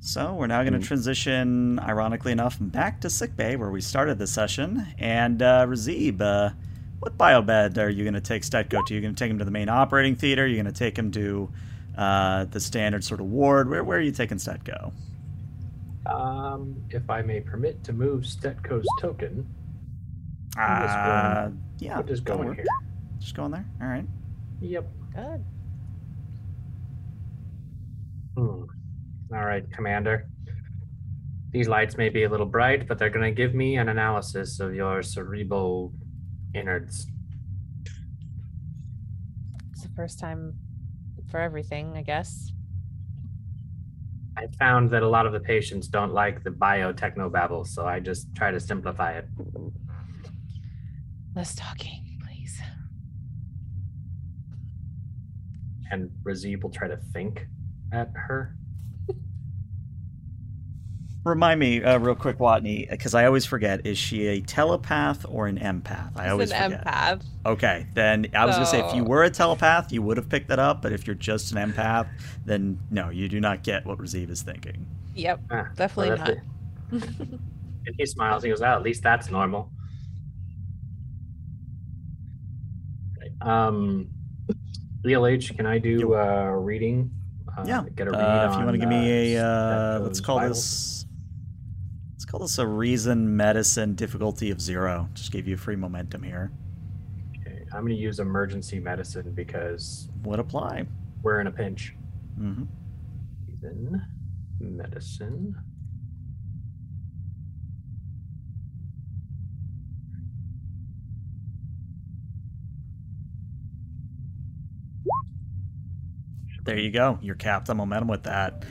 So 0.00 0.34
we're 0.34 0.48
now 0.48 0.62
going 0.64 0.72
to 0.72 0.80
Mm. 0.80 0.84
transition, 0.84 1.78
ironically 1.78 2.32
enough, 2.32 2.58
back 2.60 3.00
to 3.02 3.08
sickbay 3.08 3.54
where 3.54 3.70
we 3.70 3.80
started 3.80 4.18
the 4.18 4.26
session. 4.26 4.84
And 4.98 5.40
uh, 5.40 5.64
Razib, 5.68 6.20
uh, 6.20 6.50
what 6.98 7.16
biobed 7.16 7.78
are 7.78 7.88
you 7.88 8.02
going 8.02 8.14
to 8.14 8.20
take 8.20 8.42
Stetko 8.42 8.84
to? 8.84 8.94
You 8.94 9.00
going 9.00 9.14
to 9.14 9.18
take 9.24 9.30
him 9.30 9.38
to 9.38 9.44
the 9.44 9.52
main 9.52 9.68
operating 9.68 10.16
theater? 10.16 10.44
You're 10.44 10.60
going 10.60 10.74
to 10.74 10.76
take 10.76 10.98
him 10.98 11.12
to 11.12 11.52
uh, 11.96 12.46
the 12.46 12.58
standard 12.58 13.04
sort 13.04 13.20
of 13.20 13.26
ward? 13.26 13.70
Where, 13.70 13.84
where 13.84 13.98
are 13.98 14.02
you 14.02 14.10
taking 14.10 14.38
Stetko? 14.38 14.92
Um, 16.06 16.74
if 16.90 17.08
I 17.08 17.22
may 17.22 17.40
permit 17.40 17.84
to 17.84 17.92
move 17.92 18.24
Stetko's 18.24 18.88
token, 19.00 19.46
I'm 20.56 20.82
Uh, 20.82 21.50
yeah, 21.78 21.96
I'll 21.98 22.02
just 22.02 22.24
go 22.24 22.42
in 22.42 22.54
here. 22.54 22.64
Just 23.20 23.36
go 23.36 23.44
in 23.44 23.52
there. 23.52 23.64
All 23.80 23.86
right. 23.86 24.04
Yep. 24.60 24.84
Good. 25.14 25.44
Hmm. 28.36 28.64
All 29.34 29.44
right, 29.44 29.64
Commander. 29.72 30.28
These 31.50 31.68
lights 31.68 31.96
may 31.96 32.08
be 32.08 32.24
a 32.24 32.28
little 32.28 32.46
bright, 32.46 32.88
but 32.88 32.98
they're 32.98 33.10
going 33.10 33.24
to 33.24 33.34
give 33.34 33.54
me 33.54 33.76
an 33.76 33.88
analysis 33.88 34.58
of 34.58 34.74
your 34.74 35.02
cerebral 35.02 35.92
innards. 36.54 37.06
It's 39.72 39.82
the 39.82 39.90
first 39.94 40.18
time 40.18 40.54
for 41.30 41.40
everything, 41.40 41.94
I 41.96 42.02
guess. 42.02 42.52
I 44.36 44.46
found 44.58 44.90
that 44.92 45.02
a 45.02 45.08
lot 45.08 45.26
of 45.26 45.32
the 45.32 45.40
patients 45.40 45.88
don't 45.88 46.14
like 46.14 46.42
the 46.42 46.50
biotechnobabble, 46.50 47.66
so 47.66 47.86
I 47.86 48.00
just 48.00 48.34
try 48.34 48.50
to 48.50 48.58
simplify 48.58 49.12
it. 49.12 49.28
Less 51.36 51.54
talking, 51.54 52.18
please. 52.24 52.60
And 55.90 56.10
Razib 56.22 56.62
will 56.62 56.70
try 56.70 56.88
to 56.88 56.96
think 56.96 57.46
at 57.92 58.10
her. 58.14 58.54
Remind 61.24 61.60
me 61.60 61.84
uh, 61.84 61.98
real 61.98 62.16
quick, 62.16 62.38
Watney, 62.38 62.90
because 62.90 63.14
I 63.14 63.26
always 63.26 63.46
forget. 63.46 63.86
Is 63.86 63.96
she 63.96 64.26
a 64.26 64.40
telepath 64.40 65.24
or 65.28 65.46
an 65.46 65.56
empath? 65.56 66.16
I 66.16 66.30
always 66.30 66.48
She's 66.48 66.58
an 66.58 66.72
forget. 66.72 66.84
empath. 66.84 67.22
Okay, 67.46 67.86
then 67.94 68.26
I 68.34 68.44
was 68.44 68.56
gonna 68.56 68.66
say 68.66 68.80
if 68.80 68.92
you 68.92 69.04
were 69.04 69.22
a 69.22 69.30
telepath, 69.30 69.92
you 69.92 70.02
would 70.02 70.16
have 70.16 70.28
picked 70.28 70.48
that 70.48 70.58
up. 70.58 70.82
But 70.82 70.92
if 70.92 71.06
you're 71.06 71.14
just 71.14 71.52
an 71.54 71.58
empath, 71.72 72.08
then 72.44 72.80
no, 72.90 73.10
you 73.10 73.28
do 73.28 73.38
not 73.38 73.62
get 73.62 73.86
what 73.86 73.98
Razib 73.98 74.30
is 74.30 74.42
thinking. 74.42 74.84
Yep, 75.14 75.40
Ah, 75.52 75.68
definitely 75.76 76.16
that's 76.16 76.30
not. 76.92 77.08
And 77.84 77.96
he 77.98 78.06
smiles. 78.06 78.42
He 78.44 78.48
goes, 78.50 78.62
"Oh, 78.62 78.66
at 78.66 78.82
least 78.82 79.02
that's 79.04 79.28
normal." 79.30 79.70
Um, 83.40 84.08
LH, 85.04 85.56
can 85.56 85.66
I 85.66 85.78
do 85.78 85.98
Yo. 85.98 86.12
uh, 86.14 86.50
reading? 86.60 87.10
Uh, 87.56 87.64
yeah, 87.66 87.84
Get 87.94 88.08
a 88.08 88.10
read 88.12 88.20
uh, 88.20 88.48
if 88.50 88.58
you 88.58 88.64
want 88.64 88.72
to 88.74 88.78
give 88.78 88.88
me 88.88 89.34
a, 89.36 89.44
uh, 89.44 89.46
uh, 89.46 90.00
let's 90.02 90.20
call 90.20 90.40
this, 90.40 91.04
let's 92.14 92.24
call 92.24 92.40
this 92.40 92.58
a 92.58 92.66
reason 92.66 93.36
medicine 93.36 93.94
difficulty 93.94 94.50
of 94.50 94.60
zero. 94.60 95.08
Just 95.14 95.32
gave 95.32 95.46
you 95.46 95.56
free 95.56 95.76
momentum 95.76 96.22
here. 96.22 96.50
Okay, 97.40 97.64
I'm 97.72 97.82
going 97.82 97.94
to 97.94 98.00
use 98.00 98.20
emergency 98.20 98.80
medicine 98.80 99.32
because 99.34 100.08
Would 100.24 100.38
apply. 100.40 100.86
we're 101.22 101.40
in 101.40 101.46
a 101.46 101.50
pinch. 101.52 101.94
hmm 102.38 102.64
Then 103.60 104.06
medicine. 104.58 105.54
There 116.64 116.78
you 116.78 116.90
go. 116.90 117.18
You're 117.22 117.34
capped 117.34 117.68
on 117.70 117.76
momentum 117.78 118.08
with 118.08 118.22
that. 118.24 118.64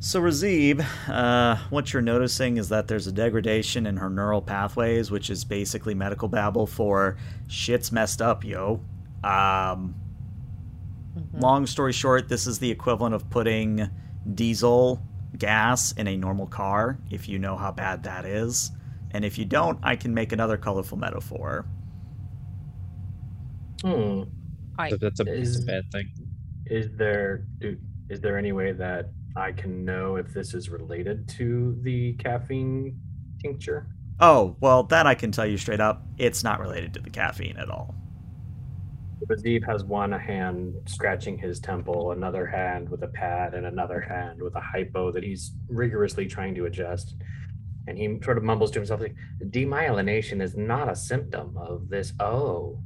So, 0.00 0.20
Razib, 0.20 0.84
uh, 1.08 1.56
what 1.70 1.92
you're 1.92 2.02
noticing 2.02 2.56
is 2.56 2.68
that 2.70 2.88
there's 2.88 3.06
a 3.06 3.12
degradation 3.12 3.86
in 3.86 3.96
her 3.98 4.10
neural 4.10 4.42
pathways, 4.42 5.12
which 5.12 5.30
is 5.30 5.44
basically 5.44 5.94
medical 5.94 6.26
babble 6.26 6.66
for 6.66 7.16
shit's 7.46 7.92
messed 7.92 8.20
up, 8.20 8.44
yo. 8.44 8.80
Um, 9.22 9.94
Mhm. 11.16 11.40
long 11.40 11.66
story 11.66 11.92
short, 11.92 12.28
this 12.28 12.48
is 12.48 12.58
the 12.58 12.70
equivalent 12.70 13.14
of 13.14 13.30
putting 13.30 13.88
diesel 14.34 15.00
gas 15.38 15.92
in 15.92 16.08
a 16.08 16.16
normal 16.16 16.46
car, 16.48 16.98
if 17.10 17.28
you 17.28 17.38
know 17.38 17.56
how 17.56 17.70
bad 17.70 18.02
that 18.02 18.24
is. 18.24 18.72
And 19.12 19.24
if 19.24 19.38
you 19.38 19.44
don't, 19.44 19.78
I 19.84 19.94
can 19.94 20.12
make 20.14 20.32
another 20.32 20.56
colorful 20.56 20.98
metaphor. 20.98 21.66
Hmm. 23.82 24.22
I, 24.78 24.90
So 24.90 24.96
that's 24.96 25.20
a, 25.20 25.24
that's 25.24 25.38
Is- 25.48 25.62
a 25.62 25.66
bad 25.66 25.90
thing. 25.92 26.10
Is 26.66 26.88
there 26.96 27.44
do, 27.58 27.76
is 28.08 28.20
there 28.20 28.38
any 28.38 28.52
way 28.52 28.72
that 28.72 29.10
I 29.36 29.52
can 29.52 29.84
know 29.84 30.16
if 30.16 30.32
this 30.32 30.54
is 30.54 30.68
related 30.68 31.28
to 31.30 31.78
the 31.82 32.14
caffeine 32.14 33.00
tincture? 33.40 33.86
Oh, 34.20 34.56
well, 34.60 34.84
that 34.84 35.06
I 35.06 35.14
can 35.14 35.32
tell 35.32 35.46
you 35.46 35.56
straight 35.56 35.80
up. 35.80 36.06
It's 36.18 36.44
not 36.44 36.60
related 36.60 36.94
to 36.94 37.00
the 37.00 37.10
caffeine 37.10 37.56
at 37.56 37.70
all. 37.70 37.94
Razib 39.26 39.64
has 39.66 39.84
one 39.84 40.12
hand 40.12 40.74
scratching 40.86 41.38
his 41.38 41.60
temple, 41.60 42.12
another 42.12 42.46
hand 42.46 42.88
with 42.88 43.02
a 43.02 43.08
pad, 43.08 43.54
and 43.54 43.66
another 43.66 44.00
hand 44.00 44.42
with 44.42 44.54
a 44.56 44.60
hypo 44.60 45.12
that 45.12 45.22
he's 45.22 45.52
rigorously 45.68 46.26
trying 46.26 46.54
to 46.56 46.66
adjust. 46.66 47.16
And 47.86 47.98
he 47.98 48.18
sort 48.22 48.38
of 48.38 48.44
mumbles 48.44 48.70
to 48.72 48.78
himself, 48.78 49.00
like, 49.00 49.16
demyelination 49.44 50.42
is 50.42 50.56
not 50.56 50.90
a 50.90 50.94
symptom 50.94 51.56
of 51.56 51.88
this. 51.88 52.12
Oh. 52.20 52.80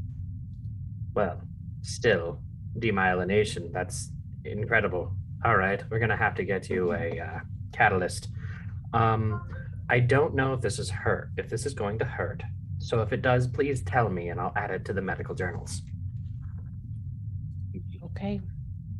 Well, 1.14 1.40
still, 1.82 2.40
demyelination, 2.80 3.72
that's 3.72 4.10
incredible. 4.44 5.12
All 5.44 5.56
right, 5.56 5.82
we're 5.90 5.98
to 6.08 6.16
have 6.16 6.34
to 6.36 6.44
get 6.44 6.68
you 6.70 6.92
a 6.92 7.20
uh, 7.20 7.40
catalyst. 7.72 8.28
Um, 8.92 9.42
I 9.88 10.00
don't 10.00 10.34
know 10.34 10.54
if 10.54 10.60
this 10.60 10.78
is 10.78 10.90
hurt, 10.90 11.30
if 11.36 11.48
this 11.48 11.66
is 11.66 11.74
going 11.74 11.98
to 12.00 12.04
hurt. 12.04 12.42
So 12.78 13.00
if 13.02 13.12
it 13.12 13.22
does, 13.22 13.46
please 13.46 13.82
tell 13.82 14.08
me 14.08 14.28
and 14.28 14.40
I'll 14.40 14.52
add 14.56 14.70
it 14.70 14.84
to 14.86 14.92
the 14.92 15.02
medical 15.02 15.34
journals. 15.34 15.82
okay. 18.04 18.40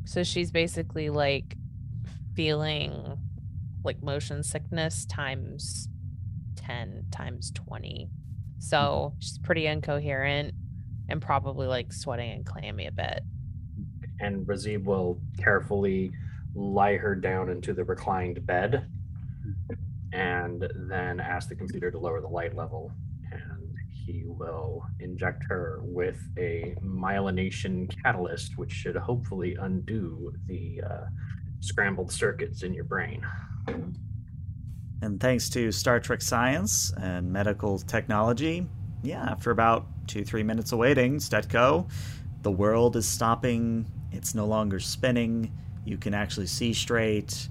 So 0.04 0.22
she's 0.22 0.50
basically 0.50 1.10
like 1.10 1.56
feeling 2.34 3.18
like 3.82 4.02
motion 4.02 4.42
sickness 4.42 5.04
times 5.06 5.88
10 6.56 7.06
times 7.10 7.50
20. 7.52 8.08
So 8.58 9.14
she's 9.18 9.38
pretty 9.38 9.66
incoherent 9.66 10.54
and 11.08 11.20
probably 11.20 11.66
like 11.66 11.92
sweating 11.92 12.30
and 12.30 12.46
clammy 12.46 12.86
a 12.86 12.92
bit. 12.92 13.22
And 14.20 14.46
Razib 14.46 14.84
will 14.84 15.20
carefully 15.38 16.12
lie 16.54 16.96
her 16.96 17.14
down 17.14 17.50
into 17.50 17.72
the 17.74 17.84
reclined 17.84 18.44
bed 18.46 18.86
and 20.12 20.66
then 20.88 21.20
ask 21.20 21.48
the 21.48 21.54
computer 21.54 21.90
to 21.90 21.98
lower 21.98 22.20
the 22.20 22.28
light 22.28 22.56
level. 22.56 22.90
And 23.30 23.74
he 23.90 24.24
will 24.26 24.84
inject 25.00 25.44
her 25.48 25.80
with 25.82 26.18
a 26.38 26.74
myelination 26.82 27.94
catalyst, 28.02 28.56
which 28.56 28.72
should 28.72 28.96
hopefully 28.96 29.56
undo 29.60 30.32
the 30.46 30.80
uh, 30.88 31.04
scrambled 31.60 32.12
circuits 32.12 32.62
in 32.62 32.72
your 32.72 32.84
brain. 32.84 33.26
And 35.02 35.20
thanks 35.20 35.50
to 35.50 35.70
Star 35.72 36.00
Trek 36.00 36.22
science 36.22 36.92
and 36.98 37.30
medical 37.30 37.78
technology, 37.78 38.66
yeah, 39.02 39.22
after 39.22 39.50
about 39.50 39.86
two, 40.06 40.24
three 40.24 40.42
minutes 40.42 40.72
of 40.72 40.78
waiting, 40.78 41.18
Stetko, 41.18 41.90
the 42.42 42.50
world 42.50 42.96
is 42.96 43.06
stopping. 43.06 43.86
It's 44.12 44.34
no 44.34 44.46
longer 44.46 44.80
spinning. 44.80 45.52
You 45.84 45.96
can 45.96 46.14
actually 46.14 46.46
see 46.46 46.72
straight. 46.72 47.48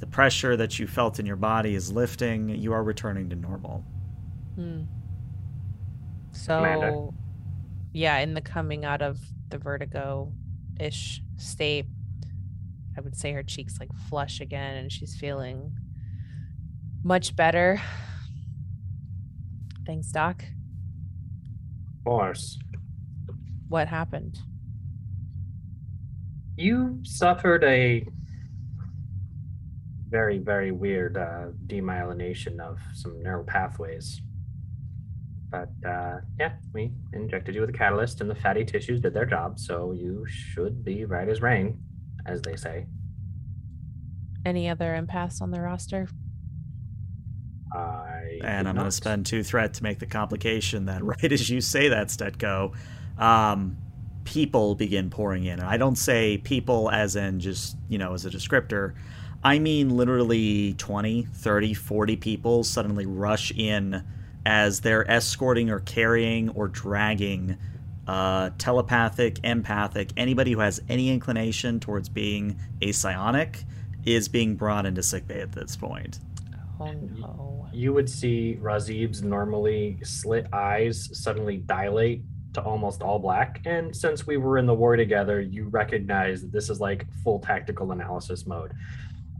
The 0.00 0.06
pressure 0.06 0.56
that 0.56 0.78
you 0.78 0.86
felt 0.86 1.18
in 1.18 1.26
your 1.26 1.36
body 1.36 1.74
is 1.74 1.92
lifting. 1.92 2.48
You 2.48 2.72
are 2.72 2.82
returning 2.82 3.30
to 3.30 3.36
normal. 3.36 3.84
Hmm. 4.56 4.82
So, 6.32 6.58
Amanda. 6.58 7.08
yeah, 7.92 8.18
in 8.18 8.34
the 8.34 8.40
coming 8.40 8.84
out 8.84 9.02
of 9.02 9.18
the 9.48 9.58
vertigo 9.58 10.32
ish 10.80 11.22
state, 11.36 11.86
I 12.96 13.00
would 13.00 13.16
say 13.16 13.32
her 13.32 13.42
cheeks 13.42 13.78
like 13.80 13.90
flush 14.08 14.40
again 14.40 14.76
and 14.76 14.92
she's 14.92 15.16
feeling 15.16 15.72
much 17.02 17.34
better. 17.36 17.80
Thanks, 19.86 20.08
Doc. 20.08 20.44
Of 21.98 22.04
course. 22.04 22.58
What 23.68 23.88
happened? 23.88 24.38
You 26.56 26.98
suffered 27.02 27.64
a 27.64 28.06
very, 30.08 30.38
very 30.38 30.70
weird 30.70 31.16
uh, 31.16 31.46
demyelination 31.66 32.60
of 32.60 32.78
some 32.92 33.22
neural 33.22 33.44
pathways. 33.44 34.20
But 35.48 35.70
uh, 35.86 36.18
yeah, 36.38 36.52
we 36.72 36.92
injected 37.12 37.54
you 37.54 37.60
with 37.62 37.70
a 37.70 37.74
catalyst, 37.74 38.20
and 38.20 38.30
the 38.30 38.34
fatty 38.34 38.64
tissues 38.64 39.00
did 39.00 39.14
their 39.14 39.26
job. 39.26 39.58
So 39.58 39.92
you 39.92 40.24
should 40.28 40.84
be 40.84 41.04
right 41.04 41.28
as 41.28 41.40
rain, 41.40 41.78
as 42.26 42.42
they 42.42 42.56
say. 42.56 42.86
Any 44.44 44.68
other 44.68 44.98
empaths 44.98 45.40
on 45.40 45.50
the 45.50 45.60
roster? 45.60 46.08
I 47.74 48.38
And 48.44 48.68
I'm 48.68 48.74
going 48.74 48.86
to 48.86 48.90
spend 48.90 49.24
two 49.24 49.42
threat 49.42 49.74
to 49.74 49.82
make 49.82 49.98
the 49.98 50.06
complication 50.06 50.86
that 50.86 51.02
right 51.04 51.32
as 51.32 51.48
you 51.48 51.60
say 51.60 51.88
that, 51.88 52.08
Stetko, 52.08 52.74
um, 53.18 53.76
people 54.24 54.74
begin 54.74 55.10
pouring 55.10 55.44
in. 55.44 55.58
And 55.58 55.68
I 55.68 55.76
don't 55.76 55.96
say 55.96 56.38
people 56.38 56.90
as 56.90 57.16
in 57.16 57.40
just, 57.40 57.76
you 57.88 57.98
know, 57.98 58.14
as 58.14 58.24
a 58.24 58.30
descriptor. 58.30 58.94
I 59.44 59.58
mean 59.58 59.96
literally 59.96 60.74
20, 60.74 61.24
30, 61.32 61.74
40 61.74 62.16
people 62.16 62.64
suddenly 62.64 63.06
rush 63.06 63.50
in 63.52 64.04
as 64.46 64.80
they're 64.80 65.08
escorting 65.10 65.70
or 65.70 65.80
carrying 65.80 66.50
or 66.50 66.68
dragging 66.68 67.56
uh, 68.06 68.50
telepathic, 68.58 69.38
empathic, 69.44 70.10
anybody 70.16 70.52
who 70.52 70.60
has 70.60 70.80
any 70.88 71.10
inclination 71.10 71.80
towards 71.80 72.08
being 72.08 72.58
a 72.80 72.92
psionic 72.92 73.64
is 74.04 74.28
being 74.28 74.56
brought 74.56 74.86
into 74.86 75.02
sickbay 75.02 75.40
at 75.40 75.52
this 75.52 75.76
point. 75.76 76.18
Oh 76.80 76.92
no. 76.92 77.68
You 77.72 77.92
would 77.92 78.10
see 78.10 78.58
Razib's 78.60 79.22
normally 79.22 79.98
slit 80.02 80.46
eyes 80.52 81.08
suddenly 81.12 81.58
dilate 81.58 82.22
to 82.54 82.62
almost 82.62 83.02
all 83.02 83.18
black. 83.18 83.60
And 83.64 83.94
since 83.94 84.26
we 84.26 84.36
were 84.36 84.58
in 84.58 84.66
the 84.66 84.74
war 84.74 84.96
together, 84.96 85.40
you 85.40 85.68
recognize 85.68 86.42
that 86.42 86.52
this 86.52 86.70
is 86.70 86.80
like 86.80 87.06
full 87.22 87.38
tactical 87.38 87.92
analysis 87.92 88.46
mode. 88.46 88.72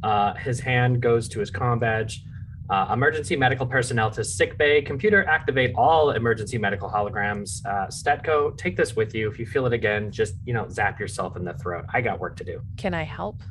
Uh, 0.02 0.34
his 0.34 0.60
hand 0.60 1.00
goes 1.00 1.28
to 1.28 1.40
his 1.40 1.50
comm 1.50 1.80
badge. 1.80 2.24
Uh, 2.70 2.88
emergency 2.92 3.36
medical 3.36 3.66
personnel 3.66 4.10
to 4.10 4.24
sick 4.24 4.56
bay. 4.56 4.80
Computer 4.80 5.24
activate 5.24 5.74
all 5.76 6.12
emergency 6.12 6.56
medical 6.56 6.88
holograms. 6.88 7.64
Uh, 7.66 7.86
Stetko, 7.88 8.56
take 8.56 8.76
this 8.76 8.96
with 8.96 9.14
you. 9.14 9.30
If 9.30 9.38
you 9.38 9.44
feel 9.44 9.66
it 9.66 9.72
again, 9.72 10.10
just 10.10 10.34
you 10.46 10.54
know 10.54 10.68
zap 10.68 10.98
yourself 10.98 11.36
in 11.36 11.44
the 11.44 11.52
throat. 11.54 11.84
I 11.92 12.00
got 12.00 12.18
work 12.18 12.36
to 12.36 12.44
do. 12.44 12.62
Can 12.78 12.94
I 12.94 13.02
help? 13.02 13.42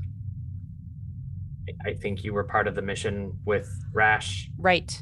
I 1.86 1.94
think 1.94 2.24
you 2.24 2.34
were 2.34 2.44
part 2.44 2.68
of 2.68 2.74
the 2.74 2.82
mission 2.82 3.38
with 3.46 3.70
Rash. 3.94 4.50
Right. 4.58 5.02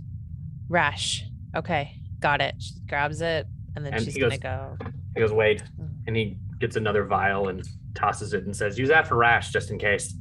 Rash. 0.68 1.24
Okay. 1.56 1.94
Got 2.20 2.42
it. 2.42 2.56
She 2.60 2.74
grabs 2.88 3.22
it 3.22 3.48
and 3.80 3.86
then 3.86 3.94
And 3.94 4.04
she's 4.04 4.14
he 4.16 4.20
gonna 4.20 4.38
goes- 4.38 4.78
go. 4.78 4.92
He 5.16 5.22
goes, 5.22 5.32
wait. 5.32 5.64
Mm. 5.82 5.90
And 6.08 6.16
he 6.18 6.38
gets 6.60 6.76
another 6.76 7.06
vial 7.06 7.48
and 7.48 7.64
tosses 7.96 8.34
it 8.34 8.44
and 8.46 8.54
says, 8.56 8.78
use 8.78 8.90
that 8.90 9.08
for 9.08 9.16
rash 9.16 9.52
just 9.52 9.72
in 9.72 9.80
case. 9.80 10.14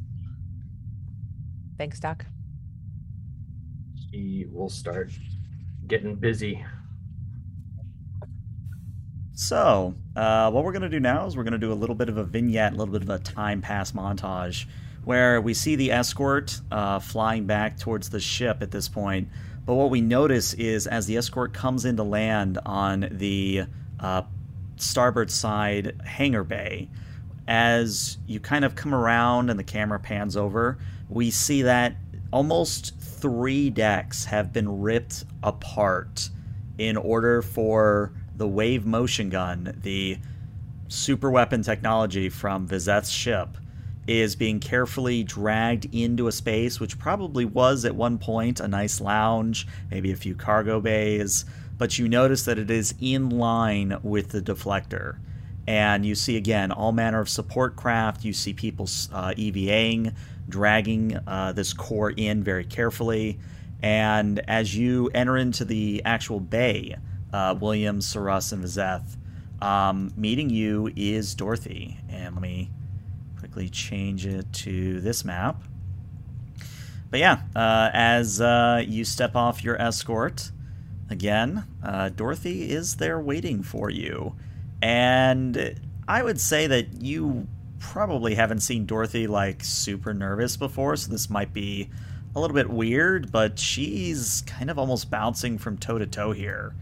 Thanks, 1.76 1.98
Doc. 1.98 2.24
He 4.12 4.46
will 4.50 4.68
start 4.68 5.10
getting 5.88 6.14
busy. 6.14 6.64
So, 9.34 9.94
uh, 10.16 10.50
what 10.50 10.64
we're 10.64 10.72
going 10.72 10.82
to 10.82 10.88
do 10.88 10.98
now 11.00 11.26
is 11.26 11.36
we're 11.36 11.44
going 11.44 11.52
to 11.52 11.58
do 11.58 11.72
a 11.72 11.74
little 11.74 11.94
bit 11.94 12.08
of 12.08 12.16
a 12.16 12.24
vignette, 12.24 12.72
a 12.72 12.76
little 12.76 12.92
bit 12.92 13.02
of 13.02 13.10
a 13.10 13.18
time 13.20 13.60
pass 13.60 13.92
montage, 13.92 14.66
where 15.04 15.40
we 15.40 15.54
see 15.54 15.76
the 15.76 15.92
escort 15.92 16.60
uh, 16.72 16.98
flying 16.98 17.46
back 17.46 17.78
towards 17.78 18.08
the 18.10 18.18
ship 18.20 18.58
at 18.62 18.70
this 18.72 18.88
point. 18.88 19.28
But 19.68 19.74
what 19.74 19.90
we 19.90 20.00
notice 20.00 20.54
is 20.54 20.86
as 20.86 21.04
the 21.04 21.18
escort 21.18 21.52
comes 21.52 21.84
into 21.84 22.02
land 22.02 22.58
on 22.64 23.06
the 23.10 23.64
uh, 24.00 24.22
starboard 24.76 25.30
side 25.30 26.00
hangar 26.06 26.42
bay, 26.42 26.88
as 27.46 28.16
you 28.26 28.40
kind 28.40 28.64
of 28.64 28.74
come 28.74 28.94
around 28.94 29.50
and 29.50 29.58
the 29.58 29.64
camera 29.64 30.00
pans 30.00 30.38
over, 30.38 30.78
we 31.10 31.30
see 31.30 31.60
that 31.60 31.96
almost 32.32 32.98
three 32.98 33.68
decks 33.68 34.24
have 34.24 34.54
been 34.54 34.80
ripped 34.80 35.24
apart 35.42 36.30
in 36.78 36.96
order 36.96 37.42
for 37.42 38.14
the 38.36 38.48
wave 38.48 38.86
motion 38.86 39.28
gun, 39.28 39.78
the 39.82 40.16
super 40.88 41.30
weapon 41.30 41.60
technology 41.60 42.30
from 42.30 42.66
Vizeth's 42.66 43.10
ship, 43.10 43.58
is 44.08 44.34
being 44.34 44.58
carefully 44.58 45.22
dragged 45.22 45.86
into 45.94 46.26
a 46.26 46.32
space 46.32 46.80
which 46.80 46.98
probably 46.98 47.44
was 47.44 47.84
at 47.84 47.94
one 47.94 48.18
point 48.18 48.58
a 48.58 48.66
nice 48.66 49.00
lounge, 49.00 49.66
maybe 49.90 50.10
a 50.10 50.16
few 50.16 50.34
cargo 50.34 50.80
bays, 50.80 51.44
but 51.76 51.98
you 51.98 52.08
notice 52.08 52.44
that 52.44 52.58
it 52.58 52.70
is 52.70 52.94
in 53.00 53.28
line 53.30 53.98
with 54.02 54.30
the 54.30 54.40
deflector. 54.40 55.18
And 55.66 56.06
you 56.06 56.14
see 56.14 56.38
again 56.38 56.72
all 56.72 56.92
manner 56.92 57.20
of 57.20 57.28
support 57.28 57.76
craft. 57.76 58.24
You 58.24 58.32
see 58.32 58.54
people 58.54 58.84
uh, 59.12 59.34
EVAing, 59.36 60.14
dragging 60.48 61.18
uh, 61.26 61.52
this 61.52 61.74
core 61.74 62.10
in 62.10 62.42
very 62.42 62.64
carefully. 62.64 63.38
And 63.82 64.40
as 64.48 64.74
you 64.74 65.10
enter 65.14 65.36
into 65.36 65.66
the 65.66 66.02
actual 66.06 66.40
bay, 66.40 66.96
uh, 67.32 67.54
William, 67.60 68.00
Saras, 68.00 68.52
and 68.52 68.62
Vizeth, 68.62 69.16
um, 69.60 70.12
meeting 70.16 70.48
you 70.48 70.90
is 70.96 71.34
Dorothy. 71.34 71.98
And 72.08 72.34
let 72.34 72.42
me 72.42 72.70
quickly 73.58 73.68
change 73.68 74.24
it 74.24 74.52
to 74.52 75.00
this 75.00 75.24
map. 75.24 75.62
But 77.10 77.18
yeah, 77.18 77.40
uh, 77.56 77.90
as 77.92 78.40
uh, 78.40 78.84
you 78.86 79.04
step 79.04 79.34
off 79.34 79.64
your 79.64 79.80
escort, 79.80 80.52
again, 81.10 81.64
uh, 81.82 82.10
Dorothy 82.10 82.70
is 82.70 82.96
there 82.96 83.18
waiting 83.18 83.62
for 83.64 83.90
you. 83.90 84.36
And 84.80 85.80
I 86.06 86.22
would 86.22 86.40
say 86.40 86.68
that 86.68 87.02
you 87.02 87.48
probably 87.80 88.36
haven't 88.36 88.60
seen 88.60 88.86
Dorothy 88.86 89.26
like 89.26 89.64
super 89.64 90.14
nervous 90.14 90.56
before, 90.56 90.96
so 90.96 91.10
this 91.10 91.28
might 91.28 91.52
be 91.52 91.90
a 92.36 92.40
little 92.40 92.54
bit 92.54 92.70
weird, 92.70 93.32
but 93.32 93.58
she's 93.58 94.42
kind 94.46 94.70
of 94.70 94.78
almost 94.78 95.10
bouncing 95.10 95.58
from 95.58 95.78
toe 95.78 95.98
to 95.98 96.06
toe 96.06 96.30
here. 96.30 96.74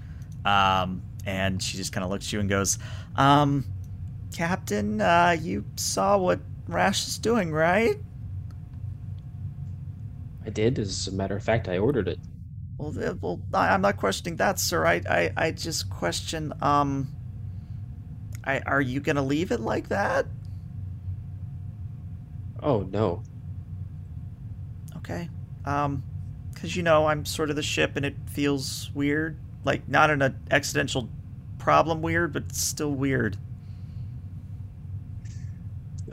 Um, 0.45 1.03
and 1.25 1.63
she 1.63 1.79
just 1.79 1.93
kind 1.93 2.05
of 2.05 2.11
looks 2.11 2.27
at 2.29 2.33
you 2.35 2.41
and 2.41 2.51
goes, 2.51 2.79
um, 3.15 3.65
Captain, 4.35 5.01
uh, 5.01 5.37
you 5.41 5.65
saw 5.77 6.19
what 6.19 6.41
Rash 6.69 7.07
is 7.07 7.19
doing, 7.19 7.53
right? 7.53 7.97
I 10.45 10.51
did. 10.51 10.79
As 10.79 11.09
a 11.09 11.13
matter 11.13 11.37
of 11.37 11.43
fact, 11.43 11.69
I 11.69 11.79
ordered 11.79 12.09
it. 12.09 12.19
Well, 12.79 13.17
well, 13.21 13.41
I'm 13.53 13.81
not 13.81 13.97
questioning 13.97 14.37
that, 14.37 14.59
sir. 14.59 14.85
I, 14.87 15.03
I, 15.09 15.33
I 15.37 15.51
just 15.51 15.89
question, 15.89 16.53
um, 16.61 17.09
I, 18.45 18.61
are 18.61 18.81
you 18.81 19.01
gonna 19.01 19.23
leave 19.23 19.51
it 19.51 19.61
like 19.61 19.89
that? 19.89 20.27
Oh 22.63 22.83
no. 22.83 23.23
Okay. 24.97 25.29
Um, 25.65 26.03
because 26.53 26.75
you 26.75 26.83
know 26.83 27.07
I'm 27.07 27.25
sort 27.25 27.51
of 27.51 27.57
the 27.57 27.63
ship, 27.63 27.97
and 27.97 28.07
it 28.07 28.17
feels 28.27 28.91
weird. 28.95 29.39
Like 29.65 29.89
not 29.89 30.11
in 30.11 30.23
an 30.23 30.39
accidental 30.51 31.09
problem 31.59 32.03
weird, 32.03 32.33
but 32.33 32.55
still 32.55 32.93
weird. 32.93 33.37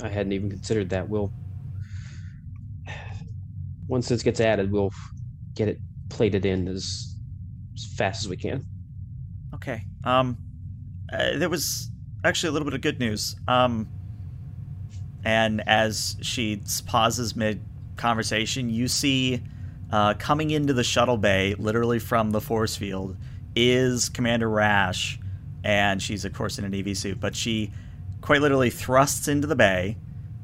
I 0.04 0.10
hadn't 0.10 0.34
even 0.34 0.50
considered 0.50 0.90
that. 0.90 1.08
We'll 1.08 1.32
once 3.88 4.10
this 4.10 4.22
gets 4.22 4.40
added, 4.40 4.72
we'll 4.72 4.92
get 5.56 5.68
it 5.68 5.80
plated 6.10 6.46
in 6.46 6.68
as, 6.68 7.16
as 7.76 7.86
fast 7.96 8.24
as 8.24 8.30
we 8.30 8.38
can. 8.38 8.66
Okay. 9.54 9.82
Um, 10.04 10.38
uh, 11.12 11.38
there 11.38 11.50
was 11.50 11.90
actually 12.24 12.50
a 12.50 12.52
little 12.52 12.66
bit 12.66 12.74
of 12.74 12.82
good 12.82 13.00
news. 13.00 13.36
Um, 13.48 13.88
and 15.24 15.62
as 15.68 16.18
she 16.22 16.62
pauses 16.86 17.36
mid 17.36 17.62
conversation, 17.96 18.70
you 18.70 18.88
see 18.88 19.42
uh, 19.92 20.16
coming 20.16 20.52
into 20.52 20.74
the 20.74 20.84
shuttle 20.84 21.18
bay, 21.18 21.56
literally 21.56 22.00
from 22.00 22.32
the 22.32 22.42
force 22.42 22.76
field, 22.76 23.16
is 23.56 24.10
Commander 24.10 24.50
Rash, 24.50 25.20
and 25.64 26.02
she's 26.02 26.26
of 26.26 26.34
course 26.34 26.58
in 26.58 26.66
an 26.66 26.74
EV 26.74 26.98
suit, 26.98 27.20
but 27.20 27.36
she 27.36 27.72
quite 28.24 28.42
literally 28.42 28.70
thrusts 28.70 29.28
into 29.28 29.48
the 29.48 29.56
bay, 29.56 29.98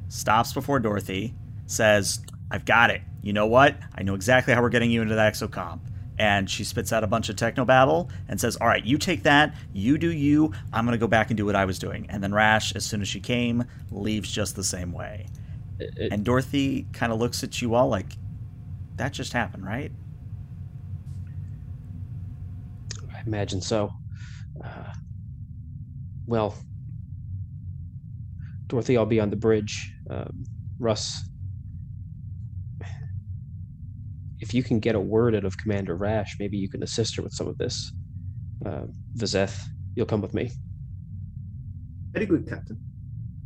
stops 0.10 0.54
before 0.54 0.80
Dorothy, 0.80 1.34
says, 1.66 2.20
"I've 2.52 2.66
got 2.66 2.90
it. 2.92 3.02
You 3.22 3.32
know 3.34 3.48
what? 3.48 3.78
I 3.96 4.04
know 4.04 4.16
exactly 4.16 4.54
how 4.54 4.62
we're 4.62 4.70
getting 4.70 4.92
you 4.92 5.02
into 5.02 5.16
the 5.16 5.22
exocomp." 5.22 5.80
And 6.18 6.50
she 6.50 6.66
spits 6.66 6.92
out 6.92 7.06
a 7.06 7.08
bunch 7.08 7.30
of 7.30 7.38
technobabble 7.38 8.10
and 8.28 8.40
says, 8.40 8.58
"All 8.58 8.68
right, 8.68 8.84
you 8.84 8.98
take 8.98 9.24
that. 9.24 9.56
You 9.72 9.98
do 9.98 10.12
you. 10.12 10.52
I'm 10.74 10.84
gonna 10.84 10.98
go 10.98 11.08
back 11.08 11.30
and 11.30 11.38
do 11.38 11.46
what 11.46 11.56
I 11.56 11.64
was 11.64 11.80
doing." 11.80 12.06
And 12.10 12.22
then 12.22 12.34
Rash, 12.34 12.76
as 12.76 12.86
soon 12.86 13.02
as 13.02 13.08
she 13.08 13.22
came, 13.22 13.64
leaves 13.90 14.30
just 14.30 14.58
the 14.58 14.64
same 14.64 14.92
way. 14.92 15.28
It- 15.80 15.94
it- 15.98 16.12
And 16.12 16.26
Dorothy 16.26 16.88
kind 16.92 17.14
of 17.14 17.20
looks 17.20 17.42
at 17.46 17.62
you 17.62 17.74
all 17.76 17.88
like, 17.88 18.18
"That 18.98 19.14
just 19.14 19.32
happened, 19.32 19.64
right?" 19.64 19.94
I 23.16 23.22
imagine 23.26 23.62
so. 23.62 23.94
Uh, 24.62 24.94
well, 26.28 26.56
Dorothy, 28.70 28.98
I'll 28.98 29.06
be 29.06 29.20
on 29.20 29.32
the 29.32 29.36
bridge. 29.36 29.92
Um, 30.10 30.44
Russ, 30.78 31.28
if 34.40 34.54
you 34.54 34.64
can 34.64 34.80
get 34.80 34.96
a 34.96 35.00
word 35.00 35.36
out 35.36 35.44
of 35.44 35.58
Commander 35.58 35.96
Rash, 35.96 36.36
maybe 36.40 36.58
you 36.58 36.70
can 36.70 36.84
assist 36.84 37.16
her 37.16 37.24
with 37.24 37.34
some 37.34 37.48
of 37.48 37.58
this. 37.58 37.92
Uh, 38.64 38.84
Vizeth, 39.16 39.68
you'll 39.96 40.06
come 40.06 40.22
with 40.22 40.36
me. 40.36 40.52
Very 42.14 42.28
good, 42.28 42.48
Captain. 42.48 42.80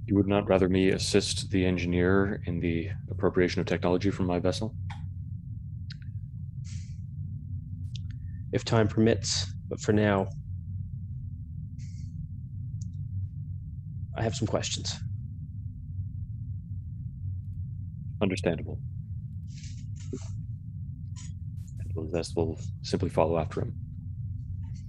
You 0.05 0.15
would 0.15 0.28
not 0.28 0.47
rather 0.49 0.67
me 0.67 0.89
assist 0.89 1.49
the 1.51 1.65
engineer 1.65 2.41
in 2.45 2.59
the 2.59 2.89
appropriation 3.09 3.61
of 3.61 3.65
technology 3.65 4.11
from 4.11 4.26
my 4.26 4.39
vessel? 4.39 4.76
If 8.51 8.65
time 8.65 8.89
permits, 8.89 9.51
but 9.69 9.80
for 9.80 9.93
now, 9.93 10.28
I 14.17 14.21
have 14.21 14.36
some 14.36 14.47
questions. 14.47 14.99
Understandable. 18.24 18.80
And 21.95 22.11
Zest 22.11 22.36
will 22.36 22.57
simply 22.82 23.09
follow 23.09 23.38
after 23.38 23.61
him. 23.61 23.74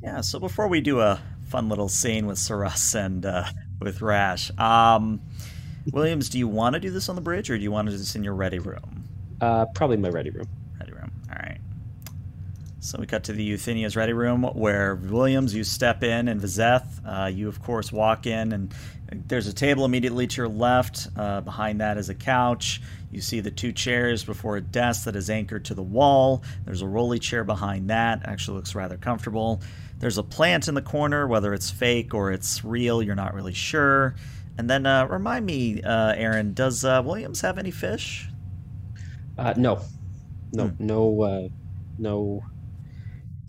Yeah, 0.03 0.21
so 0.21 0.39
before 0.39 0.69
we 0.69 0.81
do 0.81 1.01
a 1.01 1.21
fun 1.49 1.69
little 1.69 1.89
scene 1.89 2.27
with 2.27 2.39
Saras 2.39 2.95
and 2.95 3.27
uh, 3.27 3.45
with 3.81 4.01
Rash, 4.01 4.57
um, 4.59 5.21
Williams, 5.93 6.29
do 6.29 6.39
you 6.39 6.47
want 6.47 6.75
to 6.75 6.81
do 6.81 6.91
this 6.91 7.09
on 7.09 7.17
the 7.17 7.23
bridge 7.23 7.51
or 7.51 7.57
do 7.57 7.63
you 7.63 7.73
want 7.73 7.87
to 7.89 7.93
do 7.93 7.99
this 7.99 8.15
in 8.15 8.23
your 8.23 8.35
ready 8.35 8.59
room? 8.59 9.05
Uh, 9.41 9.67
probably 9.75 9.97
my 9.97 10.09
ready 10.09 10.31
room. 10.31 10.47
Ready 10.79 10.93
room. 10.93 11.13
All 11.29 11.37
right. 11.37 11.59
So 12.81 12.99
we 13.01 13.07
cut 13.07 13.25
to 13.25 13.33
the 13.33 13.43
Euthenia's 13.43 13.97
ready 13.97 14.13
room 14.13 14.43
where 14.43 14.95
Williams, 14.95 15.55
you 15.55 15.65
step 15.65 16.03
in, 16.03 16.29
and 16.29 16.41
Vizeth, 16.41 17.01
uh, 17.07 17.27
you 17.27 17.49
of 17.49 17.63
course 17.63 17.91
walk 17.91 18.27
in, 18.27 18.53
and 18.53 18.75
there's 19.27 19.47
a 19.47 19.53
table 19.53 19.85
immediately 19.85 20.27
to 20.27 20.37
your 20.37 20.49
left. 20.49 21.09
Uh, 21.17 21.41
behind 21.41 21.81
that 21.81 21.97
is 21.97 22.09
a 22.09 22.15
couch. 22.15 22.83
You 23.15 23.21
see 23.21 23.39
the 23.39 23.51
two 23.53 23.73
chairs 23.73 24.25
before 24.25 24.57
a 24.57 24.61
desk 24.61 25.05
that 25.05 25.15
is 25.15 25.31
anchored 25.31 25.65
to 25.67 25.75
the 25.75 25.83
wall. 25.83 26.43
There's 26.65 26.83
a 26.83 26.89
rolly 26.89 27.21
chair 27.21 27.45
behind 27.45 27.89
that. 27.91 28.27
Actually 28.27 28.57
looks 28.57 28.75
rather 28.75 28.97
comfortable. 28.97 29.63
There's 30.01 30.19
a 30.19 30.25
plant 30.25 30.67
in 30.67 30.75
the 30.75 30.83
corner, 30.83 31.29
whether 31.29 31.55
it's 31.55 31.71
fake 31.71 32.13
or 32.13 32.33
it's 32.33 32.65
real, 32.65 33.01
you're 33.03 33.15
not 33.15 33.33
really 33.33 33.55
sure. 33.55 34.17
And 34.59 34.69
then 34.69 34.85
uh, 34.85 35.07
remind 35.07 35.47
me, 35.47 35.81
uh, 35.83 36.15
Aaron, 36.17 36.55
does 36.55 36.85
uh, 36.85 37.03
Williams 37.05 37.41
have 37.43 37.57
any 37.57 37.71
fish? 37.71 38.29
Uh, 39.39 39.55
no, 39.57 39.81
no, 40.53 40.67
Hmm. 40.69 40.85
no, 40.85 41.23
uh, 41.23 41.49
no 41.99 42.43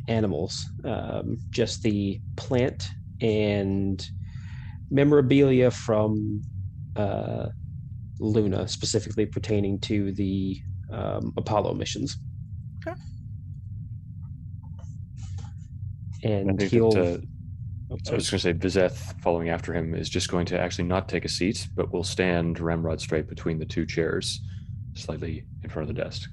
animals. 0.07 0.70
Um, 0.84 1.39
just 1.49 1.82
the 1.82 2.22
plant 2.36 2.88
and 3.20 4.07
memorabilia 4.91 5.72
from 5.72 6.43
uh, 6.95 7.47
Luna, 8.20 8.68
specifically 8.68 9.26
pertaining 9.26 9.80
to 9.82 10.11
the 10.13 10.61
um, 10.91 11.34
Apollo 11.38 11.74
missions. 11.74 12.18
Okay. 12.88 12.99
And 16.24 16.57
think 16.59 16.72
he'll. 16.72 16.91
that, 16.91 17.16
uh, 17.16 17.18
oh, 17.91 17.97
I 18.11 18.16
was 18.16 18.30
going 18.30 18.39
to 18.39 18.39
say, 18.39 18.53
Vizeth, 18.53 19.22
following 19.22 19.49
after 19.49 19.74
him, 19.74 19.93
is 19.93 20.09
just 20.09 20.30
going 20.30 20.45
to 20.47 20.59
actually 20.59 20.86
not 20.86 21.07
take 21.09 21.26
a 21.26 21.30
seat, 21.30 21.68
but 21.76 21.91
will 21.91 22.03
stand 22.03 22.59
ramrod 22.59 23.01
straight 23.01 23.28
between 23.28 23.59
the 23.59 23.66
two 23.66 23.86
chairs, 23.86 24.41
slightly 24.93 25.45
in 25.63 25.70
front 25.70 25.89
of 25.89 25.95
the 25.95 26.01
desk. 26.01 26.30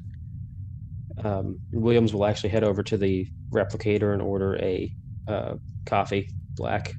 um, 1.24 1.58
Williams 1.72 2.14
will 2.14 2.24
actually 2.24 2.50
head 2.50 2.64
over 2.64 2.82
to 2.82 2.96
the 2.96 3.26
replicator 3.50 4.12
and 4.12 4.22
order 4.22 4.56
a 4.56 4.92
uh, 5.28 5.54
coffee 5.86 6.28
black. 6.54 6.94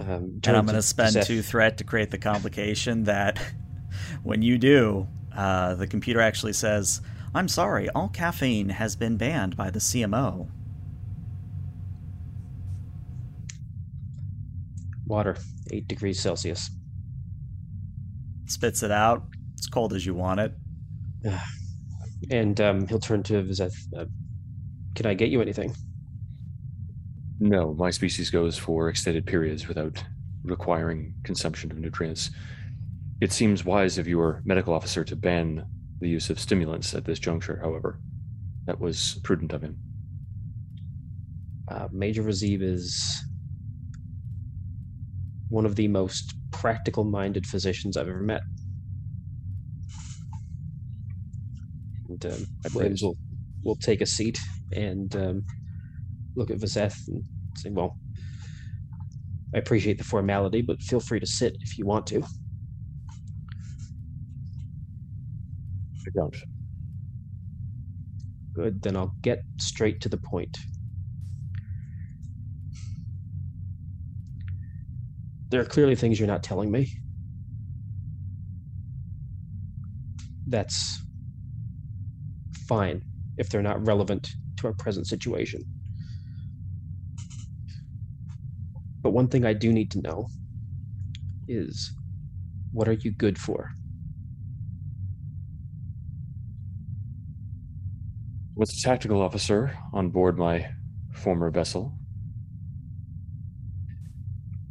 Um, 0.00 0.40
And 0.46 0.56
I'm 0.56 0.64
going 0.64 0.76
to 0.76 0.82
spend 0.82 1.12
Seth- 1.12 1.26
two 1.26 1.42
threat 1.42 1.78
to 1.78 1.84
create 1.84 2.10
the 2.10 2.18
complication 2.18 3.04
that 3.04 3.38
when 4.22 4.42
you 4.42 4.58
do, 4.58 5.06
uh, 5.34 5.74
the 5.74 5.86
computer 5.86 6.20
actually 6.20 6.54
says, 6.54 7.00
I'm 7.34 7.48
sorry, 7.48 7.88
all 7.90 8.08
caffeine 8.08 8.70
has 8.70 8.96
been 8.96 9.16
banned 9.16 9.56
by 9.56 9.70
the 9.70 9.78
CMO. 9.78 10.48
water, 15.10 15.36
eight 15.72 15.88
degrees 15.88 16.20
Celsius. 16.20 16.70
Spits 18.46 18.82
it 18.82 18.92
out. 18.92 19.24
It's 19.54 19.66
cold 19.66 19.92
as 19.92 20.06
you 20.06 20.14
want 20.14 20.40
it. 20.40 20.52
And 22.30 22.60
um, 22.60 22.86
he'll 22.86 23.00
turn 23.00 23.22
to 23.24 23.42
Vizeth. 23.42 23.74
Uh, 23.96 24.04
can 24.94 25.06
I 25.06 25.14
get 25.14 25.30
you 25.30 25.40
anything? 25.40 25.74
No, 27.42 27.72
my 27.72 27.90
species 27.90 28.28
goes 28.28 28.58
for 28.58 28.90
extended 28.90 29.24
periods 29.24 29.66
without 29.66 30.04
requiring 30.44 31.14
consumption 31.24 31.70
of 31.70 31.78
nutrients. 31.78 32.30
It 33.22 33.32
seems 33.32 33.64
wise 33.64 33.96
of 33.96 34.06
your 34.06 34.42
medical 34.44 34.74
officer 34.74 35.04
to 35.04 35.16
ban 35.16 35.64
the 36.00 36.08
use 36.08 36.28
of 36.28 36.38
stimulants 36.38 36.94
at 36.94 37.06
this 37.06 37.18
juncture, 37.18 37.58
however. 37.62 37.98
That 38.66 38.78
was 38.78 39.18
prudent 39.24 39.54
of 39.54 39.62
him. 39.62 39.78
Uh, 41.70 41.88
Major 41.92 42.22
Razib 42.22 42.60
is 42.60 43.24
one 45.48 45.64
of 45.64 45.76
the 45.76 45.88
most 45.88 46.34
practical 46.50 47.04
minded 47.04 47.46
physicians 47.46 47.96
I've 47.96 48.08
ever 48.08 48.20
met. 48.20 48.42
And 52.08 52.26
um, 52.26 52.46
Williams 52.74 53.02
will, 53.02 53.16
will 53.64 53.76
take 53.76 54.02
a 54.02 54.06
seat 54.06 54.38
and 54.72 55.14
um, 55.16 55.44
look 56.36 56.50
at 56.50 56.58
Vizeth 56.58 57.08
and 57.08 57.24
say, 57.56 57.70
Well, 57.70 57.96
I 59.54 59.58
appreciate 59.58 59.98
the 59.98 60.04
formality, 60.04 60.62
but 60.62 60.82
feel 60.82 61.00
free 61.00 61.20
to 61.20 61.26
sit 61.26 61.56
if 61.62 61.78
you 61.78 61.86
want 61.86 62.06
to. 62.08 62.22
I 62.22 62.26
don't. 66.14 66.36
Good, 68.54 68.82
then 68.82 68.96
I'll 68.96 69.16
get 69.22 69.42
straight 69.58 70.00
to 70.02 70.08
the 70.08 70.18
point. 70.18 70.58
There 75.50 75.60
are 75.60 75.64
clearly 75.66 75.96
things 75.96 76.18
you're 76.18 76.28
not 76.28 76.42
telling 76.42 76.70
me. 76.70 76.92
That's 80.46 81.02
fine 82.52 83.02
if 83.36 83.48
they're 83.48 83.62
not 83.62 83.84
relevant 83.84 84.34
to 84.58 84.68
our 84.68 84.74
present 84.74 85.06
situation. 85.06 85.64
But 89.02 89.10
one 89.10 89.28
thing 89.28 89.44
I 89.44 89.52
do 89.52 89.72
need 89.72 89.90
to 89.92 90.00
know 90.00 90.28
is 91.48 91.92
what 92.72 92.88
are 92.88 92.92
you 92.92 93.10
good 93.10 93.38
for? 93.38 93.70
Was 98.54 98.78
a 98.78 98.82
tactical 98.82 99.22
officer 99.22 99.76
on 99.92 100.10
board 100.10 100.38
my 100.38 100.70
former 101.14 101.50
vessel. 101.50 101.94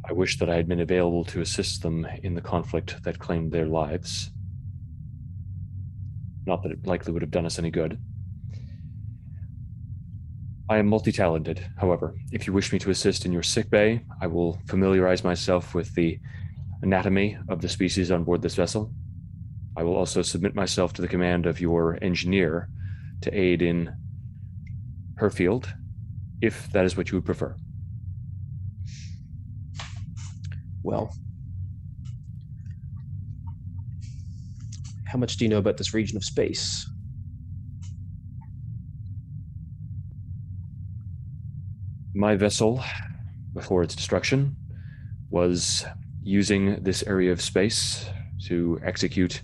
I 0.08 0.12
wish 0.12 0.38
that 0.38 0.48
I 0.48 0.56
had 0.56 0.68
been 0.68 0.80
available 0.80 1.24
to 1.26 1.40
assist 1.40 1.82
them 1.82 2.06
in 2.22 2.34
the 2.34 2.40
conflict 2.40 3.02
that 3.02 3.18
claimed 3.18 3.52
their 3.52 3.66
lives. 3.66 4.30
Not 6.46 6.62
that 6.62 6.72
it 6.72 6.86
likely 6.86 7.12
would 7.12 7.22
have 7.22 7.30
done 7.30 7.46
us 7.46 7.58
any 7.58 7.70
good. 7.70 7.98
I 10.70 10.78
am 10.78 10.86
multi 10.86 11.10
talented, 11.10 11.66
however. 11.78 12.14
If 12.30 12.46
you 12.46 12.52
wish 12.52 12.72
me 12.72 12.78
to 12.78 12.90
assist 12.90 13.26
in 13.26 13.32
your 13.32 13.42
sick 13.42 13.68
bay, 13.70 14.04
I 14.20 14.28
will 14.28 14.62
familiarize 14.68 15.24
myself 15.24 15.74
with 15.74 15.92
the 15.96 16.20
anatomy 16.82 17.36
of 17.48 17.60
the 17.60 17.68
species 17.68 18.12
on 18.12 18.22
board 18.22 18.40
this 18.40 18.54
vessel. 18.54 18.92
I 19.76 19.82
will 19.82 19.96
also 19.96 20.22
submit 20.22 20.54
myself 20.54 20.92
to 20.92 21.02
the 21.02 21.08
command 21.08 21.46
of 21.46 21.60
your 21.60 21.98
engineer 22.00 22.68
to 23.22 23.36
aid 23.36 23.62
in 23.62 23.92
her 25.16 25.28
field, 25.28 25.74
if 26.40 26.70
that 26.70 26.84
is 26.84 26.96
what 26.96 27.10
you 27.10 27.18
would 27.18 27.26
prefer. 27.26 27.56
Well, 30.84 31.12
how 35.08 35.18
much 35.18 35.36
do 35.36 35.44
you 35.44 35.48
know 35.48 35.58
about 35.58 35.78
this 35.78 35.94
region 35.94 36.16
of 36.16 36.22
space? 36.22 36.88
My 42.20 42.36
vessel, 42.36 42.84
before 43.54 43.82
its 43.82 43.94
destruction, 43.94 44.54
was 45.30 45.86
using 46.22 46.82
this 46.84 47.02
area 47.04 47.32
of 47.32 47.40
space 47.40 48.04
to 48.46 48.78
execute 48.84 49.40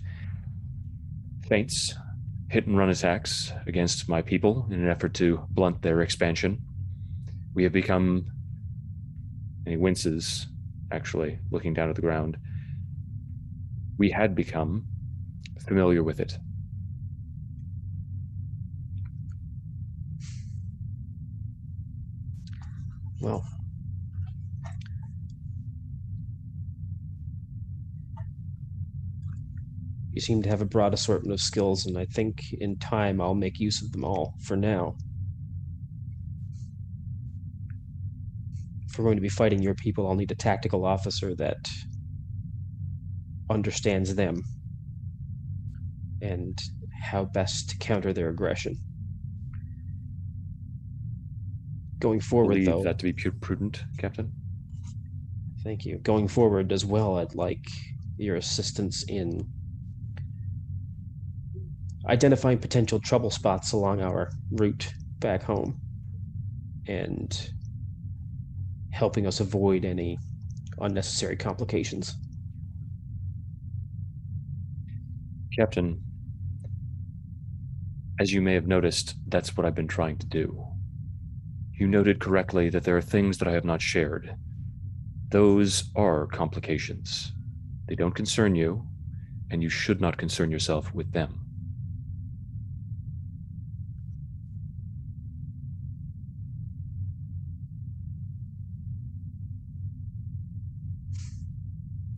feints, 1.49 1.95
hit 2.51 2.67
and 2.67 2.77
run 2.77 2.91
attacks 2.91 3.51
against 3.65 4.07
my 4.07 4.21
people 4.21 4.67
in 4.69 4.79
an 4.79 4.87
effort 4.87 5.15
to 5.15 5.43
blunt 5.49 5.81
their 5.81 6.03
expansion. 6.03 6.61
We 7.55 7.63
have 7.63 7.73
become, 7.73 8.27
and 9.65 9.69
he 9.69 9.77
winces, 9.77 10.45
actually, 10.91 11.39
looking 11.49 11.73
down 11.73 11.89
at 11.89 11.95
the 11.95 12.03
ground. 12.03 12.37
We 13.97 14.11
had 14.11 14.35
become 14.35 14.85
familiar 15.65 16.03
with 16.03 16.19
it. 16.19 16.37
Well, 23.21 23.45
you 30.11 30.19
seem 30.21 30.41
to 30.43 30.49
have 30.49 30.61
a 30.61 30.65
broad 30.65 30.93
assortment 30.93 31.33
of 31.33 31.41
skills, 31.41 31.85
and 31.85 31.97
I 31.97 32.05
think 32.05 32.45
in 32.51 32.77
time 32.77 33.21
I'll 33.21 33.35
make 33.35 33.59
use 33.59 33.81
of 33.81 33.91
them 33.91 34.03
all. 34.03 34.33
For 34.39 34.57
now, 34.57 34.97
if 38.89 38.97
we're 38.97 39.05
going 39.05 39.17
to 39.17 39.21
be 39.21 39.29
fighting 39.29 39.61
your 39.61 39.75
people, 39.75 40.07
I'll 40.07 40.15
need 40.15 40.31
a 40.31 40.35
tactical 40.35 40.85
officer 40.85 41.35
that 41.35 41.57
understands 43.49 44.15
them 44.15 44.43
and 46.21 46.57
how 47.09 47.25
best 47.25 47.69
to 47.69 47.77
counter 47.79 48.13
their 48.13 48.29
aggression. 48.29 48.79
Going 51.99 52.19
forward, 52.19 52.53
believe 52.53 52.65
though, 52.65 52.83
that 52.83 52.99
to 52.99 53.05
be 53.05 53.13
pu- 53.13 53.31
prudent, 53.31 53.83
Captain. 53.97 54.31
thank 55.63 55.85
you. 55.85 55.97
Going 55.97 56.27
forward 56.27 56.71
as 56.71 56.85
well, 56.85 57.17
I'd 57.17 57.33
like 57.33 57.65
your 58.17 58.35
assistance 58.35 59.03
in 59.03 59.47
identifying 62.07 62.57
potential 62.57 62.99
trouble 62.99 63.29
spots 63.31 63.73
along 63.73 64.01
our 64.01 64.31
route 64.51 64.93
back 65.19 65.43
home 65.43 65.79
and 66.87 67.51
helping 68.91 69.27
us 69.27 69.39
avoid 69.39 69.83
any 69.83 70.17
unnecessary 70.79 71.35
complications. 71.35 72.15
Captain, 75.55 76.01
as 78.19 78.31
you 78.31 78.41
may 78.41 78.53
have 78.53 78.67
noticed, 78.67 79.15
that's 79.27 79.57
what 79.57 79.65
I've 79.65 79.75
been 79.75 79.87
trying 79.87 80.17
to 80.17 80.27
do. 80.27 80.63
You 81.77 81.87
noted 81.87 82.19
correctly 82.19 82.69
that 82.69 82.83
there 82.83 82.97
are 82.97 83.01
things 83.01 83.37
that 83.37 83.47
I 83.47 83.51
have 83.51 83.65
not 83.65 83.81
shared. 83.81 84.35
Those 85.29 85.91
are 85.95 86.25
complications. 86.27 87.33
They 87.87 87.95
don't 87.95 88.15
concern 88.15 88.55
you, 88.55 88.87
and 89.51 89.61
you 89.61 89.69
should 89.69 90.01
not 90.01 90.17
concern 90.17 90.51
yourself 90.51 90.93
with 90.93 91.11
them. 91.13 91.47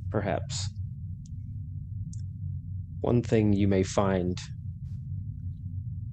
perhaps. 0.09 0.69
One 3.01 3.21
thing 3.21 3.53
you 3.53 3.67
may 3.67 3.83
find 3.83 4.37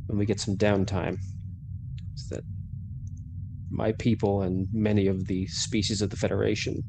when 0.06 0.18
we 0.18 0.26
get 0.26 0.38
some 0.38 0.56
downtime 0.56 1.18
my 3.76 3.92
people 3.92 4.40
and 4.42 4.68
many 4.72 5.06
of 5.06 5.26
the 5.26 5.46
species 5.48 6.00
of 6.00 6.10
the 6.10 6.16
Federation 6.16 6.82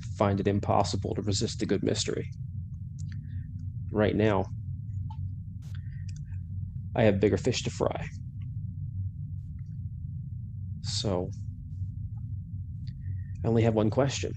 find 0.00 0.38
it 0.38 0.46
impossible 0.46 1.14
to 1.14 1.22
resist 1.22 1.62
a 1.62 1.66
good 1.66 1.82
mystery. 1.82 2.28
Right 3.90 4.14
now, 4.14 4.46
I 6.94 7.04
have 7.04 7.20
bigger 7.20 7.36
fish 7.38 7.62
to 7.62 7.70
fry. 7.70 8.06
So, 10.82 11.30
I 13.44 13.48
only 13.48 13.62
have 13.62 13.74
one 13.74 13.90
question 13.90 14.32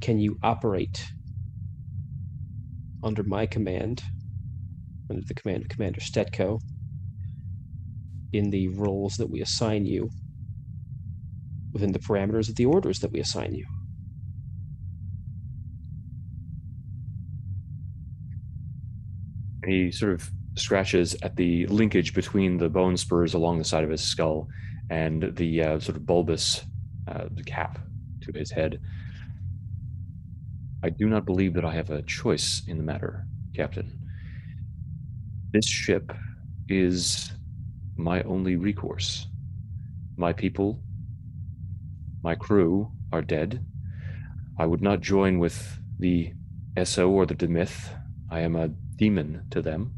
can 0.00 0.18
you 0.18 0.38
operate 0.42 1.12
under 3.02 3.22
my 3.22 3.44
command, 3.46 4.02
under 5.10 5.22
the 5.26 5.34
command 5.34 5.62
of 5.62 5.68
Commander 5.68 6.00
Stetko, 6.00 6.60
in 8.32 8.50
the 8.50 8.68
roles 8.68 9.16
that 9.16 9.30
we 9.30 9.40
assign 9.40 9.86
you, 9.86 10.10
within 11.72 11.92
the 11.92 11.98
parameters 11.98 12.48
of 12.48 12.56
the 12.56 12.66
orders 12.66 12.98
that 13.00 13.12
we 13.12 13.20
assign 13.20 13.54
you? 13.54 13.66
He 19.66 19.92
sort 19.92 20.12
of 20.12 20.30
scratches 20.56 21.14
at 21.22 21.36
the 21.36 21.66
linkage 21.66 22.14
between 22.14 22.58
the 22.58 22.68
bone 22.68 22.96
spurs 22.96 23.34
along 23.34 23.58
the 23.58 23.64
side 23.64 23.84
of 23.84 23.90
his 23.90 24.02
skull 24.02 24.48
and 24.90 25.34
the 25.36 25.62
uh, 25.62 25.78
sort 25.78 25.96
of 25.96 26.06
bulbous 26.06 26.64
uh, 27.08 27.26
cap 27.46 27.78
to 28.22 28.32
his 28.36 28.50
head. 28.50 28.80
I 30.82 30.90
do 30.90 31.08
not 31.08 31.26
believe 31.26 31.54
that 31.54 31.64
I 31.64 31.72
have 31.72 31.90
a 31.90 32.02
choice 32.02 32.62
in 32.66 32.78
the 32.78 32.82
matter, 32.82 33.26
Captain. 33.54 33.98
This 35.52 35.66
ship 35.66 36.12
is 36.68 37.32
my 38.02 38.22
only 38.22 38.56
recourse. 38.56 39.26
My 40.16 40.32
people, 40.32 40.82
my 42.22 42.34
crew 42.34 42.90
are 43.12 43.22
dead. 43.22 43.64
I 44.58 44.66
would 44.66 44.82
not 44.82 45.00
join 45.00 45.38
with 45.38 45.78
the 45.98 46.32
Esso 46.76 47.08
or 47.08 47.26
the 47.26 47.34
Demith. 47.34 47.88
I 48.30 48.40
am 48.40 48.56
a 48.56 48.68
demon 48.96 49.44
to 49.50 49.62
them. 49.62 49.92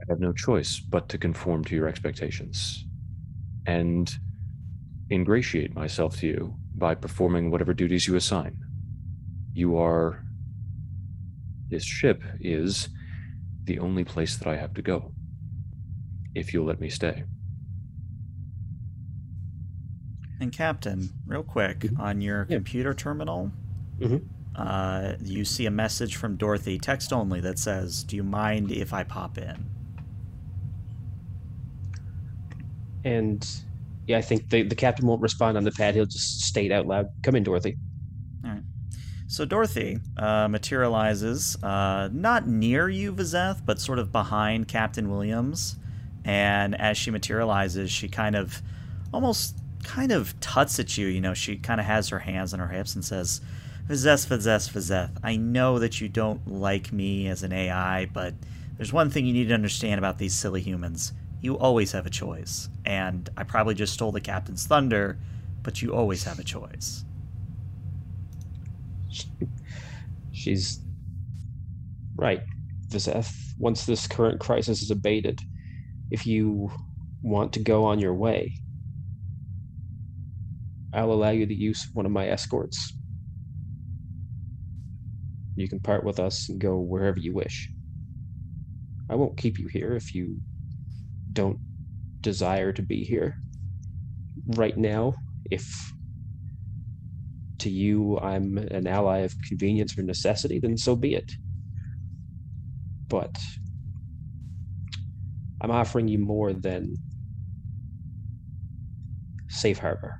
I 0.00 0.04
have 0.08 0.20
no 0.20 0.32
choice 0.32 0.80
but 0.80 1.08
to 1.10 1.18
conform 1.18 1.64
to 1.64 1.74
your 1.74 1.88
expectations 1.88 2.84
and 3.66 4.12
ingratiate 5.10 5.74
myself 5.74 6.18
to 6.20 6.26
you 6.26 6.54
by 6.74 6.94
performing 6.94 7.50
whatever 7.50 7.72
duties 7.72 8.06
you 8.06 8.16
assign 8.16 8.64
you 9.54 9.78
are 9.78 10.24
this 11.70 11.84
ship 11.84 12.22
is 12.40 12.88
the 13.64 13.78
only 13.78 14.04
place 14.04 14.36
that 14.36 14.48
I 14.48 14.56
have 14.56 14.74
to 14.74 14.82
go. 14.82 15.13
If 16.34 16.52
you'll 16.52 16.66
let 16.66 16.80
me 16.80 16.88
stay. 16.88 17.24
And 20.40 20.52
Captain, 20.52 21.10
real 21.26 21.42
quick, 21.42 21.86
on 21.98 22.20
your 22.20 22.46
Yeah. 22.48 22.56
computer 22.56 22.92
terminal, 22.92 23.52
Mhm. 24.00 24.22
uh, 24.56 25.14
you 25.22 25.44
see 25.44 25.64
a 25.66 25.70
message 25.70 26.16
from 26.16 26.36
Dorothy, 26.36 26.78
text 26.78 27.12
only, 27.12 27.40
that 27.40 27.58
says, 27.58 28.02
"Do 28.02 28.16
you 28.16 28.24
mind 28.24 28.72
if 28.72 28.92
I 28.92 29.04
pop 29.04 29.38
in?" 29.38 29.66
And 33.04 33.46
yeah, 34.06 34.18
I 34.18 34.22
think 34.22 34.50
the, 34.50 34.62
the 34.62 34.74
captain 34.74 35.06
won't 35.06 35.22
respond 35.22 35.56
on 35.56 35.64
the 35.64 35.70
pad. 35.72 35.94
He'll 35.94 36.04
just 36.06 36.40
state 36.40 36.72
out 36.72 36.86
loud, 36.86 37.06
Come 37.22 37.36
in, 37.36 37.42
Dorothy. 37.42 37.76
All 38.44 38.50
right. 38.50 38.62
So 39.26 39.44
Dorothy 39.44 39.98
uh, 40.16 40.48
materializes 40.48 41.56
uh, 41.62 42.08
not 42.12 42.46
near 42.48 42.88
you, 42.88 43.12
Vizeth, 43.12 43.62
but 43.64 43.80
sort 43.80 43.98
of 43.98 44.10
behind 44.12 44.68
Captain 44.68 45.10
Williams. 45.10 45.76
And 46.24 46.74
as 46.80 46.96
she 46.96 47.10
materializes, 47.10 47.90
she 47.90 48.08
kind 48.08 48.34
of 48.34 48.62
almost 49.12 49.56
kind 49.84 50.12
of 50.12 50.38
tuts 50.40 50.78
at 50.78 50.96
you. 50.96 51.06
You 51.06 51.20
know, 51.20 51.34
she 51.34 51.56
kind 51.56 51.80
of 51.80 51.86
has 51.86 52.08
her 52.08 52.18
hands 52.18 52.52
on 52.54 52.60
her 52.60 52.68
hips 52.68 52.94
and 52.94 53.04
says, 53.04 53.40
Vizeth, 53.86 54.26
Vizeth, 54.26 54.70
Vizeth, 54.70 55.10
I 55.22 55.36
know 55.36 55.78
that 55.78 56.00
you 56.00 56.08
don't 56.08 56.46
like 56.48 56.92
me 56.92 57.28
as 57.28 57.42
an 57.42 57.52
AI, 57.52 58.06
but 58.06 58.32
there's 58.76 58.92
one 58.92 59.10
thing 59.10 59.26
you 59.26 59.34
need 59.34 59.48
to 59.48 59.54
understand 59.54 59.98
about 59.98 60.18
these 60.18 60.34
silly 60.34 60.62
humans. 60.62 61.12
You 61.42 61.58
always 61.58 61.92
have 61.92 62.06
a 62.06 62.10
choice. 62.10 62.70
And 62.86 63.28
I 63.36 63.44
probably 63.44 63.74
just 63.74 63.92
stole 63.92 64.10
the 64.10 64.22
captain's 64.22 64.66
thunder, 64.66 65.18
but 65.62 65.82
you 65.82 65.94
always 65.94 66.24
have 66.24 66.38
a 66.38 66.44
choice. 66.44 67.04
She's 70.32 70.80
right, 72.16 72.42
Vizeth. 72.88 73.54
Once 73.58 73.84
this 73.84 74.06
current 74.06 74.40
crisis 74.40 74.82
is 74.82 74.90
abated, 74.90 75.42
if 76.10 76.26
you 76.26 76.70
want 77.22 77.54
to 77.54 77.60
go 77.60 77.84
on 77.86 77.98
your 77.98 78.14
way, 78.14 78.54
I'll 80.92 81.12
allow 81.12 81.30
you 81.30 81.46
the 81.46 81.54
use 81.54 81.86
of 81.86 81.94
one 81.94 82.06
of 82.06 82.12
my 82.12 82.28
escorts. 82.28 82.96
You 85.56 85.68
can 85.68 85.80
part 85.80 86.04
with 86.04 86.20
us 86.20 86.48
and 86.48 86.60
go 86.60 86.78
wherever 86.78 87.18
you 87.18 87.32
wish. 87.32 87.70
I 89.08 89.16
won't 89.16 89.36
keep 89.36 89.58
you 89.58 89.68
here 89.68 89.94
if 89.94 90.14
you 90.14 90.40
don't 91.32 91.58
desire 92.20 92.72
to 92.72 92.82
be 92.82 93.04
here. 93.04 93.36
Right 94.46 94.76
now, 94.76 95.14
if 95.50 95.92
to 97.58 97.70
you 97.70 98.18
I'm 98.20 98.58
an 98.58 98.86
ally 98.86 99.18
of 99.18 99.34
convenience 99.46 99.96
or 99.98 100.02
necessity, 100.02 100.58
then 100.60 100.76
so 100.76 100.96
be 100.96 101.14
it. 101.14 101.32
But 103.08 103.36
I'm 105.64 105.70
offering 105.70 106.08
you 106.08 106.18
more 106.18 106.52
than 106.52 106.94
safe 109.48 109.78
harbor. 109.78 110.12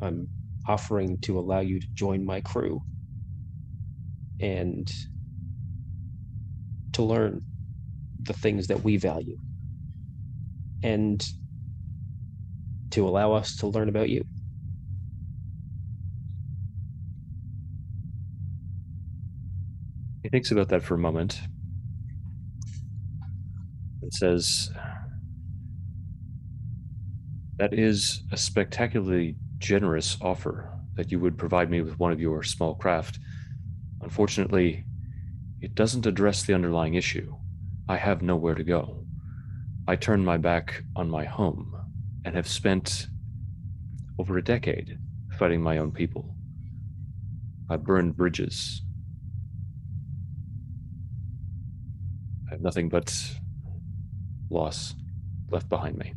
I'm 0.00 0.28
offering 0.66 1.18
to 1.24 1.38
allow 1.38 1.60
you 1.60 1.78
to 1.78 1.86
join 1.94 2.24
my 2.24 2.40
crew 2.40 2.80
and 4.40 4.90
to 6.94 7.02
learn 7.02 7.42
the 8.22 8.32
things 8.32 8.68
that 8.68 8.82
we 8.82 8.96
value 8.96 9.36
and 10.82 11.22
to 12.92 13.06
allow 13.06 13.34
us 13.34 13.56
to 13.56 13.66
learn 13.66 13.90
about 13.90 14.08
you. 14.08 14.24
He 20.22 20.30
thinks 20.30 20.50
about 20.50 20.70
that 20.70 20.82
for 20.82 20.94
a 20.94 20.98
moment 20.98 21.42
and 24.10 24.14
says, 24.14 24.70
That 27.58 27.72
is 27.74 28.22
a 28.32 28.36
spectacularly 28.36 29.36
generous 29.58 30.16
offer 30.20 30.72
that 30.94 31.12
you 31.12 31.20
would 31.20 31.38
provide 31.38 31.70
me 31.70 31.80
with 31.82 31.98
one 31.98 32.10
of 32.10 32.20
your 32.20 32.42
small 32.42 32.74
craft. 32.74 33.18
Unfortunately, 34.02 34.84
it 35.60 35.74
doesn't 35.74 36.06
address 36.06 36.42
the 36.42 36.54
underlying 36.54 36.94
issue. 36.94 37.36
I 37.88 37.96
have 37.98 38.22
nowhere 38.22 38.54
to 38.54 38.64
go. 38.64 39.04
I 39.86 39.96
turned 39.96 40.24
my 40.24 40.38
back 40.38 40.82
on 40.96 41.10
my 41.10 41.24
home 41.24 41.76
and 42.24 42.34
have 42.34 42.48
spent 42.48 43.06
over 44.18 44.38
a 44.38 44.44
decade 44.44 44.98
fighting 45.38 45.62
my 45.62 45.78
own 45.78 45.92
people. 45.92 46.34
I 47.68 47.76
burned 47.76 48.16
bridges. 48.16 48.82
I 52.48 52.54
have 52.54 52.62
nothing 52.62 52.88
but 52.88 53.39
loss 54.50 54.94
left 55.50 55.68
behind 55.68 55.96
me. 55.96 56.12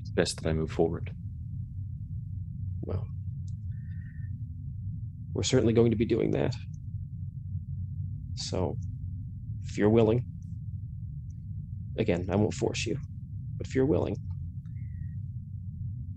It's 0.00 0.10
best 0.10 0.42
that 0.42 0.48
I 0.48 0.52
move 0.52 0.70
forward. 0.70 1.12
Well, 2.82 3.06
we're 5.34 5.42
certainly 5.42 5.72
going 5.72 5.90
to 5.90 5.96
be 5.96 6.06
doing 6.06 6.30
that. 6.32 6.54
So, 8.36 8.76
if 9.64 9.78
you're 9.78 9.90
willing, 9.90 10.24
again, 11.98 12.26
I 12.30 12.36
won't 12.36 12.54
force 12.54 12.86
you, 12.86 12.98
but 13.56 13.66
if 13.66 13.74
you're 13.74 13.86
willing, 13.86 14.16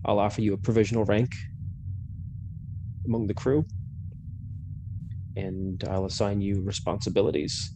I'll 0.06 0.20
offer 0.20 0.42
you 0.42 0.54
a 0.54 0.58
provisional 0.58 1.06
rank 1.06 1.32
among 3.06 3.28
the 3.28 3.34
crew, 3.34 3.66
and 5.36 5.84
I'll 5.90 6.06
assign 6.06 6.42
you 6.42 6.62
responsibilities, 6.62 7.72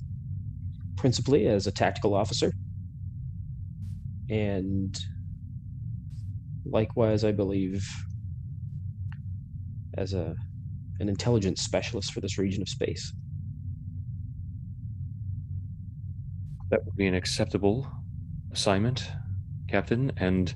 principally 1.02 1.47
as 1.47 1.66
a 1.66 1.72
tactical 1.72 2.14
officer, 2.14 2.54
and 4.30 4.95
likewise, 6.64 7.24
I 7.24 7.32
believe, 7.32 7.84
as 9.97 10.14
a 10.14 10.36
an 10.99 11.10
intelligence 11.10 11.64
specialist 11.64 12.14
for 12.14 12.22
this 12.22 12.38
region 12.38 12.62
of 12.62 12.70
space. 12.70 13.12
That 16.70 16.86
would 16.86 16.95
be 16.95 17.08
an 17.08 17.16
acceptable 17.16 17.91
assignment, 18.52 19.10
Captain. 19.68 20.12
And 20.18 20.54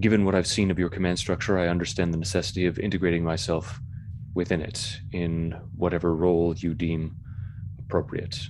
given 0.00 0.24
what 0.24 0.34
I've 0.34 0.46
seen 0.46 0.70
of 0.70 0.78
your 0.78 0.88
command 0.88 1.18
structure, 1.18 1.58
I 1.58 1.68
understand 1.68 2.14
the 2.14 2.18
necessity 2.18 2.64
of 2.64 2.78
integrating 2.78 3.22
myself 3.22 3.78
within 4.34 4.62
it 4.62 4.98
in 5.12 5.54
whatever 5.76 6.16
role 6.16 6.54
you 6.56 6.72
deem 6.72 7.16
appropriate. 7.78 8.48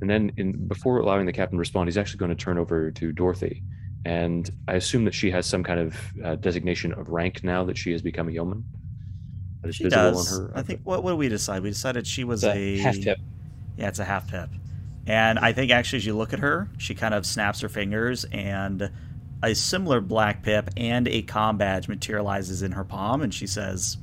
And 0.00 0.08
then, 0.08 0.32
in, 0.36 0.66
before 0.68 0.98
allowing 0.98 1.26
the 1.26 1.32
captain 1.32 1.56
to 1.56 1.60
respond, 1.60 1.88
he's 1.88 1.98
actually 1.98 2.18
going 2.18 2.30
to 2.30 2.36
turn 2.36 2.58
over 2.58 2.90
to 2.90 3.12
Dorothy. 3.12 3.62
And 4.04 4.48
I 4.68 4.74
assume 4.74 5.04
that 5.06 5.14
she 5.14 5.30
has 5.32 5.44
some 5.44 5.64
kind 5.64 5.80
of 5.80 5.96
uh, 6.24 6.36
designation 6.36 6.92
of 6.92 7.08
rank 7.08 7.42
now 7.42 7.64
that 7.64 7.76
she 7.76 7.92
has 7.92 8.00
become 8.00 8.28
a 8.28 8.32
yeoman. 8.32 8.64
That 9.62 9.68
is 9.68 9.76
She 9.76 9.84
visible 9.84 10.12
does. 10.12 10.38
on 10.38 10.44
her. 10.46 10.52
I 10.54 10.62
think. 10.62 10.82
What, 10.84 11.02
what 11.02 11.10
did 11.10 11.18
we 11.18 11.28
decide? 11.28 11.62
We 11.62 11.70
decided 11.70 12.06
she 12.06 12.24
was 12.24 12.44
It's 12.44 12.54
a 12.54 12.78
half 12.78 12.94
tip. 12.98 13.18
Yeah, 13.76 13.88
it's 13.88 13.98
a 13.98 14.04
half 14.04 14.28
pip. 14.28 14.50
And 15.06 15.38
I 15.38 15.52
think 15.52 15.72
actually, 15.72 15.98
as 15.98 16.06
you 16.06 16.16
look 16.16 16.32
at 16.32 16.38
her, 16.38 16.68
she 16.78 16.94
kind 16.94 17.14
of 17.14 17.26
snaps 17.26 17.60
her 17.62 17.68
fingers, 17.68 18.24
and 18.30 18.90
a 19.42 19.54
similar 19.54 20.00
black 20.00 20.42
pip 20.42 20.70
and 20.76 21.08
a 21.08 21.22
com 21.22 21.58
badge 21.58 21.88
materializes 21.88 22.62
in 22.62 22.72
her 22.72 22.84
palm, 22.84 23.22
and 23.22 23.32
she 23.34 23.46
says, 23.46 23.96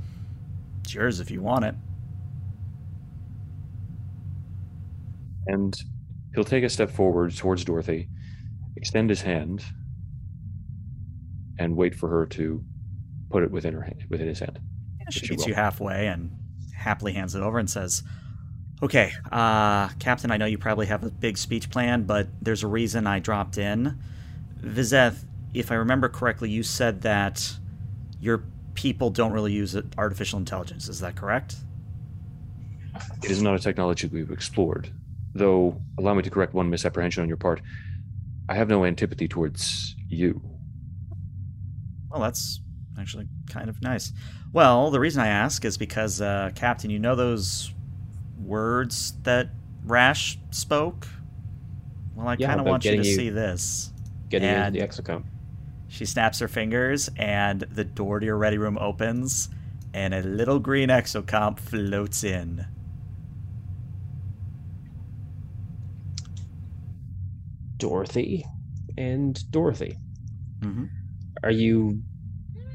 "It's 0.83 0.93
yours 0.93 1.19
if 1.19 1.31
you 1.31 1.41
want 1.41 1.65
it." 1.65 1.75
And 5.47 5.75
he'll 6.33 6.43
take 6.43 6.63
a 6.63 6.69
step 6.69 6.89
forward 6.89 7.35
towards 7.35 7.63
Dorothy, 7.65 8.09
extend 8.75 9.09
his 9.09 9.21
hand, 9.21 9.63
and 11.57 11.75
wait 11.75 11.95
for 11.95 12.09
her 12.09 12.25
to 12.25 12.63
put 13.29 13.43
it 13.43 13.51
within 13.51 13.73
her 13.73 13.81
hand, 13.81 14.05
within 14.09 14.27
his 14.27 14.39
hand. 14.39 14.59
Yeah, 14.99 15.05
she 15.09 15.25
she 15.25 15.31
meets 15.31 15.43
will. 15.43 15.49
you 15.49 15.55
halfway 15.55 16.07
and 16.07 16.31
happily 16.75 17.13
hands 17.13 17.35
it 17.35 17.41
over 17.41 17.57
and 17.59 17.69
says, 17.69 18.03
"Okay, 18.81 19.11
uh, 19.31 19.89
Captain, 19.99 20.31
I 20.31 20.37
know 20.37 20.45
you 20.45 20.57
probably 20.57 20.87
have 20.87 21.03
a 21.03 21.09
big 21.09 21.37
speech 21.37 21.69
plan, 21.69 22.03
but 22.03 22.27
there's 22.41 22.63
a 22.63 22.67
reason 22.67 23.07
I 23.07 23.19
dropped 23.19 23.57
in. 23.57 23.97
Vizeth, 24.57 25.25
if 25.53 25.71
I 25.71 25.75
remember 25.75 26.09
correctly, 26.09 26.49
you 26.49 26.63
said 26.63 27.01
that 27.01 27.57
your 28.19 28.43
people 28.73 29.09
don't 29.09 29.31
really 29.31 29.53
use 29.53 29.77
artificial 29.97 30.39
intelligence. 30.39 30.89
Is 30.89 30.99
that 30.99 31.15
correct?" 31.15 31.55
It 33.23 33.31
is 33.31 33.41
not 33.41 33.55
a 33.55 33.59
technology 33.59 34.07
we've 34.07 34.31
explored, 34.31 34.89
though. 35.35 35.79
Allow 35.99 36.15
me 36.15 36.23
to 36.23 36.29
correct 36.29 36.53
one 36.53 36.69
misapprehension 36.69 37.21
on 37.21 37.27
your 37.27 37.37
part. 37.37 37.61
I 38.49 38.55
have 38.55 38.69
no 38.69 38.85
antipathy 38.85 39.27
towards 39.27 39.95
you. 40.07 40.41
Well, 42.09 42.21
that's 42.21 42.61
actually 42.99 43.27
kind 43.49 43.69
of 43.69 43.81
nice. 43.81 44.13
Well, 44.53 44.89
the 44.91 44.99
reason 44.99 45.21
I 45.21 45.27
ask 45.27 45.65
is 45.65 45.77
because, 45.77 46.21
uh, 46.21 46.51
Captain, 46.55 46.89
you 46.89 46.99
know 46.99 47.15
those 47.15 47.73
words 48.39 49.13
that 49.23 49.49
Rash 49.83 50.37
spoke? 50.51 51.07
Well, 52.15 52.27
I 52.27 52.35
Yeah, 52.39 52.47
kind 52.47 52.59
of 52.61 52.65
want 52.65 52.85
you 52.85 52.91
to 52.91 52.97
you- 52.97 53.03
see 53.03 53.29
this. 53.29 53.91
Getting 54.29 54.47
And- 54.47 54.75
into 54.75 54.79
the 54.79 54.87
exocomp. 54.87 55.23
She 55.87 56.05
snaps 56.05 56.39
her 56.39 56.47
fingers, 56.47 57.09
and 57.15 57.61
the 57.61 57.83
door 57.83 58.19
to 58.19 58.25
your 58.25 58.37
ready 58.37 58.57
room 58.57 58.77
opens, 58.79 59.49
and 59.93 60.13
a 60.13 60.21
little 60.21 60.59
green 60.59 60.89
exocomp 60.89 61.59
floats 61.59 62.23
in. 62.23 62.65
Dorothy 67.77 68.45
and 68.97 69.39
Dorothy. 69.51 69.97
Mm-hmm. 70.59 70.85
Are 71.43 71.51
you 71.51 72.01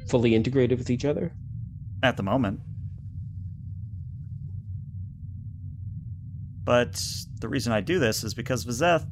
fully 0.08 0.34
integrated 0.34 0.78
with 0.78 0.90
each 0.90 1.04
other? 1.04 1.32
At 2.02 2.16
the 2.16 2.22
moment. 2.22 2.60
But 6.64 7.02
the 7.40 7.48
reason 7.48 7.72
I 7.72 7.80
do 7.80 7.98
this 7.98 8.22
is 8.22 8.34
because, 8.34 8.64
Vizeth, 8.64 9.06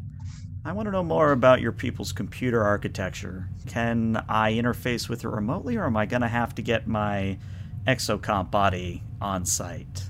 I 0.65 0.73
want 0.73 0.87
to 0.87 0.93
know 0.93 1.03
more 1.03 1.33
about 1.33 1.61
your 1.61 1.73
people's 1.73 2.13
computer 2.13 2.63
architecture. 2.63 3.49
Can 3.67 4.23
I 4.29 4.53
interface 4.53 5.09
with 5.09 5.25
it 5.25 5.29
remotely, 5.29 5.77
or 5.77 5.87
am 5.87 5.97
I 5.97 6.07
going 6.07 6.23
to 6.23 6.29
have 6.29 6.55
to 6.57 6.63
get 6.63 6.87
my 6.87 7.39
exocomp 7.87 8.51
body 8.51 9.03
on 9.21 9.45
site? 9.45 10.08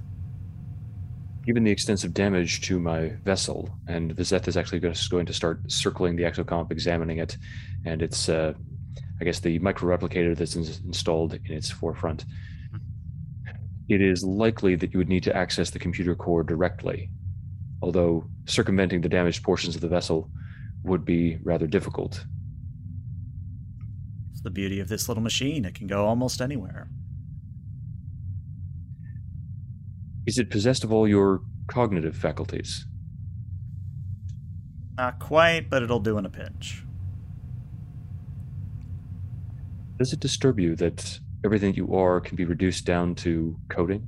Given 1.48 1.64
the 1.64 1.70
extensive 1.70 2.12
damage 2.12 2.60
to 2.66 2.78
my 2.78 3.08
vessel, 3.24 3.70
and 3.86 4.14
Vizeth 4.14 4.48
is 4.48 4.58
actually 4.58 4.80
just 4.80 5.10
going 5.10 5.24
to 5.24 5.32
start 5.32 5.62
circling 5.72 6.14
the 6.14 6.24
exocomp, 6.24 6.70
examining 6.70 7.20
it, 7.20 7.38
and 7.86 8.02
it's, 8.02 8.28
uh, 8.28 8.52
I 9.18 9.24
guess, 9.24 9.40
the 9.40 9.58
micro 9.60 9.96
replicator 9.96 10.36
that's 10.36 10.56
ins- 10.56 10.80
installed 10.80 11.32
in 11.32 11.54
its 11.54 11.70
forefront. 11.70 12.26
It 13.88 14.02
is 14.02 14.22
likely 14.22 14.74
that 14.74 14.92
you 14.92 14.98
would 14.98 15.08
need 15.08 15.22
to 15.22 15.34
access 15.34 15.70
the 15.70 15.78
computer 15.78 16.14
core 16.14 16.42
directly, 16.42 17.08
although 17.80 18.26
circumventing 18.44 19.00
the 19.00 19.08
damaged 19.08 19.42
portions 19.42 19.74
of 19.74 19.80
the 19.80 19.88
vessel 19.88 20.28
would 20.82 21.06
be 21.06 21.38
rather 21.42 21.66
difficult. 21.66 22.26
It's 24.32 24.42
the 24.42 24.50
beauty 24.50 24.80
of 24.80 24.88
this 24.88 25.08
little 25.08 25.22
machine. 25.22 25.64
It 25.64 25.74
can 25.74 25.86
go 25.86 26.04
almost 26.04 26.42
anywhere. 26.42 26.90
Is 30.28 30.36
it 30.36 30.50
possessed 30.50 30.84
of 30.84 30.92
all 30.92 31.08
your 31.08 31.40
cognitive 31.68 32.14
faculties? 32.14 32.86
Not 34.98 35.18
quite, 35.20 35.70
but 35.70 35.82
it'll 35.82 36.00
do 36.00 36.18
in 36.18 36.26
a 36.26 36.28
pinch. 36.28 36.84
Does 39.96 40.12
it 40.12 40.20
disturb 40.20 40.60
you 40.60 40.76
that 40.76 41.18
everything 41.46 41.72
you 41.76 41.94
are 41.94 42.20
can 42.20 42.36
be 42.36 42.44
reduced 42.44 42.84
down 42.84 43.14
to 43.14 43.56
coding? 43.70 44.06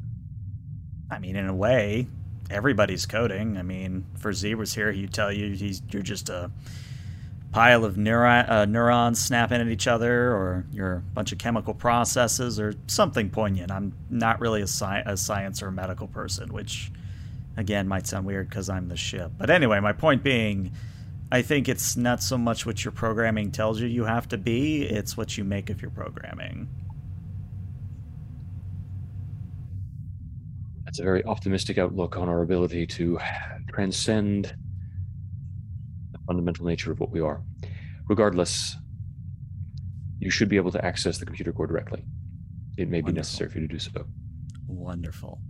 I 1.11 1.19
mean, 1.19 1.37
in 1.37 1.47
a 1.47 1.55
way, 1.55 2.07
everybody's 2.51 3.07
coding. 3.07 3.57
I 3.57 3.63
mean, 3.63 4.05
for 4.19 4.35
Z 4.35 4.57
was 4.57 4.75
here, 4.75 4.93
he'd 4.93 5.15
tell 5.15 5.33
you 5.33 5.55
he's 5.55 5.81
you're 5.91 6.03
just 6.03 6.29
a 6.29 6.51
pile 7.53 7.85
of 7.85 7.97
neuron, 7.97 8.49
uh, 8.49 8.65
neurons 8.65 9.23
snapping 9.23 9.61
at 9.61 9.69
each 9.69 9.87
other, 9.87 10.33
or 10.33 10.67
you're 10.73 11.03
bunch 11.15 11.33
of 11.33 11.39
chemical 11.39 11.75
processes, 11.75 12.61
or 12.61 12.75
something 12.87 13.31
poignant. 13.31 13.71
I'm 13.73 13.93
not 14.09 14.41
really 14.41 14.61
a, 14.61 14.69
sci- 14.69 15.03
a 15.05 15.17
science 15.17 15.63
or 15.63 15.71
medical 15.71 16.07
person, 16.07 16.53
which, 16.53 16.93
again, 17.57 17.89
might 17.89 18.07
sound 18.07 18.27
weird 18.27 18.49
because 18.49 18.69
I'm 18.69 18.89
the 18.89 18.97
ship. 18.97 19.33
But 19.37 19.51
anyway, 19.51 19.81
my 19.81 19.93
point 19.93 20.23
being, 20.23 20.73
I 21.33 21.43
think 21.43 21.69
it's 21.69 21.97
not 21.97 22.23
so 22.23 22.39
much 22.39 22.67
what 22.67 22.85
your 22.85 22.93
programming 22.93 23.51
tells 23.51 23.81
you 23.81 23.89
you 23.89 24.05
have 24.05 24.29
to 24.29 24.39
be; 24.39 24.83
it's 24.83 25.17
what 25.17 25.37
you 25.37 25.45
make 25.45 25.71
of 25.71 25.83
your 25.83 25.91
programming. 25.91 26.69
That's 30.85 30.99
a 30.99 31.05
very 31.05 31.25
optimistic 31.25 31.79
outlook 31.79 32.17
on 32.17 32.29
our 32.29 32.43
ability 32.43 32.87
to 32.89 33.19
transcend 33.73 34.55
fundamental 36.31 36.65
nature 36.65 36.93
of 36.93 37.01
what 37.01 37.11
we 37.11 37.19
are. 37.19 37.43
Regardless, 38.09 38.77
you 40.20 40.31
should 40.31 40.48
be 40.48 40.57
able 40.57 40.70
to 40.70 40.85
access 40.85 41.19
the 41.19 41.27
computer 41.27 41.52
core 41.52 41.66
directly. 41.66 42.05
It 42.78 42.89
may 42.89 43.01
be 43.01 43.11
necessary 43.11 43.51
for 43.51 43.59
you 43.59 43.66
to 43.66 43.73
do 43.73 43.81
so. 43.81 44.07
Wonderful. 44.69 45.40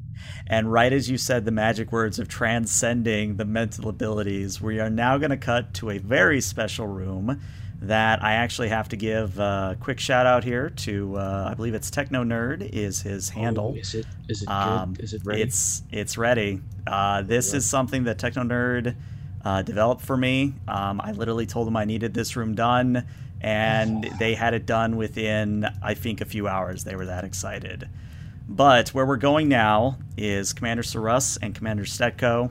And 0.47 0.73
right 0.73 0.91
as 0.91 1.11
you 1.11 1.19
said 1.19 1.45
the 1.45 1.51
magic 1.51 1.93
words 1.93 2.19
of 2.19 2.29
transcending 2.29 3.37
the 3.37 3.45
mental 3.45 3.91
abilities, 3.91 4.59
we 4.63 4.81
are 4.81 4.89
now 4.89 5.19
going 5.19 5.31
to 5.31 5.37
cut 5.37 5.75
to 5.75 5.91
a 5.91 5.99
very 5.99 6.41
special 6.41 6.87
room 6.87 7.43
that 7.83 8.23
I 8.25 8.33
actually 8.33 8.69
have 8.69 8.89
to 8.91 8.97
give 8.97 9.39
a 9.39 9.77
quick 9.81 10.01
shout 10.01 10.25
out 10.25 10.45
here 10.45 10.71
to. 10.71 11.17
Uh, 11.17 11.49
I 11.51 11.55
believe 11.55 11.75
it's 11.75 11.91
Techno 11.91 12.25
Nerd 12.25 12.63
is 12.73 13.03
his 13.03 13.29
handle. 13.29 13.75
Oh, 13.77 13.79
is 13.79 13.95
it? 13.95 14.07
Is 14.31 14.43
it 14.43 14.49
Um, 14.49 14.95
good? 14.95 15.05
Is 15.05 15.13
it 15.13 15.23
ready? 15.27 15.43
It's 15.43 15.83
it's 15.91 16.17
ready. 16.17 16.61
Uh, 16.87 17.21
this 17.23 17.53
is 17.53 17.69
something 17.69 18.05
that 18.05 18.19
Techno 18.19 18.45
Nerd 18.45 18.97
uh, 19.45 19.63
developed 19.63 20.03
for 20.03 20.17
me. 20.17 20.55
Um, 20.69 21.01
I 21.01 21.13
literally 21.13 21.47
told 21.47 21.67
them 21.67 21.77
I 21.77 21.85
needed 21.85 22.15
this 22.15 22.37
room 22.37 22.55
done, 22.55 23.07
and 23.41 24.05
they 24.19 24.35
had 24.35 24.55
it 24.55 24.67
done 24.67 24.97
within 24.97 25.67
I 25.83 25.95
think 25.95 26.21
a 26.21 26.25
few 26.25 26.49
hours. 26.49 26.85
They 26.85 26.97
were 26.97 27.07
that 27.07 27.25
excited. 27.25 27.89
But 28.49 28.89
where 28.91 29.07
we're 29.07 29.17
going 29.17 29.49
now 29.49 29.99
is 30.17 30.53
Commander 30.53 30.83
Sarus 30.83 31.37
and 31.37 31.55
Commander 31.55 31.85
Stetko. 31.85 32.51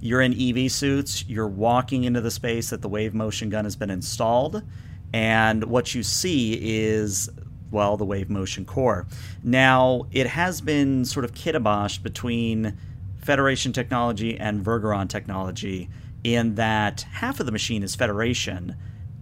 You're 0.00 0.20
in 0.20 0.32
EV 0.32 0.70
suits. 0.70 1.24
You're 1.28 1.48
walking 1.48 2.04
into 2.04 2.20
the 2.20 2.30
space 2.30 2.70
that 2.70 2.82
the 2.82 2.88
wave 2.88 3.14
motion 3.14 3.50
gun 3.50 3.64
has 3.64 3.76
been 3.76 3.90
installed, 3.90 4.62
and 5.12 5.64
what 5.64 5.94
you 5.94 6.02
see 6.02 6.58
is 6.60 7.28
well 7.70 7.96
the 7.96 8.04
wave 8.04 8.30
motion 8.30 8.64
core. 8.64 9.06
Now 9.42 10.06
it 10.12 10.26
has 10.28 10.60
been 10.60 11.04
sort 11.04 11.24
of 11.24 11.32
kitbashed 11.32 12.02
between 12.02 12.76
Federation 13.20 13.72
technology 13.72 14.38
and 14.38 14.64
Vergeron 14.64 15.08
technology 15.08 15.90
in 16.24 16.54
that 16.56 17.02
half 17.12 17.40
of 17.40 17.46
the 17.46 17.52
machine 17.52 17.82
is 17.82 17.94
Federation 17.94 18.76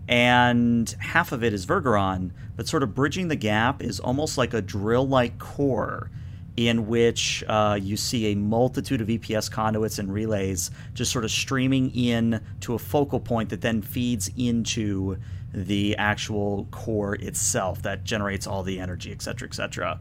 and 0.09 0.89
half 0.99 1.33
of 1.33 1.45
it 1.45 1.53
is 1.53 1.67
Vergeron, 1.67 2.31
but 2.57 2.67
sort 2.67 2.83
of 2.83 2.95
bridging 2.95 3.29
the 3.29 3.37
gap 3.37 3.83
is 3.83 4.01
almost 4.01 4.39
like 4.39 4.55
a 4.55 4.63
drill 4.63 5.07
like 5.07 5.39
core 5.39 6.11
in 6.57 6.89
which 6.89 7.45
uh, 7.47 7.79
you 7.81 7.97
see 7.97 8.33
a 8.33 8.35
multitude 8.35 9.01
of 9.01 9.07
EPS 9.07 9.51
conduits 9.51 9.99
and 9.99 10.13
relays 10.13 10.73
just 10.95 11.13
sort 11.13 11.25
of 11.25 11.31
streaming 11.31 11.91
in 11.95 12.45
to 12.61 12.75
a 12.75 12.79
focal 12.79 13.21
point 13.21 13.51
that 13.51 13.61
then 13.61 13.81
feeds 13.83 14.29
into 14.37 15.19
the 15.53 15.97
actual 15.99 16.67
core 16.71 17.15
itself 17.17 17.83
that 17.83 18.03
generates 18.03 18.47
all 18.47 18.63
the 18.63 18.81
energy, 18.81 19.13
et 19.13 19.23
cetera, 19.23 19.47
et 19.47 19.55
cetera. 19.55 20.01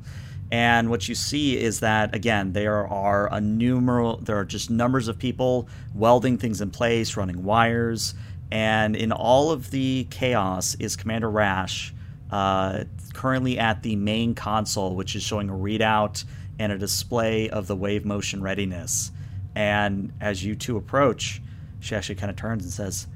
And 0.51 0.89
what 0.89 1.09
you 1.09 1.15
see 1.15 1.57
is 1.57 1.81
that 1.81 2.15
again, 2.15 2.53
there 2.53 2.87
are 2.87 3.31
a 3.33 3.41
numeral, 3.41 4.17
there 4.17 4.37
are 4.37 4.45
just 4.45 4.69
numbers 4.69 5.07
of 5.07 5.19
people 5.19 5.67
welding 5.93 6.37
things 6.37 6.61
in 6.61 6.71
place, 6.71 7.17
running 7.17 7.43
wires, 7.43 8.13
and 8.49 8.95
in 8.95 9.11
all 9.11 9.51
of 9.51 9.71
the 9.71 10.07
chaos 10.09 10.75
is 10.75 10.95
Commander 10.95 11.29
Rash, 11.29 11.93
uh, 12.31 12.85
currently 13.13 13.59
at 13.59 13.83
the 13.83 13.95
main 13.95 14.35
console, 14.35 14.95
which 14.95 15.15
is 15.15 15.23
showing 15.23 15.49
a 15.49 15.53
readout 15.53 16.23
and 16.59 16.71
a 16.71 16.77
display 16.77 17.49
of 17.49 17.67
the 17.67 17.75
wave 17.75 18.05
motion 18.05 18.41
readiness. 18.41 19.11
And 19.53 20.13
as 20.21 20.45
you 20.45 20.55
two 20.55 20.77
approach, 20.77 21.41
she 21.79 21.95
actually 21.95 22.15
kind 22.15 22.29
of 22.29 22.35
turns 22.35 22.63
and 22.63 22.71
says, 22.71 23.07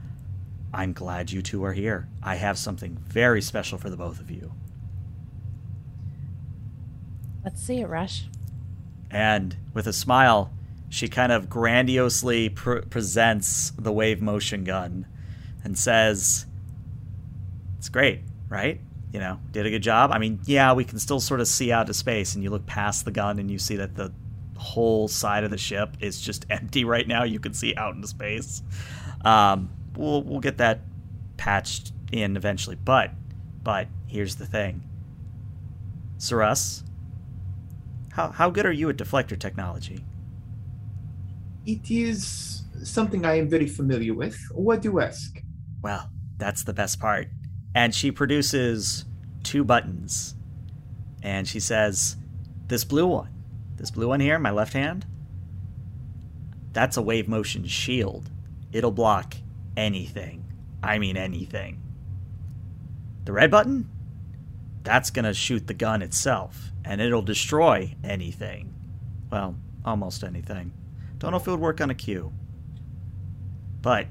I'm 0.74 0.94
glad 0.94 1.32
you 1.32 1.42
two 1.42 1.64
are 1.64 1.74
here. 1.74 2.08
I 2.24 2.36
have 2.36 2.58
something 2.58 2.98
very 2.98 3.42
special 3.42 3.78
for 3.78 3.90
the 3.90 3.98
both 3.98 4.20
of 4.20 4.32
you. 4.32 4.54
Let's 7.44 7.62
see 7.62 7.80
it, 7.80 7.88
Rush. 7.88 8.26
And 9.10 9.56
with 9.74 9.88
a 9.88 9.94
smile, 9.94 10.54
she 10.90 11.08
kind 11.08 11.32
of 11.32 11.50
grandiosely 11.50 12.50
pr- 12.50 12.80
presents 12.80 13.72
the 13.78 13.92
wave 13.92 14.22
motion 14.22 14.64
gun 14.64 15.08
and 15.64 15.78
says, 15.78 16.46
It's 17.78 17.90
great, 17.90 18.22
right? 18.50 18.80
You 19.12 19.20
know, 19.20 19.40
did 19.52 19.66
a 19.66 19.70
good 19.70 19.84
job. 19.84 20.12
I 20.12 20.20
mean, 20.20 20.40
yeah, 20.46 20.74
we 20.74 20.86
can 20.86 21.00
still 21.00 21.20
sort 21.20 21.40
of 21.40 21.48
see 21.48 21.72
out 21.72 21.88
to 21.88 21.94
space, 21.94 22.36
and 22.36 22.44
you 22.44 22.50
look 22.50 22.66
past 22.66 23.06
the 23.06 23.12
gun 23.12 23.40
and 23.40 23.52
you 23.52 23.60
see 23.60 23.76
that 23.78 23.96
the 23.96 24.12
whole 24.58 25.08
side 25.08 25.44
of 25.44 25.52
the 25.52 25.58
ship 25.58 25.98
is 26.00 26.22
just 26.22 26.46
empty 26.50 26.86
right 26.86 27.08
now. 27.08 27.24
You 27.24 27.40
can 27.40 27.54
see 27.54 27.76
out 27.76 27.96
into 27.96 28.08
space. 28.08 28.62
Um, 29.26 29.70
we'll 29.96 30.24
we'll 30.24 30.40
get 30.40 30.58
that 30.60 30.82
patched 31.38 31.92
in 32.12 32.38
eventually, 32.38 32.76
but 32.76 33.12
but 33.64 33.88
here's 34.08 34.36
the 34.36 34.46
thing, 34.46 34.84
Saras. 36.18 36.84
How 38.12 38.30
how 38.32 38.50
good 38.50 38.66
are 38.66 38.72
you 38.72 38.90
at 38.90 38.98
deflector 38.98 39.40
technology? 39.40 40.04
It 41.66 41.90
is 41.92 42.64
something 42.84 43.26
I 43.26 43.38
am 43.38 43.48
very 43.50 43.68
familiar 43.68 44.14
with. 44.14 44.38
What 44.52 44.82
do 44.82 44.90
you 44.90 45.00
ask? 45.00 45.42
Well, 45.82 46.10
that's 46.38 46.64
the 46.64 46.74
best 46.74 47.00
part. 47.00 47.28
And 47.76 47.94
she 47.94 48.12
produces 48.12 49.06
two 49.44 49.64
buttons. 49.64 50.36
And 51.24 51.48
she 51.48 51.60
says, 51.60 52.18
This 52.68 52.84
blue 52.84 53.08
one, 53.08 53.32
this 53.76 53.92
blue 53.92 54.08
one 54.08 54.20
here, 54.20 54.40
my 54.40 54.52
left 54.52 54.74
hand, 54.74 55.06
that's 56.74 56.98
a 56.98 57.02
wave 57.02 57.28
motion 57.28 57.66
shield. 57.66 58.30
It'll 58.72 58.92
block 58.92 59.36
anything. 59.78 60.46
I 60.82 60.98
mean, 61.00 61.18
anything. 61.18 61.82
The 63.26 63.34
red 63.34 63.52
button, 63.52 63.90
that's 64.84 65.12
going 65.12 65.26
to 65.26 65.34
shoot 65.34 65.68
the 65.68 65.74
gun 65.74 66.02
itself, 66.02 66.71
and 66.86 67.02
it'll 67.02 67.22
destroy 67.22 67.96
anything. 68.04 68.74
Well, 69.32 69.56
almost 69.86 70.24
anything. 70.24 70.74
Don't 71.18 71.32
know 71.32 71.38
if 71.38 71.48
it 71.48 71.52
would 71.52 71.60
work 71.60 71.82
on 71.82 71.90
a 71.90 71.94
a 71.94 71.96
Q. 71.96 72.34
But 73.82 74.08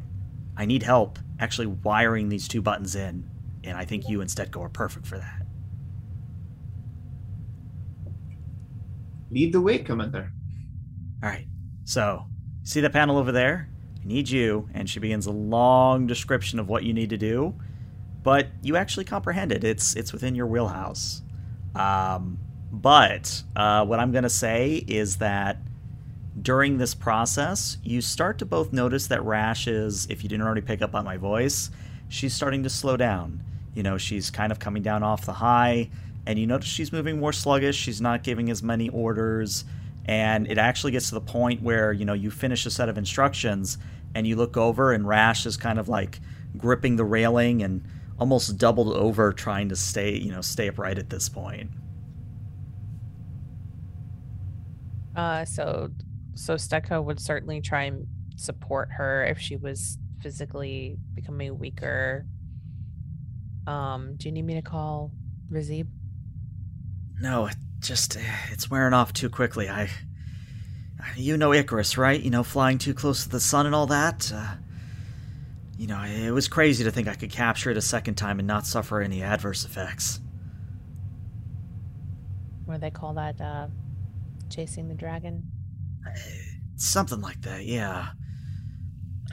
I 0.57 0.67
need 0.67 0.83
help 0.83 1.19
actually 1.39 1.67
wiring 1.67 2.29
these 2.29 2.49
two 2.49 2.63
buttons 2.63 2.95
in, 2.95 3.29
and 3.65 3.77
I 3.77 3.85
think 3.85 4.09
you 4.09 4.21
and 4.21 4.29
Stetko 4.29 4.61
are 4.61 4.69
perfect 4.69 5.07
for 5.07 5.19
that. 5.19 5.47
Lead 9.31 9.53
the 9.53 9.61
way, 9.61 9.79
Commander. 9.79 10.33
All 11.23 11.29
right. 11.29 11.47
So, 11.85 12.27
see 12.63 12.81
the 12.81 12.91
panel 12.91 13.17
over 13.17 13.33
there? 13.33 13.69
I 14.03 14.07
need 14.07 14.29
you, 14.29 14.69
and 14.75 14.89
she 14.89 14.99
begins 14.99 15.27
a 15.27 15.31
long 15.31 16.07
description 16.07 16.59
of 16.59 16.69
what 16.69 16.85
you 16.85 16.93
need 16.93 17.11
to 17.11 17.19
do, 17.19 17.55
but 18.23 18.49
you 18.63 18.77
actually 18.77 19.05
comprehend 19.05 19.53
it. 19.53 19.63
It's 19.63 19.95
it's 19.95 20.13
within 20.13 20.35
your 20.35 20.47
wheelhouse. 20.47 21.23
Um, 21.75 22.39
but 22.73 23.43
uh, 23.57 23.85
what 23.85 23.99
I'm 23.99 24.13
going 24.13 24.25
to 24.25 24.31
say 24.31 24.85
is 24.87 25.17
that 25.17 25.59
during 26.41 26.79
this 26.79 26.95
process, 26.95 27.77
you 27.83 28.01
start 28.01 28.39
to 28.39 28.47
both 28.47 28.73
notice 28.73 29.09
that 29.09 29.25
Rash 29.25 29.67
is, 29.67 30.07
if 30.09 30.23
you 30.23 30.29
didn't 30.29 30.47
already 30.47 30.61
pick 30.61 30.81
up 30.81 30.95
on 30.95 31.05
my 31.05 31.17
voice, 31.17 31.71
she's 32.09 32.35
starting 32.35 32.63
to 32.63 32.71
slow 32.71 32.97
down. 32.97 33.43
You 33.75 33.83
know, 33.83 33.99
she's 33.99 34.31
kind 34.31 34.53
of 34.53 34.59
coming 34.59 34.83
down 34.83 35.03
off 35.03 35.27
the 35.27 35.33
high, 35.33 35.91
and 36.27 36.39
you 36.39 36.47
notice 36.47 36.69
she's 36.69 36.93
moving 36.93 37.19
more 37.19 37.33
sluggish. 37.33 37.77
She's 37.77 38.01
not 38.01 38.23
giving 38.23 38.51
as 38.51 38.63
many 38.63 38.89
orders, 38.89 39.65
and 40.07 40.47
it 40.51 40.59
actually 40.59 40.93
gets 40.93 41.09
to 41.09 41.15
the 41.15 41.21
point 41.21 41.63
where, 41.63 41.93
you 41.93 42.05
know, 42.05 42.15
you 42.15 42.31
finish 42.31 42.65
a 42.67 42.71
set 42.71 42.89
of 42.89 42.99
instructions 42.99 43.79
and 44.15 44.27
you 44.27 44.37
look 44.37 44.57
over, 44.57 44.93
and 44.93 45.07
Rash 45.07 45.47
is 45.47 45.57
kind 45.57 45.79
of 45.79 45.89
like 45.89 46.21
gripping 46.57 46.97
the 46.97 47.05
railing 47.05 47.63
and 47.63 47.85
almost 48.19 48.59
doubled 48.59 48.95
over 48.95 49.33
trying 49.33 49.69
to 49.69 49.77
stay, 49.77 50.17
you 50.17 50.33
know, 50.33 50.41
stay 50.41 50.69
upright 50.69 50.99
at 50.99 51.11
this 51.11 51.29
point. 51.29 51.71
Uh, 55.15 55.45
so 55.45 55.91
so 56.35 56.55
Stetko 56.55 57.03
would 57.05 57.21
certainly 57.21 57.61
try 57.61 57.85
and 57.85 58.07
support 58.37 58.89
her 58.93 59.25
if 59.25 59.39
she 59.39 59.57
was 59.57 59.99
physically 60.21 60.97
becoming 61.15 61.59
weaker. 61.59 62.27
Um, 63.67 64.17
do 64.17 64.29
you 64.29 64.33
need 64.33 64.45
me 64.45 64.55
to 64.55 64.63
call 64.63 65.13
Razib? 65.53 65.87
No, 67.21 67.47
it 67.47 67.57
just 67.81 68.17
it's 68.51 68.71
wearing 68.71 68.95
off 68.95 69.13
too 69.13 69.29
quickly. 69.29 69.69
I 69.69 69.91
you 71.17 71.37
know 71.37 71.53
Icarus, 71.53 71.99
right? 71.99 72.21
You 72.21 72.31
know, 72.31 72.43
flying 72.43 72.79
too 72.79 72.95
close 72.95 73.25
to 73.25 73.29
the 73.31 73.41
sun 73.41 73.67
and 73.67 73.75
all 73.75 73.87
that. 73.87 74.31
Uh, 74.35 74.55
you 75.77 75.87
know, 75.87 76.03
it 76.03 76.31
was 76.31 76.47
crazy 76.47 76.85
to 76.85 76.91
think 76.91 77.09
I 77.09 77.15
could 77.15 77.31
capture 77.31 77.71
it 77.71 77.77
a 77.77 77.83
second 77.83 78.17
time 78.17 78.39
and 78.39 78.47
not 78.47 78.67
suffer 78.67 79.01
any 79.01 79.23
adverse 79.23 79.65
effects. 79.65 80.21
What 82.67 82.75
do 82.75 82.81
they 82.81 82.91
call 82.91 83.15
that? 83.15 83.41
Uh, 83.41 83.69
chasing 84.51 84.89
the 84.89 84.95
dragon? 84.95 85.45
Something 86.77 87.21
like 87.21 87.41
that, 87.43 87.65
yeah. 87.65 88.09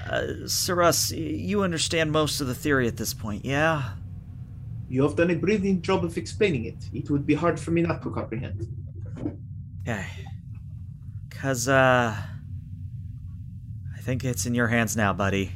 Uh, 0.06 0.46
Saras, 0.46 1.12
you 1.16 1.64
understand 1.64 2.12
most 2.12 2.40
of 2.42 2.48
the 2.48 2.56
theory 2.56 2.88
at 2.88 2.98
this 2.98 3.14
point, 3.14 3.44
yeah? 3.44 3.94
You 4.90 5.04
have 5.04 5.16
done 5.16 5.32
a 5.32 5.36
brilliant 5.36 5.82
job 5.82 6.06
of 6.06 6.18
explaining 6.18 6.66
it. 6.66 6.86
It 6.94 7.10
would 7.10 7.26
be 7.26 7.34
hard 7.34 7.60
for 7.60 7.72
me 7.72 7.82
not 7.82 8.02
to 8.04 8.12
comprehend. 8.12 8.68
Okay. 9.82 10.06
Cause, 11.30 11.68
uh. 11.68 12.16
I 13.96 14.00
think 14.02 14.24
it's 14.24 14.46
in 14.46 14.56
your 14.56 14.68
hands 14.68 14.96
now, 14.96 15.12
buddy. 15.12 15.52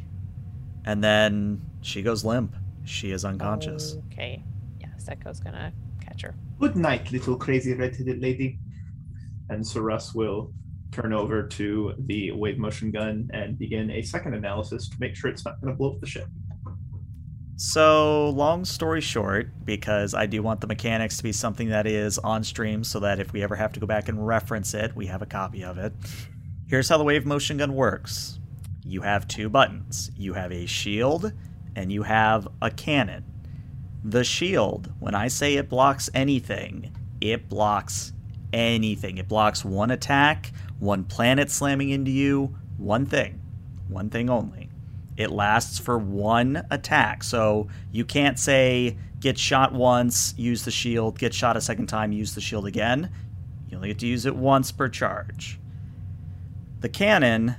And 0.83 1.01
then 1.01 1.61
she 1.81 2.01
goes 2.01 2.25
limp. 2.25 2.55
She 2.83 3.11
is 3.11 3.23
unconscious. 3.23 3.95
Okay. 4.11 4.43
Yeah, 4.79 4.89
Stetko's 4.97 5.39
gonna 5.39 5.71
catch 6.03 6.23
her. 6.23 6.35
Good 6.59 6.75
night, 6.75 7.11
little 7.11 7.37
crazy 7.37 7.73
red-headed 7.73 8.21
lady. 8.21 8.59
And 9.51 9.65
so 9.65 9.81
Russ 9.81 10.15
will 10.15 10.51
turn 10.91 11.13
over 11.13 11.43
to 11.45 11.93
the 12.05 12.31
wave 12.31 12.57
motion 12.57 12.89
gun 12.89 13.29
and 13.33 13.59
begin 13.59 13.91
a 13.91 14.01
second 14.01 14.33
analysis 14.33 14.89
to 14.89 14.95
make 14.99 15.15
sure 15.15 15.29
it's 15.29 15.45
not 15.45 15.59
going 15.61 15.73
to 15.73 15.77
blow 15.77 15.93
up 15.93 15.99
the 15.99 16.07
ship. 16.07 16.27
So, 17.57 18.29
long 18.31 18.65
story 18.65 19.01
short, 19.01 19.49
because 19.65 20.15
I 20.15 20.25
do 20.25 20.41
want 20.41 20.61
the 20.61 20.67
mechanics 20.67 21.17
to 21.17 21.23
be 21.23 21.31
something 21.31 21.69
that 21.69 21.85
is 21.85 22.17
on 22.17 22.43
stream 22.43 22.83
so 22.83 22.99
that 23.01 23.19
if 23.19 23.33
we 23.33 23.43
ever 23.43 23.55
have 23.55 23.71
to 23.73 23.79
go 23.79 23.85
back 23.85 24.09
and 24.09 24.25
reference 24.25 24.73
it, 24.73 24.95
we 24.95 25.05
have 25.05 25.21
a 25.21 25.27
copy 25.27 25.63
of 25.63 25.77
it. 25.77 25.93
Here's 26.67 26.89
how 26.89 26.97
the 26.97 27.03
wave 27.03 27.25
motion 27.25 27.57
gun 27.57 27.75
works 27.75 28.39
you 28.83 29.01
have 29.01 29.27
two 29.27 29.47
buttons 29.47 30.09
you 30.17 30.33
have 30.33 30.51
a 30.51 30.65
shield 30.65 31.31
and 31.75 31.91
you 31.91 32.03
have 32.03 32.47
a 32.61 32.71
cannon. 32.71 33.25
The 34.03 34.23
shield, 34.23 34.91
when 34.99 35.13
I 35.13 35.27
say 35.27 35.55
it 35.55 35.69
blocks 35.69 36.09
anything, 36.15 36.95
it 37.21 37.47
blocks 37.47 38.13
anything. 38.53 39.17
It 39.17 39.27
blocks 39.27 39.63
one 39.63 39.91
attack, 39.91 40.51
one 40.79 41.03
planet 41.03 41.49
slamming 41.49 41.89
into 41.89 42.11
you, 42.11 42.55
one 42.77 43.05
thing, 43.05 43.41
one 43.87 44.09
thing 44.09 44.29
only. 44.29 44.69
It 45.17 45.31
lasts 45.31 45.77
for 45.77 45.97
one 45.97 46.65
attack. 46.71 47.23
So 47.23 47.67
you 47.91 48.05
can't 48.05 48.39
say 48.39 48.97
get 49.19 49.37
shot 49.37 49.73
once, 49.73 50.33
use 50.37 50.65
the 50.65 50.71
shield, 50.71 51.19
get 51.19 51.33
shot 51.33 51.57
a 51.57 51.61
second 51.61 51.87
time, 51.87 52.11
use 52.11 52.33
the 52.33 52.41
shield 52.41 52.65
again. 52.65 53.11
You 53.69 53.77
only 53.77 53.89
get 53.89 53.99
to 53.99 54.07
use 54.07 54.25
it 54.25 54.35
once 54.35 54.71
per 54.71 54.89
charge. 54.89 55.59
The 56.79 56.89
cannon 56.89 57.55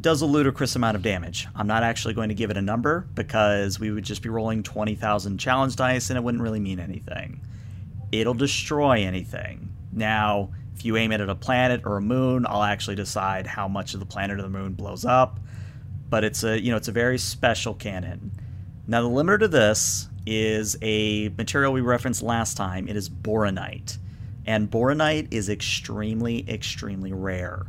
does 0.00 0.22
a 0.22 0.26
ludicrous 0.26 0.74
amount 0.76 0.96
of 0.96 1.02
damage. 1.02 1.46
I'm 1.54 1.66
not 1.66 1.82
actually 1.82 2.14
going 2.14 2.30
to 2.30 2.34
give 2.34 2.50
it 2.50 2.56
a 2.56 2.62
number 2.62 3.06
because 3.14 3.78
we 3.78 3.90
would 3.90 4.04
just 4.04 4.22
be 4.22 4.28
rolling 4.28 4.62
20,000 4.62 5.38
challenge 5.38 5.76
dice 5.76 6.10
and 6.10 6.16
it 6.16 6.22
wouldn't 6.22 6.42
really 6.42 6.60
mean 6.60 6.80
anything. 6.80 7.40
It'll 8.10 8.34
destroy 8.34 9.02
anything. 9.04 9.72
Now, 9.92 10.50
if 10.74 10.84
you 10.84 10.96
aim 10.96 11.12
it 11.12 11.20
at 11.20 11.28
a 11.28 11.34
planet 11.34 11.82
or 11.84 11.96
a 11.96 12.00
moon, 12.00 12.46
I'll 12.48 12.62
actually 12.62 12.96
decide 12.96 13.46
how 13.46 13.68
much 13.68 13.94
of 13.94 14.00
the 14.00 14.06
planet 14.06 14.38
or 14.38 14.42
the 14.42 14.48
moon 14.48 14.72
blows 14.72 15.04
up. 15.04 15.40
But 16.08 16.24
it's 16.24 16.42
a 16.42 16.60
you 16.60 16.70
know 16.70 16.76
it's 16.76 16.88
a 16.88 16.92
very 16.92 17.18
special 17.18 17.74
cannon. 17.74 18.32
Now 18.86 19.02
the 19.02 19.08
limiter 19.08 19.38
to 19.40 19.48
this 19.48 20.08
is 20.26 20.76
a 20.82 21.28
material 21.30 21.72
we 21.72 21.80
referenced 21.80 22.22
last 22.22 22.56
time. 22.56 22.88
It 22.88 22.96
is 22.96 23.08
boronite, 23.08 23.98
and 24.46 24.70
boronite 24.70 25.32
is 25.32 25.48
extremely 25.48 26.48
extremely 26.48 27.12
rare. 27.12 27.66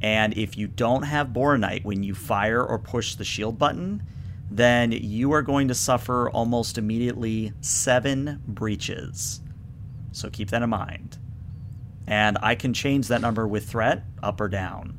And 0.00 0.36
if 0.36 0.56
you 0.56 0.66
don't 0.66 1.02
have 1.02 1.28
boronite 1.28 1.84
when 1.84 2.02
you 2.02 2.14
fire 2.14 2.62
or 2.64 2.78
push 2.78 3.14
the 3.14 3.24
shield 3.24 3.58
button, 3.58 4.02
then 4.50 4.92
you 4.92 5.32
are 5.32 5.42
going 5.42 5.68
to 5.68 5.74
suffer 5.74 6.30
almost 6.30 6.78
immediately 6.78 7.52
seven 7.60 8.42
breaches. 8.46 9.40
So 10.12 10.28
keep 10.28 10.50
that 10.50 10.62
in 10.62 10.70
mind. 10.70 11.18
And 12.06 12.38
I 12.42 12.54
can 12.54 12.74
change 12.74 13.08
that 13.08 13.20
number 13.20 13.46
with 13.46 13.68
threat 13.68 14.04
up 14.22 14.40
or 14.40 14.48
down. 14.48 14.98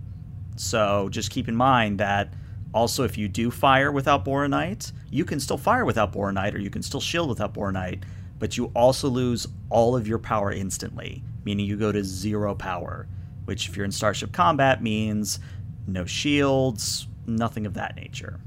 So 0.56 1.10
just 1.10 1.32
keep 1.32 1.48
in 1.48 1.56
mind 1.56 2.00
that 2.00 2.34
also 2.74 3.04
if 3.04 3.18
you 3.18 3.28
do 3.28 3.52
fire 3.52 3.92
without 3.92 4.26
boronite, 4.26 4.92
you 5.10 5.26
can 5.26 5.40
still 5.40 5.58
fire 5.58 5.86
without 5.86 6.14
boronite 6.14 6.54
or 6.54 6.60
you 6.60 6.70
can 6.70 6.82
still 6.82 7.02
shield 7.02 7.30
without 7.30 7.54
boronite, 7.54 8.04
but 8.40 8.58
you 8.58 8.72
also 8.76 9.10
lose 9.10 9.48
all 9.70 9.96
of 9.96 10.08
your 10.08 10.20
power 10.20 10.52
instantly, 10.52 11.24
meaning 11.44 11.66
you 11.66 11.78
go 11.78 11.92
to 11.92 12.04
zero 12.04 12.56
power, 12.56 13.08
which 13.46 13.68
if 13.68 13.76
you're 13.76 13.86
in 13.86 13.92
Starship 13.92 14.32
Combat 14.32 14.82
means 14.82 15.40
no 15.88 16.06
shields, 16.06 17.08
nothing 17.28 17.66
of 17.66 17.74
that 17.76 17.96
nature. 17.96 18.40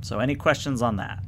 So 0.00 0.18
any 0.18 0.34
questions 0.34 0.82
on 0.82 0.96
that? 0.96 1.22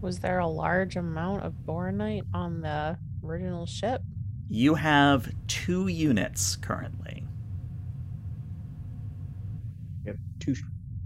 Was 0.00 0.18
there 0.18 0.40
a 0.40 0.48
large 0.48 0.96
amount 0.96 1.44
of 1.44 1.52
boronite 1.64 2.24
on 2.34 2.60
the 2.60 2.98
original 3.24 3.66
ship? 3.66 4.02
You 4.48 4.74
have 4.74 5.32
two 5.46 5.88
units 5.88 6.56
currently. 6.56 7.24
Yep, 10.04 10.16
two 10.40 10.54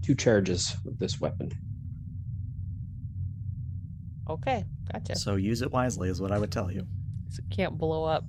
two 0.03 0.15
charges 0.15 0.77
of 0.87 0.99
this 0.99 1.21
weapon. 1.21 1.51
Okay, 4.29 4.65
gotcha. 4.93 5.17
So 5.17 5.37
use 5.37 5.63
it 5.63 5.71
wisely 5.71 6.09
is 6.09 6.21
what 6.21 6.33
I 6.33 6.39
would 6.39 6.51
tell 6.51 6.71
you. 6.73 6.87
So 7.31 7.43
it 7.49 7.55
can't 7.55 7.79
blow 7.79 8.05
up 8.05 8.25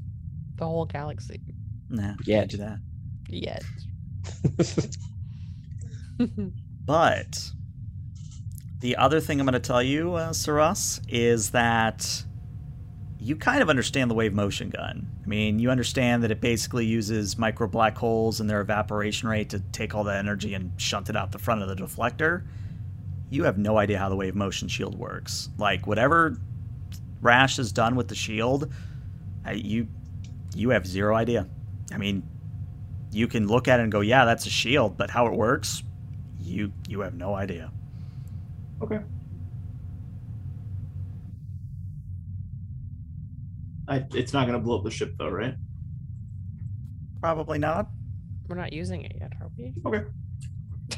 the 0.55 0.65
whole 0.65 0.85
galaxy 0.85 1.39
Nah, 1.89 2.15
Yeah. 2.25 2.39
can't 2.39 2.51
do 2.51 2.57
that. 2.57 2.79
yet. 3.29 3.63
But 6.85 7.51
the 8.79 8.95
other 8.95 9.19
thing 9.19 9.39
I'm 9.39 9.45
going 9.45 9.53
to 9.53 9.59
tell 9.59 9.83
you, 9.83 10.13
uh, 10.15 10.29
Saras, 10.31 11.01
is 11.09 11.51
that 11.51 12.23
you 13.27 13.35
kind 13.35 13.61
of 13.61 13.69
understand 13.69 14.09
the 14.09 14.15
wave 14.15 14.33
motion 14.33 14.69
gun. 14.69 15.05
I 15.21 15.27
mean, 15.27 15.59
you 15.59 15.69
understand 15.69 16.23
that 16.23 16.31
it 16.31 16.39
basically 16.39 16.85
uses 16.85 17.37
micro 17.37 17.67
black 17.67 17.97
holes 17.97 18.39
and 18.39 18.49
their 18.49 18.61
evaporation 18.61 19.27
rate 19.27 19.49
to 19.49 19.59
take 19.73 19.93
all 19.93 20.05
that 20.05 20.15
energy 20.15 20.53
and 20.53 20.71
shunt 20.77 21.09
it 21.09 21.17
out 21.17 21.33
the 21.33 21.37
front 21.37 21.61
of 21.61 21.67
the 21.67 21.75
deflector. 21.75 22.43
You 23.29 23.43
have 23.43 23.57
no 23.57 23.77
idea 23.77 23.99
how 23.99 24.07
the 24.07 24.15
wave 24.15 24.33
motion 24.33 24.69
shield 24.69 24.97
works. 24.97 25.49
Like 25.57 25.85
whatever 25.85 26.37
Rash 27.21 27.57
has 27.57 27.73
done 27.73 27.97
with 27.97 28.07
the 28.07 28.15
shield, 28.15 28.71
you 29.53 29.89
you 30.55 30.69
have 30.69 30.87
zero 30.87 31.13
idea. 31.13 31.47
I 31.91 31.97
mean, 31.97 32.23
you 33.11 33.27
can 33.27 33.47
look 33.47 33.67
at 33.67 33.81
it 33.81 33.83
and 33.83 33.91
go, 33.91 33.99
"Yeah, 33.99 34.23
that's 34.23 34.45
a 34.45 34.49
shield," 34.49 34.95
but 34.95 35.09
how 35.09 35.27
it 35.27 35.33
works, 35.33 35.83
you 36.39 36.71
you 36.87 37.01
have 37.01 37.13
no 37.13 37.35
idea. 37.35 37.73
Okay. 38.81 38.99
I, 43.87 44.05
it's 44.13 44.33
not 44.33 44.47
going 44.47 44.59
to 44.59 44.63
blow 44.63 44.77
up 44.77 44.83
the 44.83 44.91
ship, 44.91 45.15
though, 45.17 45.29
right? 45.29 45.55
Probably 47.21 47.57
not. 47.57 47.87
We're 48.47 48.55
not 48.55 48.73
using 48.73 49.03
it 49.03 49.13
yet, 49.19 49.33
are 49.41 49.49
we? 49.57 49.73
Okay. 49.85 50.05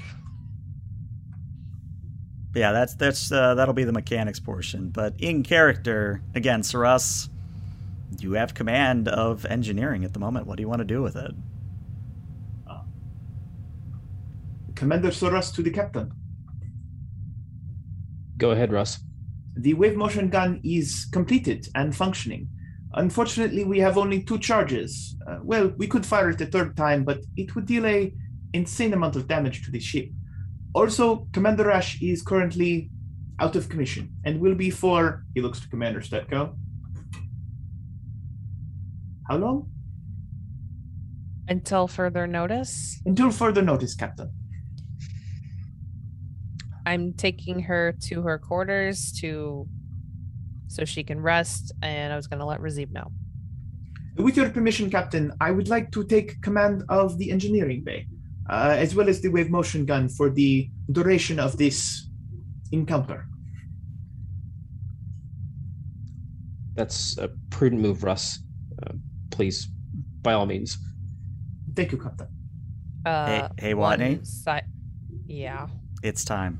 Yeah, 2.55 2.71
that's 2.71 2.95
that's 2.95 3.31
uh, 3.31 3.53
that'll 3.53 3.75
be 3.75 3.83
the 3.83 3.93
mechanics 3.93 4.39
portion. 4.39 4.89
But 4.89 5.13
in 5.19 5.43
character, 5.43 6.23
again, 6.33 6.61
Saras, 6.61 7.29
you 8.19 8.33
have 8.33 8.55
command 8.55 9.07
of 9.07 9.45
engineering 9.45 10.03
at 10.03 10.13
the 10.13 10.19
moment. 10.19 10.47
What 10.47 10.57
do 10.57 10.61
you 10.61 10.67
want 10.67 10.79
to 10.79 10.85
do 10.85 11.03
with 11.03 11.15
it? 11.15 11.31
Commander 14.79 15.09
Soras 15.09 15.53
to 15.55 15.61
the 15.61 15.69
captain. 15.69 16.09
Go 18.37 18.51
ahead, 18.51 18.71
Russ. 18.71 18.99
The 19.57 19.73
wave 19.73 19.97
motion 19.97 20.29
gun 20.29 20.61
is 20.63 21.05
completed 21.11 21.67
and 21.75 21.93
functioning. 21.93 22.47
Unfortunately, 22.93 23.63
we 23.63 23.79
have 23.79 23.97
only 23.97 24.23
two 24.23 24.39
charges. 24.39 25.15
Uh, 25.27 25.37
well, 25.43 25.71
we 25.77 25.87
could 25.87 26.05
fire 26.05 26.31
it 26.31 26.41
a 26.41 26.45
third 26.45 26.75
time, 26.75 27.03
but 27.03 27.19
it 27.37 27.53
would 27.55 27.65
deal 27.65 27.85
a 27.85 28.11
insane 28.53 28.93
amount 28.93 29.15
of 29.15 29.27
damage 29.27 29.63
to 29.65 29.71
the 29.71 29.79
ship. 29.79 30.09
Also, 30.73 31.27
Commander 31.31 31.65
Rash 31.65 32.01
is 32.01 32.21
currently 32.21 32.89
out 33.39 33.55
of 33.55 33.69
commission 33.69 34.11
and 34.25 34.39
will 34.39 34.55
be 34.55 34.69
for. 34.69 35.23
He 35.35 35.41
looks 35.41 35.59
to 35.59 35.69
Commander 35.69 36.01
Stetko. 36.01 36.55
How 39.27 39.37
long? 39.37 39.69
Until 41.47 41.87
further 41.87 42.27
notice, 42.27 43.01
Until 43.05 43.31
further 43.31 43.61
notice, 43.61 43.95
Captain. 43.95 44.31
I'm 46.85 47.13
taking 47.13 47.59
her 47.61 47.95
to 48.07 48.21
her 48.23 48.39
quarters 48.39 49.11
to 49.21 49.67
so 50.69 50.85
she 50.85 51.03
can 51.03 51.19
rest, 51.19 51.73
and 51.81 52.13
I 52.13 52.15
was 52.15 52.27
gonna 52.27 52.45
let 52.45 52.61
Razib 52.61 52.91
know. 52.91 53.11
With 54.17 54.37
your 54.37 54.49
permission, 54.49 54.89
Captain, 54.89 55.33
I 55.41 55.51
would 55.51 55.67
like 55.67 55.91
to 55.91 56.03
take 56.03 56.41
command 56.41 56.83
of 56.89 57.17
the 57.17 57.31
engineering 57.31 57.83
bay, 57.83 58.07
uh, 58.49 58.75
as 58.77 58.93
well 58.95 59.09
as 59.09 59.19
the 59.21 59.29
wave 59.29 59.49
motion 59.49 59.85
gun 59.85 60.07
for 60.07 60.29
the 60.29 60.69
duration 60.91 61.39
of 61.39 61.57
this 61.57 62.07
encounter. 62.71 63.25
That's 66.75 67.17
a 67.17 67.29
prudent 67.49 67.81
move, 67.81 68.03
Russ. 68.03 68.39
Uh, 68.81 68.93
please, 69.31 69.67
by 70.21 70.33
all 70.33 70.45
means. 70.45 70.77
Thank 71.75 71.91
you, 71.91 71.97
Captain. 71.97 72.27
Uh, 73.05 73.49
hey, 73.57 73.73
one 73.73 73.99
Watney? 73.99 74.25
si- 74.25 74.67
yeah. 75.27 75.67
It's 76.03 76.23
time. 76.23 76.59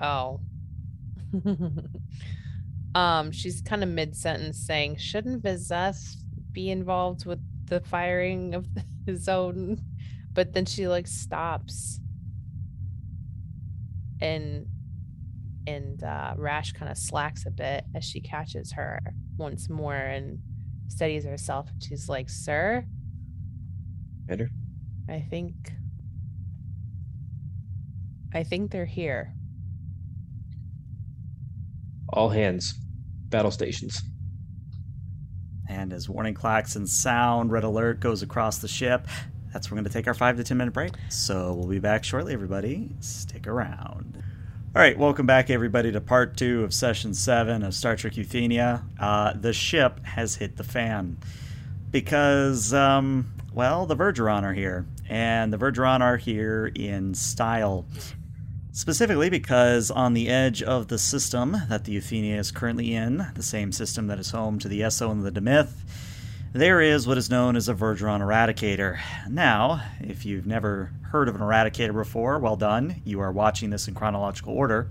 Oh. 0.00 0.40
um, 2.94 3.32
she's 3.32 3.60
kind 3.62 3.82
of 3.82 3.88
mid 3.88 4.16
sentence 4.16 4.58
saying, 4.58 4.96
"Shouldn't 4.96 5.42
Vizeth 5.42 6.16
be 6.52 6.70
involved 6.70 7.26
with 7.26 7.40
the 7.66 7.80
firing 7.80 8.54
of 8.54 8.66
his 9.06 9.28
own?" 9.28 9.80
But 10.32 10.52
then 10.52 10.66
she 10.66 10.88
like 10.88 11.06
stops, 11.06 12.00
and 14.20 14.66
and 15.66 16.02
uh, 16.02 16.34
Rash 16.36 16.72
kind 16.72 16.90
of 16.90 16.98
slacks 16.98 17.46
a 17.46 17.50
bit 17.50 17.84
as 17.94 18.04
she 18.04 18.20
catches 18.20 18.72
her 18.72 19.00
once 19.36 19.68
more 19.68 19.94
and 19.94 20.38
steadies 20.88 21.24
herself. 21.24 21.68
And 21.70 21.82
she's 21.82 22.08
like, 22.08 22.28
"Sir, 22.28 22.84
Commander? 24.24 24.50
I 25.08 25.20
think." 25.28 25.54
I 28.34 28.44
think 28.44 28.70
they're 28.70 28.86
here. 28.86 29.34
All 32.12 32.28
hands, 32.28 32.74
battle 33.28 33.50
stations. 33.50 34.02
And 35.68 35.92
as 35.92 36.08
warning 36.08 36.34
klaxons 36.34 36.88
sound, 36.88 37.50
red 37.50 37.64
alert 37.64 38.00
goes 38.00 38.22
across 38.22 38.58
the 38.58 38.68
ship. 38.68 39.06
That's 39.52 39.70
where 39.70 39.76
we're 39.76 39.82
going 39.82 39.92
to 39.92 39.98
take 39.98 40.06
our 40.06 40.14
five 40.14 40.36
to 40.36 40.44
ten 40.44 40.58
minute 40.58 40.74
break. 40.74 40.92
So 41.08 41.54
we'll 41.54 41.68
be 41.68 41.78
back 41.78 42.04
shortly, 42.04 42.34
everybody. 42.34 42.90
Stick 43.00 43.46
around. 43.46 44.22
All 44.74 44.80
right, 44.80 44.96
welcome 44.96 45.26
back, 45.26 45.50
everybody, 45.50 45.92
to 45.92 46.00
part 46.00 46.36
two 46.36 46.64
of 46.64 46.72
session 46.72 47.12
seven 47.14 47.62
of 47.62 47.74
Star 47.74 47.96
Trek 47.96 48.14
Euthenia. 48.14 48.82
Uh, 48.98 49.32
the 49.34 49.52
ship 49.52 50.04
has 50.04 50.36
hit 50.36 50.56
the 50.56 50.64
fan 50.64 51.18
because, 51.90 52.72
um, 52.72 53.32
well, 53.52 53.84
the 53.84 53.96
Vergeron 53.96 54.44
are 54.44 54.54
here, 54.54 54.86
and 55.08 55.52
the 55.52 55.58
Vergeron 55.58 56.00
are 56.00 56.16
here 56.16 56.72
in 56.74 57.14
style. 57.14 57.86
Specifically 58.74 59.28
because 59.28 59.90
on 59.90 60.14
the 60.14 60.30
edge 60.30 60.62
of 60.62 60.88
the 60.88 60.98
system 60.98 61.58
that 61.68 61.84
the 61.84 61.94
Euthenia 61.94 62.38
is 62.38 62.50
currently 62.50 62.94
in, 62.94 63.26
the 63.34 63.42
same 63.42 63.70
system 63.70 64.06
that 64.06 64.18
is 64.18 64.30
home 64.30 64.58
to 64.58 64.66
the 64.66 64.80
Esso 64.80 65.10
and 65.12 65.22
the 65.22 65.30
Demith, 65.30 65.72
there 66.54 66.80
is 66.80 67.06
what 67.06 67.18
is 67.18 67.28
known 67.28 67.54
as 67.54 67.68
a 67.68 67.74
Vergeron 67.74 68.20
Eradicator. 68.20 68.98
Now, 69.28 69.82
if 70.00 70.24
you've 70.24 70.46
never 70.46 70.90
heard 71.10 71.28
of 71.28 71.34
an 71.34 71.42
Eradicator 71.42 71.92
before, 71.92 72.38
well 72.38 72.56
done. 72.56 73.02
You 73.04 73.20
are 73.20 73.30
watching 73.30 73.68
this 73.68 73.88
in 73.88 73.94
chronological 73.94 74.54
order. 74.54 74.88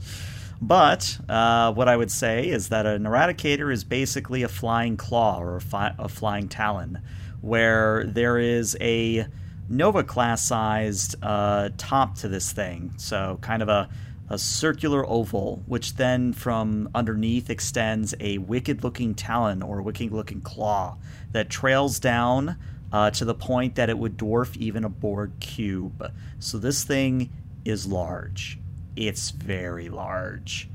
But 0.62 1.18
uh, 1.28 1.74
what 1.74 1.88
I 1.88 1.98
would 1.98 2.12
say 2.12 2.50
is 2.50 2.70
that 2.70 2.86
an 2.86 3.04
Eradicator 3.06 3.74
is 3.74 3.84
basically 3.84 4.44
a 4.44 4.48
flying 4.48 4.96
claw 4.96 5.42
or 5.42 5.56
a, 5.56 5.62
fi- 5.62 5.96
a 5.98 6.08
flying 6.08 6.50
talon, 6.50 7.02
where 7.42 8.06
there 8.06 8.38
is 8.38 8.78
a 8.80 9.26
Nova 9.72 10.04
class 10.04 10.46
sized 10.46 11.16
uh, 11.24 11.70
top 11.78 12.16
to 12.16 12.28
this 12.28 12.52
thing. 12.52 12.94
So, 12.98 13.40
kind 13.42 13.64
of 13.64 13.70
a, 13.70 13.90
a 14.30 14.38
circular 14.38 15.08
oval, 15.08 15.64
which 15.66 15.96
then 15.96 16.34
from 16.34 16.90
underneath 16.94 17.50
extends 17.50 18.14
a 18.20 18.38
wicked 18.40 18.84
looking 18.84 19.16
talon 19.16 19.62
or 19.64 19.82
wicked 19.82 20.12
looking 20.12 20.42
claw 20.42 20.98
that 21.32 21.50
trails 21.50 22.00
down 22.00 22.58
uh, 22.92 23.12
to 23.12 23.24
the 23.24 23.34
point 23.34 23.76
that 23.76 23.90
it 23.90 23.98
would 23.98 24.18
dwarf 24.18 24.58
even 24.58 24.84
a 24.84 24.90
Borg 24.90 25.32
cube. 25.40 26.12
So, 26.40 26.58
this 26.58 26.84
thing 26.84 27.32
is 27.64 27.88
large. 27.88 28.60
It's 28.98 29.32
very 29.32 29.88
large. 29.88 30.70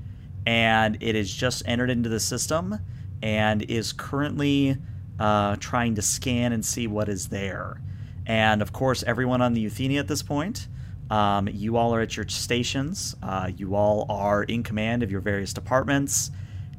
And 0.46 0.96
it 1.02 1.14
has 1.16 1.30
just 1.30 1.62
entered 1.66 1.90
into 1.90 2.08
the 2.08 2.20
system 2.20 2.78
and 3.22 3.62
is 3.62 3.92
currently 3.92 4.78
uh, 5.18 5.56
trying 5.56 5.96
to 5.96 6.02
scan 6.02 6.52
and 6.54 6.64
see 6.64 6.86
what 6.86 7.10
is 7.10 7.28
there. 7.28 7.80
And 8.26 8.60
of 8.60 8.72
course, 8.72 9.04
everyone 9.06 9.40
on 9.40 9.52
the 9.52 9.64
Euthenia 9.64 10.00
at 10.00 10.08
this 10.08 10.22
point, 10.22 10.68
um, 11.10 11.48
you 11.48 11.76
all 11.76 11.94
are 11.94 12.00
at 12.00 12.16
your 12.16 12.26
stations. 12.28 13.14
Uh, 13.22 13.50
you 13.56 13.76
all 13.76 14.06
are 14.08 14.42
in 14.42 14.62
command 14.62 15.02
of 15.02 15.10
your 15.10 15.20
various 15.20 15.52
departments. 15.52 16.32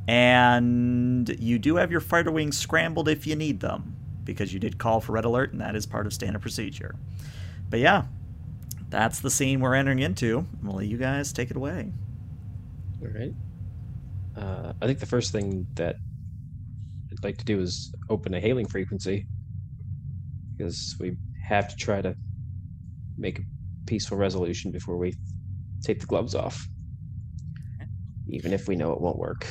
And 0.08 1.28
you 1.40 1.60
do 1.60 1.78
have 1.78 1.92
your 1.92 2.02
fighter 2.02 2.32
wings 2.32 2.58
scrambled 2.58 3.10
if 3.10 3.28
you 3.28 3.36
need 3.36 3.60
them, 3.60 3.96
because 4.24 4.54
you 4.54 4.60
did 4.60 4.78
call 4.78 5.02
for 5.02 5.14
red 5.14 5.26
alert, 5.26 5.52
and 5.52 5.62
that 5.62 5.76
is 5.76 5.86
part 5.86 6.06
of 6.06 6.14
standard 6.14 6.42
procedure. 6.42 6.96
But 7.70 7.80
yeah, 7.80 8.06
that's 8.90 9.20
the 9.20 9.30
scene 9.30 9.60
we're 9.60 9.76
entering 9.76 10.00
into. 10.00 10.46
I'll 10.66 10.76
let 10.76 10.88
you 10.88 10.98
guys 10.98 11.34
take 11.34 11.52
it 11.52 11.58
away. 11.58 11.92
All 13.02 13.10
right. 13.10 13.34
Uh, 14.38 14.74
I 14.82 14.86
think 14.86 15.00
the 15.00 15.06
first 15.06 15.32
thing 15.32 15.68
that 15.76 15.96
I'd 17.12 17.24
like 17.24 17.38
to 17.38 17.46
do 17.46 17.60
is 17.60 17.94
open 18.10 18.34
a 18.34 18.40
hailing 18.40 18.68
frequency 18.68 19.26
because 20.56 20.96
we 21.00 21.18
have 21.48 21.70
to 21.70 21.76
try 21.76 22.02
to 22.02 22.14
make 23.18 23.40
a 23.40 23.42
peaceful 23.86 24.18
resolution 24.18 24.72
before 24.72 24.98
we 24.98 25.14
take 25.82 26.00
the 26.00 26.06
gloves 26.06 26.36
off, 26.36 26.68
even 28.28 28.52
if 28.52 28.68
we 28.68 28.76
know 28.76 28.92
it 28.92 29.00
won't 29.00 29.18
work. 29.18 29.48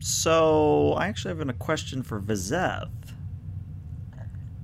So, 0.00 0.92
I 0.92 1.08
actually 1.08 1.36
have 1.36 1.48
a 1.48 1.52
question 1.54 2.02
for 2.02 2.20
Vizeth. 2.20 2.90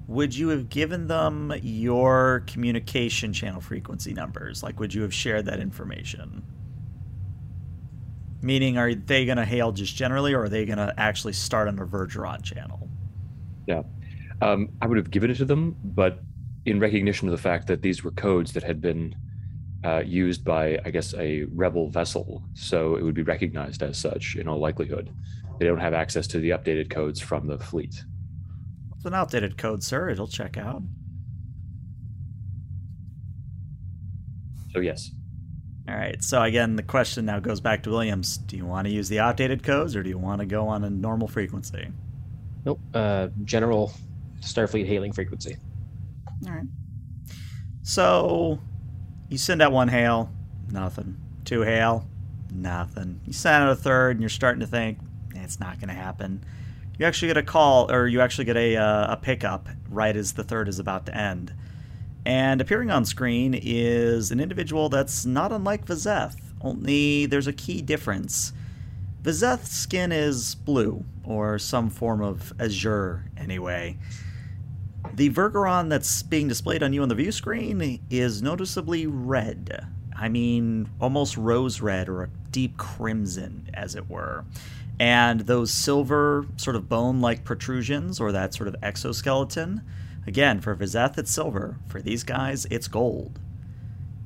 Would 0.07 0.37
you 0.37 0.49
have 0.49 0.69
given 0.69 1.07
them 1.07 1.55
your 1.63 2.45
communication 2.47 3.33
channel 3.33 3.63
frequency 3.63 4.13
numbers? 4.13 4.63
Like, 4.63 4.79
would 4.79 4.93
you 4.93 5.01
have 5.03 5.15
shared 5.15 5.47
that 5.47 5.59
information? 5.59 6.45
Meaning, 8.43 8.77
are 8.77 8.95
they 8.95 9.25
going 9.25 9.39
to 9.39 9.45
hail 9.45 9.73
just 9.73 9.97
generally, 9.97 10.35
or 10.35 10.45
are 10.45 10.49
they 10.51 10.67
going 10.67 10.79
to 10.79 10.93
actually 10.99 11.33
start 11.33 11.69
on 11.69 11.79
a 11.79 11.87
Vergeron 11.87 12.43
channel? 12.43 12.91
Yeah. 13.67 13.83
Um, 14.43 14.71
I 14.83 14.87
would 14.87 14.97
have 14.97 15.11
given 15.11 15.31
it 15.31 15.37
to 15.37 15.45
them, 15.45 15.77
but 15.85 16.19
in 16.67 16.81
recognition 16.81 17.29
of 17.29 17.33
the 17.33 17.41
fact 17.41 17.69
that 17.69 17.81
these 17.81 18.03
were 18.03 18.11
codes 18.11 18.53
that 18.53 18.65
had 18.65 18.81
been 18.81 19.15
uh, 19.85 20.03
used 20.05 20.45
by, 20.45 20.79
I 20.85 20.91
guess, 20.91 21.15
a 21.15 21.45
rebel 21.45 21.89
vessel, 21.89 22.43
so 22.55 22.97
it 22.97 23.03
would 23.03 23.15
be 23.15 23.23
recognized 23.23 23.83
as 23.83 23.99
such 23.99 24.35
in 24.37 24.49
all 24.49 24.59
likelihood. 24.59 25.11
They 25.59 25.67
don't 25.67 25.79
have 25.79 25.95
access 25.95 26.27
to 26.29 26.41
the 26.41 26.51
updated 26.51 26.91
codes 26.91 27.21
from 27.21 27.47
the 27.47 27.59
fleet. 27.59 28.05
It's 28.97 29.05
an 29.05 29.15
outdated 29.15 29.57
code, 29.57 29.83
sir. 29.83 30.11
It'll 30.11 30.27
check 30.27 30.57
out. 30.57 30.83
So 34.73 34.81
yes. 34.81 35.11
All 35.89 35.95
right. 35.95 36.23
So 36.23 36.43
again, 36.43 36.77
the 36.77 36.83
question 36.83 37.27
now 37.27 37.39
goes 37.41 37.61
back 37.61 37.83
to 37.85 37.91
Williams. 37.91 38.39
Do 38.39 38.57
you 38.57 38.65
want 38.65 38.87
to 38.87 38.93
use 38.93 39.09
the 39.09 39.21
outdated 39.21 39.63
codes, 39.63 39.95
or 39.95 40.03
do 40.03 40.09
you 40.09 40.19
want 40.19 40.41
to 40.41 40.47
go 40.47 40.69
on 40.69 40.83
a 40.85 40.91
normal 40.91 41.29
frequency? 41.29 41.89
Nope. 42.65 42.81
Uh, 42.95 43.29
general 43.45 43.93
Starfleet 44.43 44.87
hailing 44.87 45.13
frequency. 45.13 45.57
All 46.47 46.53
right. 46.53 46.67
So 47.83 48.61
you 49.29 49.39
send 49.39 49.63
out 49.63 49.73
one 49.73 49.89
hail, 49.89 50.31
nothing. 50.71 51.17
Two 51.45 51.63
hail, 51.63 52.07
nothing. 52.53 53.21
You 53.25 53.33
send 53.33 53.65
out 53.65 53.71
a 53.71 53.77
third, 53.77 54.13
and 54.13 54.21
you're 54.21 54.29
starting 54.29 54.61
to 54.61 54.67
think 54.67 54.99
"Eh, 55.35 55.41
it's 55.43 55.59
not 55.59 55.79
going 55.79 55.89
to 55.89 55.95
happen. 55.95 56.45
You 56.99 57.07
actually 57.07 57.29
get 57.29 57.37
a 57.37 57.43
call, 57.43 57.91
or 57.91 58.07
you 58.07 58.21
actually 58.21 58.45
get 58.45 58.57
a 58.57 58.77
uh, 58.77 59.15
a 59.15 59.17
pickup 59.17 59.69
right 59.89 60.15
as 60.15 60.35
the 60.35 60.45
third 60.45 60.69
is 60.69 60.79
about 60.79 61.07
to 61.07 61.17
end. 61.17 61.55
And 62.25 62.61
appearing 62.61 62.91
on 62.91 63.05
screen 63.05 63.59
is 63.61 64.31
an 64.31 64.39
individual 64.39 64.89
that's 64.89 65.27
not 65.27 65.51
unlike 65.51 65.87
Vizeth, 65.87 66.37
only 66.61 67.27
there's 67.27 67.49
a 67.49 67.53
key 67.53 67.83
difference. 67.83 68.53
Vizeth's 69.23 69.71
skin 69.71 70.13
is 70.13 70.55
blue, 70.55 71.05
or 71.25 71.59
some 71.59 71.91
form 71.91 72.23
of 72.23 72.53
azure, 72.59 73.25
anyway. 73.37 73.99
The 75.15 75.31
Vergeron 75.31 75.89
that's 75.91 76.23
being 76.23 76.49
displayed 76.49 76.83
on 76.83 76.93
you 76.93 77.03
on 77.03 77.09
the 77.09 77.15
view 77.15 77.33
screen 77.33 78.01
is 78.11 78.43
noticeably 78.43 79.07
red. 79.07 79.87
I 80.17 80.29
mean, 80.29 80.89
almost 81.01 81.37
rose 81.37 81.81
red 81.81 82.09
or 82.09 82.23
a 82.23 82.29
deep 82.51 82.77
crimson, 82.77 83.69
as 83.75 83.95
it 83.95 84.09
were. 84.09 84.45
And 84.99 85.41
those 85.41 85.73
silver, 85.73 86.47
sort 86.57 86.77
of 86.77 86.89
bone 86.89 87.21
like 87.21 87.45
protrusions, 87.45 88.21
or 88.21 88.33
that 88.33 88.55
sort 88.55 88.69
of 88.69 88.77
exoskeleton, 88.83 89.83
again, 90.27 90.61
for 90.61 90.75
Vizeth, 90.75 91.19
it's 91.19 91.33
silver. 91.33 91.77
For 91.89 92.01
these 92.01 92.23
guys, 92.23 92.67
it's 92.71 92.89
gold. 92.89 93.41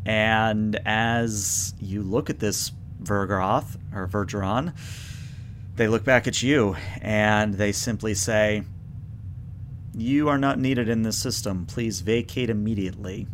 And 0.04 0.80
as 0.84 1.74
you 1.80 2.02
look 2.02 2.30
at 2.30 2.38
this 2.38 2.72
Vergeroth, 3.02 3.76
or 3.94 4.06
Vergeron, 4.06 4.74
they 5.76 5.88
look 5.88 6.04
back 6.04 6.26
at 6.26 6.42
you 6.42 6.76
and 7.00 7.54
they 7.54 7.72
simply 7.72 8.14
say, 8.14 8.62
you 9.97 10.28
are 10.28 10.39
not 10.39 10.59
needed 10.59 10.89
in 10.90 11.02
this 11.02 11.18
system. 11.18 11.64
Please 11.64 12.01
vacate 12.01 12.51
immediately. 12.51 13.27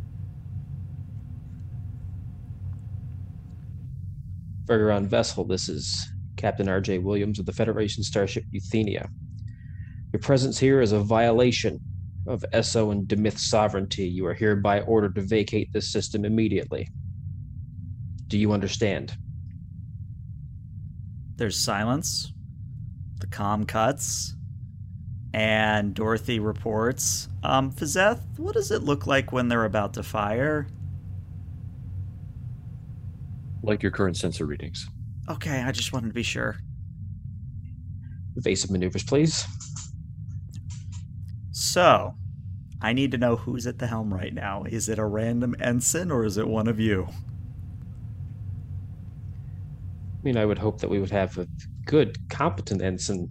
Vergeron 4.64 5.06
vessel, 5.06 5.44
this 5.44 5.68
is 5.68 6.08
Captain 6.36 6.68
R.J. 6.68 6.98
Williams 6.98 7.40
of 7.40 7.46
the 7.46 7.52
Federation 7.52 8.04
starship 8.04 8.44
Euthenia. 8.54 9.08
Your 10.12 10.20
presence 10.20 10.56
here 10.56 10.80
is 10.80 10.92
a 10.92 11.00
violation 11.00 11.80
of 12.28 12.44
Esso 12.54 12.92
and 12.92 13.08
Demith 13.08 13.38
sovereignty. 13.38 14.04
You 14.04 14.26
are 14.26 14.34
hereby 14.34 14.82
ordered 14.82 15.16
to 15.16 15.22
vacate 15.22 15.72
this 15.72 15.90
system 15.90 16.24
immediately. 16.24 16.88
Do 18.28 18.38
you 18.38 18.52
understand? 18.52 19.16
There's 21.36 21.58
silence. 21.58 22.32
The 23.18 23.26
comm 23.26 23.66
cuts. 23.66 24.36
And 25.34 25.94
Dorothy 25.94 26.40
reports, 26.40 27.28
um, 27.42 27.72
Vizeth, 27.72 28.20
what 28.36 28.54
does 28.54 28.70
it 28.70 28.82
look 28.82 29.06
like 29.06 29.32
when 29.32 29.48
they're 29.48 29.64
about 29.64 29.94
to 29.94 30.02
fire? 30.02 30.66
Like 33.62 33.82
your 33.82 33.92
current 33.92 34.16
sensor 34.16 34.44
readings. 34.44 34.86
Okay, 35.30 35.62
I 35.62 35.72
just 35.72 35.92
wanted 35.92 36.08
to 36.08 36.12
be 36.12 36.22
sure. 36.22 36.56
Evasive 38.36 38.70
maneuvers, 38.70 39.04
please. 39.04 39.46
So, 41.52 42.14
I 42.82 42.92
need 42.92 43.12
to 43.12 43.18
know 43.18 43.36
who's 43.36 43.66
at 43.66 43.78
the 43.78 43.86
helm 43.86 44.12
right 44.12 44.34
now. 44.34 44.64
Is 44.64 44.88
it 44.88 44.98
a 44.98 45.04
random 45.04 45.54
ensign 45.60 46.10
or 46.10 46.24
is 46.24 46.36
it 46.36 46.48
one 46.48 46.66
of 46.66 46.80
you? 46.80 47.06
I 50.22 50.24
mean, 50.24 50.36
I 50.36 50.44
would 50.44 50.58
hope 50.58 50.80
that 50.80 50.90
we 50.90 50.98
would 50.98 51.10
have 51.10 51.38
a 51.38 51.46
good, 51.86 52.28
competent 52.28 52.82
ensign 52.82 53.28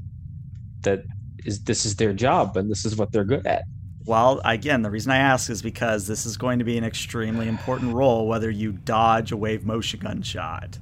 that 0.81 1.03
is 1.45 1.63
this 1.63 1.85
is 1.85 1.95
their 1.95 2.13
job 2.13 2.57
and 2.57 2.69
this 2.69 2.85
is 2.85 2.95
what 2.95 3.11
they're 3.11 3.23
good 3.23 3.45
at. 3.45 3.63
Well, 4.05 4.41
again, 4.45 4.81
the 4.81 4.89
reason 4.89 5.11
I 5.11 5.17
ask 5.17 5.49
is 5.49 5.61
because 5.61 6.07
this 6.07 6.25
is 6.25 6.35
going 6.35 6.59
to 6.59 6.65
be 6.65 6.77
an 6.77 6.83
extremely 6.83 7.47
important 7.47 7.93
role 7.93 8.27
whether 8.27 8.49
you 8.49 8.71
dodge 8.71 9.31
a 9.31 9.37
wave 9.37 9.63
motion 9.63 9.99
gun 9.99 10.21
shot. 10.21 10.79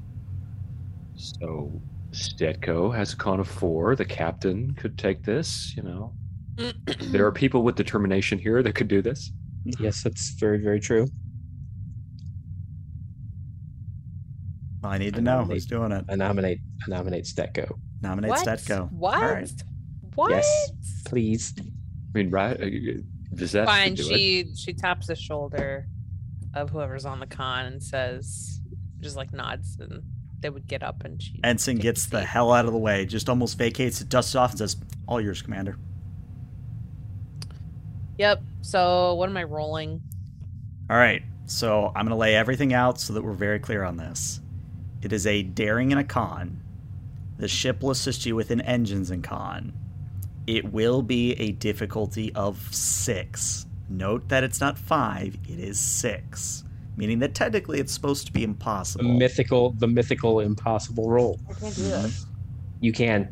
So 1.15 1.81
Stetko 2.11 2.95
has 2.95 3.13
a 3.13 3.17
conn 3.17 3.39
of 3.39 3.47
four. 3.47 3.95
The 3.95 4.05
captain 4.05 4.73
could 4.75 4.97
take 4.97 5.23
this, 5.23 5.73
you 5.75 5.83
know. 5.83 6.13
there 7.11 7.25
are 7.25 7.31
people 7.31 7.63
with 7.63 7.75
determination 7.75 8.39
here 8.39 8.63
that 8.63 8.73
could 8.73 8.87
do 8.87 9.01
this. 9.01 9.31
Yes, 9.79 10.03
that's 10.03 10.31
very, 10.39 10.59
very 10.59 10.79
true. 10.79 11.07
Well, 14.81 14.93
I 14.93 14.97
need 14.97 15.13
to 15.15 15.21
know 15.21 15.43
who's 15.43 15.65
doing 15.65 15.91
it. 15.91 16.05
I 16.09 16.15
nominate 16.15 16.59
I 16.85 16.89
nominate 16.89 17.25
Stetko. 17.25 17.77
Nominate 18.01 18.29
what? 18.29 18.47
Stetko. 18.47 18.91
What? 18.93 19.15
All 19.15 19.33
right. 19.33 19.51
What? 20.19 20.31
Yes. 20.31 20.71
Please. 21.05 21.53
I 21.57 21.63
mean, 22.13 22.29
right? 22.29 22.59
uh, 22.59 22.65
Vizeth 23.33 23.65
Fine. 23.65 23.95
could 23.95 24.05
do 24.05 24.11
it. 24.11 24.17
She 24.17 24.51
she 24.55 24.73
taps 24.73 25.07
the 25.07 25.15
shoulder 25.15 25.87
of 26.53 26.69
whoever's 26.71 27.05
on 27.05 27.21
the 27.21 27.25
conn 27.25 27.67
and 27.67 27.81
says, 27.81 28.59
just 28.99 29.15
like 29.15 29.31
nods, 29.31 29.77
and 29.79 30.03
they 30.41 30.49
would 30.49 30.67
get 30.67 30.83
up 30.83 31.05
and 31.05 31.21
she. 31.21 31.39
Ensign 31.41 31.77
gets 31.77 32.07
the 32.07 32.19
seat. 32.19 32.27
hell 32.27 32.51
out 32.51 32.65
of 32.65 32.73
the 32.73 32.77
way, 32.77 33.05
just 33.05 33.29
almost 33.29 33.57
vacates 33.57 34.01
it, 34.01 34.09
dusts 34.09 34.35
off, 34.35 34.49
and 34.51 34.59
says, 34.59 34.75
All 35.07 35.21
yours, 35.21 35.41
Commander. 35.41 35.77
Yep. 38.17 38.41
So 38.59 39.13
what 39.13 39.29
am 39.29 39.37
I 39.37 39.43
rolling? 39.43 40.01
All 40.89 40.97
right, 40.97 41.23
so 41.45 41.93
I'm 41.95 42.05
going 42.05 42.09
to 42.09 42.15
lay 42.15 42.35
everything 42.35 42.73
out 42.73 42.99
so 42.99 43.13
that 43.13 43.23
we're 43.23 43.31
very 43.31 43.59
clear 43.59 43.85
on 43.85 43.95
this. 43.95 44.41
It 45.01 45.13
is 45.13 45.25
a 45.25 45.43
daring 45.43 45.93
and 45.93 46.01
a 46.01 46.03
conn. 46.03 46.61
The 47.37 47.47
ship 47.47 47.81
will 47.81 47.91
assist 47.91 48.25
you 48.25 48.35
with 48.35 48.51
an 48.51 48.59
engines 48.59 49.11
and 49.11 49.23
conn. 49.23 49.71
It 50.49 50.71
will 50.73 51.03
be 51.03 51.33
a 51.33 51.51
difficulty 51.51 52.33
of 52.33 52.57
six. 52.73 53.67
Note 53.87 54.27
that 54.29 54.43
it's 54.43 54.59
not 54.59 54.79
five; 54.79 55.37
it 55.47 55.59
is 55.59 55.79
six, 55.79 56.63
meaning 56.97 57.19
that 57.19 57.35
technically 57.35 57.79
it's 57.79 57.93
supposed 57.93 58.25
to 58.25 58.33
be 58.33 58.39
The 58.39 58.45
impossible. 58.45 59.05
mythical, 59.13 59.73
the 59.73 59.87
mythical 59.87 60.39
impossible 60.39 61.07
roll. 61.11 61.39
I 61.47 61.53
can't 61.53 61.75
do 61.75 61.83
this. 61.83 62.25
You 62.81 62.91
can. 62.93 63.31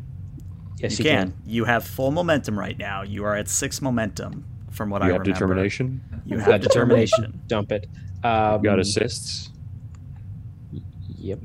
Yes, 0.78 0.96
you 1.00 1.04
you, 1.06 1.10
can. 1.10 1.34
You 1.44 1.64
have 1.64 1.84
full 1.84 2.12
momentum 2.12 2.56
right 2.56 2.78
now. 2.78 3.02
You 3.02 3.24
are 3.24 3.34
at 3.34 3.48
six 3.48 3.82
momentum, 3.82 4.44
from 4.70 4.88
what 4.90 5.02
You 5.02 5.08
I 5.08 5.12
have 5.14 5.22
remember. 5.22 5.32
determination. 5.40 6.00
You 6.24 6.38
have 6.38 6.60
determination. 6.60 7.22
determination. 7.22 7.42
Dump 7.48 7.72
it. 7.72 7.88
Um, 8.22 8.62
You 8.62 8.70
got 8.70 8.78
assists. 8.78 9.50
Yep. 11.18 11.40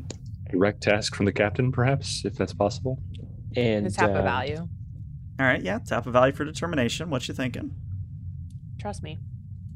Direct 0.52 0.84
task 0.84 1.16
from 1.16 1.26
the 1.26 1.32
captain, 1.32 1.72
perhaps, 1.72 2.26
if 2.26 2.36
that's 2.36 2.54
possible. 2.54 3.00
And 3.56 3.88
It's 3.88 3.96
half 3.96 4.12
uh, 4.12 4.20
a 4.20 4.22
value. 4.22 4.68
All 5.40 5.46
right, 5.46 5.62
yeah, 5.62 5.80
tap 5.80 6.06
a 6.06 6.12
value 6.12 6.34
for 6.34 6.46
determination. 6.46 7.10
What 7.10 7.28
you 7.28 7.34
thinking? 7.34 7.74
Trust 8.80 9.02
me. 9.04 9.20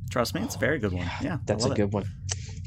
Trust 0.09 0.35
me, 0.35 0.41
it's 0.41 0.55
a 0.55 0.59
very 0.59 0.79
good 0.79 0.93
one. 0.93 1.09
Yeah, 1.21 1.37
That's 1.45 1.65
a 1.65 1.69
love 1.69 1.77
it. 1.77 1.81
good 1.81 1.91
one. 1.93 2.05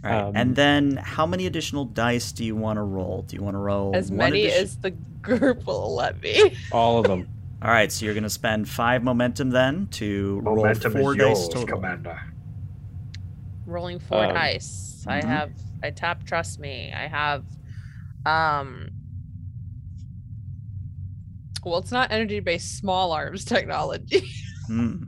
All 0.04 0.10
right, 0.10 0.20
Um, 0.24 0.32
and 0.36 0.56
then 0.56 0.96
how 0.96 1.26
many 1.26 1.46
additional 1.46 1.84
dice 1.84 2.32
do 2.32 2.44
you 2.44 2.56
want 2.56 2.76
to 2.78 2.82
roll? 2.82 3.22
Do 3.22 3.36
you 3.36 3.42
want 3.42 3.54
to 3.54 3.58
roll 3.58 3.94
As 3.94 4.10
many 4.10 4.44
addition- 4.46 4.62
as 4.62 4.76
the 4.78 4.90
group 4.90 5.66
will 5.66 5.94
let 5.94 6.20
me. 6.20 6.56
All 6.72 6.98
of 6.98 7.06
them. 7.06 7.28
All 7.62 7.70
right, 7.70 7.92
so 7.92 8.04
you're 8.06 8.14
going 8.14 8.24
to 8.24 8.30
spend 8.30 8.68
five 8.68 9.02
momentum 9.04 9.50
then 9.50 9.86
to 9.92 10.40
Momentum 10.42 10.94
roll 10.94 11.02
four 11.02 11.12
is 11.12 11.18
dice 11.18 11.26
yours, 11.28 11.48
total. 11.48 11.66
Commander. 11.76 12.20
Rolling 13.66 13.98
four 13.98 14.24
Um, 14.24 14.34
dice. 14.34 15.04
I 15.06 15.20
mhm. 15.20 15.24
have 15.26 15.52
I 15.82 15.90
tap 15.90 16.24
trust 16.24 16.58
me. 16.58 16.92
I 16.94 17.06
have 17.06 17.44
um 18.26 18.88
well 21.64 21.78
it's 21.78 21.92
not 21.92 22.10
energy 22.12 22.40
based 22.40 22.78
small 22.78 23.12
arms 23.12 23.44
technology. 23.54 24.28
Hmm. 24.66 25.04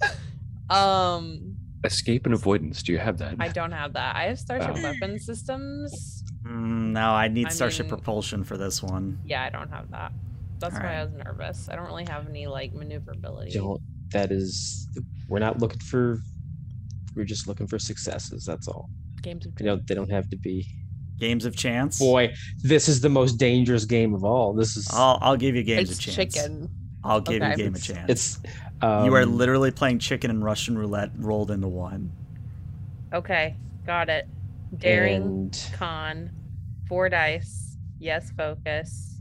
um 0.70 1.56
Escape 1.82 2.26
and 2.26 2.34
avoidance. 2.34 2.82
Do 2.82 2.92
you 2.92 2.98
have 2.98 3.16
that? 3.18 3.36
I 3.40 3.48
don't 3.48 3.72
have 3.72 3.94
that. 3.94 4.14
I 4.14 4.24
have 4.24 4.38
Starship 4.38 4.74
Oh. 4.76 4.82
weapon 4.82 5.18
systems. 5.18 6.22
Mm, 6.44 6.92
no, 6.92 7.10
I 7.10 7.28
need 7.28 7.46
I 7.46 7.50
Starship 7.50 7.86
mean- 7.86 7.90
Propulsion 7.96 8.44
for 8.44 8.58
this 8.58 8.82
one. 8.82 9.18
Yeah, 9.24 9.42
I 9.42 9.48
don't 9.48 9.70
have 9.70 9.90
that. 9.90 10.12
That's 10.58 10.74
why 10.74 10.96
I 10.96 11.04
was 11.04 11.14
nervous. 11.14 11.70
I 11.72 11.76
don't 11.76 11.86
really 11.86 12.04
have 12.10 12.28
any 12.28 12.46
like 12.46 12.74
maneuverability. 12.74 13.52
Don't. 13.52 13.80
That 14.12 14.30
is. 14.30 14.86
We're 15.26 15.38
not 15.38 15.58
looking 15.58 15.80
for. 15.80 16.18
We're 17.16 17.24
just 17.24 17.48
looking 17.48 17.66
for 17.66 17.78
successes. 17.78 18.44
That's 18.44 18.68
all. 18.68 18.90
Games 19.22 19.46
of 19.46 19.54
They 19.56 19.64
don't. 19.64 19.86
They 19.86 19.94
don't 19.94 20.10
have 20.10 20.28
to 20.28 20.36
be. 20.36 20.66
Games 21.20 21.44
of 21.44 21.54
chance. 21.54 21.98
Boy, 21.98 22.34
this 22.62 22.88
is 22.88 23.00
the 23.00 23.08
most 23.10 23.34
dangerous 23.34 23.84
game 23.84 24.14
of 24.14 24.24
all. 24.24 24.54
This 24.54 24.76
is. 24.76 24.88
I'll, 24.92 25.18
I'll 25.20 25.36
give 25.36 25.54
you 25.54 25.62
games 25.62 25.90
it's 25.90 25.98
of 25.98 26.04
chance. 26.14 26.34
chicken. 26.34 26.68
I'll 27.04 27.20
give 27.20 27.42
you 27.42 27.48
Okay. 27.48 27.56
game 27.56 27.74
of 27.74 27.82
chance. 27.82 28.10
It's. 28.10 28.40
Um, 28.82 29.04
you 29.04 29.14
are 29.14 29.26
literally 29.26 29.70
playing 29.70 29.98
chicken 29.98 30.30
and 30.30 30.42
Russian 30.42 30.76
roulette 30.78 31.10
rolled 31.16 31.50
into 31.50 31.68
one. 31.68 32.10
Okay, 33.12 33.54
got 33.86 34.08
it. 34.08 34.26
Daring 34.78 35.22
And 35.22 35.70
conn, 35.74 36.30
four 36.88 37.08
dice. 37.10 37.76
Yes, 37.98 38.32
focus. 38.36 39.18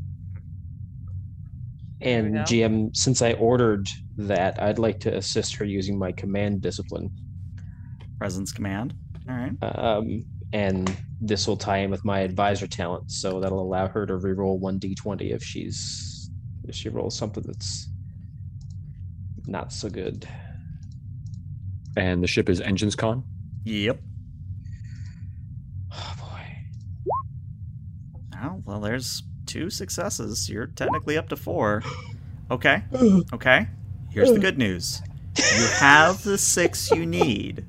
And. 2.01 2.35
GM, 2.37 2.95
since 2.95 3.21
I 3.21 3.33
ordered 3.33 3.87
that, 4.17 4.61
I'd 4.61 4.79
like 4.79 5.01
to 5.01 5.15
assist 5.17 5.55
her 5.55 5.65
using 5.65 5.97
my 5.99 6.11
command 6.13 6.61
discipline. 6.61 7.09
Presence 8.17 8.51
command. 8.53 8.93
All 9.29 9.35
right. 9.35 9.51
Um, 9.61 10.23
and 10.53 10.95
this 11.21 11.47
will 11.47 11.57
tie 11.57 11.79
in 11.79 11.91
with 11.91 12.05
my 12.05 12.19
advisor 12.21 12.67
talent, 12.67 13.11
so 13.11 13.39
that'll 13.39 13.61
allow 13.61 13.87
her 13.87 14.05
to 14.05 14.13
reroll 14.13 14.59
one 14.59 14.79
d20 14.79 15.33
if 15.33 15.43
she's 15.43 16.29
if 16.67 16.75
she 16.75 16.89
rolls 16.89 17.17
something 17.17 17.43
that's 17.45 17.89
not 19.47 19.73
so 19.73 19.89
good. 19.89 20.27
And 21.97 22.23
the 22.23 22.27
ship 22.27 22.49
is 22.49 22.61
engines 22.61 22.95
conn. 22.95 23.23
Yep. 23.65 23.99
Oh 25.91 26.13
boy. 26.19 27.11
Oh, 28.41 28.61
well, 28.65 28.79
there's 28.79 29.23
two 29.45 29.69
successes. 29.69 30.49
You're 30.49 30.67
technically 30.67 31.17
up 31.17 31.29
to 31.29 31.35
four. 31.35 31.83
Okay. 32.51 32.83
Okay. 33.33 33.67
Here's 34.11 34.31
the 34.31 34.39
good 34.39 34.57
news. 34.57 35.01
You 35.37 35.67
have 35.79 36.23
the 36.23 36.37
six 36.37 36.89
you 36.89 37.05
need. 37.05 37.65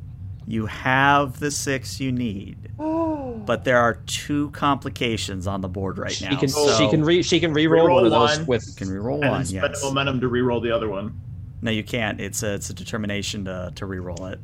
You 0.50 0.66
have 0.66 1.38
the 1.38 1.50
six 1.50 2.00
you 2.00 2.10
need. 2.12 2.70
But 3.46 3.64
there 3.64 3.78
are 3.78 3.94
two 4.06 4.50
complications 4.50 5.46
on 5.46 5.60
the 5.62 5.68
board 5.68 5.98
right 5.98 6.10
now. 6.20 6.28
She 6.28 6.34
now. 6.34 6.40
can 6.40 6.48
so 6.50 6.76
she 6.76 6.88
can 6.90 7.02
re 7.04 7.22
she 7.22 7.40
can 7.40 7.54
reroll 7.54 7.86
Reroll 7.88 7.94
one 7.94 8.04
of 8.04 8.10
those 8.10 8.38
one. 8.38 8.46
with 8.46 8.76
can 8.76 8.88
reroll 8.88 9.22
and 9.22 9.30
one. 9.30 9.44
spend 9.46 9.64
Yes. 9.74 9.82
momentum 9.82 10.20
to 10.20 10.28
re-roll 10.28 10.60
the 10.60 10.70
other 10.70 10.88
one. 10.88 11.18
No, 11.62 11.70
you 11.70 11.82
can't. 11.82 12.20
It's 12.20 12.42
a 12.42 12.54
it's 12.54 12.68
a 12.70 12.74
determination 12.74 13.46
to 13.46 13.72
to 13.76 13.86
reroll 13.86 14.30
it. 14.32 14.40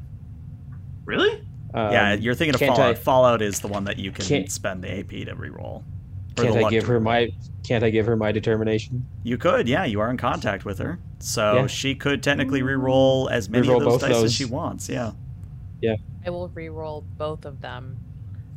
Really? 1.05 1.31
um, 1.75 1.93
yeah, 1.93 2.15
you're 2.15 2.35
thinking 2.35 2.55
of 2.55 2.61
Fallout. 2.61 2.91
I- 2.91 2.95
Fallout 2.95 3.43
is 3.43 3.61
the 3.61 3.69
one 3.69 3.85
that 3.85 3.99
you 3.99 4.11
can 4.13 4.25
Can't- 4.25 4.51
spend 4.51 4.83
the 4.83 4.91
AP 5.01 5.11
to 5.27 5.35
reroll. 5.37 5.83
Or 6.39 6.45
Can't 6.45 6.65
I 6.65 6.71
give 6.71 6.87
her 6.87 6.99
my 7.01 7.29
can't 7.65 7.85
I 7.85 7.91
give 7.91 8.07
her 8.07 8.17
my 8.17 8.33
determination? 8.33 9.05
You 9.25 9.37
could, 9.37 9.69
yeah. 9.69 9.85
You 9.85 10.01
are 10.01 10.11
in 10.11 10.17
contact 10.17 10.65
with 10.65 10.79
her, 10.79 10.99
so 11.19 11.55
Yeah. 11.57 11.67
she 11.67 11.95
could 11.95 12.23
technically 12.23 12.63
re-roll 12.63 13.29
as 13.29 13.49
many 13.51 13.63
Re-roll 13.69 13.79
of 13.83 13.85
those 13.85 14.01
both 14.01 14.11
dice 14.11 14.23
as 14.25 14.33
she 14.33 14.45
wants. 14.47 14.89
Yeah. 14.89 15.13
I 16.27 16.31
will 16.31 16.49
re-roll 16.49 17.03
both 17.17 17.45
of 17.45 17.61
them. 17.61 17.97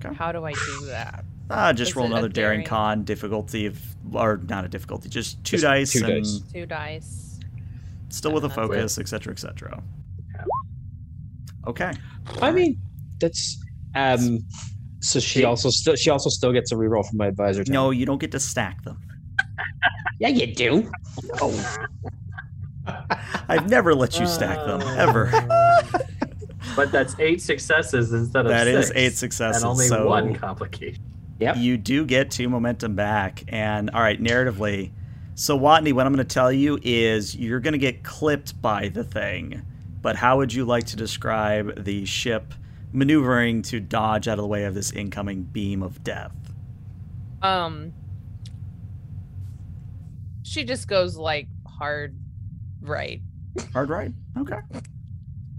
Okay. 0.04 0.16
How 0.16 0.32
do 0.32 0.46
I 0.46 0.54
do 0.54 0.86
that? 0.88 1.24
Ah, 1.52 1.74
just 1.74 1.92
Is 1.92 1.96
roll 1.96 2.06
another 2.06 2.30
daring 2.30 2.60
daring? 2.60 2.68
conn 2.68 3.04
difficulty 3.04 3.66
of, 3.66 3.82
or 4.14 4.38
not 4.48 4.66
a 4.66 4.68
difficulty, 4.68 5.10
just 5.10 5.44
two 5.44 5.58
Just 5.58 5.64
dice 5.64 5.92
two 5.92 6.06
and 6.06 6.24
dice. 6.24 6.40
Two 6.54 6.66
dice. 6.66 7.40
still 8.10 8.32
with 8.32 8.44
a 8.44 8.48
And 8.48 8.52
that's 8.52 8.56
focus, 8.56 8.98
etc., 9.00 9.34
etc. 9.34 9.84
Okay. 11.68 11.92
I 12.42 12.52
mean, 12.52 12.80
that's 13.20 13.60
um. 13.96 14.40
So 15.02 15.20
she 15.20 15.44
also 15.44 15.70
still 15.70 15.96
she 15.96 16.10
also 16.10 16.30
still 16.30 16.52
gets 16.54 16.72
a 16.72 16.76
reroll 16.76 17.06
from 17.08 17.18
my 17.18 17.28
advisor. 17.28 17.64
No, 17.68 17.92
you 17.92 18.06
don't 18.06 18.20
get 18.20 18.32
to 18.34 18.40
stack 18.40 18.84
them. 18.84 18.98
yeah, 20.20 20.28
you 20.30 20.54
do. 20.54 20.90
I've 23.48 23.70
never 23.70 23.94
let 23.96 24.20
you 24.20 24.28
stack 24.28 24.58
them 24.66 24.82
Uh, 24.82 24.96
ever. 24.96 25.32
But 26.80 26.94
that's 26.94 27.14
eight 27.20 27.42
successes 27.42 28.14
instead 28.14 28.46
of 28.46 28.52
That 28.52 28.66
is 28.66 28.88
six, 28.88 28.98
eight 28.98 29.14
successes. 29.14 29.64
and 29.64 29.70
only 29.70 29.88
so 29.88 30.08
one 30.08 30.34
complication. 30.34 31.04
Yep. 31.42 31.58
you 31.58 31.76
do 31.76 32.06
get 32.06 32.32
two 32.32 32.48
momentum 32.48 32.96
back. 32.96 33.44
And 33.50 33.90
all 33.90 34.00
right, 34.02 34.18
narratively. 34.22 34.92
So 35.36 35.60
Watney, 35.60 35.92
what 35.92 36.06
I'm 36.06 36.14
going 36.14 36.26
to 36.26 36.34
tell 36.34 36.54
you 36.54 36.80
is 36.82 37.36
you're 37.36 37.60
going 37.60 37.74
to 37.74 37.78
get 37.78 38.02
clipped 38.04 38.62
by 38.62 38.88
the 38.88 39.04
thing. 39.04 39.62
But 40.02 40.16
how 40.16 40.38
would 40.38 40.54
you 40.54 40.64
like 40.64 40.86
to 40.86 40.96
describe 40.96 41.84
the 41.84 42.06
ship 42.06 42.54
maneuvering 42.94 43.62
to 43.64 43.82
dodge 43.82 44.30
out 44.30 44.40
of 44.40 44.44
the 44.44 44.48
way 44.48 44.64
of 44.64 44.74
this 44.74 44.92
incoming 44.92 45.44
beam 45.44 45.84
of 45.84 46.02
death? 46.02 46.32
Um 47.42 47.92
she 50.44 50.64
just 50.64 50.88
goes 50.88 51.18
like 51.18 51.50
hard 51.68 52.18
right. 52.82 53.20
Hard 53.74 53.90
right. 53.90 54.14
Okay. 54.38 54.60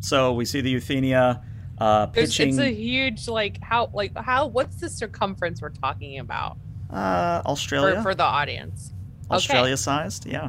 So 0.01 0.33
we 0.33 0.45
see 0.45 0.61
the 0.61 0.75
Euthenia 0.75 1.43
uh, 1.79 2.07
pitching 2.07 2.51
it's 2.51 2.59
a 2.59 2.73
huge 2.73 3.29
like 3.29 3.63
how 3.63 3.91
like 3.93 4.17
how 4.17 4.47
what's 4.47 4.77
the 4.77 4.89
circumference 4.89 5.63
we're 5.63 5.71
talking 5.71 6.19
about 6.19 6.59
uh, 6.91 7.43
Australia. 7.47 7.97
for, 7.97 8.03
for 8.03 8.15
the 8.15 8.25
audience? 8.25 8.93
Australia 9.31 9.77
sized. 9.77 10.27
Yeah. 10.27 10.49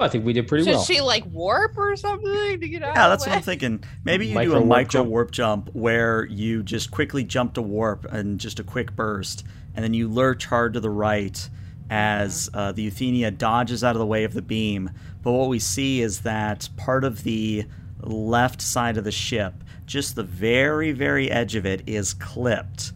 I 0.00 0.08
think 0.08 0.24
we 0.24 0.32
did 0.32 0.46
pretty 0.46 0.64
Should 0.64 0.74
well. 0.74 0.84
she 0.84 1.00
like 1.00 1.24
warp 1.26 1.76
or 1.76 1.96
something 1.96 2.60
to 2.60 2.68
get 2.68 2.82
out? 2.82 2.94
Yeah, 2.94 3.08
that's 3.08 3.26
what 3.26 3.34
I'm 3.34 3.42
thinking. 3.42 3.82
Maybe 4.04 4.26
you 4.26 4.32
do 4.32 4.38
Micro 4.38 4.54
a 4.54 4.60
warp 4.60 4.68
micro 4.68 5.00
jump. 5.00 5.10
warp 5.10 5.30
jump 5.32 5.70
where 5.74 6.24
you 6.26 6.62
just 6.62 6.90
quickly 6.92 7.24
jump 7.24 7.54
to 7.54 7.62
warp 7.62 8.04
and 8.04 8.38
just 8.38 8.60
a 8.60 8.64
quick 8.64 8.94
burst, 8.94 9.44
and 9.74 9.84
then 9.84 9.94
you 9.94 10.08
lurch 10.08 10.46
hard 10.46 10.74
to 10.74 10.80
the 10.80 10.90
right 10.90 11.48
as 11.90 12.48
uh, 12.54 12.70
the 12.72 12.88
Euthenia 12.88 13.36
dodges 13.36 13.82
out 13.82 13.96
of 13.96 13.98
the 13.98 14.06
way 14.06 14.24
of 14.24 14.34
the 14.34 14.42
beam. 14.42 14.90
But 15.22 15.32
what 15.32 15.48
we 15.48 15.58
see 15.58 16.00
is 16.00 16.20
that 16.20 16.68
part 16.76 17.02
of 17.02 17.24
the 17.24 17.66
left 18.00 18.60
side 18.60 18.96
of 18.96 19.04
the 19.04 19.12
ship, 19.12 19.54
just 19.86 20.16
the 20.16 20.22
very, 20.22 20.92
very 20.92 21.30
edge 21.30 21.54
of 21.54 21.66
it, 21.66 21.82
is 21.86 22.14
clipped. 22.14 22.92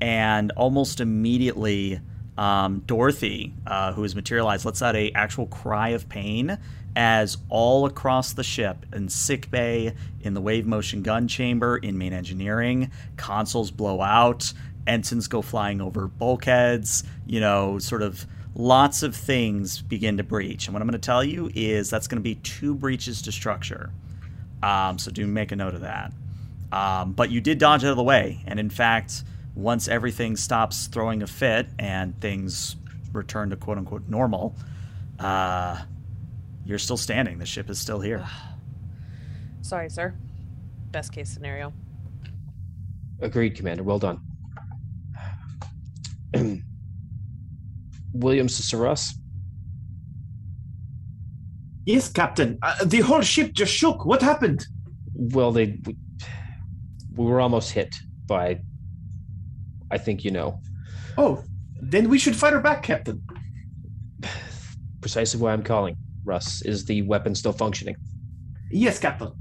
And 0.00 0.52
almost 0.52 1.00
immediately, 1.00 2.00
um, 2.36 2.80
Dorothy, 2.86 3.54
uh, 3.66 3.92
who 3.92 4.04
is 4.04 4.14
materialized, 4.14 4.64
lets 4.64 4.80
out 4.80 4.94
a 4.94 5.10
actual 5.12 5.46
cry 5.46 5.90
of 5.90 6.08
pain 6.08 6.58
as 6.96 7.38
all 7.48 7.86
across 7.86 8.32
the 8.32 8.42
ship, 8.42 8.86
in 8.92 9.08
sick 9.08 9.50
bay, 9.50 9.94
in 10.20 10.34
the 10.34 10.40
wave 10.40 10.66
motion 10.66 11.02
gun 11.02 11.28
chamber, 11.28 11.76
in 11.76 11.98
main 11.98 12.12
engineering, 12.12 12.90
consoles 13.16 13.70
blow 13.70 14.00
out, 14.00 14.52
ensigns 14.86 15.28
go 15.28 15.42
flying 15.42 15.80
over 15.80 16.08
bulkheads, 16.08 17.04
you 17.26 17.40
know, 17.40 17.78
sort 17.78 18.02
of 18.02 18.26
lots 18.54 19.02
of 19.02 19.14
things 19.14 19.80
begin 19.82 20.16
to 20.16 20.24
breach. 20.24 20.66
And 20.66 20.74
what 20.74 20.82
I'm 20.82 20.88
going 20.88 21.00
to 21.00 21.06
tell 21.06 21.22
you 21.22 21.50
is 21.54 21.90
that's 21.90 22.08
going 22.08 22.18
to 22.18 22.22
be 22.22 22.36
two 22.36 22.74
breaches 22.74 23.22
to 23.22 23.32
structure. 23.32 23.90
Um, 24.62 24.98
so 24.98 25.10
do 25.10 25.26
make 25.26 25.52
a 25.52 25.56
note 25.56 25.74
of 25.74 25.82
that. 25.82 26.12
Um, 26.72 27.12
but 27.12 27.30
you 27.30 27.40
did 27.40 27.58
dodge 27.58 27.84
out 27.84 27.90
of 27.90 27.96
the 27.96 28.02
way, 28.02 28.42
and 28.46 28.60
in 28.60 28.70
fact, 28.70 29.22
once 29.54 29.88
everything 29.88 30.36
stops 30.36 30.86
throwing 30.86 31.22
a 31.22 31.26
fit 31.26 31.66
and 31.78 32.18
things 32.20 32.76
return 33.12 33.50
to 33.50 33.56
quote 33.56 33.78
unquote 33.78 34.08
normal, 34.08 34.54
uh, 35.18 35.80
you're 36.64 36.78
still 36.78 36.96
standing. 36.96 37.38
The 37.38 37.46
ship 37.46 37.70
is 37.70 37.78
still 37.78 38.00
here. 38.00 38.26
Sorry, 39.62 39.90
sir. 39.90 40.14
Best 40.90 41.12
case 41.12 41.30
scenario. 41.30 41.72
Agreed, 43.20 43.56
Commander. 43.56 43.82
Well 43.82 43.98
done. 43.98 44.20
Williams 48.12 48.56
to 48.56 48.62
Saras. 48.62 49.12
Yes, 51.88 52.10
Captain. 52.12 52.58
Uh, 52.62 52.84
the 52.84 53.00
whole 53.00 53.22
ship 53.22 53.54
just 53.54 53.72
shook. 53.72 54.04
What 54.04 54.20
happened? 54.20 54.66
Well, 55.14 55.52
they 55.52 55.78
we, 55.86 55.96
we 57.16 57.24
were 57.24 57.40
almost 57.40 57.70
hit 57.72 57.94
by. 58.26 58.60
I 59.90 59.96
think 59.96 60.22
you 60.22 60.30
know 60.30 60.60
Oh, 61.16 61.42
then 61.80 62.10
we 62.10 62.18
should 62.18 62.36
fire 62.36 62.60
back, 62.60 62.82
Captain. 62.82 63.22
precisely 65.00 65.40
why 65.40 65.52
I'm 65.54 65.62
calling. 65.62 65.96
Russ, 66.24 66.60
is 66.60 66.84
the 66.84 67.00
weapon 67.02 67.34
still 67.34 67.52
functioning? 67.54 67.96
Yes, 68.70 68.98
Captain. 68.98 69.32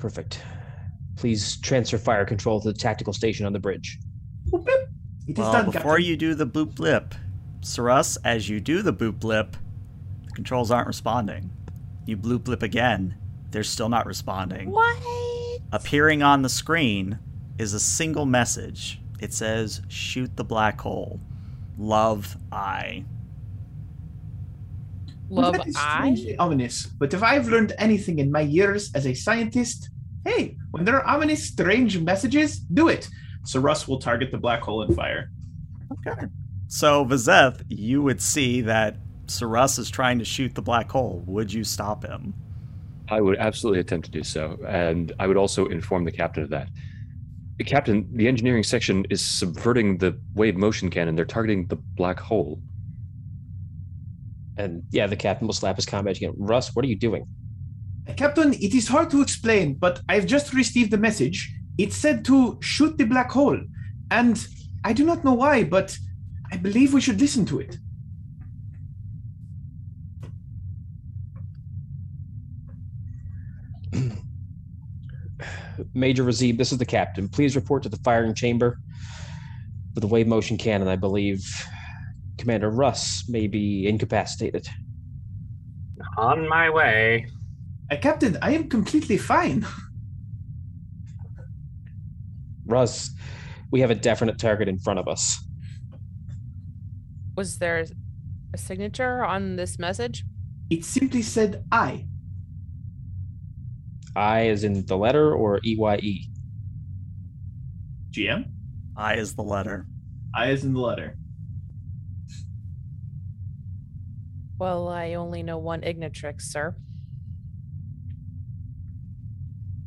Perfect. 0.00 0.42
Please 1.14 1.60
transfer 1.60 1.98
fire 1.98 2.24
control 2.24 2.60
to 2.62 2.72
the 2.72 2.78
tactical 2.78 3.12
station 3.12 3.46
on 3.46 3.52
the 3.52 3.60
bridge. 3.60 3.96
Boop, 4.50 4.64
boop. 4.64 4.86
It 5.28 5.32
is 5.32 5.38
Well, 5.38 5.52
done, 5.52 5.66
before 5.66 5.82
Captain. 5.98 6.04
you 6.04 6.16
do 6.16 6.34
the 6.34 6.46
boop 6.48 6.74
blip, 6.74 7.14
Sarus, 7.60 8.16
as 8.24 8.48
you 8.48 8.58
do 8.58 8.82
the 8.82 8.92
boop 8.92 9.20
blip, 9.20 9.52
the 9.52 9.58
controls 10.38 10.70
aren't 10.70 10.86
responding. 10.86 11.50
You 12.06 12.16
bloop 12.16 12.44
blip 12.44 12.62
again, 12.62 13.16
they're 13.50 13.64
still 13.64 13.88
not 13.88 14.06
responding. 14.06 14.70
What? 14.70 14.96
Appearing 15.72 16.22
on 16.22 16.42
the 16.42 16.48
screen 16.48 17.18
is 17.58 17.74
a 17.74 17.80
single 17.80 18.24
message. 18.24 19.00
It 19.18 19.32
says, 19.34 19.82
Shoot 19.88 20.36
the 20.36 20.44
black 20.44 20.80
hole. 20.80 21.18
Love, 21.76 22.36
I. 22.52 23.04
Love 25.28 25.54
That 25.54 25.66
is 25.66 25.74
I? 25.76 25.96
strangely 25.96 26.38
ominous. 26.38 26.86
But 26.86 27.12
if 27.12 27.24
I've 27.24 27.48
learned 27.48 27.72
anything 27.76 28.20
in 28.20 28.30
my 28.30 28.42
years 28.42 28.92
as 28.94 29.08
a 29.08 29.14
scientist, 29.14 29.90
hey, 30.24 30.56
when 30.70 30.84
there 30.84 31.02
are 31.02 31.16
ominous, 31.16 31.42
strange 31.42 31.98
messages, 31.98 32.60
do 32.60 32.86
it. 32.86 33.08
So 33.44 33.58
Russ 33.58 33.88
will 33.88 33.98
target 33.98 34.30
the 34.30 34.38
black 34.38 34.60
hole 34.60 34.82
and 34.82 34.94
fire. 34.94 35.32
Okay. 36.06 36.26
So, 36.68 37.04
Vizeth, 37.04 37.64
you 37.68 38.02
would 38.02 38.20
see 38.22 38.60
that 38.60 38.98
Sarus 39.30 39.78
is 39.78 39.90
trying 39.90 40.18
to 40.18 40.24
shoot 40.24 40.54
the 40.54 40.62
black 40.62 40.90
hole. 40.90 41.22
Would 41.26 41.52
you 41.52 41.64
stop 41.64 42.04
him? 42.04 42.34
I 43.08 43.20
would 43.20 43.38
absolutely 43.38 43.80
attempt 43.80 44.06
to 44.06 44.10
do 44.10 44.22
so, 44.22 44.58
and 44.66 45.12
I 45.18 45.26
would 45.26 45.36
also 45.36 45.66
inform 45.66 46.04
the 46.04 46.12
captain 46.12 46.42
of 46.42 46.50
that. 46.50 46.68
Captain, 47.66 48.08
the 48.12 48.28
engineering 48.28 48.62
section 48.62 49.04
is 49.10 49.24
subverting 49.24 49.98
the 49.98 50.18
wave 50.34 50.56
motion 50.56 50.90
cannon. 50.90 51.16
They're 51.16 51.24
targeting 51.24 51.66
the 51.66 51.76
black 51.76 52.20
hole. 52.20 52.60
And 54.56 54.82
yeah, 54.90 55.06
the 55.06 55.16
captain 55.16 55.46
will 55.46 55.54
slap 55.54 55.76
his 55.76 55.86
comm 55.86 56.04
badge 56.04 56.18
again. 56.18 56.34
Russ, 56.36 56.74
what 56.74 56.84
are 56.84 56.88
you 56.88 56.96
doing? 56.96 57.26
Captain, 58.16 58.54
it 58.54 58.74
is 58.74 58.88
hard 58.88 59.10
to 59.10 59.22
explain, 59.22 59.74
but 59.74 60.00
I've 60.08 60.26
just 60.26 60.54
received 60.54 60.92
a 60.94 60.98
message. 60.98 61.52
It 61.78 61.92
said 61.92 62.24
to 62.26 62.58
shoot 62.60 62.96
the 62.96 63.04
black 63.04 63.30
hole. 63.30 63.60
And 64.10 64.46
I 64.84 64.92
do 64.92 65.04
not 65.04 65.24
know 65.24 65.34
why, 65.34 65.64
but 65.64 65.98
I 66.52 66.56
believe 66.56 66.94
we 66.94 67.00
should 67.00 67.20
listen 67.20 67.44
to 67.46 67.60
it. 67.60 67.78
Major 75.98 76.24
Razib, 76.24 76.58
this 76.58 76.72
is 76.72 76.78
the 76.78 76.86
captain. 76.86 77.28
Please 77.28 77.56
report 77.56 77.82
to 77.82 77.88
the 77.88 77.98
firing 77.98 78.34
chamber 78.34 78.78
with 79.94 80.02
the 80.02 80.08
wave 80.08 80.26
motion 80.26 80.56
cannon. 80.56 80.88
I 80.88 80.96
believe 80.96 81.44
Commander 82.38 82.70
Russ 82.70 83.28
may 83.28 83.46
be 83.46 83.86
incapacitated. 83.86 84.68
On 86.16 86.48
my 86.48 86.70
way. 86.70 87.26
Uh, 87.90 87.96
Captain, 87.96 88.38
I 88.42 88.52
am 88.52 88.68
completely 88.68 89.18
fine. 89.18 89.66
Russ, 92.66 93.10
we 93.70 93.80
have 93.80 93.90
a 93.90 93.94
definite 93.94 94.38
target 94.38 94.68
in 94.68 94.78
front 94.78 94.98
of 94.98 95.08
us. 95.08 95.38
Was 97.36 97.58
there 97.58 97.84
a 98.52 98.58
signature 98.58 99.24
on 99.24 99.56
this 99.56 99.78
message? 99.78 100.24
It 100.70 100.84
simply 100.84 101.22
said 101.22 101.64
I. 101.72 102.06
I 104.18 104.46
is 104.46 104.64
in 104.64 104.84
the 104.84 104.96
letter 104.96 105.32
or 105.32 105.60
E 105.62 105.76
EYE? 105.78 106.26
GM? 108.10 108.50
I 108.96 109.14
is 109.14 109.36
the 109.36 109.42
letter. 109.42 109.86
I 110.34 110.50
is 110.50 110.64
in 110.64 110.74
the 110.74 110.80
letter. 110.80 111.16
Well, 114.58 114.88
I 114.88 115.14
only 115.14 115.44
know 115.44 115.58
one 115.58 115.82
Ignitrix, 115.82 116.42
sir. 116.42 116.74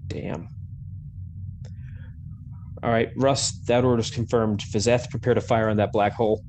Damn. 0.07 0.47
All 2.81 2.89
right, 2.89 3.11
Russ, 3.17 3.51
that 3.65 3.83
order's 3.83 4.09
confirmed. 4.09 4.61
Vizeth, 4.61 5.09
prepare 5.09 5.33
to 5.33 5.41
fire 5.41 5.67
on 5.67 5.75
that 5.75 5.91
black 5.91 6.13
hole. 6.13 6.41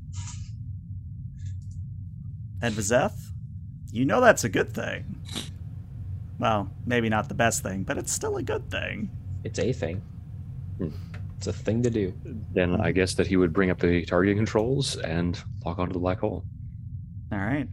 And 2.63 2.73
Vizeth, 2.77 3.19
you 3.91 4.05
know 4.05 4.21
that's 4.21 4.45
a 4.45 4.49
good 4.49 4.73
thing. 4.73 5.17
Well, 6.39 6.71
maybe 6.87 7.09
not 7.09 7.29
the 7.29 7.35
best 7.35 7.63
thing, 7.63 7.85
but 7.85 7.99
it's 7.99 8.13
still 8.13 8.37
a 8.37 8.43
good 8.43 8.71
thing. 8.71 9.11
It's 9.45 9.59
a 9.59 9.73
thing. 9.73 10.03
Hmm. 10.79 10.89
It's 11.37 11.47
a 11.47 11.53
thing 11.53 11.83
to 11.83 11.91
do. 11.91 12.15
Then 12.53 12.81
I 12.81 12.93
guess 12.93 13.15
that 13.15 13.27
he 13.27 13.37
would 13.37 13.53
bring 13.53 13.71
up 13.71 13.81
the 13.81 14.05
targeting 14.05 14.37
controls 14.37 14.97
and 14.97 15.43
lock 15.65 15.79
onto 15.79 15.93
the 15.93 15.99
black 15.99 16.21
hole. 16.21 16.45
All 17.33 17.39
right. 17.39 17.67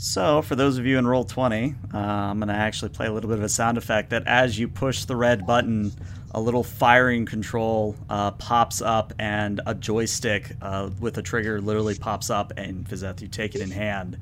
So, 0.00 0.42
for 0.42 0.54
those 0.54 0.78
of 0.78 0.86
you 0.86 0.96
in 0.96 1.04
Roll20, 1.04 1.92
uh, 1.92 1.98
I'm 1.98 2.38
going 2.38 2.48
to 2.48 2.54
actually 2.54 2.90
play 2.90 3.06
a 3.06 3.12
little 3.12 3.28
bit 3.28 3.38
of 3.38 3.44
a 3.44 3.48
sound 3.48 3.76
effect 3.76 4.10
that 4.10 4.26
as 4.28 4.56
you 4.56 4.68
push 4.68 5.04
the 5.04 5.16
red 5.16 5.44
button, 5.44 5.92
a 6.30 6.40
little 6.40 6.62
firing 6.62 7.26
control 7.26 7.96
uh, 8.08 8.30
pops 8.30 8.80
up 8.80 9.12
and 9.18 9.60
a 9.66 9.74
joystick 9.74 10.54
uh, 10.62 10.90
with 11.00 11.18
a 11.18 11.22
trigger 11.22 11.60
literally 11.60 11.96
pops 11.96 12.30
up, 12.30 12.52
and 12.56 12.88
Vizeth, 12.88 13.20
you 13.20 13.28
take 13.28 13.56
it 13.56 13.60
in 13.60 13.72
hand. 13.72 14.18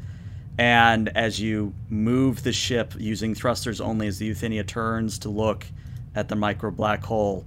And 0.58 1.10
as 1.16 1.38
you 1.38 1.74
move 1.88 2.42
the 2.42 2.52
ship 2.52 2.94
using 2.98 3.34
thrusters 3.34 3.80
only 3.80 4.06
as 4.06 4.18
the 4.18 4.30
Euthenia 4.30 4.66
turns 4.66 5.18
to 5.20 5.28
look 5.28 5.66
at 6.14 6.28
the 6.28 6.36
micro 6.36 6.70
black 6.70 7.04
hole, 7.04 7.44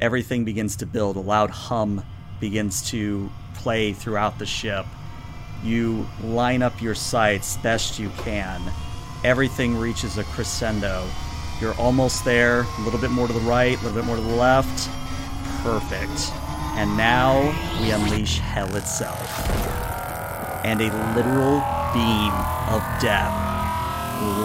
everything 0.00 0.44
begins 0.44 0.76
to 0.76 0.86
build. 0.86 1.16
A 1.16 1.20
loud 1.20 1.50
hum 1.50 2.04
begins 2.38 2.88
to 2.90 3.30
play 3.54 3.92
throughout 3.92 4.38
the 4.38 4.46
ship. 4.46 4.86
You 5.64 6.06
line 6.22 6.62
up 6.62 6.80
your 6.80 6.94
sights 6.94 7.56
best 7.56 7.98
you 7.98 8.10
can. 8.18 8.62
Everything 9.24 9.76
reaches 9.76 10.16
a 10.18 10.24
crescendo. 10.24 11.08
You're 11.60 11.74
almost 11.74 12.24
there, 12.24 12.60
a 12.60 12.80
little 12.82 13.00
bit 13.00 13.10
more 13.10 13.26
to 13.26 13.32
the 13.32 13.40
right, 13.40 13.76
a 13.80 13.82
little 13.82 14.00
bit 14.00 14.04
more 14.04 14.14
to 14.14 14.22
the 14.22 14.36
left. 14.36 14.88
Perfect. 15.64 16.30
And 16.76 16.96
now 16.96 17.40
we 17.82 17.90
unleash 17.90 18.38
hell 18.38 18.76
itself. 18.76 19.87
And 20.68 20.82
a 20.82 21.14
literal 21.16 21.60
beam 21.94 22.32
of 22.68 22.82
death 23.00 23.32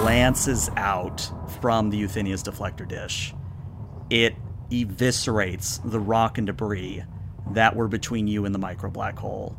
lances 0.05 0.69
out 0.77 1.29
from 1.59 1.89
the 1.89 1.97
Euthenia's 1.97 2.41
deflector 2.41 2.87
dish. 2.87 3.33
It 4.09 4.33
eviscerates 4.71 5.81
the 5.83 5.99
rock 5.99 6.37
and 6.37 6.47
debris 6.47 7.03
that 7.51 7.75
were 7.75 7.89
between 7.89 8.29
you 8.29 8.45
and 8.45 8.55
the 8.55 8.59
micro 8.59 8.89
black 8.89 9.19
hole. 9.19 9.57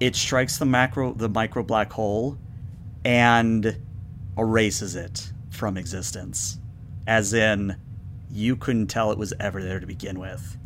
It 0.00 0.16
strikes 0.16 0.56
the 0.56 0.64
macro 0.64 1.12
the 1.12 1.28
micro 1.28 1.62
black 1.62 1.92
hole 1.92 2.38
and 3.04 3.78
erases 4.38 4.96
it 4.96 5.30
from 5.50 5.76
existence. 5.76 6.58
As 7.06 7.34
in 7.34 7.76
you 8.30 8.56
couldn't 8.56 8.86
tell 8.86 9.12
it 9.12 9.18
was 9.18 9.34
ever 9.38 9.62
there 9.62 9.78
to 9.78 9.86
begin 9.86 10.18
with. 10.18 10.56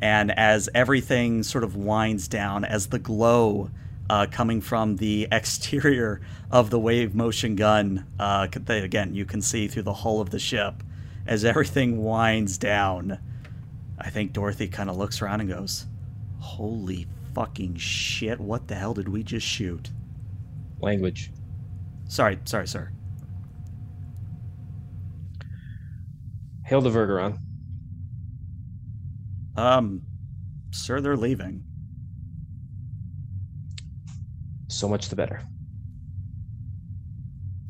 And 0.00 0.32
as 0.32 0.68
everything 0.74 1.44
sort 1.44 1.62
of 1.62 1.76
winds 1.76 2.26
down, 2.26 2.64
as 2.64 2.88
the 2.88 2.98
glow 2.98 3.70
uh, 4.12 4.26
coming 4.26 4.60
from 4.60 4.96
the 4.96 5.26
exterior 5.32 6.20
of 6.50 6.68
the 6.68 6.78
wave 6.78 7.14
motion 7.14 7.56
gun, 7.56 8.06
uh, 8.18 8.46
that, 8.46 8.84
again, 8.84 9.14
you 9.14 9.24
can 9.24 9.40
see 9.40 9.66
through 9.66 9.84
the 9.84 9.94
hull 9.94 10.20
of 10.20 10.28
the 10.28 10.38
ship, 10.38 10.82
as 11.26 11.46
everything 11.46 12.04
winds 12.04 12.58
down, 12.58 13.18
I 13.98 14.10
think 14.10 14.34
Dorothy 14.34 14.68
kind 14.68 14.90
of 14.90 14.98
looks 14.98 15.22
around 15.22 15.40
and 15.40 15.48
goes, 15.48 15.86
Holy 16.40 17.06
fucking 17.34 17.76
shit, 17.76 18.38
what 18.38 18.68
the 18.68 18.74
hell 18.74 18.92
did 18.92 19.08
we 19.08 19.22
just 19.22 19.46
shoot? 19.46 19.90
Language. 20.78 21.30
Sorry, 22.06 22.38
sorry, 22.44 22.68
sir. 22.68 22.92
Hail 26.66 26.82
the 26.82 26.90
Vergeron. 26.90 27.38
Um, 29.56 30.02
sir, 30.70 31.00
they're 31.00 31.16
leaving. 31.16 31.64
So 34.72 34.88
much 34.88 35.10
the 35.10 35.16
better. 35.16 35.42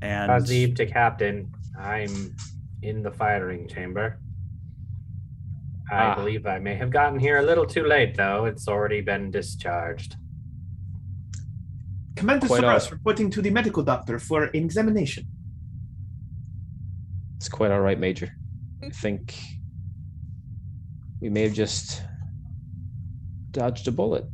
And 0.00 0.30
Razib 0.30 0.76
to 0.76 0.86
captain. 0.86 1.52
I'm 1.78 2.36
in 2.82 3.02
the 3.02 3.10
firing 3.10 3.66
chamber. 3.68 4.20
I 5.90 6.04
Ah. 6.10 6.14
believe 6.14 6.46
I 6.46 6.58
may 6.60 6.76
have 6.76 6.90
gotten 6.90 7.18
here 7.18 7.38
a 7.38 7.42
little 7.42 7.66
too 7.66 7.84
late, 7.84 8.16
though. 8.16 8.44
It's 8.44 8.68
already 8.68 9.00
been 9.00 9.30
discharged. 9.32 10.16
Commander 12.14 12.46
Quite 12.46 12.62
Soros 12.62 12.84
all- 12.84 12.90
reporting 12.92 13.30
to 13.30 13.42
the 13.42 13.50
medical 13.50 13.82
doctor 13.82 14.18
for 14.20 14.44
an 14.44 14.50
examination. 14.54 15.24
It's 17.36 17.48
quite 17.48 17.72
all 17.72 17.80
right, 17.80 17.98
Major. 17.98 18.30
I 18.82 18.90
think 18.90 19.34
we 21.20 21.28
may 21.30 21.42
have 21.42 21.52
just 21.54 22.02
dodged 23.50 23.88
a 23.88 23.92
bullet. 23.92 24.24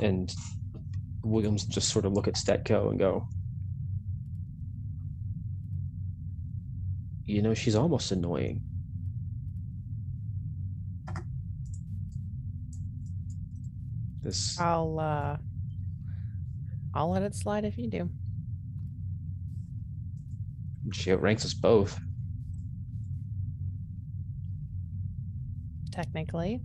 And 0.00 0.32
Williams 1.22 1.64
just 1.64 1.88
sort 1.88 2.04
of 2.04 2.12
look 2.12 2.28
at 2.28 2.34
Stetko 2.34 2.90
and 2.90 2.98
go, 2.98 3.26
You 7.28 7.42
know, 7.42 7.52
she's 7.52 7.74
almost 7.74 8.10
annoying. 8.10 8.62
This 14.22 14.58
I'll 14.58 14.98
uh 14.98 15.36
I'll 16.94 17.10
let 17.10 17.22
it 17.22 17.34
slide 17.34 17.66
if 17.66 17.76
you 17.76 17.90
do. 17.90 18.08
she 20.90 21.12
outranks 21.12 21.44
us 21.44 21.52
both. 21.52 22.00
Technically. 25.92 26.62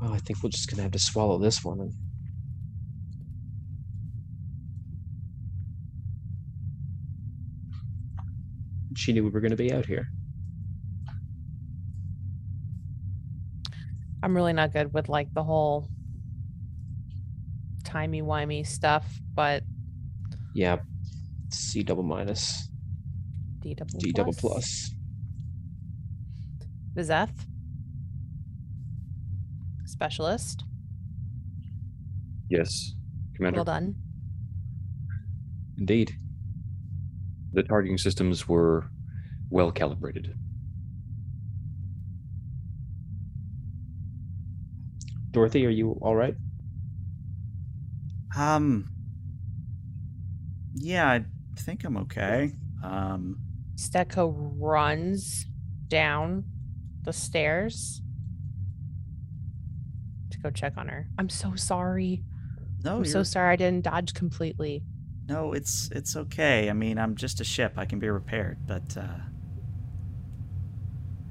Well, 0.00 0.12
I 0.12 0.18
think 0.18 0.42
we're 0.42 0.50
just 0.50 0.70
gonna 0.70 0.82
have 0.82 0.92
to 0.92 0.98
swallow 0.98 1.38
this 1.38 1.64
one. 1.64 1.80
And... 1.80 1.92
She 8.96 9.12
knew 9.12 9.24
we 9.24 9.30
were 9.30 9.40
gonna 9.40 9.56
be 9.56 9.72
out 9.72 9.86
here. 9.86 10.08
I'm 14.22 14.34
really 14.34 14.52
not 14.52 14.72
good 14.72 14.92
with 14.92 15.08
like 15.08 15.32
the 15.32 15.44
whole 15.44 15.88
timey 17.84 18.22
wimey 18.22 18.66
stuff, 18.66 19.04
but 19.34 19.62
Yeah, 20.54 20.78
C 21.50 21.82
double 21.82 22.02
minus, 22.02 22.68
D 23.60 23.74
double 23.74 23.98
D 23.98 24.12
double 24.12 24.32
plus. 24.32 24.90
Vizeth. 26.94 27.46
Specialist. 29.98 30.62
Yes, 32.48 32.94
Commander. 33.34 33.56
Well 33.56 33.64
done. 33.64 33.96
Indeed. 35.76 36.14
The 37.52 37.64
targeting 37.64 37.98
systems 37.98 38.46
were 38.46 38.88
well 39.50 39.72
calibrated. 39.72 40.32
Dorothy, 45.32 45.66
are 45.66 45.70
you 45.70 45.98
all 46.00 46.14
right? 46.14 46.36
Um. 48.36 48.88
Yeah, 50.76 51.10
I 51.10 51.24
think 51.56 51.82
I'm 51.82 51.96
okay. 51.96 52.52
Um. 52.84 53.40
Stetko 53.74 54.52
runs 54.60 55.46
down 55.88 56.44
the 57.02 57.12
stairs 57.12 58.00
to 60.38 60.42
go 60.42 60.50
check 60.50 60.74
on 60.76 60.88
her. 60.88 61.08
I'm 61.18 61.28
so 61.28 61.54
sorry. 61.54 62.22
No, 62.84 62.98
I'm 62.98 63.04
so 63.04 63.22
sorry 63.22 63.52
I 63.52 63.56
didn't 63.56 63.84
dodge 63.84 64.14
completely. 64.14 64.82
No, 65.28 65.52
it's 65.52 65.90
it's 65.92 66.16
okay. 66.16 66.70
I 66.70 66.72
mean, 66.72 66.98
I'm 66.98 67.14
just 67.14 67.40
a 67.40 67.44
ship. 67.44 67.74
I 67.76 67.84
can 67.84 67.98
be 67.98 68.08
repaired, 68.08 68.58
but 68.66 68.96
uh 68.96 69.18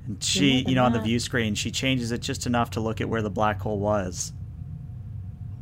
and 0.08 0.24
she, 0.24 0.64
you 0.68 0.76
know, 0.76 0.86
on 0.86 0.94
the 0.94 1.02
view 1.02 1.20
screen, 1.20 1.54
she 1.54 1.70
changes 1.70 2.14
it 2.14 2.22
just 2.22 2.46
enough 2.46 2.70
to 2.72 2.80
look 2.80 3.02
at 3.02 3.10
where 3.10 3.22
the 3.22 3.30
black 3.30 3.60
hole 3.60 3.78
was. 3.78 4.32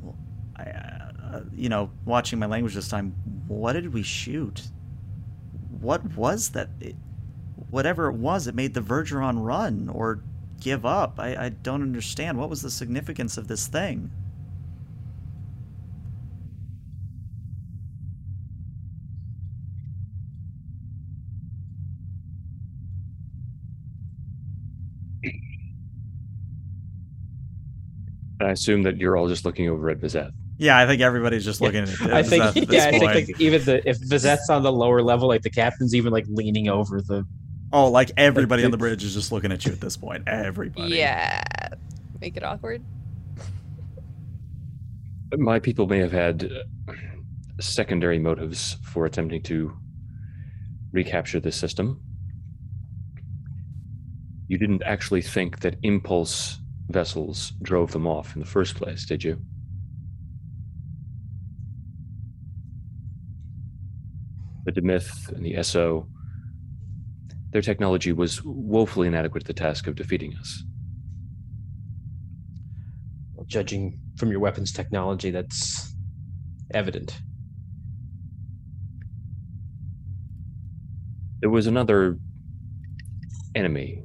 Well, 0.01 0.15
I, 0.55 0.63
uh, 0.63 1.41
you 1.51 1.67
know, 1.67 1.89
watching 2.05 2.37
my 2.37 2.45
language 2.45 2.75
this 2.75 2.87
time, 2.87 3.15
what 3.47 3.73
did 3.73 3.91
we 3.91 4.03
shoot? 4.03 4.61
What 5.79 6.15
was 6.15 6.49
that? 6.49 6.69
It, 6.79 6.95
whatever 7.71 8.07
it 8.07 8.17
was, 8.17 8.45
it 8.45 8.53
made 8.53 8.75
the 8.75 8.81
Vergeron 8.81 9.43
run 9.43 9.89
or 9.89 10.23
give 10.59 10.85
up. 10.85 11.19
I, 11.19 11.45
I 11.45 11.49
don't 11.49 11.81
understand. 11.81 12.37
What 12.37 12.49
was 12.49 12.61
the 12.61 12.71
significance 12.71 13.37
of 13.37 13.47
this 13.47 13.67
thing? 13.67 14.11
I 28.41 28.49
assume 28.51 28.83
that 28.83 28.97
you're 28.97 29.17
all 29.17 29.27
just 29.27 29.45
looking 29.45 29.69
over 29.69 29.89
at 29.89 29.99
Vizeth. 29.99 30.31
Yeah, 30.57 30.77
I 30.77 30.85
think 30.85 31.01
everybody's 31.01 31.43
just 31.45 31.61
Yeah, 31.61 31.67
looking 31.67 31.83
at 31.83 31.89
it. 31.89 32.01
I 32.13 32.23
think 32.23 32.43
at 32.43 32.53
this 32.55 32.69
yeah, 32.69 32.87
I 32.87 32.91
think 32.91 33.03
like 33.03 33.41
even 33.41 33.63
the 33.63 33.87
if 33.89 33.97
Vizeth's 33.99 34.49
on 34.49 34.63
the 34.63 34.71
lower 34.71 35.01
level, 35.01 35.27
like 35.27 35.41
the 35.41 35.49
captain's 35.49 35.95
even 35.95 36.11
like 36.13 36.25
leaning 36.29 36.69
over 36.69 37.01
the 37.01 37.25
Oh, 37.75 37.89
like 37.89 38.09
everybody 38.15 38.63
on 38.63 38.71
the 38.71 38.77
the- 38.77 38.79
bridge 38.79 39.03
is 39.03 39.13
just 39.13 39.33
looking 39.33 39.51
at 39.51 39.65
you 39.65 39.73
at 39.73 39.81
this 39.81 39.97
point. 39.97 40.23
Everybody. 40.27 40.95
Yeah. 40.95 41.43
Make 42.21 42.37
it 42.37 42.43
awkward. 42.43 42.81
My 45.33 45.59
people 45.59 45.85
may 45.85 45.97
have 45.97 46.13
had 46.13 46.49
uh, 46.87 46.93
secondary 47.59 48.17
motives 48.17 48.77
for 48.81 49.05
attempting 49.05 49.41
to 49.43 49.73
recapture 50.93 51.41
this 51.41 51.57
system. 51.57 51.99
You 54.47 54.57
didn't 54.57 54.83
actually 54.83 55.21
think 55.21 55.59
that 55.59 55.75
impulse 55.83 56.59
vessels 56.87 57.51
drove 57.61 57.91
them 57.91 58.07
off 58.07 58.35
in 58.35 58.39
the 58.39 58.47
first 58.47 58.75
place, 58.75 59.05
did 59.05 59.21
you? 59.21 59.41
The 64.63 64.71
Demith 64.71 65.27
and 65.33 65.45
the 65.45 65.55
Esso, 65.55 66.07
their 67.55 67.61
technology 67.61 68.11
was 68.11 68.43
woefully 68.43 69.07
inadequate 69.07 69.45
to 69.45 69.47
the 69.47 69.53
task 69.53 69.87
of 69.87 69.95
defeating 69.95 70.35
us. 70.35 70.61
judging 73.47 73.97
from 74.17 74.29
your 74.29 74.41
weapons 74.41 74.73
technology, 74.73 75.31
that's 75.31 75.95
evident. 76.73 77.21
There 81.39 81.49
was 81.49 81.65
another 81.65 82.17
enemy 83.55 84.03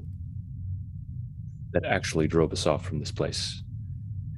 that 1.72 1.84
actually 1.84 2.28
drove 2.28 2.52
us 2.52 2.68
off 2.68 2.84
from 2.84 3.00
this 3.00 3.10
place. 3.10 3.64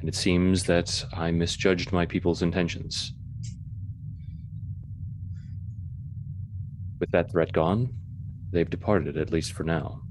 And 0.00 0.08
it 0.08 0.14
seems 0.14 0.64
that 0.64 1.04
I 1.12 1.32
misjudged 1.32 1.92
my 1.92 2.06
people's 2.06 2.40
intentions. 2.40 3.12
With 6.98 7.10
that 7.10 7.30
threat 7.30 7.52
gone, 7.52 7.92
they've 8.52 8.68
departed, 8.70 9.16
at 9.16 9.32
least 9.32 9.52
for 9.52 9.64
now. 9.64 10.02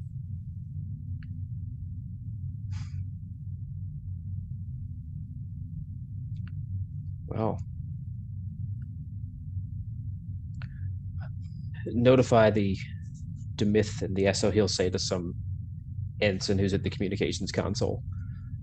Well, 7.27 7.61
notify 11.87 12.49
the 12.49 12.77
Demith 13.55 14.01
and 14.01 14.15
the 14.15 14.23
Esso. 14.23 14.51
He'll 14.51 14.67
say 14.67 14.89
to 14.89 14.99
some 14.99 15.33
ensign 16.19 16.57
who's 16.59 16.73
at 16.73 16.83
the 16.83 16.89
communications 16.89 17.51
console. 17.51 18.03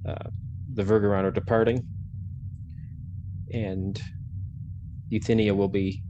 Uh, 0.07 0.29
the 0.75 0.83
Vergeron 0.83 1.25
are 1.25 1.31
departing, 1.31 1.87
and 3.53 4.01
Euthenia 5.11 5.57
will 5.57 5.69
be 5.69 6.03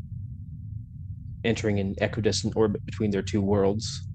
entering 1.44 1.78
an 1.78 1.94
equidistant 2.00 2.56
orbit 2.56 2.84
between 2.84 3.10
their 3.10 3.22
two 3.22 3.40
worlds. 3.40 4.06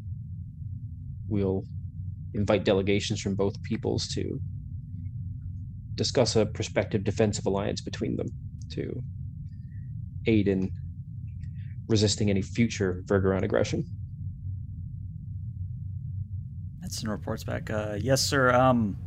We'll 1.27 1.63
invite 2.33 2.65
delegations 2.65 3.21
from 3.21 3.35
both 3.35 3.61
peoples 3.63 4.07
to 4.09 4.39
discuss 5.95 6.35
a 6.35 6.45
prospective 6.45 7.03
defensive 7.03 7.45
alliance 7.45 7.81
between 7.81 8.15
them 8.15 8.27
to 8.71 9.01
aid 10.25 10.47
in 10.47 10.71
resisting 11.87 12.29
any 12.29 12.41
future 12.41 13.03
Vergeron 13.05 13.43
aggression. 13.43 13.85
Edson 16.83 17.09
reports 17.09 17.43
back. 17.43 17.69
Uh, 17.69 17.97
yes, 17.99 18.21
sir. 18.21 18.51
Um, 18.53 18.97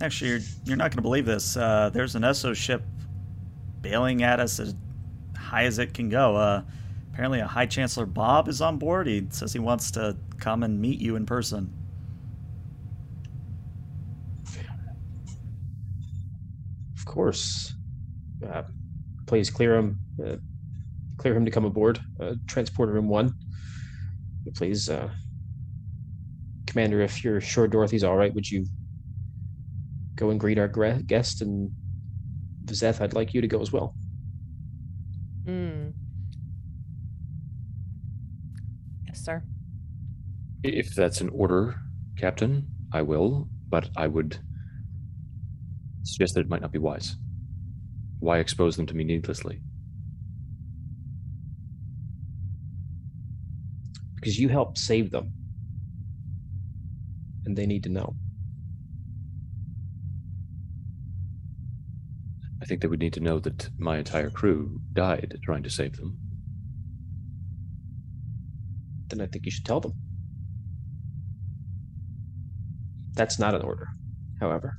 actually, 0.00 0.30
you're, 0.30 0.40
you're 0.64 0.76
not 0.76 0.90
going 0.90 0.98
to 0.98 1.02
believe 1.02 1.26
this. 1.26 1.56
Uh, 1.56 1.90
there's 1.92 2.14
an 2.14 2.22
Esso 2.22 2.54
ship 2.54 2.82
bailing 3.80 4.22
at 4.22 4.40
us 4.40 4.60
as 4.60 4.74
high 5.36 5.64
as 5.64 5.78
it 5.78 5.94
can 5.94 6.08
go. 6.08 6.36
Uh, 6.36 6.62
apparently, 7.20 7.40
a 7.40 7.46
High 7.46 7.66
Chancellor 7.66 8.06
Bob 8.06 8.48
is 8.48 8.62
on 8.62 8.78
board. 8.78 9.06
He 9.06 9.26
says 9.28 9.52
he 9.52 9.58
wants 9.58 9.90
to 9.90 10.16
come 10.38 10.62
and 10.62 10.80
meet 10.80 11.02
you 11.02 11.16
in 11.16 11.26
person. 11.26 11.70
Of 16.96 17.04
course, 17.04 17.74
uh, 18.50 18.62
please 19.26 19.50
clear 19.50 19.76
him. 19.76 19.98
Uh, 20.24 20.36
clear 21.18 21.36
him 21.36 21.44
to 21.44 21.50
come 21.50 21.66
aboard. 21.66 22.00
Uh, 22.18 22.36
transporter 22.46 22.92
room 22.92 23.06
one. 23.06 23.34
Please, 24.54 24.88
uh, 24.88 25.10
Commander, 26.66 27.02
if 27.02 27.22
you're 27.22 27.42
sure 27.42 27.68
Dorothy's 27.68 28.02
all 28.02 28.16
right, 28.16 28.34
would 28.34 28.50
you 28.50 28.64
go 30.14 30.30
and 30.30 30.40
greet 30.40 30.58
our 30.58 30.68
gra- 30.68 31.02
guest 31.02 31.42
and 31.42 31.70
Zeth, 32.64 33.02
I'd 33.02 33.12
like 33.12 33.34
you 33.34 33.42
to 33.42 33.46
go 33.46 33.60
as 33.60 33.70
well. 33.70 33.94
Mm. 35.44 35.79
Sir. 39.30 39.42
If 40.62 40.94
that's 40.94 41.20
an 41.20 41.30
order, 41.30 41.76
Captain, 42.18 42.66
I 42.92 43.02
will, 43.02 43.48
but 43.68 43.88
I 43.96 44.06
would 44.06 44.38
suggest 46.02 46.34
that 46.34 46.40
it 46.40 46.48
might 46.48 46.62
not 46.62 46.72
be 46.72 46.78
wise. 46.78 47.16
Why 48.18 48.38
expose 48.38 48.76
them 48.76 48.86
to 48.86 48.94
me 48.94 49.04
needlessly? 49.04 49.60
Because 54.16 54.38
you 54.38 54.48
helped 54.48 54.76
save 54.76 55.10
them. 55.10 55.32
And 57.46 57.56
they 57.56 57.66
need 57.66 57.84
to 57.84 57.88
know. 57.88 58.16
I 62.62 62.66
think 62.66 62.82
they 62.82 62.88
would 62.88 63.00
need 63.00 63.14
to 63.14 63.20
know 63.20 63.38
that 63.38 63.70
my 63.78 63.96
entire 63.96 64.28
crew 64.28 64.80
died 64.92 65.38
trying 65.42 65.62
to 65.62 65.70
save 65.70 65.96
them. 65.96 66.18
Then 69.10 69.20
I 69.20 69.26
think 69.26 69.44
you 69.44 69.50
should 69.50 69.64
tell 69.64 69.80
them. 69.80 69.92
That's 73.14 73.38
not 73.38 73.54
an 73.54 73.62
order, 73.62 73.88
however. 74.40 74.76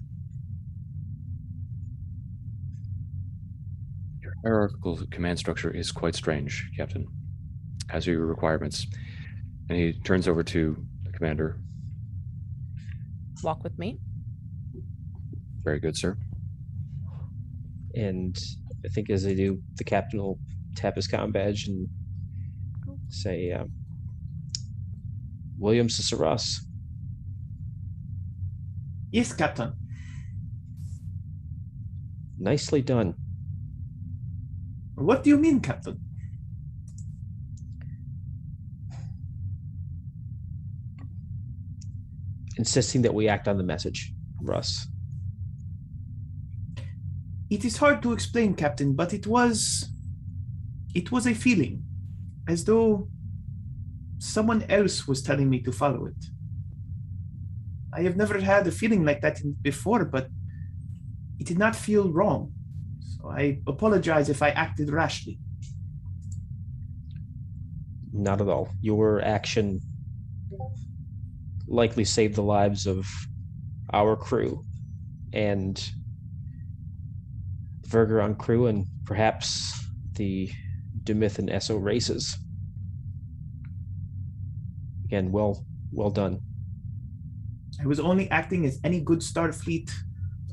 Your 4.22 4.34
hierarchical 4.44 5.02
command 5.12 5.38
structure 5.38 5.70
is 5.70 5.92
quite 5.92 6.16
strange, 6.16 6.72
Captain. 6.78 7.06
As 7.90 8.08
are 8.08 8.12
your 8.12 8.26
requirements. 8.26 8.88
And 9.70 9.78
he 9.78 9.94
turns 9.94 10.28
over 10.28 10.44
to 10.44 10.78
the 11.04 11.12
commander. 11.12 11.60
Walk 13.44 13.64
with 13.64 13.78
me. 13.78 14.00
Very 15.64 15.80
good, 15.80 15.98
sir. 15.98 16.18
And 17.96 18.38
I 18.86 18.88
think 18.88 19.10
as 19.10 19.24
they 19.24 19.36
do, 19.36 19.62
the 19.76 19.84
captain 19.84 20.22
will 20.22 20.40
tap 20.76 20.96
his 20.96 21.08
comm 21.08 21.34
badge 21.34 21.68
and 21.68 21.88
say, 23.10 23.52
um, 23.52 23.72
Williams 25.62 25.98
to 25.98 26.04
Yes, 29.12 29.32
Captain. 29.32 29.74
Nicely 32.40 32.82
done. 32.82 33.14
What 34.96 35.24
do 35.24 35.30
you 35.30 35.38
mean, 35.38 35.60
Captain? 35.60 36.00
Insisting 42.58 43.04
that 43.04 43.14
we 43.14 43.28
act 43.28 43.48
on 43.48 43.58
the 43.58 43.64
message, 43.64 44.14
Russ. 44.42 44.88
It 47.52 47.66
is 47.66 47.78
hard 47.78 48.02
to 48.02 48.14
explain, 48.14 48.56
Captain, 48.56 48.96
but 48.96 49.14
it 49.14 49.28
was. 49.28 49.90
It 50.96 51.12
was 51.12 51.28
a 51.28 51.36
feeling. 51.36 51.84
As 52.48 52.66
though 52.66 53.10
someone 54.22 54.64
else 54.70 55.08
was 55.08 55.24
telling 55.24 55.50
me 55.50 55.60
to 55.60 55.72
follow 55.72 56.06
it. 56.06 56.26
I 57.92 58.02
have 58.04 58.16
never 58.16 58.40
had 58.40 58.68
a 58.68 58.72
feeling 58.72 59.04
like 59.04 59.22
that 59.22 59.42
before, 59.64 60.06
but 60.06 60.28
it 61.40 61.48
did 61.48 61.58
not 61.58 61.76
feel 61.76 62.12
wrong. 62.12 62.54
So 63.02 63.30
I 63.30 63.62
apologize 63.66 64.30
if 64.30 64.44
I 64.44 64.50
acted 64.52 64.92
rashly. 64.92 65.40
Not 68.14 68.42
at 68.42 68.48
all. 68.48 68.70
Your 68.80 69.22
action 69.24 69.82
likely 71.68 72.06
saved 72.06 72.36
the 72.36 72.44
lives 72.44 72.86
of 72.86 73.08
our 73.92 74.16
crew 74.16 74.64
and 75.34 75.84
Vergeron 77.88 78.38
crew 78.38 78.68
and 78.68 78.86
perhaps 79.04 79.84
the 80.14 80.52
Demith 81.04 81.40
and 81.40 81.50
Esso 81.50 81.82
races. 81.82 82.38
Again, 85.12 85.34
well 85.34 85.66
well 85.92 86.10
done. 86.10 86.40
I 87.82 87.86
was 87.86 88.00
only 88.00 88.32
acting 88.32 88.66
as 88.66 88.80
any 88.82 89.02
good 89.02 89.20
Starfleet 89.20 89.92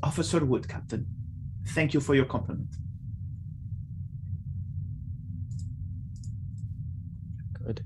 officer 0.03 0.43
would, 0.43 0.67
Captain. 0.67 1.07
Thank 1.67 1.93
you 1.93 2.01
for 2.01 2.13
your 2.13 2.25
compliment. 2.25 2.67
Good. 7.63 7.85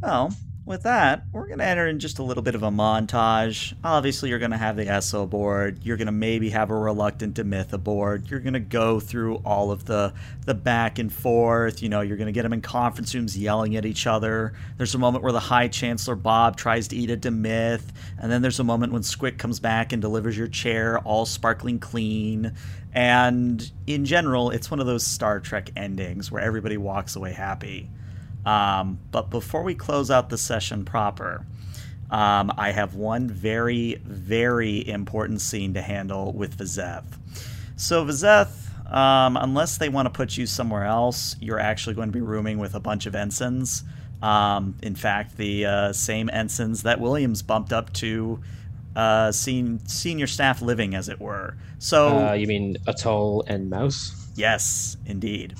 Well, 0.00 0.32
with 0.64 0.84
that, 0.84 1.24
we're 1.32 1.48
going 1.48 1.58
to 1.58 1.64
enter 1.64 1.88
in 1.88 1.98
just 1.98 2.20
a 2.20 2.22
little 2.22 2.42
bit 2.42 2.54
of 2.54 2.62
a 2.62 2.70
montage. 2.70 3.74
Obviously, 3.82 4.28
you're 4.28 4.38
going 4.38 4.52
to 4.52 4.56
have 4.56 4.76
the 4.76 4.86
Esso 4.86 5.28
board. 5.28 5.80
You're 5.82 5.96
going 5.96 6.06
to 6.06 6.12
maybe 6.12 6.50
have 6.50 6.70
a 6.70 6.74
reluctant 6.74 7.34
Demith 7.34 7.72
aboard. 7.72 8.30
You're 8.30 8.40
going 8.40 8.52
to 8.52 8.60
go 8.60 9.00
through 9.00 9.36
all 9.44 9.72
of 9.72 9.86
the 9.86 10.12
the 10.46 10.54
back 10.54 11.00
and 11.00 11.12
forth. 11.12 11.82
You 11.82 11.88
know, 11.88 12.00
you're 12.00 12.16
going 12.16 12.26
to 12.26 12.32
get 12.32 12.42
them 12.42 12.52
in 12.52 12.60
conference 12.60 13.12
rooms 13.14 13.36
yelling 13.36 13.74
at 13.74 13.84
each 13.84 14.06
other. 14.06 14.52
There's 14.76 14.94
a 14.94 14.98
moment 14.98 15.24
where 15.24 15.32
the 15.32 15.40
High 15.40 15.68
Chancellor 15.68 16.14
Bob 16.16 16.56
tries 16.56 16.88
to 16.88 16.96
eat 16.96 17.10
a 17.10 17.16
Demith, 17.16 17.84
and 18.20 18.30
then 18.30 18.40
there's 18.40 18.60
a 18.60 18.64
moment 18.64 18.92
when 18.92 19.02
Squick 19.02 19.38
comes 19.38 19.58
back 19.58 19.92
and 19.92 20.00
delivers 20.00 20.38
your 20.38 20.48
chair 20.48 21.00
all 21.00 21.26
sparkling 21.26 21.80
clean. 21.80 22.54
And 22.94 23.70
in 23.86 24.04
general, 24.04 24.50
it's 24.50 24.70
one 24.70 24.78
of 24.78 24.86
those 24.86 25.04
Star 25.04 25.40
Trek 25.40 25.70
endings 25.74 26.30
where 26.30 26.42
everybody 26.42 26.76
walks 26.76 27.16
away 27.16 27.32
happy. 27.32 27.90
Um, 28.44 28.98
but 29.10 29.30
before 29.30 29.62
we 29.62 29.74
close 29.74 30.10
out 30.10 30.28
the 30.30 30.38
session 30.38 30.84
proper, 30.84 31.46
um, 32.10 32.52
I 32.58 32.72
have 32.72 32.94
one 32.94 33.28
very, 33.28 33.94
very 34.04 34.86
important 34.86 35.40
scene 35.40 35.74
to 35.74 35.82
handle 35.82 36.32
with 36.32 36.58
Vizeth. 36.58 37.04
So, 37.76 38.04
Vizeth, 38.04 38.68
um, 38.92 39.36
unless 39.36 39.78
they 39.78 39.88
want 39.88 40.06
to 40.06 40.10
put 40.10 40.36
you 40.36 40.46
somewhere 40.46 40.84
else, 40.84 41.36
you're 41.40 41.58
actually 41.60 41.94
going 41.94 42.08
to 42.08 42.12
be 42.12 42.20
rooming 42.20 42.58
with 42.58 42.74
a 42.74 42.80
bunch 42.80 43.06
of 43.06 43.14
ensigns. 43.14 43.84
Um, 44.20 44.76
in 44.82 44.94
fact, 44.94 45.36
the 45.36 45.64
uh, 45.66 45.92
same 45.92 46.28
ensigns 46.30 46.82
that 46.82 47.00
Williams 47.00 47.42
bumped 47.42 47.72
up 47.72 47.92
to 47.94 48.40
uh, 48.94 49.32
sen- 49.32 49.80
senior 49.86 50.26
staff 50.26 50.60
living, 50.60 50.94
as 50.94 51.08
it 51.08 51.20
were. 51.20 51.56
So, 51.78 52.28
Uh, 52.28 52.32
you 52.34 52.46
mean 52.46 52.76
Atoll 52.86 53.44
and 53.46 53.70
Mouse? 53.70 54.30
Yes, 54.36 54.96
indeed. 55.06 55.54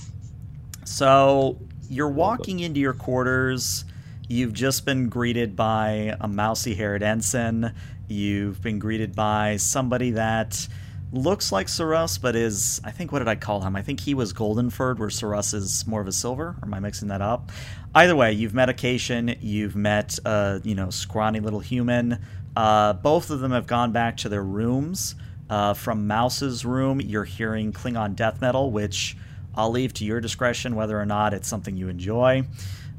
So 0.84 1.59
you're 1.88 2.09
walking 2.09 2.60
into 2.60 2.80
your 2.80 2.94
quarters. 2.94 3.84
You've 4.28 4.52
just 4.52 4.84
been 4.84 5.09
greeted 5.09 5.56
by 5.56 6.16
a 6.20 6.28
mousy 6.28 6.74
haired 6.74 7.02
ensign. 7.02 7.74
You've 8.09 8.62
been 8.62 8.78
greeted 8.78 9.14
by 9.14 9.56
somebody 9.56 10.12
that 10.12 10.68
looks 11.12 11.52
like 11.52 11.66
Saras, 11.66 12.20
but 12.20 12.34
is, 12.34 12.80
I 12.84 12.90
think, 12.90 13.12
what 13.12 13.18
did 13.18 13.28
I 13.28 13.34
call 13.34 13.60
him? 13.60 13.76
I 13.76 13.82
think 13.82 14.00
he 14.00 14.14
was 14.14 14.32
Goldenford, 14.32 14.98
where 14.98 15.10
Saras 15.10 15.52
is 15.52 15.86
more 15.86 16.00
of 16.00 16.09
a 16.09 16.12
silver. 16.12 16.56
Or 16.56 16.59
am 16.62 16.72
I 16.72 16.80
mixing 16.80 17.09
that 17.09 17.20
up? 17.20 17.52
Either 17.94 18.16
way, 18.16 18.32
you've 18.32 18.54
met 18.54 18.70
Acacian. 18.70 19.36
You've 19.40 19.76
met, 19.76 20.18
uh, 20.24 20.60
you 20.64 20.74
know, 20.74 20.88
scrawny 20.90 21.40
little 21.40 21.60
human. 21.60 22.18
Uh, 22.56 22.94
both 22.94 23.30
of 23.30 23.40
them 23.40 23.52
have 23.52 23.66
gone 23.66 23.92
back 23.92 24.16
to 24.18 24.28
their 24.28 24.42
rooms. 24.42 25.14
Uh, 25.50 25.74
from 25.74 26.06
Mouse's 26.06 26.64
room, 26.64 27.00
you're 27.00 27.24
hearing 27.24 27.72
Klingon 27.72 28.16
death 28.16 28.40
metal, 28.40 28.70
which 28.70 29.16
I'll 29.54 29.70
leave 29.70 29.92
to 29.94 30.04
your 30.04 30.20
discretion 30.20 30.74
whether 30.74 30.98
or 31.00 31.06
not 31.06 31.34
it's 31.34 31.48
something 31.48 31.76
you 31.76 31.88
enjoy. 31.88 32.44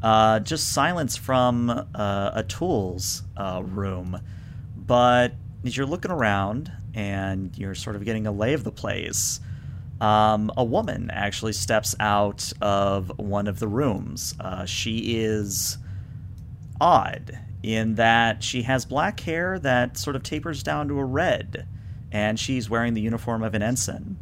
Uh, 0.02 0.40
just 0.40 0.74
silence 0.74 1.16
from 1.16 1.70
uh, 1.70 2.32
Atul's 2.36 3.24
uh, 3.38 3.64
room. 3.66 4.20
But 4.76 5.34
as 5.64 5.78
you're 5.78 5.86
looking 5.86 6.12
around 6.12 6.72
and 6.94 7.58
you're 7.58 7.76
sort 7.76 7.96
of 7.96 8.04
getting 8.04 8.28
a 8.28 8.32
lay 8.32 8.54
of 8.54 8.64
the 8.64 8.72
place, 8.72 9.40
um, 10.02 10.52
a 10.58 10.64
woman 10.64 11.10
actually 11.12 11.54
steps 11.54 11.96
out 12.00 12.52
of 12.62 13.12
one 13.18 13.48
of 13.48 13.60
the 13.60 13.68
rooms. 13.68 14.36
Uh, 14.40 14.66
she 14.66 15.22
is 15.22 15.78
odd 16.82 17.40
in 17.64 17.96
that 17.96 18.44
she 18.44 18.64
has 18.64 18.84
black 18.84 19.22
hair 19.22 19.58
that 19.60 19.98
sort 19.98 20.18
of 20.18 20.24
tapers 20.24 20.62
down 20.62 20.90
to 20.90 21.00
a 21.00 21.06
red, 21.06 21.66
and 22.12 22.38
she's 22.38 22.70
wearing 22.70 22.94
the 22.94 23.02
uniform 23.02 23.42
of 23.42 23.54
an 23.54 23.64
ensign. 23.64 24.18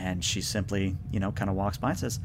And 0.00 0.24
she 0.24 0.40
simply, 0.40 0.96
you 1.12 1.20
know, 1.20 1.30
kind 1.30 1.50
of 1.50 1.56
walks 1.56 1.76
by 1.76 1.90
and 1.90 1.98
says, 1.98 2.20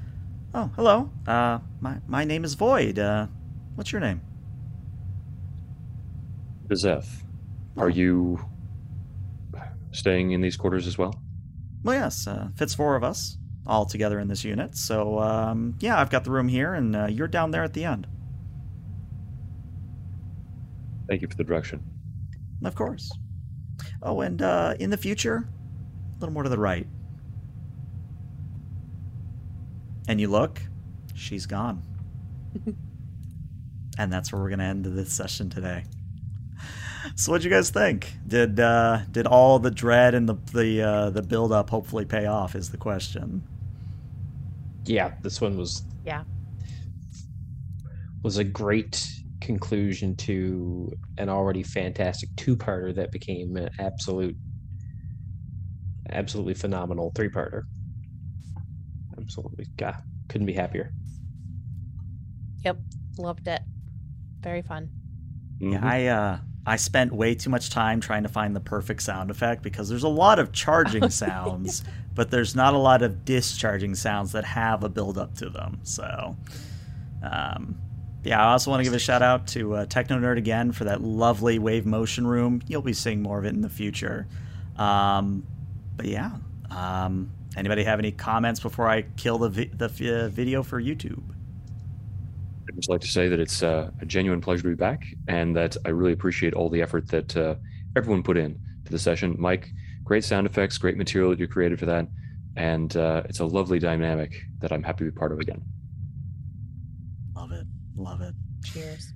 "Oh, 0.53 0.71
hello. 0.77 1.11
Uh, 1.27 1.59
my 1.81 1.97
my 2.07 2.23
name 2.23 2.45
is 2.45 2.53
Void. 2.53 2.97
Uh, 2.97 3.27
what's 3.75 3.91
your 3.91 3.99
name?" 3.99 4.21
Vizeth, 6.67 7.23
are 7.75 7.89
you 7.89 8.39
staying 9.91 10.31
in 10.31 10.39
these 10.39 10.55
quarters 10.55 10.87
as 10.87 10.97
well? 10.97 11.21
Well, 11.83 11.95
yes, 11.95 12.27
uh, 12.27 12.47
fits 12.55 12.73
four 12.73 12.95
of 12.95 13.03
us 13.03 13.37
all 13.67 13.85
together 13.85 14.19
in 14.19 14.29
this 14.29 14.43
unit. 14.45 14.75
So, 14.77 15.19
um, 15.19 15.75
yeah, 15.79 15.99
I've 15.99 16.09
got 16.09 16.23
the 16.23 16.31
room 16.31 16.47
here, 16.47 16.73
and 16.73 16.95
uh, 16.95 17.07
you're 17.07 17.27
down 17.27 17.51
there 17.51 17.63
at 17.63 17.73
the 17.73 17.83
end. 17.83 18.07
Thank 21.09 21.21
you 21.21 21.27
for 21.27 21.35
the 21.35 21.43
direction. 21.43 21.83
Of 22.63 22.73
course. 22.73 23.11
Oh, 24.01 24.21
and 24.21 24.41
uh, 24.41 24.75
in 24.79 24.89
the 24.91 24.97
future, 24.97 25.47
a 26.15 26.19
little 26.19 26.33
more 26.33 26.43
to 26.43 26.49
the 26.49 26.57
right. 26.57 26.87
And 30.07 30.21
you 30.21 30.27
look, 30.27 30.61
she's 31.13 31.45
gone. 31.45 31.81
and 33.97 34.11
that's 34.11 34.31
where 34.31 34.41
we're 34.41 34.49
going 34.49 34.59
to 34.59 34.65
end 34.65 34.85
this 34.85 35.11
session 35.11 35.49
today. 35.49 35.83
So 37.15 37.31
what'd 37.31 37.45
you 37.45 37.51
guys 37.51 37.69
think? 37.69 38.15
Did 38.27 38.59
uh, 38.59 39.01
did 39.11 39.27
all 39.27 39.59
the 39.59 39.69
dread 39.69 40.15
and 40.15 40.27
the 40.27 40.35
the 40.53 40.81
uh, 40.81 41.09
the 41.11 41.21
build 41.21 41.51
up 41.51 41.69
hopefully 41.69 42.03
pay 42.03 42.25
off? 42.25 42.55
Is 42.55 42.69
the 42.69 42.77
question. 42.77 43.43
Yeah, 44.85 45.11
this 45.21 45.39
one 45.39 45.57
was 45.57 45.83
Yeah. 46.03 46.23
was 48.23 48.37
a 48.37 48.43
great 48.43 49.07
conclusion 49.39 50.15
to 50.15 50.91
an 51.19 51.29
already 51.29 51.61
fantastic 51.61 52.29
two-parter 52.35 52.95
that 52.95 53.11
became 53.11 53.55
an 53.55 53.69
absolute 53.77 54.35
absolutely 56.11 56.55
phenomenal 56.55 57.11
three-parter. 57.15 57.63
Absolutely. 59.25 59.65
God, 59.77 59.95
couldn't 60.29 60.47
be 60.47 60.53
happier. 60.53 60.91
Yep. 62.63 62.77
Loved 63.17 63.47
it. 63.47 63.61
Very 64.41 64.61
fun. 64.61 64.89
Yeah, 65.59 65.79
Mhm. 65.79 65.83
I 65.83 66.07
uh, 66.07 66.37
I 66.67 66.75
spent 66.77 67.13
way 67.13 67.35
too 67.35 67.49
much 67.49 67.69
time 67.69 68.01
trying 68.01 68.23
to 68.23 68.29
find 68.29 68.55
the 68.55 68.59
perfect 68.59 69.01
sound 69.03 69.29
effect 69.29 69.61
because 69.61 69.87
there's 69.87 70.03
a 70.03 70.07
lot 70.09 70.39
of 70.39 70.51
charging 70.51 71.09
sounds, 71.23 71.83
but 72.15 72.31
there's 72.31 72.55
not 72.55 72.73
a 72.73 72.77
lot 72.77 73.01
of 73.03 73.23
discharging 73.25 73.93
sounds 73.95 74.31
that 74.31 74.43
have 74.45 74.83
a 74.83 74.89
build 74.89 75.17
up 75.17 75.35
to 75.35 75.49
them. 75.49 75.79
So, 75.83 76.35
um, 77.23 77.77
yeah, 78.23 78.43
I 78.43 78.51
also 78.51 78.71
want 78.71 78.79
to 78.79 78.83
give 78.83 78.93
a 78.95 78.99
shout 78.99 79.21
out 79.21 79.45
to 79.49 79.75
uh, 79.75 79.85
Techno 79.85 80.17
Nerd 80.19 80.37
again 80.37 80.71
for 80.71 80.85
that 80.85 81.01
lovely 81.01 81.59
wave 81.59 81.85
motion 81.85 82.25
room. 82.25 82.61
You'll 82.67 82.81
be 82.81 82.93
seeing 82.93 83.21
more 83.21 83.37
of 83.37 83.45
it 83.45 83.53
in 83.53 83.61
the 83.61 83.69
future. 83.69 84.27
Um, 84.77 85.45
but 85.95 86.07
yeah, 86.07 86.31
um, 86.71 87.31
anybody 87.55 87.83
have 87.83 87.99
any 87.99 88.11
comments 88.11 88.59
before 88.59 88.87
I 88.87 89.03
kill 89.03 89.37
the 89.37 89.49
vi- 89.49 89.71
the 89.73 90.25
uh, 90.25 90.29
video 90.29 90.63
for 90.63 90.81
YouTube? 90.81 91.23
I'd 92.67 92.75
just 92.75 92.89
like 92.89 93.01
to 93.01 93.07
say 93.07 93.27
that 93.27 93.39
it's 93.39 93.63
uh, 93.63 93.91
a 94.01 94.05
genuine 94.05 94.41
pleasure 94.41 94.63
to 94.63 94.69
be 94.69 94.75
back, 94.75 95.05
and 95.27 95.55
that 95.55 95.77
I 95.85 95.89
really 95.89 96.13
appreciate 96.13 96.53
all 96.53 96.69
the 96.69 96.81
effort 96.81 97.07
that 97.09 97.35
uh, 97.37 97.55
everyone 97.95 98.23
put 98.23 98.37
in 98.37 98.59
to 98.85 98.91
the 98.91 98.99
session. 98.99 99.35
Mike, 99.39 99.69
great 100.03 100.23
sound 100.23 100.47
effects, 100.47 100.77
great 100.77 100.97
material 100.97 101.29
that 101.29 101.39
you 101.39 101.47
created 101.47 101.79
for 101.79 101.85
that, 101.85 102.07
and 102.55 102.95
uh, 102.97 103.23
it's 103.25 103.39
a 103.39 103.45
lovely 103.45 103.79
dynamic 103.79 104.35
that 104.59 104.71
I'm 104.71 104.83
happy 104.83 105.05
to 105.05 105.11
be 105.11 105.17
part 105.17 105.31
of 105.31 105.39
again. 105.39 105.63
Love 107.35 107.51
it, 107.51 107.65
love 107.95 108.21
it. 108.21 108.33
Cheers. 108.63 109.13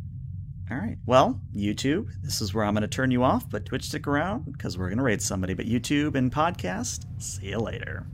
All 0.72 0.78
right. 0.78 0.98
Well, 1.08 1.42
YouTube, 1.56 2.12
this 2.22 2.42
is 2.42 2.54
where 2.54 2.64
I'm 2.64 2.76
going 2.76 2.84
to 2.84 2.88
turn 2.88 3.10
you 3.10 3.24
off, 3.24 3.50
but 3.50 3.66
Twitch 3.66 3.86
stick 3.86 4.06
around 4.06 4.52
because 4.52 4.78
we're 4.78 4.90
going 4.90 5.00
to 5.00 5.04
raid 5.04 5.22
somebody. 5.22 5.56
But 5.56 5.66
YouTube 5.66 6.14
and 6.14 6.32
podcast, 6.32 7.06
see 7.18 7.48
you 7.48 7.58
later. 7.58 8.06